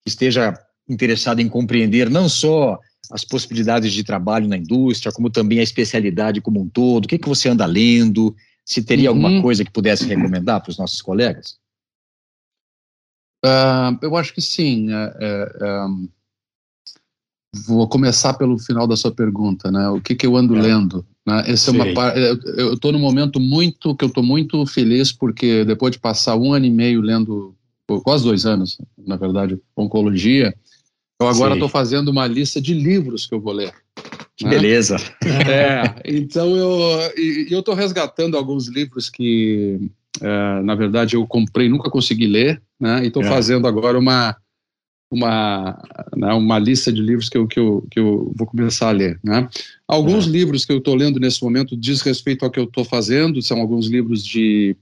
que 0.03 0.09
esteja 0.09 0.53
interessado 0.89 1.39
em 1.39 1.47
compreender 1.47 2.09
não 2.09 2.27
só 2.27 2.77
as 3.11 3.23
possibilidades 3.25 3.91
de 3.93 4.03
trabalho 4.03 4.47
na 4.47 4.57
indústria, 4.57 5.11
como 5.11 5.29
também 5.29 5.59
a 5.59 5.63
especialidade 5.63 6.41
como 6.41 6.61
um 6.61 6.67
todo? 6.69 7.05
O 7.05 7.07
que, 7.07 7.17
que 7.17 7.27
você 7.27 7.49
anda 7.49 7.65
lendo? 7.65 8.35
Se 8.65 8.83
teria 8.83 9.11
uhum. 9.11 9.25
alguma 9.25 9.41
coisa 9.41 9.65
que 9.65 9.71
pudesse 9.71 10.05
recomendar 10.05 10.61
para 10.61 10.69
os 10.69 10.77
nossos 10.77 11.01
colegas? 11.01 11.59
Uh, 13.43 13.97
eu 14.01 14.15
acho 14.15 14.33
que 14.33 14.41
sim. 14.41 14.87
É, 14.91 15.85
um, 15.85 16.07
vou 17.65 17.87
começar 17.87 18.33
pelo 18.35 18.57
final 18.57 18.87
da 18.87 18.95
sua 18.95 19.11
pergunta, 19.11 19.71
né? 19.71 19.89
O 19.89 19.99
que, 19.99 20.15
que 20.15 20.25
eu 20.25 20.37
ando 20.37 20.55
é. 20.55 20.61
lendo? 20.61 21.05
Né? 21.25 21.43
Essa 21.47 21.71
é 21.71 21.73
uma 21.73 21.85
eu 22.57 22.73
estou 22.73 22.91
num 22.91 22.99
momento 22.99 23.39
muito 23.39 23.95
que 23.95 24.03
eu 24.03 24.07
estou 24.07 24.23
muito 24.23 24.65
feliz 24.65 25.11
porque 25.11 25.65
depois 25.65 25.91
de 25.91 25.99
passar 25.99 26.35
um 26.35 26.53
ano 26.53 26.65
e 26.65 26.71
meio 26.71 27.01
lendo, 27.01 27.55
quase 28.03 28.23
dois 28.23 28.45
anos, 28.45 28.77
na 28.97 29.17
verdade, 29.17 29.59
oncologia, 29.75 30.55
eu 31.19 31.27
agora 31.27 31.53
estou 31.53 31.69
fazendo 31.69 32.09
uma 32.09 32.25
lista 32.25 32.59
de 32.59 32.73
livros 32.73 33.27
que 33.27 33.35
eu 33.35 33.41
vou 33.41 33.53
ler. 33.53 33.73
Que 34.41 34.45
né? 34.45 34.51
beleza. 34.51 34.97
É, 35.23 35.95
então 36.05 36.55
eu 36.55 37.11
eu 37.49 37.59
estou 37.59 37.75
resgatando 37.75 38.35
alguns 38.35 38.67
livros 38.67 39.09
que, 39.09 39.79
é, 40.19 40.61
na 40.61 40.73
verdade, 40.75 41.15
eu 41.15 41.25
comprei 41.27 41.69
nunca 41.69 41.89
consegui 41.89 42.25
ler, 42.25 42.61
né? 42.79 43.03
E 43.03 43.07
estou 43.07 43.23
é. 43.23 43.27
fazendo 43.27 43.67
agora 43.67 43.97
uma 43.97 44.35
uma, 45.11 45.77
né, 46.15 46.33
uma 46.33 46.57
lista 46.57 46.91
de 46.91 47.01
livros 47.01 47.27
que 47.27 47.37
eu, 47.37 47.45
que, 47.45 47.59
eu, 47.59 47.85
que 47.91 47.99
eu 47.99 48.31
vou 48.33 48.47
começar 48.47 48.87
a 48.87 48.93
ler. 48.93 49.19
Né? 49.21 49.45
Alguns 49.85 50.25
é. 50.25 50.29
livros 50.29 50.63
que 50.63 50.71
eu 50.71 50.77
estou 50.77 50.95
lendo 50.95 51.19
nesse 51.19 51.43
momento 51.43 51.75
diz 51.75 51.99
respeito 52.01 52.45
ao 52.45 52.49
que 52.49 52.57
eu 52.57 52.63
estou 52.63 52.85
fazendo, 52.85 53.41
são 53.41 53.59
alguns 53.59 53.87
livros 53.87 54.25
de 54.25 54.73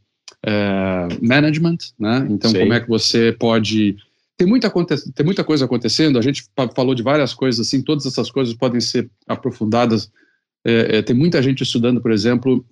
é, 0.45 1.07
management, 1.19 1.77
né? 1.99 2.27
então 2.29 2.51
Sei. 2.51 2.61
como 2.61 2.73
é 2.73 2.79
que 2.79 2.87
você 2.87 3.35
pode 3.39 3.97
tem 4.39 4.47
muita, 4.47 4.71
tem 5.13 5.25
muita 5.25 5.43
coisa 5.43 5.65
acontecendo, 5.65 6.17
a 6.17 6.21
gente 6.21 6.45
falou 6.73 6.95
de 6.95 7.03
várias 7.03 7.33
coisas, 7.33 7.67
assim, 7.67 7.81
todas 7.81 8.05
essas 8.05 8.31
coisas 8.31 8.53
podem 8.53 8.79
ser 8.79 9.11
aprofundadas. 9.27 10.09
É, 10.65 10.97
é, 10.97 11.01
tem 11.01 11.13
muita 11.13 11.43
gente 11.43 11.61
estudando, 11.61 11.99
por 11.99 12.09
exemplo, 12.09 12.65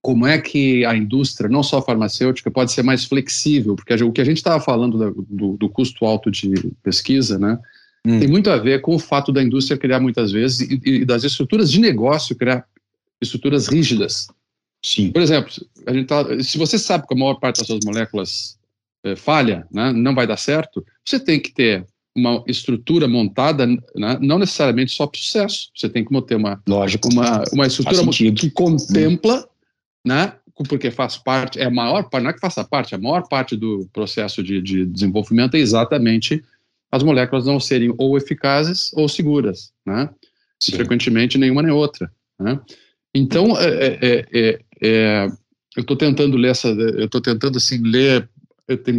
como 0.00 0.28
é 0.28 0.38
que 0.38 0.84
a 0.84 0.94
indústria, 0.96 1.50
não 1.50 1.60
só 1.60 1.82
farmacêutica, 1.82 2.52
pode 2.52 2.70
ser 2.70 2.84
mais 2.84 3.04
flexível, 3.04 3.74
porque 3.74 3.92
o 3.94 4.12
que 4.12 4.20
a 4.20 4.24
gente 4.24 4.36
estava 4.36 4.62
falando 4.62 4.96
do, 4.96 5.26
do, 5.28 5.56
do, 5.56 5.68
custo 5.68 6.06
alto 6.06 6.30
de 6.30 6.70
pesquisa, 6.84 7.36
né, 7.36 7.58
hum. 8.06 8.20
tem 8.20 8.28
muito 8.28 8.48
a 8.48 8.56
ver 8.56 8.80
com 8.80 8.94
o 8.94 8.98
fato 9.00 9.32
da 9.32 9.42
indústria 9.42 9.76
criar 9.76 9.98
muitas 9.98 10.30
vezes 10.30 10.60
e, 10.60 10.80
e 10.84 11.04
das 11.04 11.24
estruturas 11.24 11.68
de 11.68 11.80
negócio 11.80 12.36
criar 12.36 12.64
estruturas 13.20 13.66
rígidas. 13.66 14.28
Sim. 14.84 15.10
Por 15.10 15.20
exemplo, 15.20 15.50
a 15.84 15.92
gente 15.92 16.06
tá, 16.06 16.24
se 16.44 16.56
você 16.58 16.78
sabe 16.78 17.08
que 17.08 17.14
a 17.14 17.18
maior 17.18 17.34
parte 17.34 17.58
das 17.58 17.66
suas 17.66 17.84
moléculas 17.84 18.56
é, 19.04 19.16
falha, 19.16 19.66
né, 19.72 19.92
não 19.92 20.14
vai 20.14 20.26
dar 20.26 20.36
certo, 20.36 20.84
você 21.04 21.18
tem 21.18 21.40
que 21.40 21.52
ter 21.52 21.86
uma 22.14 22.44
estrutura 22.46 23.08
montada, 23.08 23.66
né, 23.66 24.18
não 24.20 24.38
necessariamente 24.38 24.92
só 24.92 25.06
para 25.06 25.18
sucesso. 25.18 25.70
Você 25.74 25.88
tem 25.88 26.04
que 26.04 26.22
ter 26.22 26.34
uma, 26.34 26.62
Lógico, 26.68 27.08
uma, 27.10 27.42
uma 27.52 27.66
estrutura 27.66 28.04
que 28.34 28.50
contempla, 28.50 29.48
né, 30.04 30.34
porque 30.68 30.90
faz 30.90 31.16
parte, 31.16 31.58
é 31.58 31.64
a 31.64 31.70
maior 31.70 32.08
parte, 32.08 32.22
não 32.22 32.30
é 32.30 32.32
que 32.34 32.40
faça 32.40 32.62
parte, 32.62 32.94
a 32.94 32.98
maior 32.98 33.26
parte 33.28 33.56
do 33.56 33.88
processo 33.92 34.42
de, 34.42 34.60
de 34.60 34.86
desenvolvimento 34.86 35.54
é 35.54 35.58
exatamente 35.58 36.42
as 36.90 37.02
moléculas 37.02 37.46
não 37.46 37.58
serem 37.58 37.94
ou 37.96 38.18
eficazes 38.18 38.92
ou 38.92 39.08
seguras, 39.08 39.72
né? 39.84 40.10
Frequentemente 40.62 41.38
nenhuma 41.38 41.62
nem 41.62 41.72
outra, 41.72 42.12
né? 42.38 42.60
Então, 43.14 43.58
é, 43.58 43.98
é, 44.00 44.26
é, 44.32 44.60
é 44.82 45.26
eu 45.74 45.80
estou 45.80 45.96
tentando 45.96 46.36
ler 46.36 46.50
essa, 46.50 46.68
eu 46.68 47.06
estou 47.06 47.20
tentando 47.20 47.56
assim 47.56 47.78
ler 47.82 48.28
tem, 48.76 48.98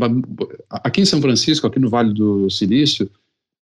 aqui 0.70 1.02
em 1.02 1.06
São 1.06 1.22
Francisco, 1.22 1.68
aqui 1.68 1.80
no 1.80 1.90
Vale 1.90 2.14
do 2.14 2.50
Silício, 2.50 3.10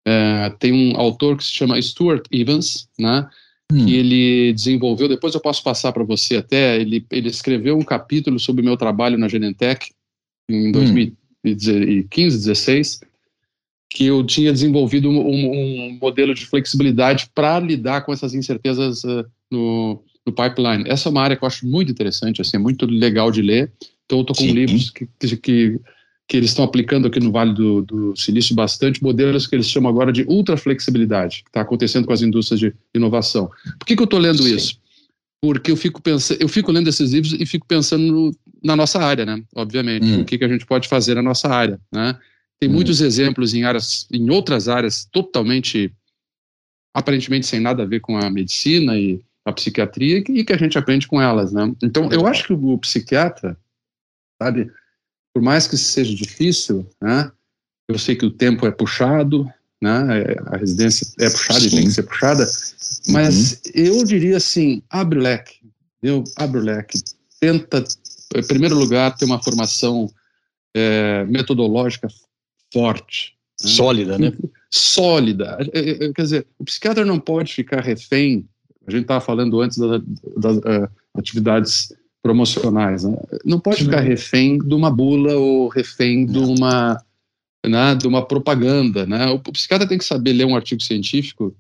é, 0.08 0.50
tem 0.60 0.72
um 0.72 0.98
autor 0.98 1.38
que 1.38 1.44
se 1.44 1.52
chama 1.52 1.82
Stuart 1.82 2.26
Evans, 2.32 2.88
né? 2.98 3.28
Hum. 3.72 3.86
Que 3.86 3.96
ele 3.96 4.54
desenvolveu, 4.54 5.08
depois 5.08 5.36
eu 5.36 5.42
posso 5.42 5.62
passar 5.62 5.92
para 5.92 6.04
você 6.04 6.38
até, 6.38 6.80
ele, 6.80 7.06
ele 7.12 7.30
escreveu 7.30 7.78
um 7.78 7.84
capítulo 7.84 8.40
sobre 8.40 8.62
o 8.62 8.66
meu 8.66 8.76
trabalho 8.76 9.18
na 9.18 9.28
Genentech 9.28 9.92
em 10.50 10.72
2015, 10.72 11.16
hum. 12.36 12.40
16, 12.40 13.02
que 13.90 14.06
eu 14.06 14.26
tinha 14.26 14.52
desenvolvido 14.52 15.10
um, 15.10 15.20
um 15.20 15.98
modelo 16.00 16.34
de 16.34 16.46
flexibilidade 16.46 17.30
para 17.34 17.60
lidar 17.60 18.02
com 18.02 18.14
essas 18.14 18.34
incertezas 18.34 19.04
uh, 19.04 19.26
no, 19.52 20.04
no 20.26 20.34
pipeline. 20.34 20.88
Essa 20.88 21.10
é 21.10 21.12
uma 21.12 21.22
área 21.22 21.36
que 21.36 21.44
eu 21.44 21.48
acho 21.48 21.68
muito 21.68 21.92
interessante, 21.92 22.42
assim, 22.42 22.58
é 22.58 22.60
muito 22.60 22.86
legal 22.86 23.32
de 23.32 23.42
ler. 23.42 23.72
Então, 24.06 24.20
eu 24.20 24.22
estou 24.22 24.36
com 24.36 24.44
Sim. 24.44 24.52
livros 24.52 24.90
que, 24.90 25.08
que, 25.20 25.38
que, 25.38 25.80
que, 26.30 26.38
eles 26.38 26.52
estão 26.52 26.64
aplicando 26.64 27.08
aqui 27.08 27.20
no 27.20 27.32
Vale 27.32 27.54
do, 27.54 27.82
do, 27.82 28.16
Silício 28.16 28.56
bastante, 28.56 29.04
modelos 29.04 29.48
que 29.48 29.56
eles 29.56 29.68
chamam 29.68 29.90
agora 29.90 30.12
de 30.12 30.24
ultra 30.24 30.56
flexibilidade, 30.56 31.44
que 31.44 31.50
está 31.50 31.62
acontecendo 31.62 32.06
com 32.06 32.14
as 32.14 32.22
indústrias 32.22 32.60
de 32.60 32.74
inovação. 32.94 33.50
Por 33.80 33.86
que, 33.86 33.96
que 33.96 34.02
eu 34.02 34.06
estou 34.06 34.20
lendo 34.20 34.44
Sim. 34.44 34.56
isso? 34.56 34.80
Porque 35.42 35.72
eu 35.72 35.76
fico, 35.76 36.02
pensando, 36.02 36.42
eu 36.42 36.48
fico 36.48 36.72
lendo 36.72 36.88
esses 36.88 37.12
livros 37.12 37.34
e 37.34 37.46
fico 37.46 37.66
pensando 37.66 38.04
no, 38.04 38.36
na 38.64 38.76
nossa 38.76 39.00
área, 39.00 39.26
né? 39.26 39.42
Obviamente, 39.56 40.06
hum. 40.06 40.22
o 40.22 40.26
que, 40.26 40.38
que 40.38 40.46
a 40.46 40.48
gente 40.48 40.66
pode 40.66 40.88
fazer 40.88 41.16
na 41.16 41.24
nossa 41.24 41.48
área, 41.48 41.80
né? 41.92 42.18
Tem 42.60 42.70
hum. 42.70 42.74
muitos 42.74 43.02
exemplos 43.02 43.54
em 43.54 43.64
áreas, 43.64 44.08
em 44.12 44.30
outras 44.30 44.68
áreas 44.68 45.08
totalmente, 45.12 45.92
aparentemente 46.94 47.48
sem 47.48 47.60
nada 47.60 47.84
a 47.84 47.86
ver 47.86 48.02
com 48.02 48.18
a 48.18 48.30
medicina 48.30 48.98
e 48.98 49.22
a 49.46 49.52
psiquiatria 49.52 50.24
e 50.30 50.44
que 50.44 50.54
a 50.54 50.58
gente 50.58 50.78
aprende 50.78 51.08
com 51.08 51.22
elas, 51.22 51.52
né? 51.52 51.74
Então, 51.82 52.12
eu 52.12 52.28
acho 52.28 52.46
que 52.46 52.54
o 52.54 52.78
psiquiatra, 52.78 53.58
sabe? 54.42 54.70
Por 55.40 55.44
mais 55.46 55.68
que 55.68 55.78
seja 55.78 56.14
difícil, 56.14 56.86
né? 57.02 57.32
Eu 57.88 57.98
sei 57.98 58.14
que 58.14 58.26
o 58.26 58.30
tempo 58.30 58.68
é 58.68 58.72
puxado, 58.72 59.50
né? 59.82 60.20
É, 60.20 60.38
a 60.48 60.58
residência 60.58 61.08
é 61.18 61.30
puxada 61.30 61.62
Sim. 61.62 61.68
e 61.68 61.70
tem 61.70 61.84
que 61.86 61.92
ser 61.92 62.04
puxada, 62.04 62.46
mas 63.08 63.54
uhum. 63.54 63.72
eu 63.74 64.04
diria 64.04 64.36
assim, 64.36 64.84
abre 64.90 65.18
o 65.18 65.22
leque, 65.22 65.62
eu 66.04 66.26
abre 66.36 66.60
o 66.60 66.62
leque, 66.62 67.00
tenta, 67.40 67.82
em 68.36 68.48
primeiro 68.48 68.78
lugar, 68.78 69.16
ter 69.16 69.24
uma 69.24 69.42
formação 69.42 70.12
é, 70.76 71.24
metodológica 71.24 72.10
forte, 72.74 73.38
né? 73.64 73.70
sólida, 73.70 74.18
né? 74.18 74.34
Sólida. 74.70 75.58
É, 75.74 76.06
é, 76.06 76.12
quer 76.12 76.22
dizer, 76.22 76.48
o 76.60 76.66
psiquiatra 76.66 77.06
não 77.06 77.18
pode 77.18 77.54
ficar 77.54 77.80
refém. 77.80 78.46
A 78.86 78.92
gente 78.92 79.04
estava 79.04 79.22
falando 79.22 79.62
antes 79.62 79.78
das, 79.78 80.02
das 80.36 80.58
uh, 80.58 80.90
atividades 81.16 81.94
promocionais. 82.22 83.04
Né? 83.04 83.18
Não 83.46 83.60
pode 83.60 83.84
ficar 83.84 84.02
refém 84.02 84.58
de 84.58 84.74
uma 84.74 84.92
bula 84.92 85.34
ou 85.36 85.68
refém 85.68 86.26
de 86.26 86.38
uma, 86.38 87.02
né, 87.66 87.96
de 87.96 88.08
uma 88.08 88.26
propaganda. 88.26 89.06
Né? 89.06 89.28
O, 89.28 89.36
o 89.36 89.52
psiquiatra 89.52 89.88
tem 89.88 89.98
que 89.98 90.06
saber 90.06 90.34
ler 90.34 90.46
um 90.46 90.56
artigo 90.56 90.82
científico 90.82 91.56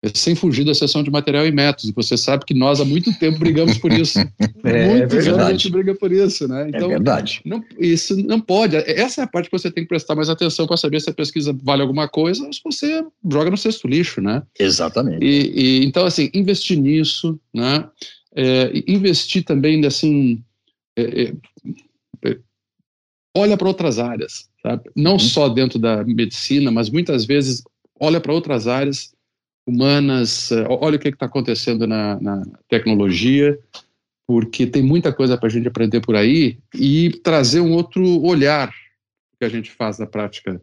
é, 0.00 0.08
sem 0.14 0.34
fugir 0.36 0.64
da 0.64 0.74
sessão 0.74 1.02
de 1.02 1.10
material 1.10 1.44
e 1.44 1.50
métodos. 1.50 1.90
E 1.90 1.92
você 1.92 2.16
sabe 2.16 2.44
que 2.44 2.54
nós 2.54 2.80
há 2.80 2.84
muito 2.84 3.12
tempo 3.18 3.38
brigamos 3.38 3.78
por 3.78 3.92
isso. 3.92 4.18
é, 4.64 4.88
muito 4.88 5.16
é 5.16 5.42
a 5.42 5.50
gente 5.50 5.70
briga 5.70 5.94
por 5.94 6.12
isso, 6.12 6.46
né? 6.46 6.64
É 6.64 6.68
então, 6.68 6.86
é 6.86 6.88
verdade. 6.88 7.40
Não, 7.44 7.62
isso 7.78 8.16
não 8.16 8.40
pode. 8.40 8.76
Essa 8.76 9.22
é 9.22 9.24
a 9.24 9.26
parte 9.26 9.50
que 9.50 9.58
você 9.58 9.70
tem 9.70 9.82
que 9.82 9.88
prestar 9.88 10.14
mais 10.14 10.28
atenção 10.28 10.66
para 10.66 10.76
saber 10.76 11.00
se 11.00 11.10
a 11.10 11.14
pesquisa 11.14 11.56
vale 11.64 11.82
alguma 11.82 12.08
coisa 12.08 12.44
ou 12.46 12.52
se 12.52 12.60
você 12.64 13.04
joga 13.30 13.50
no 13.50 13.56
cesto 13.56 13.88
lixo, 13.88 14.20
né? 14.20 14.42
Exatamente. 14.58 15.24
E, 15.24 15.80
e 15.80 15.84
então, 15.84 16.06
assim, 16.06 16.30
investir 16.32 16.78
nisso, 16.78 17.38
né? 17.52 17.84
É, 18.38 18.72
investir 18.86 19.44
também 19.44 19.84
assim 19.84 20.42
é, 20.96 21.22
é, 21.22 21.32
é 22.24 22.38
olha 23.36 23.56
para 23.56 23.66
outras 23.66 23.98
áreas 23.98 24.48
sabe? 24.62 24.88
não 24.94 25.12
uhum. 25.12 25.18
só 25.18 25.48
dentro 25.48 25.78
da 25.78 26.04
medicina 26.04 26.70
mas 26.70 26.88
muitas 26.88 27.24
vezes 27.24 27.64
olha 27.98 28.20
para 28.20 28.32
outras 28.32 28.68
áreas 28.68 29.12
humanas 29.66 30.52
é, 30.52 30.64
olha 30.68 30.96
o 30.96 30.98
que 31.00 31.08
está 31.08 31.26
acontecendo 31.26 31.86
na, 31.86 32.20
na, 32.20 32.42
tecnologia 32.68 33.58
porque 34.24 34.66
tem 34.66 34.82
muita 34.82 35.12
coisa 35.12 35.36
para 35.36 35.48
a 35.48 35.50
gente 35.50 35.66
aprender 35.66 36.00
por 36.00 36.14
aí 36.14 36.58
e 36.74 37.10
trazer 37.24 37.60
um 37.60 37.72
outro 37.72 38.22
olhar 38.22 38.72
que 39.38 39.44
a 39.44 39.48
gente 39.48 39.70
faz 39.70 39.98
na 39.98 40.06
prática 40.06 40.60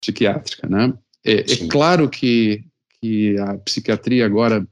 psiquiátrica, 0.00 0.68
né? 0.68 0.92
É, 1.24 1.40
é 1.40 1.68
claro 1.70 2.08
que, 2.08 2.62
que 3.00 3.38
a 3.38 3.56
psiquiatria 3.58 4.26
agora 4.26 4.66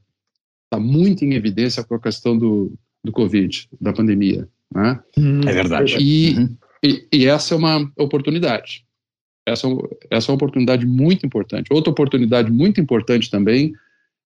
está 0.65 0.79
muito 0.79 1.23
em 1.23 1.33
evidência 1.33 1.83
com 1.83 1.95
a 1.95 1.99
questão 1.99 2.37
do, 2.37 2.73
do 3.03 3.11
Covid, 3.11 3.69
da 3.79 3.93
pandemia, 3.93 4.47
né? 4.73 4.99
É 5.47 5.53
verdade. 5.53 5.97
E, 5.99 6.35
uhum. 6.35 6.57
e, 6.83 7.07
e, 7.13 7.25
essa 7.27 7.53
é 7.53 7.57
uma 7.57 7.91
oportunidade. 7.97 8.85
Essa, 9.47 9.67
essa 10.09 10.29
é 10.29 10.31
uma 10.31 10.37
oportunidade 10.37 10.85
muito 10.85 11.25
importante. 11.25 11.71
Outra 11.71 11.91
oportunidade 11.91 12.51
muito 12.51 12.81
importante 12.81 13.29
também 13.29 13.73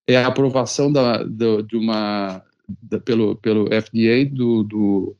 é 0.08 0.16
a 0.16 0.26
aprovação 0.26 0.90
da, 0.90 1.22
do, 1.22 1.62
de 1.62 1.76
uma, 1.76 2.42
da, 2.82 2.98
pelo, 2.98 3.36
pelo 3.36 3.66
FDA 3.66 4.24
do, 4.30 4.62
do, 4.62 5.16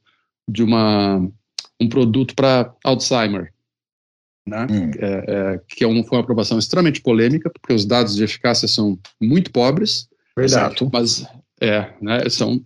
de 0.48 0.62
uma, 0.62 1.18
um 1.80 1.88
produto 1.88 2.34
para 2.34 2.74
Alzheimer, 2.82 3.52
né? 4.46 4.66
Hum. 4.70 4.90
É, 4.98 5.24
é, 5.28 5.60
que 5.68 5.84
é 5.84 5.86
um, 5.86 6.02
foi 6.02 6.18
uma 6.18 6.24
aprovação 6.24 6.58
extremamente 6.58 7.00
polêmica, 7.00 7.50
porque 7.50 7.74
os 7.74 7.84
dados 7.84 8.16
de 8.16 8.24
eficácia 8.24 8.66
são 8.66 8.98
muito 9.20 9.50
pobres. 9.52 10.08
Verdade. 10.40 10.90
Mas 10.92 11.26
é, 11.60 11.92
né, 12.00 12.26
são, 12.30 12.62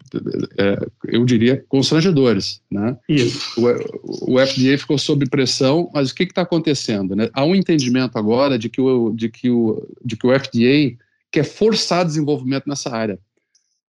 é, 0.57 0.79
eu 1.07 1.25
diria, 1.25 1.65
constrangedores. 1.69 2.63
Né? 2.71 2.97
Isso. 3.09 3.61
O, 3.61 4.35
o 4.35 4.47
FDA 4.47 4.79
ficou 4.79 4.97
sob 4.97 5.29
pressão, 5.29 5.91
mas 5.93 6.11
o 6.11 6.15
que 6.15 6.23
está 6.23 6.43
acontecendo? 6.43 7.17
Né? 7.17 7.29
Há 7.33 7.45
um 7.45 7.57
entendimento 7.57 8.17
agora 8.17 8.57
de 8.57 8.69
que, 8.69 8.81
o, 8.81 9.13
de, 9.13 9.29
que 9.29 9.51
o, 9.51 9.85
de 10.05 10.17
que 10.17 10.27
o 10.27 10.39
FDA 10.39 10.97
quer 11.33 11.45
forçar 11.45 12.05
desenvolvimento 12.05 12.69
nessa 12.69 12.95
área. 12.95 13.19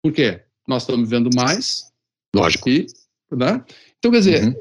Por 0.02 0.14
quê? 0.14 0.42
Nós 0.66 0.84
estamos 0.84 1.10
vendo 1.10 1.30
mais. 1.36 1.92
Lógico. 2.34 2.70
E, 2.70 2.88
né? 3.30 3.62
Então, 4.00 4.10
quer 4.10 4.20
dizer, 4.20 4.44
uhum. 4.46 4.56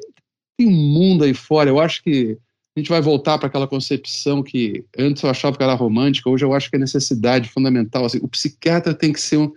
tem 0.59 0.66
um 0.66 0.73
mundo 0.73 1.23
aí 1.23 1.35
fora. 1.35 1.70
Eu 1.70 1.78
acho 1.78 2.03
que 2.03 2.36
a 2.74 2.81
gente 2.81 2.89
vai 2.89 3.01
voltar 3.03 3.39
para 3.39 3.49
aquela 3.49 3.69
concepção 3.69 4.43
que 4.43 4.85
antes 4.97 5.23
eu 5.23 5.28
achava 5.28 5.57
que 5.57 5.62
era 5.62 5.74
romântica, 5.74 6.31
hoje 6.31 6.44
eu 6.44 6.55
acho 6.55 6.70
que 6.70 6.77
é 6.77 6.78
necessidade 6.78 7.49
fundamental. 7.51 8.05
Assim, 8.05 8.19
o 8.23 8.28
psiquiatra 8.28 8.94
tem 8.94 9.12
que 9.12 9.20
ser 9.20 9.36
um, 9.36 9.53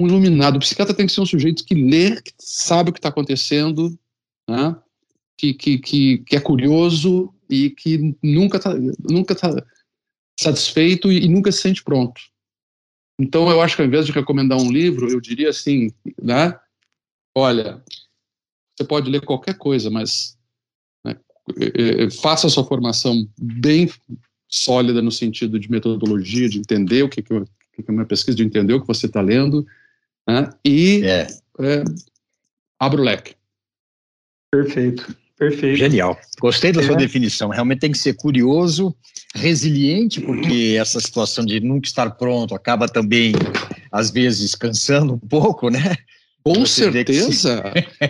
um 0.00 0.08
iluminado, 0.08 0.56
o 0.56 0.60
psiquiatra 0.60 0.94
tem 0.94 1.06
que 1.06 1.12
ser 1.12 1.20
um 1.20 1.26
sujeito 1.26 1.64
que 1.64 1.74
lê, 1.74 2.20
que 2.20 2.32
sabe 2.38 2.90
o 2.90 2.92
que 2.92 2.98
está 2.98 3.10
acontecendo, 3.10 3.96
né? 4.48 4.76
que, 5.40 5.54
que, 5.54 5.78
que, 5.78 6.18
que, 6.18 6.36
é 6.36 6.40
curioso 6.40 7.32
e 7.48 7.70
que 7.70 8.14
nunca 8.22 8.58
está 8.58 8.74
nunca 8.74 9.34
tá 9.34 9.64
satisfeito 10.38 11.10
e, 11.10 11.24
e 11.24 11.28
nunca 11.28 11.50
se 11.50 11.62
sente 11.62 11.82
pronto. 11.82 12.20
Então 13.18 13.50
eu 13.50 13.60
acho 13.62 13.76
que 13.76 13.82
ao 13.82 13.88
invés 13.88 14.04
de 14.04 14.12
recomendar 14.12 14.58
um 14.58 14.70
livro, 14.70 15.08
eu 15.08 15.20
diria 15.20 15.48
assim, 15.48 15.90
né? 16.20 16.58
Olha, 17.34 17.82
você 18.76 18.84
pode 18.84 19.10
ler 19.10 19.24
qualquer 19.24 19.56
coisa, 19.56 19.88
mas 19.88 20.38
faça 22.20 22.46
a 22.46 22.50
sua 22.50 22.64
formação 22.64 23.28
bem 23.38 23.88
sólida 24.48 25.00
no 25.00 25.12
sentido 25.12 25.58
de 25.58 25.70
metodologia, 25.70 26.48
de 26.48 26.58
entender 26.58 27.02
o 27.04 27.08
que, 27.08 27.22
que, 27.22 27.32
é 27.32 27.90
uma 27.92 28.04
pesquisa, 28.04 28.36
de 28.36 28.42
entender 28.42 28.74
o 28.74 28.80
que 28.80 28.86
você 28.86 29.06
está 29.06 29.20
lendo, 29.20 29.66
né? 30.28 30.50
e 30.64 31.02
é. 31.04 31.26
É, 31.60 31.84
abra 32.78 33.00
o 33.00 33.04
leque. 33.04 33.34
Perfeito, 34.50 35.16
perfeito. 35.38 35.76
Genial. 35.76 36.18
Gostei 36.40 36.72
da 36.72 36.82
sua 36.82 36.94
é. 36.94 36.98
definição. 36.98 37.50
Realmente 37.50 37.80
tem 37.80 37.92
que 37.92 37.98
ser 37.98 38.14
curioso, 38.14 38.94
resiliente, 39.34 40.20
porque 40.20 40.76
essa 40.78 40.98
situação 40.98 41.44
de 41.44 41.60
nunca 41.60 41.86
estar 41.86 42.10
pronto 42.10 42.54
acaba 42.54 42.88
também, 42.88 43.32
às 43.92 44.10
vezes, 44.10 44.54
cansando 44.54 45.14
um 45.14 45.18
pouco, 45.18 45.70
né? 45.70 45.96
Com 46.42 46.64
certeza. 46.66 47.62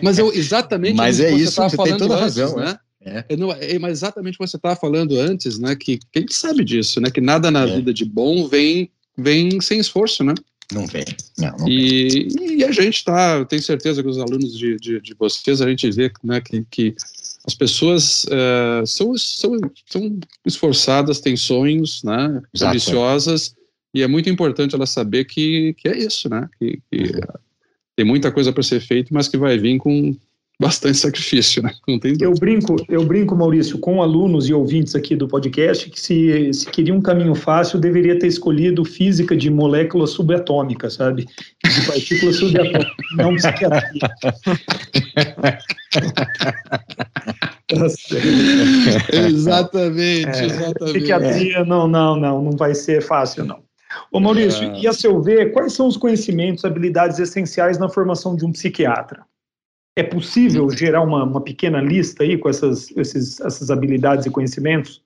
Mas 0.02 0.18
eu 0.18 0.32
exatamente 0.32 0.94
Mas 0.96 1.20
é 1.20 1.32
isso, 1.32 1.60
você 1.60 1.76
tem 1.76 1.96
toda 1.96 2.14
antes, 2.14 2.36
razão, 2.36 2.56
né? 2.56 2.78
É. 3.02 3.36
Não, 3.36 3.50
é, 3.52 3.78
mas 3.78 3.92
exatamente 3.92 4.34
o 4.34 4.38
que 4.38 4.46
você 4.46 4.56
estava 4.56 4.76
falando 4.76 5.18
antes, 5.18 5.58
né? 5.58 5.74
Que, 5.74 5.98
que, 5.98 6.18
a 6.18 6.20
gente 6.20 6.34
sabe 6.34 6.64
disso, 6.64 7.00
né? 7.00 7.10
Que 7.10 7.20
nada 7.20 7.50
na 7.50 7.62
é. 7.62 7.76
vida 7.76 7.94
de 7.94 8.04
bom 8.04 8.46
vem, 8.46 8.90
vem 9.16 9.60
sem 9.60 9.80
esforço, 9.80 10.22
né? 10.22 10.34
Não 10.72 10.86
vem. 10.86 11.04
Não, 11.38 11.56
não 11.58 11.68
e, 11.68 12.28
vem. 12.28 12.58
e 12.58 12.64
a 12.64 12.70
gente 12.70 12.96
está, 12.96 13.44
tenho 13.46 13.62
certeza 13.62 14.02
que 14.02 14.08
os 14.08 14.18
alunos 14.18 14.56
de, 14.56 14.76
de, 14.76 15.00
de 15.00 15.14
vocês, 15.18 15.60
a 15.60 15.68
gente 15.68 15.90
vê 15.90 16.12
né, 16.22 16.40
que, 16.40 16.64
que 16.70 16.94
as 17.44 17.54
pessoas 17.54 18.24
uh, 18.24 18.86
são, 18.86 19.16
são, 19.16 19.58
são 19.88 20.20
esforçadas, 20.44 21.20
têm 21.20 21.36
sonhos, 21.36 22.02
né? 22.04 22.40
Ambiciosas, 22.60 23.56
e 23.94 24.02
é 24.02 24.06
muito 24.06 24.28
importante 24.28 24.74
ela 24.74 24.86
saber 24.86 25.24
que, 25.24 25.74
que 25.74 25.88
é 25.88 25.96
isso, 25.96 26.28
né? 26.28 26.48
Que, 26.58 26.80
que 26.90 27.02
uhum. 27.02 27.20
tem 27.96 28.06
muita 28.06 28.30
coisa 28.30 28.52
para 28.52 28.62
ser 28.62 28.80
feita, 28.80 29.08
mas 29.12 29.26
que 29.26 29.36
vai 29.36 29.58
vir 29.58 29.78
com 29.78 30.14
bastante 30.60 30.98
sacrifício, 30.98 31.62
né? 31.62 31.72
Não 31.88 31.98
tem 31.98 32.14
eu 32.20 32.34
brinco, 32.34 32.76
eu 32.86 33.02
brinco, 33.02 33.34
Maurício, 33.34 33.78
com 33.78 34.02
alunos 34.02 34.46
e 34.46 34.52
ouvintes 34.52 34.94
aqui 34.94 35.16
do 35.16 35.26
podcast 35.26 35.88
que 35.88 35.98
se, 35.98 36.52
se 36.52 36.66
queria 36.66 36.92
um 36.94 37.00
caminho 37.00 37.34
fácil, 37.34 37.78
deveria 37.78 38.18
ter 38.18 38.26
escolhido 38.26 38.84
física 38.84 39.34
de 39.34 39.48
molécula 39.48 40.06
subatômica, 40.06 40.90
sabe? 40.90 41.26
De 41.64 41.86
partículas 41.86 42.36
subatômicas, 42.36 42.92
não 43.16 43.34
psiquiatria. 43.36 44.10
exatamente, 49.28 50.28
é, 50.28 50.44
exatamente. 50.44 50.92
Psiquiatria, 50.92 51.64
não, 51.64 51.88
não, 51.88 52.16
não, 52.16 52.42
não 52.42 52.52
vai 52.52 52.74
ser 52.74 53.00
fácil, 53.00 53.46
não. 53.46 53.62
Ô 54.12 54.20
Maurício, 54.20 54.64
é. 54.64 54.80
e 54.80 54.86
a 54.86 54.92
seu 54.92 55.22
ver, 55.22 55.52
quais 55.52 55.72
são 55.72 55.86
os 55.86 55.96
conhecimentos, 55.96 56.66
habilidades 56.66 57.18
essenciais 57.18 57.78
na 57.78 57.88
formação 57.88 58.36
de 58.36 58.44
um 58.44 58.52
psiquiatra? 58.52 59.24
É 59.96 60.02
possível 60.02 60.68
gerar 60.70 61.02
uma, 61.02 61.24
uma 61.24 61.40
pequena 61.40 61.80
lista 61.80 62.22
aí 62.22 62.38
com 62.38 62.48
essas, 62.48 62.90
esses, 62.96 63.40
essas 63.40 63.70
habilidades 63.70 64.26
e 64.26 64.30
conhecimentos? 64.30 65.02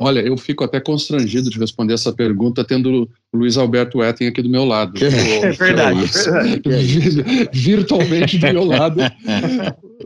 Olha, 0.00 0.20
eu 0.20 0.36
fico 0.36 0.64
até 0.64 0.80
constrangido 0.80 1.48
de 1.48 1.58
responder 1.58 1.94
essa 1.94 2.12
pergunta 2.12 2.64
tendo 2.64 3.08
o 3.32 3.36
Luiz 3.36 3.56
Alberto 3.56 4.02
Etten 4.02 4.26
aqui 4.26 4.42
do 4.42 4.48
meu 4.48 4.64
lado. 4.64 4.94
É 5.04 5.52
verdade, 5.52 6.00
é 6.00 6.60
verdade. 6.60 7.50
Virtualmente 7.54 8.38
do 8.38 8.46
meu 8.46 8.64
lado. 8.64 9.00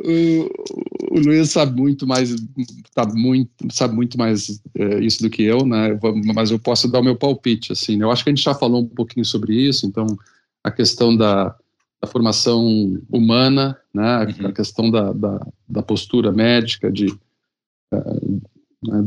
o, 0.04 1.16
o, 1.16 1.20
Luiz 1.20 1.50
sabe 1.50 1.80
muito 1.80 2.06
mais, 2.06 2.34
tá 2.94 3.06
muito, 3.06 3.50
sabe 3.70 3.94
muito 3.94 4.18
mais 4.18 4.60
é, 4.76 5.00
isso 5.00 5.22
do 5.22 5.30
que 5.30 5.42
eu, 5.42 5.64
né? 5.64 5.98
Mas 6.34 6.50
eu 6.50 6.58
posso 6.58 6.86
dar 6.88 7.00
o 7.00 7.04
meu 7.04 7.16
palpite, 7.16 7.72
assim. 7.72 7.96
Né? 7.96 8.04
Eu 8.04 8.10
acho 8.10 8.22
que 8.22 8.30
a 8.30 8.34
gente 8.34 8.44
já 8.44 8.54
falou 8.54 8.82
um 8.82 8.88
pouquinho 8.88 9.24
sobre 9.24 9.54
isso, 9.54 9.86
então 9.86 10.06
a 10.62 10.70
questão 10.70 11.16
da, 11.16 11.56
da 12.00 12.08
formação 12.08 13.00
humana, 13.10 13.76
né, 13.92 14.26
uhum. 14.40 14.46
a 14.46 14.52
questão 14.52 14.90
da, 14.90 15.12
da, 15.12 15.46
da, 15.68 15.82
postura 15.82 16.30
médica, 16.30 16.92
de, 16.92 17.06
uh, 17.92 18.40
né, 18.82 19.04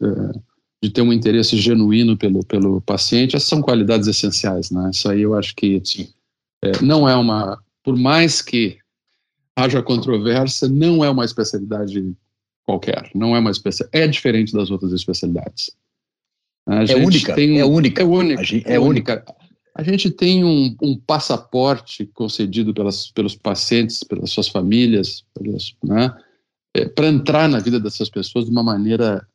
uh, 0.00 0.42
de 0.82 0.90
ter 0.90 1.02
um 1.02 1.12
interesse 1.12 1.56
genuíno 1.56 2.16
pelo, 2.16 2.44
pelo 2.44 2.80
paciente, 2.80 3.36
essas 3.36 3.48
são 3.48 3.62
qualidades 3.62 4.08
essenciais, 4.08 4.72
né? 4.72 4.90
Isso 4.92 5.08
aí 5.08 5.22
eu 5.22 5.34
acho 5.34 5.54
que 5.54 5.80
é, 6.64 6.82
não 6.82 7.08
é 7.08 7.14
uma, 7.14 7.62
por 7.84 7.96
mais 7.96 8.42
que 8.42 8.78
haja 9.54 9.80
controvérsia, 9.80 10.68
não 10.68 11.04
é 11.04 11.10
uma 11.10 11.24
especialidade 11.24 12.12
qualquer, 12.64 13.10
não 13.14 13.36
é 13.36 13.38
uma 13.38 13.50
especialidade, 13.52 14.04
é 14.04 14.08
diferente 14.08 14.52
das 14.52 14.72
outras 14.72 14.92
especialidades. 14.92 15.70
A 16.66 16.82
é 16.82 16.96
única, 16.96 17.34
um, 17.34 17.58
é 17.58 17.64
única, 17.64 18.02
é 18.02 18.04
única, 18.04 18.72
é 18.72 18.78
única. 18.78 19.24
A 19.74 19.82
gente 19.82 20.10
tem 20.10 20.44
um, 20.44 20.76
um 20.82 20.96
passaporte 20.96 22.04
concedido 22.06 22.74
pelas, 22.74 23.10
pelos 23.10 23.34
pacientes, 23.34 24.04
pelas 24.04 24.30
suas 24.30 24.48
famílias, 24.48 25.24
né, 25.82 26.14
é, 26.74 26.86
para 26.86 27.08
entrar 27.08 27.48
na 27.48 27.58
vida 27.58 27.80
dessas 27.80 28.08
pessoas 28.08 28.46
de 28.46 28.50
uma 28.50 28.62
maneira 28.62 29.26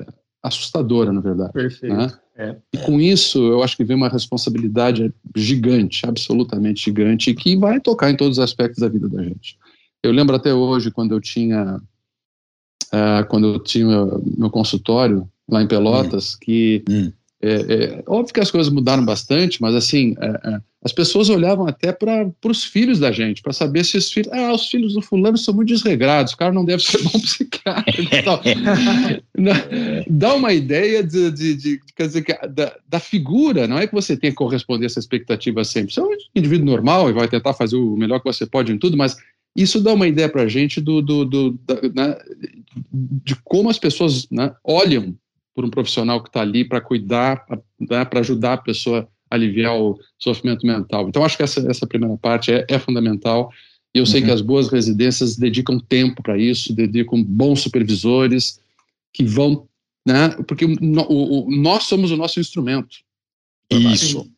é, 0.00 0.06
assustadora, 0.42 1.12
na 1.12 1.20
verdade. 1.20 1.52
Perfeito. 1.52 1.94
Né? 1.94 2.12
É. 2.36 2.56
E 2.72 2.78
com 2.78 3.00
isso, 3.00 3.38
eu 3.50 3.62
acho 3.64 3.76
que 3.76 3.84
vem 3.84 3.96
uma 3.96 4.08
responsabilidade 4.08 5.12
gigante, 5.34 6.06
absolutamente 6.06 6.84
gigante, 6.84 7.34
que 7.34 7.56
vai 7.56 7.80
tocar 7.80 8.10
em 8.10 8.16
todos 8.16 8.38
os 8.38 8.44
aspectos 8.44 8.80
da 8.80 8.88
vida 8.88 9.08
da 9.08 9.22
gente. 9.22 9.58
Eu 10.02 10.12
lembro 10.12 10.36
até 10.36 10.54
hoje, 10.54 10.92
quando 10.92 11.12
eu 11.12 11.20
tinha, 11.20 11.80
uh, 12.92 13.26
quando 13.28 13.54
eu 13.54 13.58
tinha 13.58 14.06
meu 14.36 14.50
consultório 14.50 15.28
lá 15.48 15.62
em 15.62 15.66
Pelotas, 15.66 16.34
hum. 16.34 16.36
que 16.42 16.84
hum. 16.88 17.12
É, 17.40 17.50
é, 17.50 18.02
óbvio 18.06 18.34
que 18.34 18.40
as 18.40 18.50
coisas 18.50 18.72
mudaram 18.72 19.04
bastante, 19.04 19.62
mas 19.62 19.74
assim, 19.74 20.14
é, 20.20 20.26
é 20.26 20.60
as 20.80 20.92
pessoas 20.92 21.28
olhavam 21.28 21.66
até 21.66 21.92
para 21.92 22.30
os 22.44 22.64
filhos 22.64 23.00
da 23.00 23.10
gente, 23.10 23.42
para 23.42 23.52
saber 23.52 23.84
se 23.84 23.96
os 23.96 24.12
filhos. 24.12 24.32
Ah, 24.32 24.52
os 24.52 24.68
filhos 24.68 24.94
do 24.94 25.02
fulano 25.02 25.36
são 25.36 25.52
muito 25.52 25.68
desregrados, 25.68 26.32
o 26.32 26.36
cara 26.36 26.52
não 26.52 26.64
deve 26.64 26.82
ser 26.82 27.02
bom 27.10 27.18
psiquiatra. 27.18 27.92
Dá 30.08 30.34
uma 30.34 30.52
ideia 30.52 31.02
de, 31.02 31.30
de, 31.32 31.54
de 31.56 31.80
quer 31.96 32.06
dizer, 32.06 32.24
da, 32.50 32.76
da, 32.88 33.00
figura, 33.00 33.66
não 33.66 33.78
é 33.78 33.88
que 33.88 33.94
você 33.94 34.16
tem 34.16 34.30
que 34.30 34.36
corresponder 34.36 34.84
a 34.84 34.86
essa 34.86 35.00
expectativa 35.00 35.64
sempre. 35.64 35.92
Você 35.92 36.00
é 36.00 36.04
um 36.04 36.16
indivíduo 36.34 36.66
normal 36.66 37.10
e 37.10 37.12
vai 37.12 37.26
tentar 37.26 37.54
fazer 37.54 37.76
o 37.76 37.96
melhor 37.96 38.20
que 38.20 38.32
você 38.32 38.46
pode 38.46 38.72
em 38.72 38.78
tudo, 38.78 38.96
mas 38.96 39.16
isso 39.56 39.80
dá 39.80 39.92
uma 39.92 40.06
ideia 40.06 40.28
para 40.28 40.42
a 40.42 40.48
gente 40.48 40.80
do, 40.80 41.02
do, 41.02 41.24
do 41.24 41.58
da, 41.66 41.74
né, 41.92 42.16
de 42.92 43.34
como 43.42 43.68
as 43.68 43.78
pessoas 43.78 44.28
né, 44.30 44.54
olham 44.62 45.16
por 45.58 45.64
um 45.64 45.70
profissional 45.70 46.22
que 46.22 46.28
está 46.28 46.40
ali 46.40 46.64
para 46.64 46.80
cuidar, 46.80 47.44
né, 47.80 48.04
para 48.04 48.20
ajudar 48.20 48.52
a 48.52 48.58
pessoa 48.58 49.08
a 49.28 49.34
aliviar 49.34 49.76
o 49.76 49.98
sofrimento 50.16 50.64
mental. 50.64 51.08
Então, 51.08 51.24
acho 51.24 51.36
que 51.36 51.42
essa, 51.42 51.68
essa 51.68 51.84
primeira 51.84 52.16
parte 52.16 52.52
é, 52.52 52.64
é 52.68 52.78
fundamental. 52.78 53.52
E 53.92 53.98
eu 53.98 54.06
sei 54.06 54.20
uhum. 54.20 54.26
que 54.26 54.32
as 54.32 54.40
boas 54.40 54.68
residências 54.68 55.36
dedicam 55.36 55.80
tempo 55.80 56.22
para 56.22 56.38
isso, 56.38 56.72
dedicam 56.72 57.20
bons 57.24 57.60
supervisores 57.60 58.60
que 59.12 59.24
vão, 59.24 59.66
né? 60.06 60.28
Porque 60.46 60.64
o, 60.64 60.76
o, 60.78 61.50
nós 61.50 61.82
somos 61.82 62.12
o 62.12 62.16
nosso 62.16 62.38
instrumento. 62.38 62.98
Isso. 63.68 64.30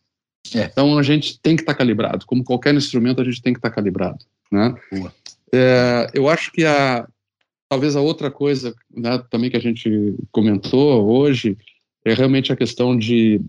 É. 0.55 0.65
Então 0.65 0.97
a 0.97 1.03
gente 1.03 1.39
tem 1.39 1.55
que 1.55 1.61
estar 1.61 1.75
tá 1.75 1.79
calibrado. 1.79 2.25
Como 2.25 2.43
qualquer 2.43 2.75
instrumento, 2.75 3.21
a 3.21 3.25
gente 3.25 3.43
tem 3.43 3.53
que 3.53 3.59
estar 3.59 3.69
tá 3.69 3.75
calibrado, 3.75 4.25
né? 4.51 4.75
É, 5.53 6.11
eu 6.15 6.31
acho 6.31 6.51
que 6.51 6.65
a 6.65 7.07
talvez 7.71 7.95
a 7.95 8.01
outra 8.01 8.31
coisa, 8.33 8.75
né, 8.95 9.23
também 9.31 9.49
que 9.49 9.57
a 9.57 9.61
gente 9.61 10.17
comentou 10.33 11.09
hoje 11.09 11.57
é 12.05 12.13
realmente 12.13 12.53
a 12.53 12.57
questão 12.57 12.99
de 12.99 13.41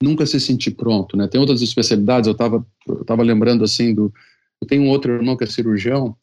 nunca 0.00 0.26
se 0.26 0.38
sentir 0.38 0.72
pronto, 0.72 1.16
né? 1.16 1.26
Tem 1.26 1.40
outras 1.40 1.62
especialidades. 1.62 2.26
Eu 2.26 2.32
estava 2.32 2.64
eu 2.86 3.04
tava 3.04 3.22
lembrando 3.22 3.64
assim 3.64 3.94
do 3.94 4.12
eu 4.60 4.68
tenho 4.68 4.82
um 4.82 4.90
outro 4.90 5.12
irmão 5.12 5.36
que 5.36 5.44
é 5.44 5.46
cirurgião 5.46 6.14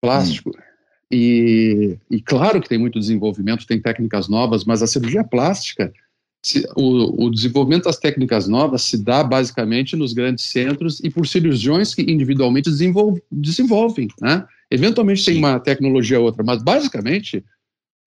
plástico. 0.00 0.50
Hum. 0.50 0.62
E, 1.10 1.98
e, 2.10 2.22
claro 2.22 2.60
que 2.60 2.68
tem 2.68 2.78
muito 2.78 2.98
desenvolvimento, 2.98 3.66
tem 3.66 3.80
técnicas 3.80 4.28
novas, 4.28 4.64
mas 4.64 4.82
a 4.82 4.86
cirurgia 4.86 5.22
plástica, 5.22 5.92
se, 6.42 6.66
o, 6.74 7.26
o, 7.26 7.30
desenvolvimento 7.30 7.84
das 7.84 7.98
técnicas 7.98 8.48
novas 8.48 8.82
se 8.82 8.96
dá 8.96 9.22
basicamente 9.22 9.94
nos 9.94 10.14
grandes 10.14 10.46
centros 10.46 11.00
e 11.00 11.10
por 11.10 11.26
cirurgiões 11.26 11.94
que 11.94 12.02
individualmente 12.02 12.70
desenvolve, 12.70 13.22
desenvolvem, 13.30 14.08
né? 14.20 14.46
Eventualmente 14.72 15.24
tem 15.24 15.38
uma 15.38 15.60
tecnologia 15.60 16.18
ou 16.18 16.24
outra, 16.24 16.42
mas 16.42 16.62
basicamente 16.62 17.44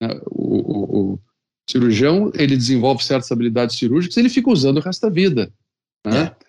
né, 0.02 0.08
o, 0.26 0.56
o, 0.56 1.12
o, 1.12 1.20
cirurgião 1.68 2.30
ele 2.34 2.56
desenvolve 2.56 3.04
certas 3.04 3.30
habilidades 3.30 3.76
cirúrgicas 3.76 4.16
e 4.16 4.20
ele 4.20 4.28
fica 4.28 4.50
usando 4.50 4.78
o 4.78 4.80
resto 4.80 5.02
da 5.02 5.12
vida, 5.12 5.52
né? 6.04 6.32
É. 6.32 6.46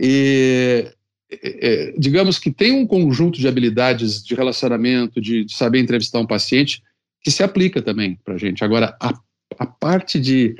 E 0.00 0.92
é, 1.30 1.94
digamos 1.98 2.38
que 2.38 2.50
tem 2.50 2.72
um 2.72 2.86
conjunto 2.86 3.38
de 3.38 3.48
habilidades 3.48 4.22
de 4.22 4.34
relacionamento, 4.34 5.20
de, 5.20 5.44
de 5.44 5.54
saber 5.54 5.80
entrevistar 5.80 6.20
um 6.20 6.26
paciente, 6.26 6.82
que 7.22 7.30
se 7.30 7.42
aplica 7.42 7.82
também 7.82 8.18
para 8.24 8.34
a 8.34 8.38
gente. 8.38 8.64
Agora, 8.64 8.96
a, 9.00 9.12
a 9.58 9.66
parte 9.66 10.20
de, 10.20 10.56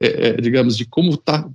é, 0.00 0.28
é 0.28 0.32
digamos, 0.36 0.76
de 0.76 0.84
como 0.84 1.16
tá, 1.16 1.48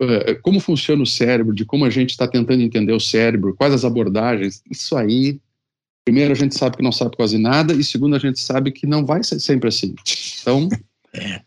é, 0.00 0.34
como 0.34 0.60
funciona 0.60 1.02
o 1.02 1.06
cérebro, 1.06 1.54
de 1.54 1.64
como 1.64 1.84
a 1.84 1.90
gente 1.90 2.10
está 2.10 2.28
tentando 2.28 2.62
entender 2.62 2.92
o 2.92 3.00
cérebro, 3.00 3.54
quais 3.54 3.72
as 3.72 3.84
abordagens, 3.84 4.62
isso 4.70 4.96
aí, 4.96 5.40
primeiro 6.04 6.32
a 6.32 6.36
gente 6.36 6.56
sabe 6.56 6.76
que 6.76 6.82
não 6.82 6.92
sabe 6.92 7.16
quase 7.16 7.38
nada, 7.38 7.72
e 7.72 7.82
segundo 7.82 8.14
a 8.14 8.18
gente 8.18 8.38
sabe 8.38 8.70
que 8.70 8.86
não 8.86 9.04
vai 9.04 9.24
ser 9.24 9.40
sempre 9.40 9.68
assim. 9.68 9.94
Então, 10.40 10.68
é, 11.12 11.42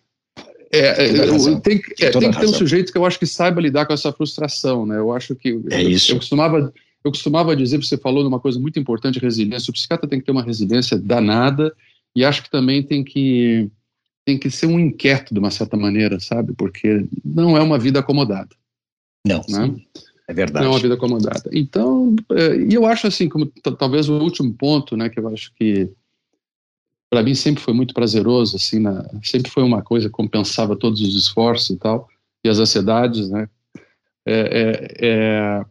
é, 0.72 1.60
tem, 1.62 1.82
é, 2.00 2.10
tem 2.12 2.32
que 2.32 2.40
ter 2.40 2.46
um 2.46 2.54
sujeito 2.54 2.92
que 2.92 2.98
eu 2.98 3.06
acho 3.06 3.20
que 3.20 3.26
saiba 3.26 3.62
lidar 3.62 3.86
com 3.86 3.94
essa 3.94 4.12
frustração, 4.12 4.86
né? 4.86 4.98
Eu 4.98 5.14
acho 5.14 5.36
que 5.36 5.60
é 5.72 5.82
isso. 5.82 6.12
Eu, 6.12 6.18
costumava 6.18 6.74
eu 7.04 7.12
costumava 7.12 7.56
dizer, 7.56 7.78
você 7.78 7.98
falou 7.98 8.24
numa 8.24 8.40
coisa 8.40 8.60
muito 8.60 8.80
importante, 8.80 9.20
resiliência. 9.20 9.72
O 9.72 9.74
psiquiatra 9.74 10.10
tem 10.10 10.20
que 10.20 10.26
ter 10.26 10.32
uma 10.32 10.44
resiliência 10.44 10.98
danada 10.98 11.74
e 12.16 12.26
acho 12.26 12.44
que 12.44 12.50
também 12.50 12.84
tem 12.84 13.04
que 13.04 13.70
tem 14.26 14.38
que 14.38 14.52
ser 14.52 14.66
um 14.66 14.78
inquieto 14.78 15.34
de 15.34 15.40
uma 15.40 15.50
certa 15.50 15.78
maneira, 15.78 16.20
sabe? 16.20 16.54
Porque 16.54 17.08
não 17.24 17.56
é 17.56 17.62
uma 17.62 17.80
vida 17.80 18.00
acomodada. 18.00 18.54
Não, 19.26 19.42
né? 19.48 19.74
É 20.28 20.34
verdade. 20.34 20.66
Não 20.66 20.72
é 20.72 20.76
uma 20.76 20.82
vida 20.82 20.96
acomodada. 20.96 21.50
Então, 21.54 22.16
é, 22.32 22.58
e 22.58 22.74
eu 22.74 22.86
acho 22.86 23.08
assim, 23.08 23.30
como 23.30 23.46
talvez 23.78 24.10
o 24.10 24.20
último 24.20 24.54
ponto, 24.54 24.98
né, 24.98 25.10
que 25.10 25.20
eu 25.20 25.28
acho 25.30 25.54
que 25.56 25.90
para 27.10 27.24
mim 27.24 27.34
sempre 27.34 27.64
foi 27.64 27.74
muito 27.74 27.94
prazeroso, 27.94 28.58
assim, 28.58 28.80
na, 28.80 29.10
sempre 29.24 29.50
foi 29.50 29.64
uma 29.64 29.82
coisa 29.82 30.08
que 30.08 30.14
compensava 30.14 30.76
todos 30.76 31.02
os 31.02 31.16
esforços 31.16 31.70
e 31.70 31.78
tal, 31.78 32.10
e 32.44 32.50
as 32.50 32.60
ansiedades, 32.60 33.30
né? 33.30 33.48
É, 34.26 34.34
é, 34.34 35.08
é, 35.08 35.66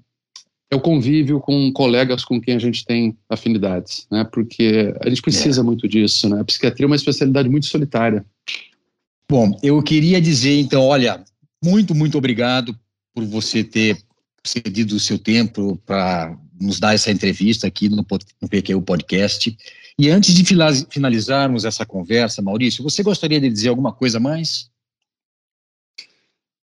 é, 0.70 0.76
o 0.76 0.80
convívio 0.80 1.38
com 1.38 1.70
colegas 1.72 2.24
com 2.24 2.40
quem 2.40 2.54
a 2.54 2.58
gente 2.58 2.86
tem 2.86 3.14
afinidades, 3.28 4.06
né? 4.10 4.24
Porque 4.24 4.94
a 5.00 5.10
gente 5.10 5.20
precisa 5.20 5.60
é. 5.60 5.64
muito 5.64 5.86
disso, 5.86 6.26
né? 6.28 6.40
A 6.40 6.44
psiquiatria 6.44 6.86
é 6.86 6.88
uma 6.88 6.96
especialidade 6.96 7.50
muito 7.50 7.66
solitária. 7.66 8.24
Bom, 9.30 9.58
eu 9.62 9.82
queria 9.82 10.20
dizer, 10.20 10.58
então, 10.58 10.82
olha, 10.82 11.22
muito, 11.62 11.94
muito 11.94 12.16
obrigado 12.16 12.74
por 13.14 13.24
você 13.24 13.62
ter 13.62 13.98
cedido 14.48 14.96
o 14.96 15.00
seu 15.00 15.18
tempo 15.18 15.80
para 15.84 16.36
nos 16.60 16.80
dar 16.80 16.94
essa 16.94 17.10
entrevista 17.10 17.66
aqui 17.66 17.88
no, 17.88 18.04
no 18.40 18.48
PQ 18.48 18.80
Podcast. 18.82 19.56
E 19.98 20.10
antes 20.10 20.34
de 20.34 20.44
finalizarmos 20.90 21.64
essa 21.64 21.86
conversa, 21.86 22.42
Maurício, 22.42 22.82
você 22.82 23.02
gostaria 23.02 23.40
de 23.40 23.48
dizer 23.48 23.68
alguma 23.68 23.92
coisa 23.92 24.20
mais? 24.20 24.70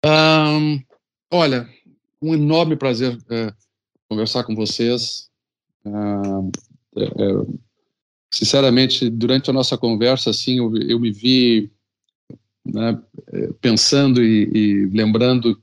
Um, 0.04 0.82
olha, 1.30 1.68
um 2.20 2.34
enorme 2.34 2.76
prazer 2.76 3.18
é, 3.30 3.52
conversar 4.08 4.44
com 4.44 4.54
vocês. 4.54 5.30
É, 5.84 7.02
é, 7.04 7.08
sinceramente, 8.30 9.08
durante 9.08 9.48
a 9.48 9.52
nossa 9.52 9.78
conversa, 9.78 10.30
assim, 10.30 10.58
eu, 10.58 10.76
eu 10.76 11.00
me 11.00 11.10
vi 11.10 11.70
né, 12.64 13.00
é, 13.32 13.52
pensando 13.60 14.22
e, 14.22 14.50
e 14.52 14.86
lembrando 14.86 15.60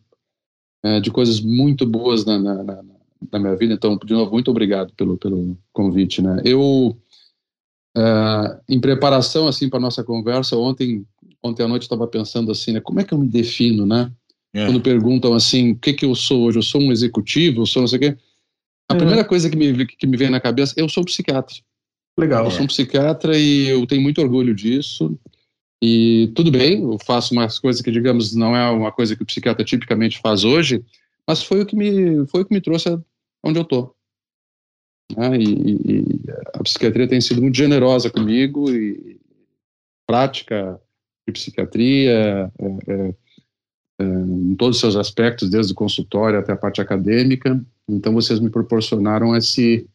é, 0.84 1.00
de 1.00 1.12
coisas 1.12 1.40
muito 1.40 1.86
boas 1.86 2.26
na, 2.26 2.40
na, 2.40 2.64
na, 2.64 2.84
na, 3.32 3.40
minha 3.40 3.56
vida. 3.56 3.74
Então, 3.74 3.98
de 3.98 4.14
novo, 4.14 4.32
muito 4.32 4.50
obrigado 4.50 4.94
pelo, 4.94 5.18
pelo 5.18 5.58
convite. 5.74 6.22
Né? 6.22 6.42
Eu 6.46 6.98
Uh, 7.98 8.62
em 8.70 8.80
preparação 8.80 9.48
assim 9.48 9.68
para 9.68 9.80
nossa 9.80 10.04
conversa 10.04 10.56
ontem 10.56 11.04
ontem 11.42 11.64
à 11.64 11.68
noite 11.68 11.82
estava 11.82 12.06
pensando 12.06 12.52
assim 12.52 12.72
né 12.72 12.80
como 12.80 13.00
é 13.00 13.04
que 13.04 13.12
eu 13.12 13.18
me 13.18 13.28
defino 13.28 13.84
né 13.84 14.12
é. 14.54 14.64
quando 14.64 14.80
perguntam 14.80 15.34
assim 15.34 15.72
o 15.72 15.76
que 15.76 15.94
que 15.94 16.06
eu 16.06 16.14
sou 16.14 16.44
hoje 16.44 16.60
eu 16.60 16.62
sou 16.62 16.80
um 16.80 16.92
executivo 16.92 17.64
eu 17.64 17.66
sou 17.66 17.82
não 17.82 17.88
sei 17.88 17.98
o 17.98 18.02
quê 18.02 18.18
a 18.90 18.94
é. 18.94 18.98
primeira 18.98 19.26
coisa 19.26 19.50
que 19.50 19.58
me 19.58 19.88
que 19.88 20.06
me 20.06 20.16
vem 20.16 20.30
na 20.30 20.40
cabeça 20.40 20.76
eu 20.78 20.88
sou 20.88 21.04
psiquiatra 21.04 21.56
legal 22.16 22.46
eu 22.46 22.52
sou 22.52 22.62
um 22.62 22.68
psiquiatra 22.68 23.36
e 23.36 23.68
eu 23.68 23.88
tenho 23.88 24.04
muito 24.04 24.22
orgulho 24.22 24.54
disso 24.54 25.20
e 25.82 26.32
tudo 26.36 26.52
bem 26.52 26.82
eu 26.82 26.98
faço 27.06 27.34
umas 27.34 27.58
coisas 27.60 27.82
que 27.82 27.92
digamos 27.92 28.36
não 28.36 28.56
é 28.56 28.70
uma 28.70 28.92
coisa 28.92 29.16
que 29.16 29.24
o 29.24 29.26
psiquiatra 29.26 29.64
tipicamente 29.64 30.20
faz 30.20 30.44
hoje 30.44 30.84
mas 31.28 31.42
foi 31.42 31.62
o 31.62 31.66
que 31.66 31.76
me 31.76 32.26
foi 32.28 32.42
o 32.42 32.46
que 32.46 32.54
me 32.54 32.62
trouxe 32.62 32.90
onde 33.44 33.60
eu 33.60 33.66
né? 35.16 35.38
E, 35.38 35.72
e, 35.74 36.06
a 36.54 36.64
psiquiatria 36.64 37.08
tem 37.08 37.22
sido 37.22 37.42
muito 37.42 37.58
generosa 37.58 38.10
comigo 38.10 38.70
e 38.70 39.20
prática 40.08 40.80
de 41.28 41.34
psiquiatria 41.34 42.12
é, 42.12 42.52
é, 42.88 43.16
é, 44.00 44.06
em 44.06 44.56
todos 44.56 44.78
os 44.78 44.82
seus 44.82 44.96
aspectos, 44.96 45.50
desde 45.50 45.72
o 45.72 45.76
consultório 45.76 46.40
até 46.40 46.52
a 46.52 46.58
parte 46.58 46.82
acadêmica. 46.82 47.64
Então, 47.88 48.14
vocês 48.14 48.40
me 48.40 48.50
proporcionaram 48.50 49.36
esse 49.36 49.88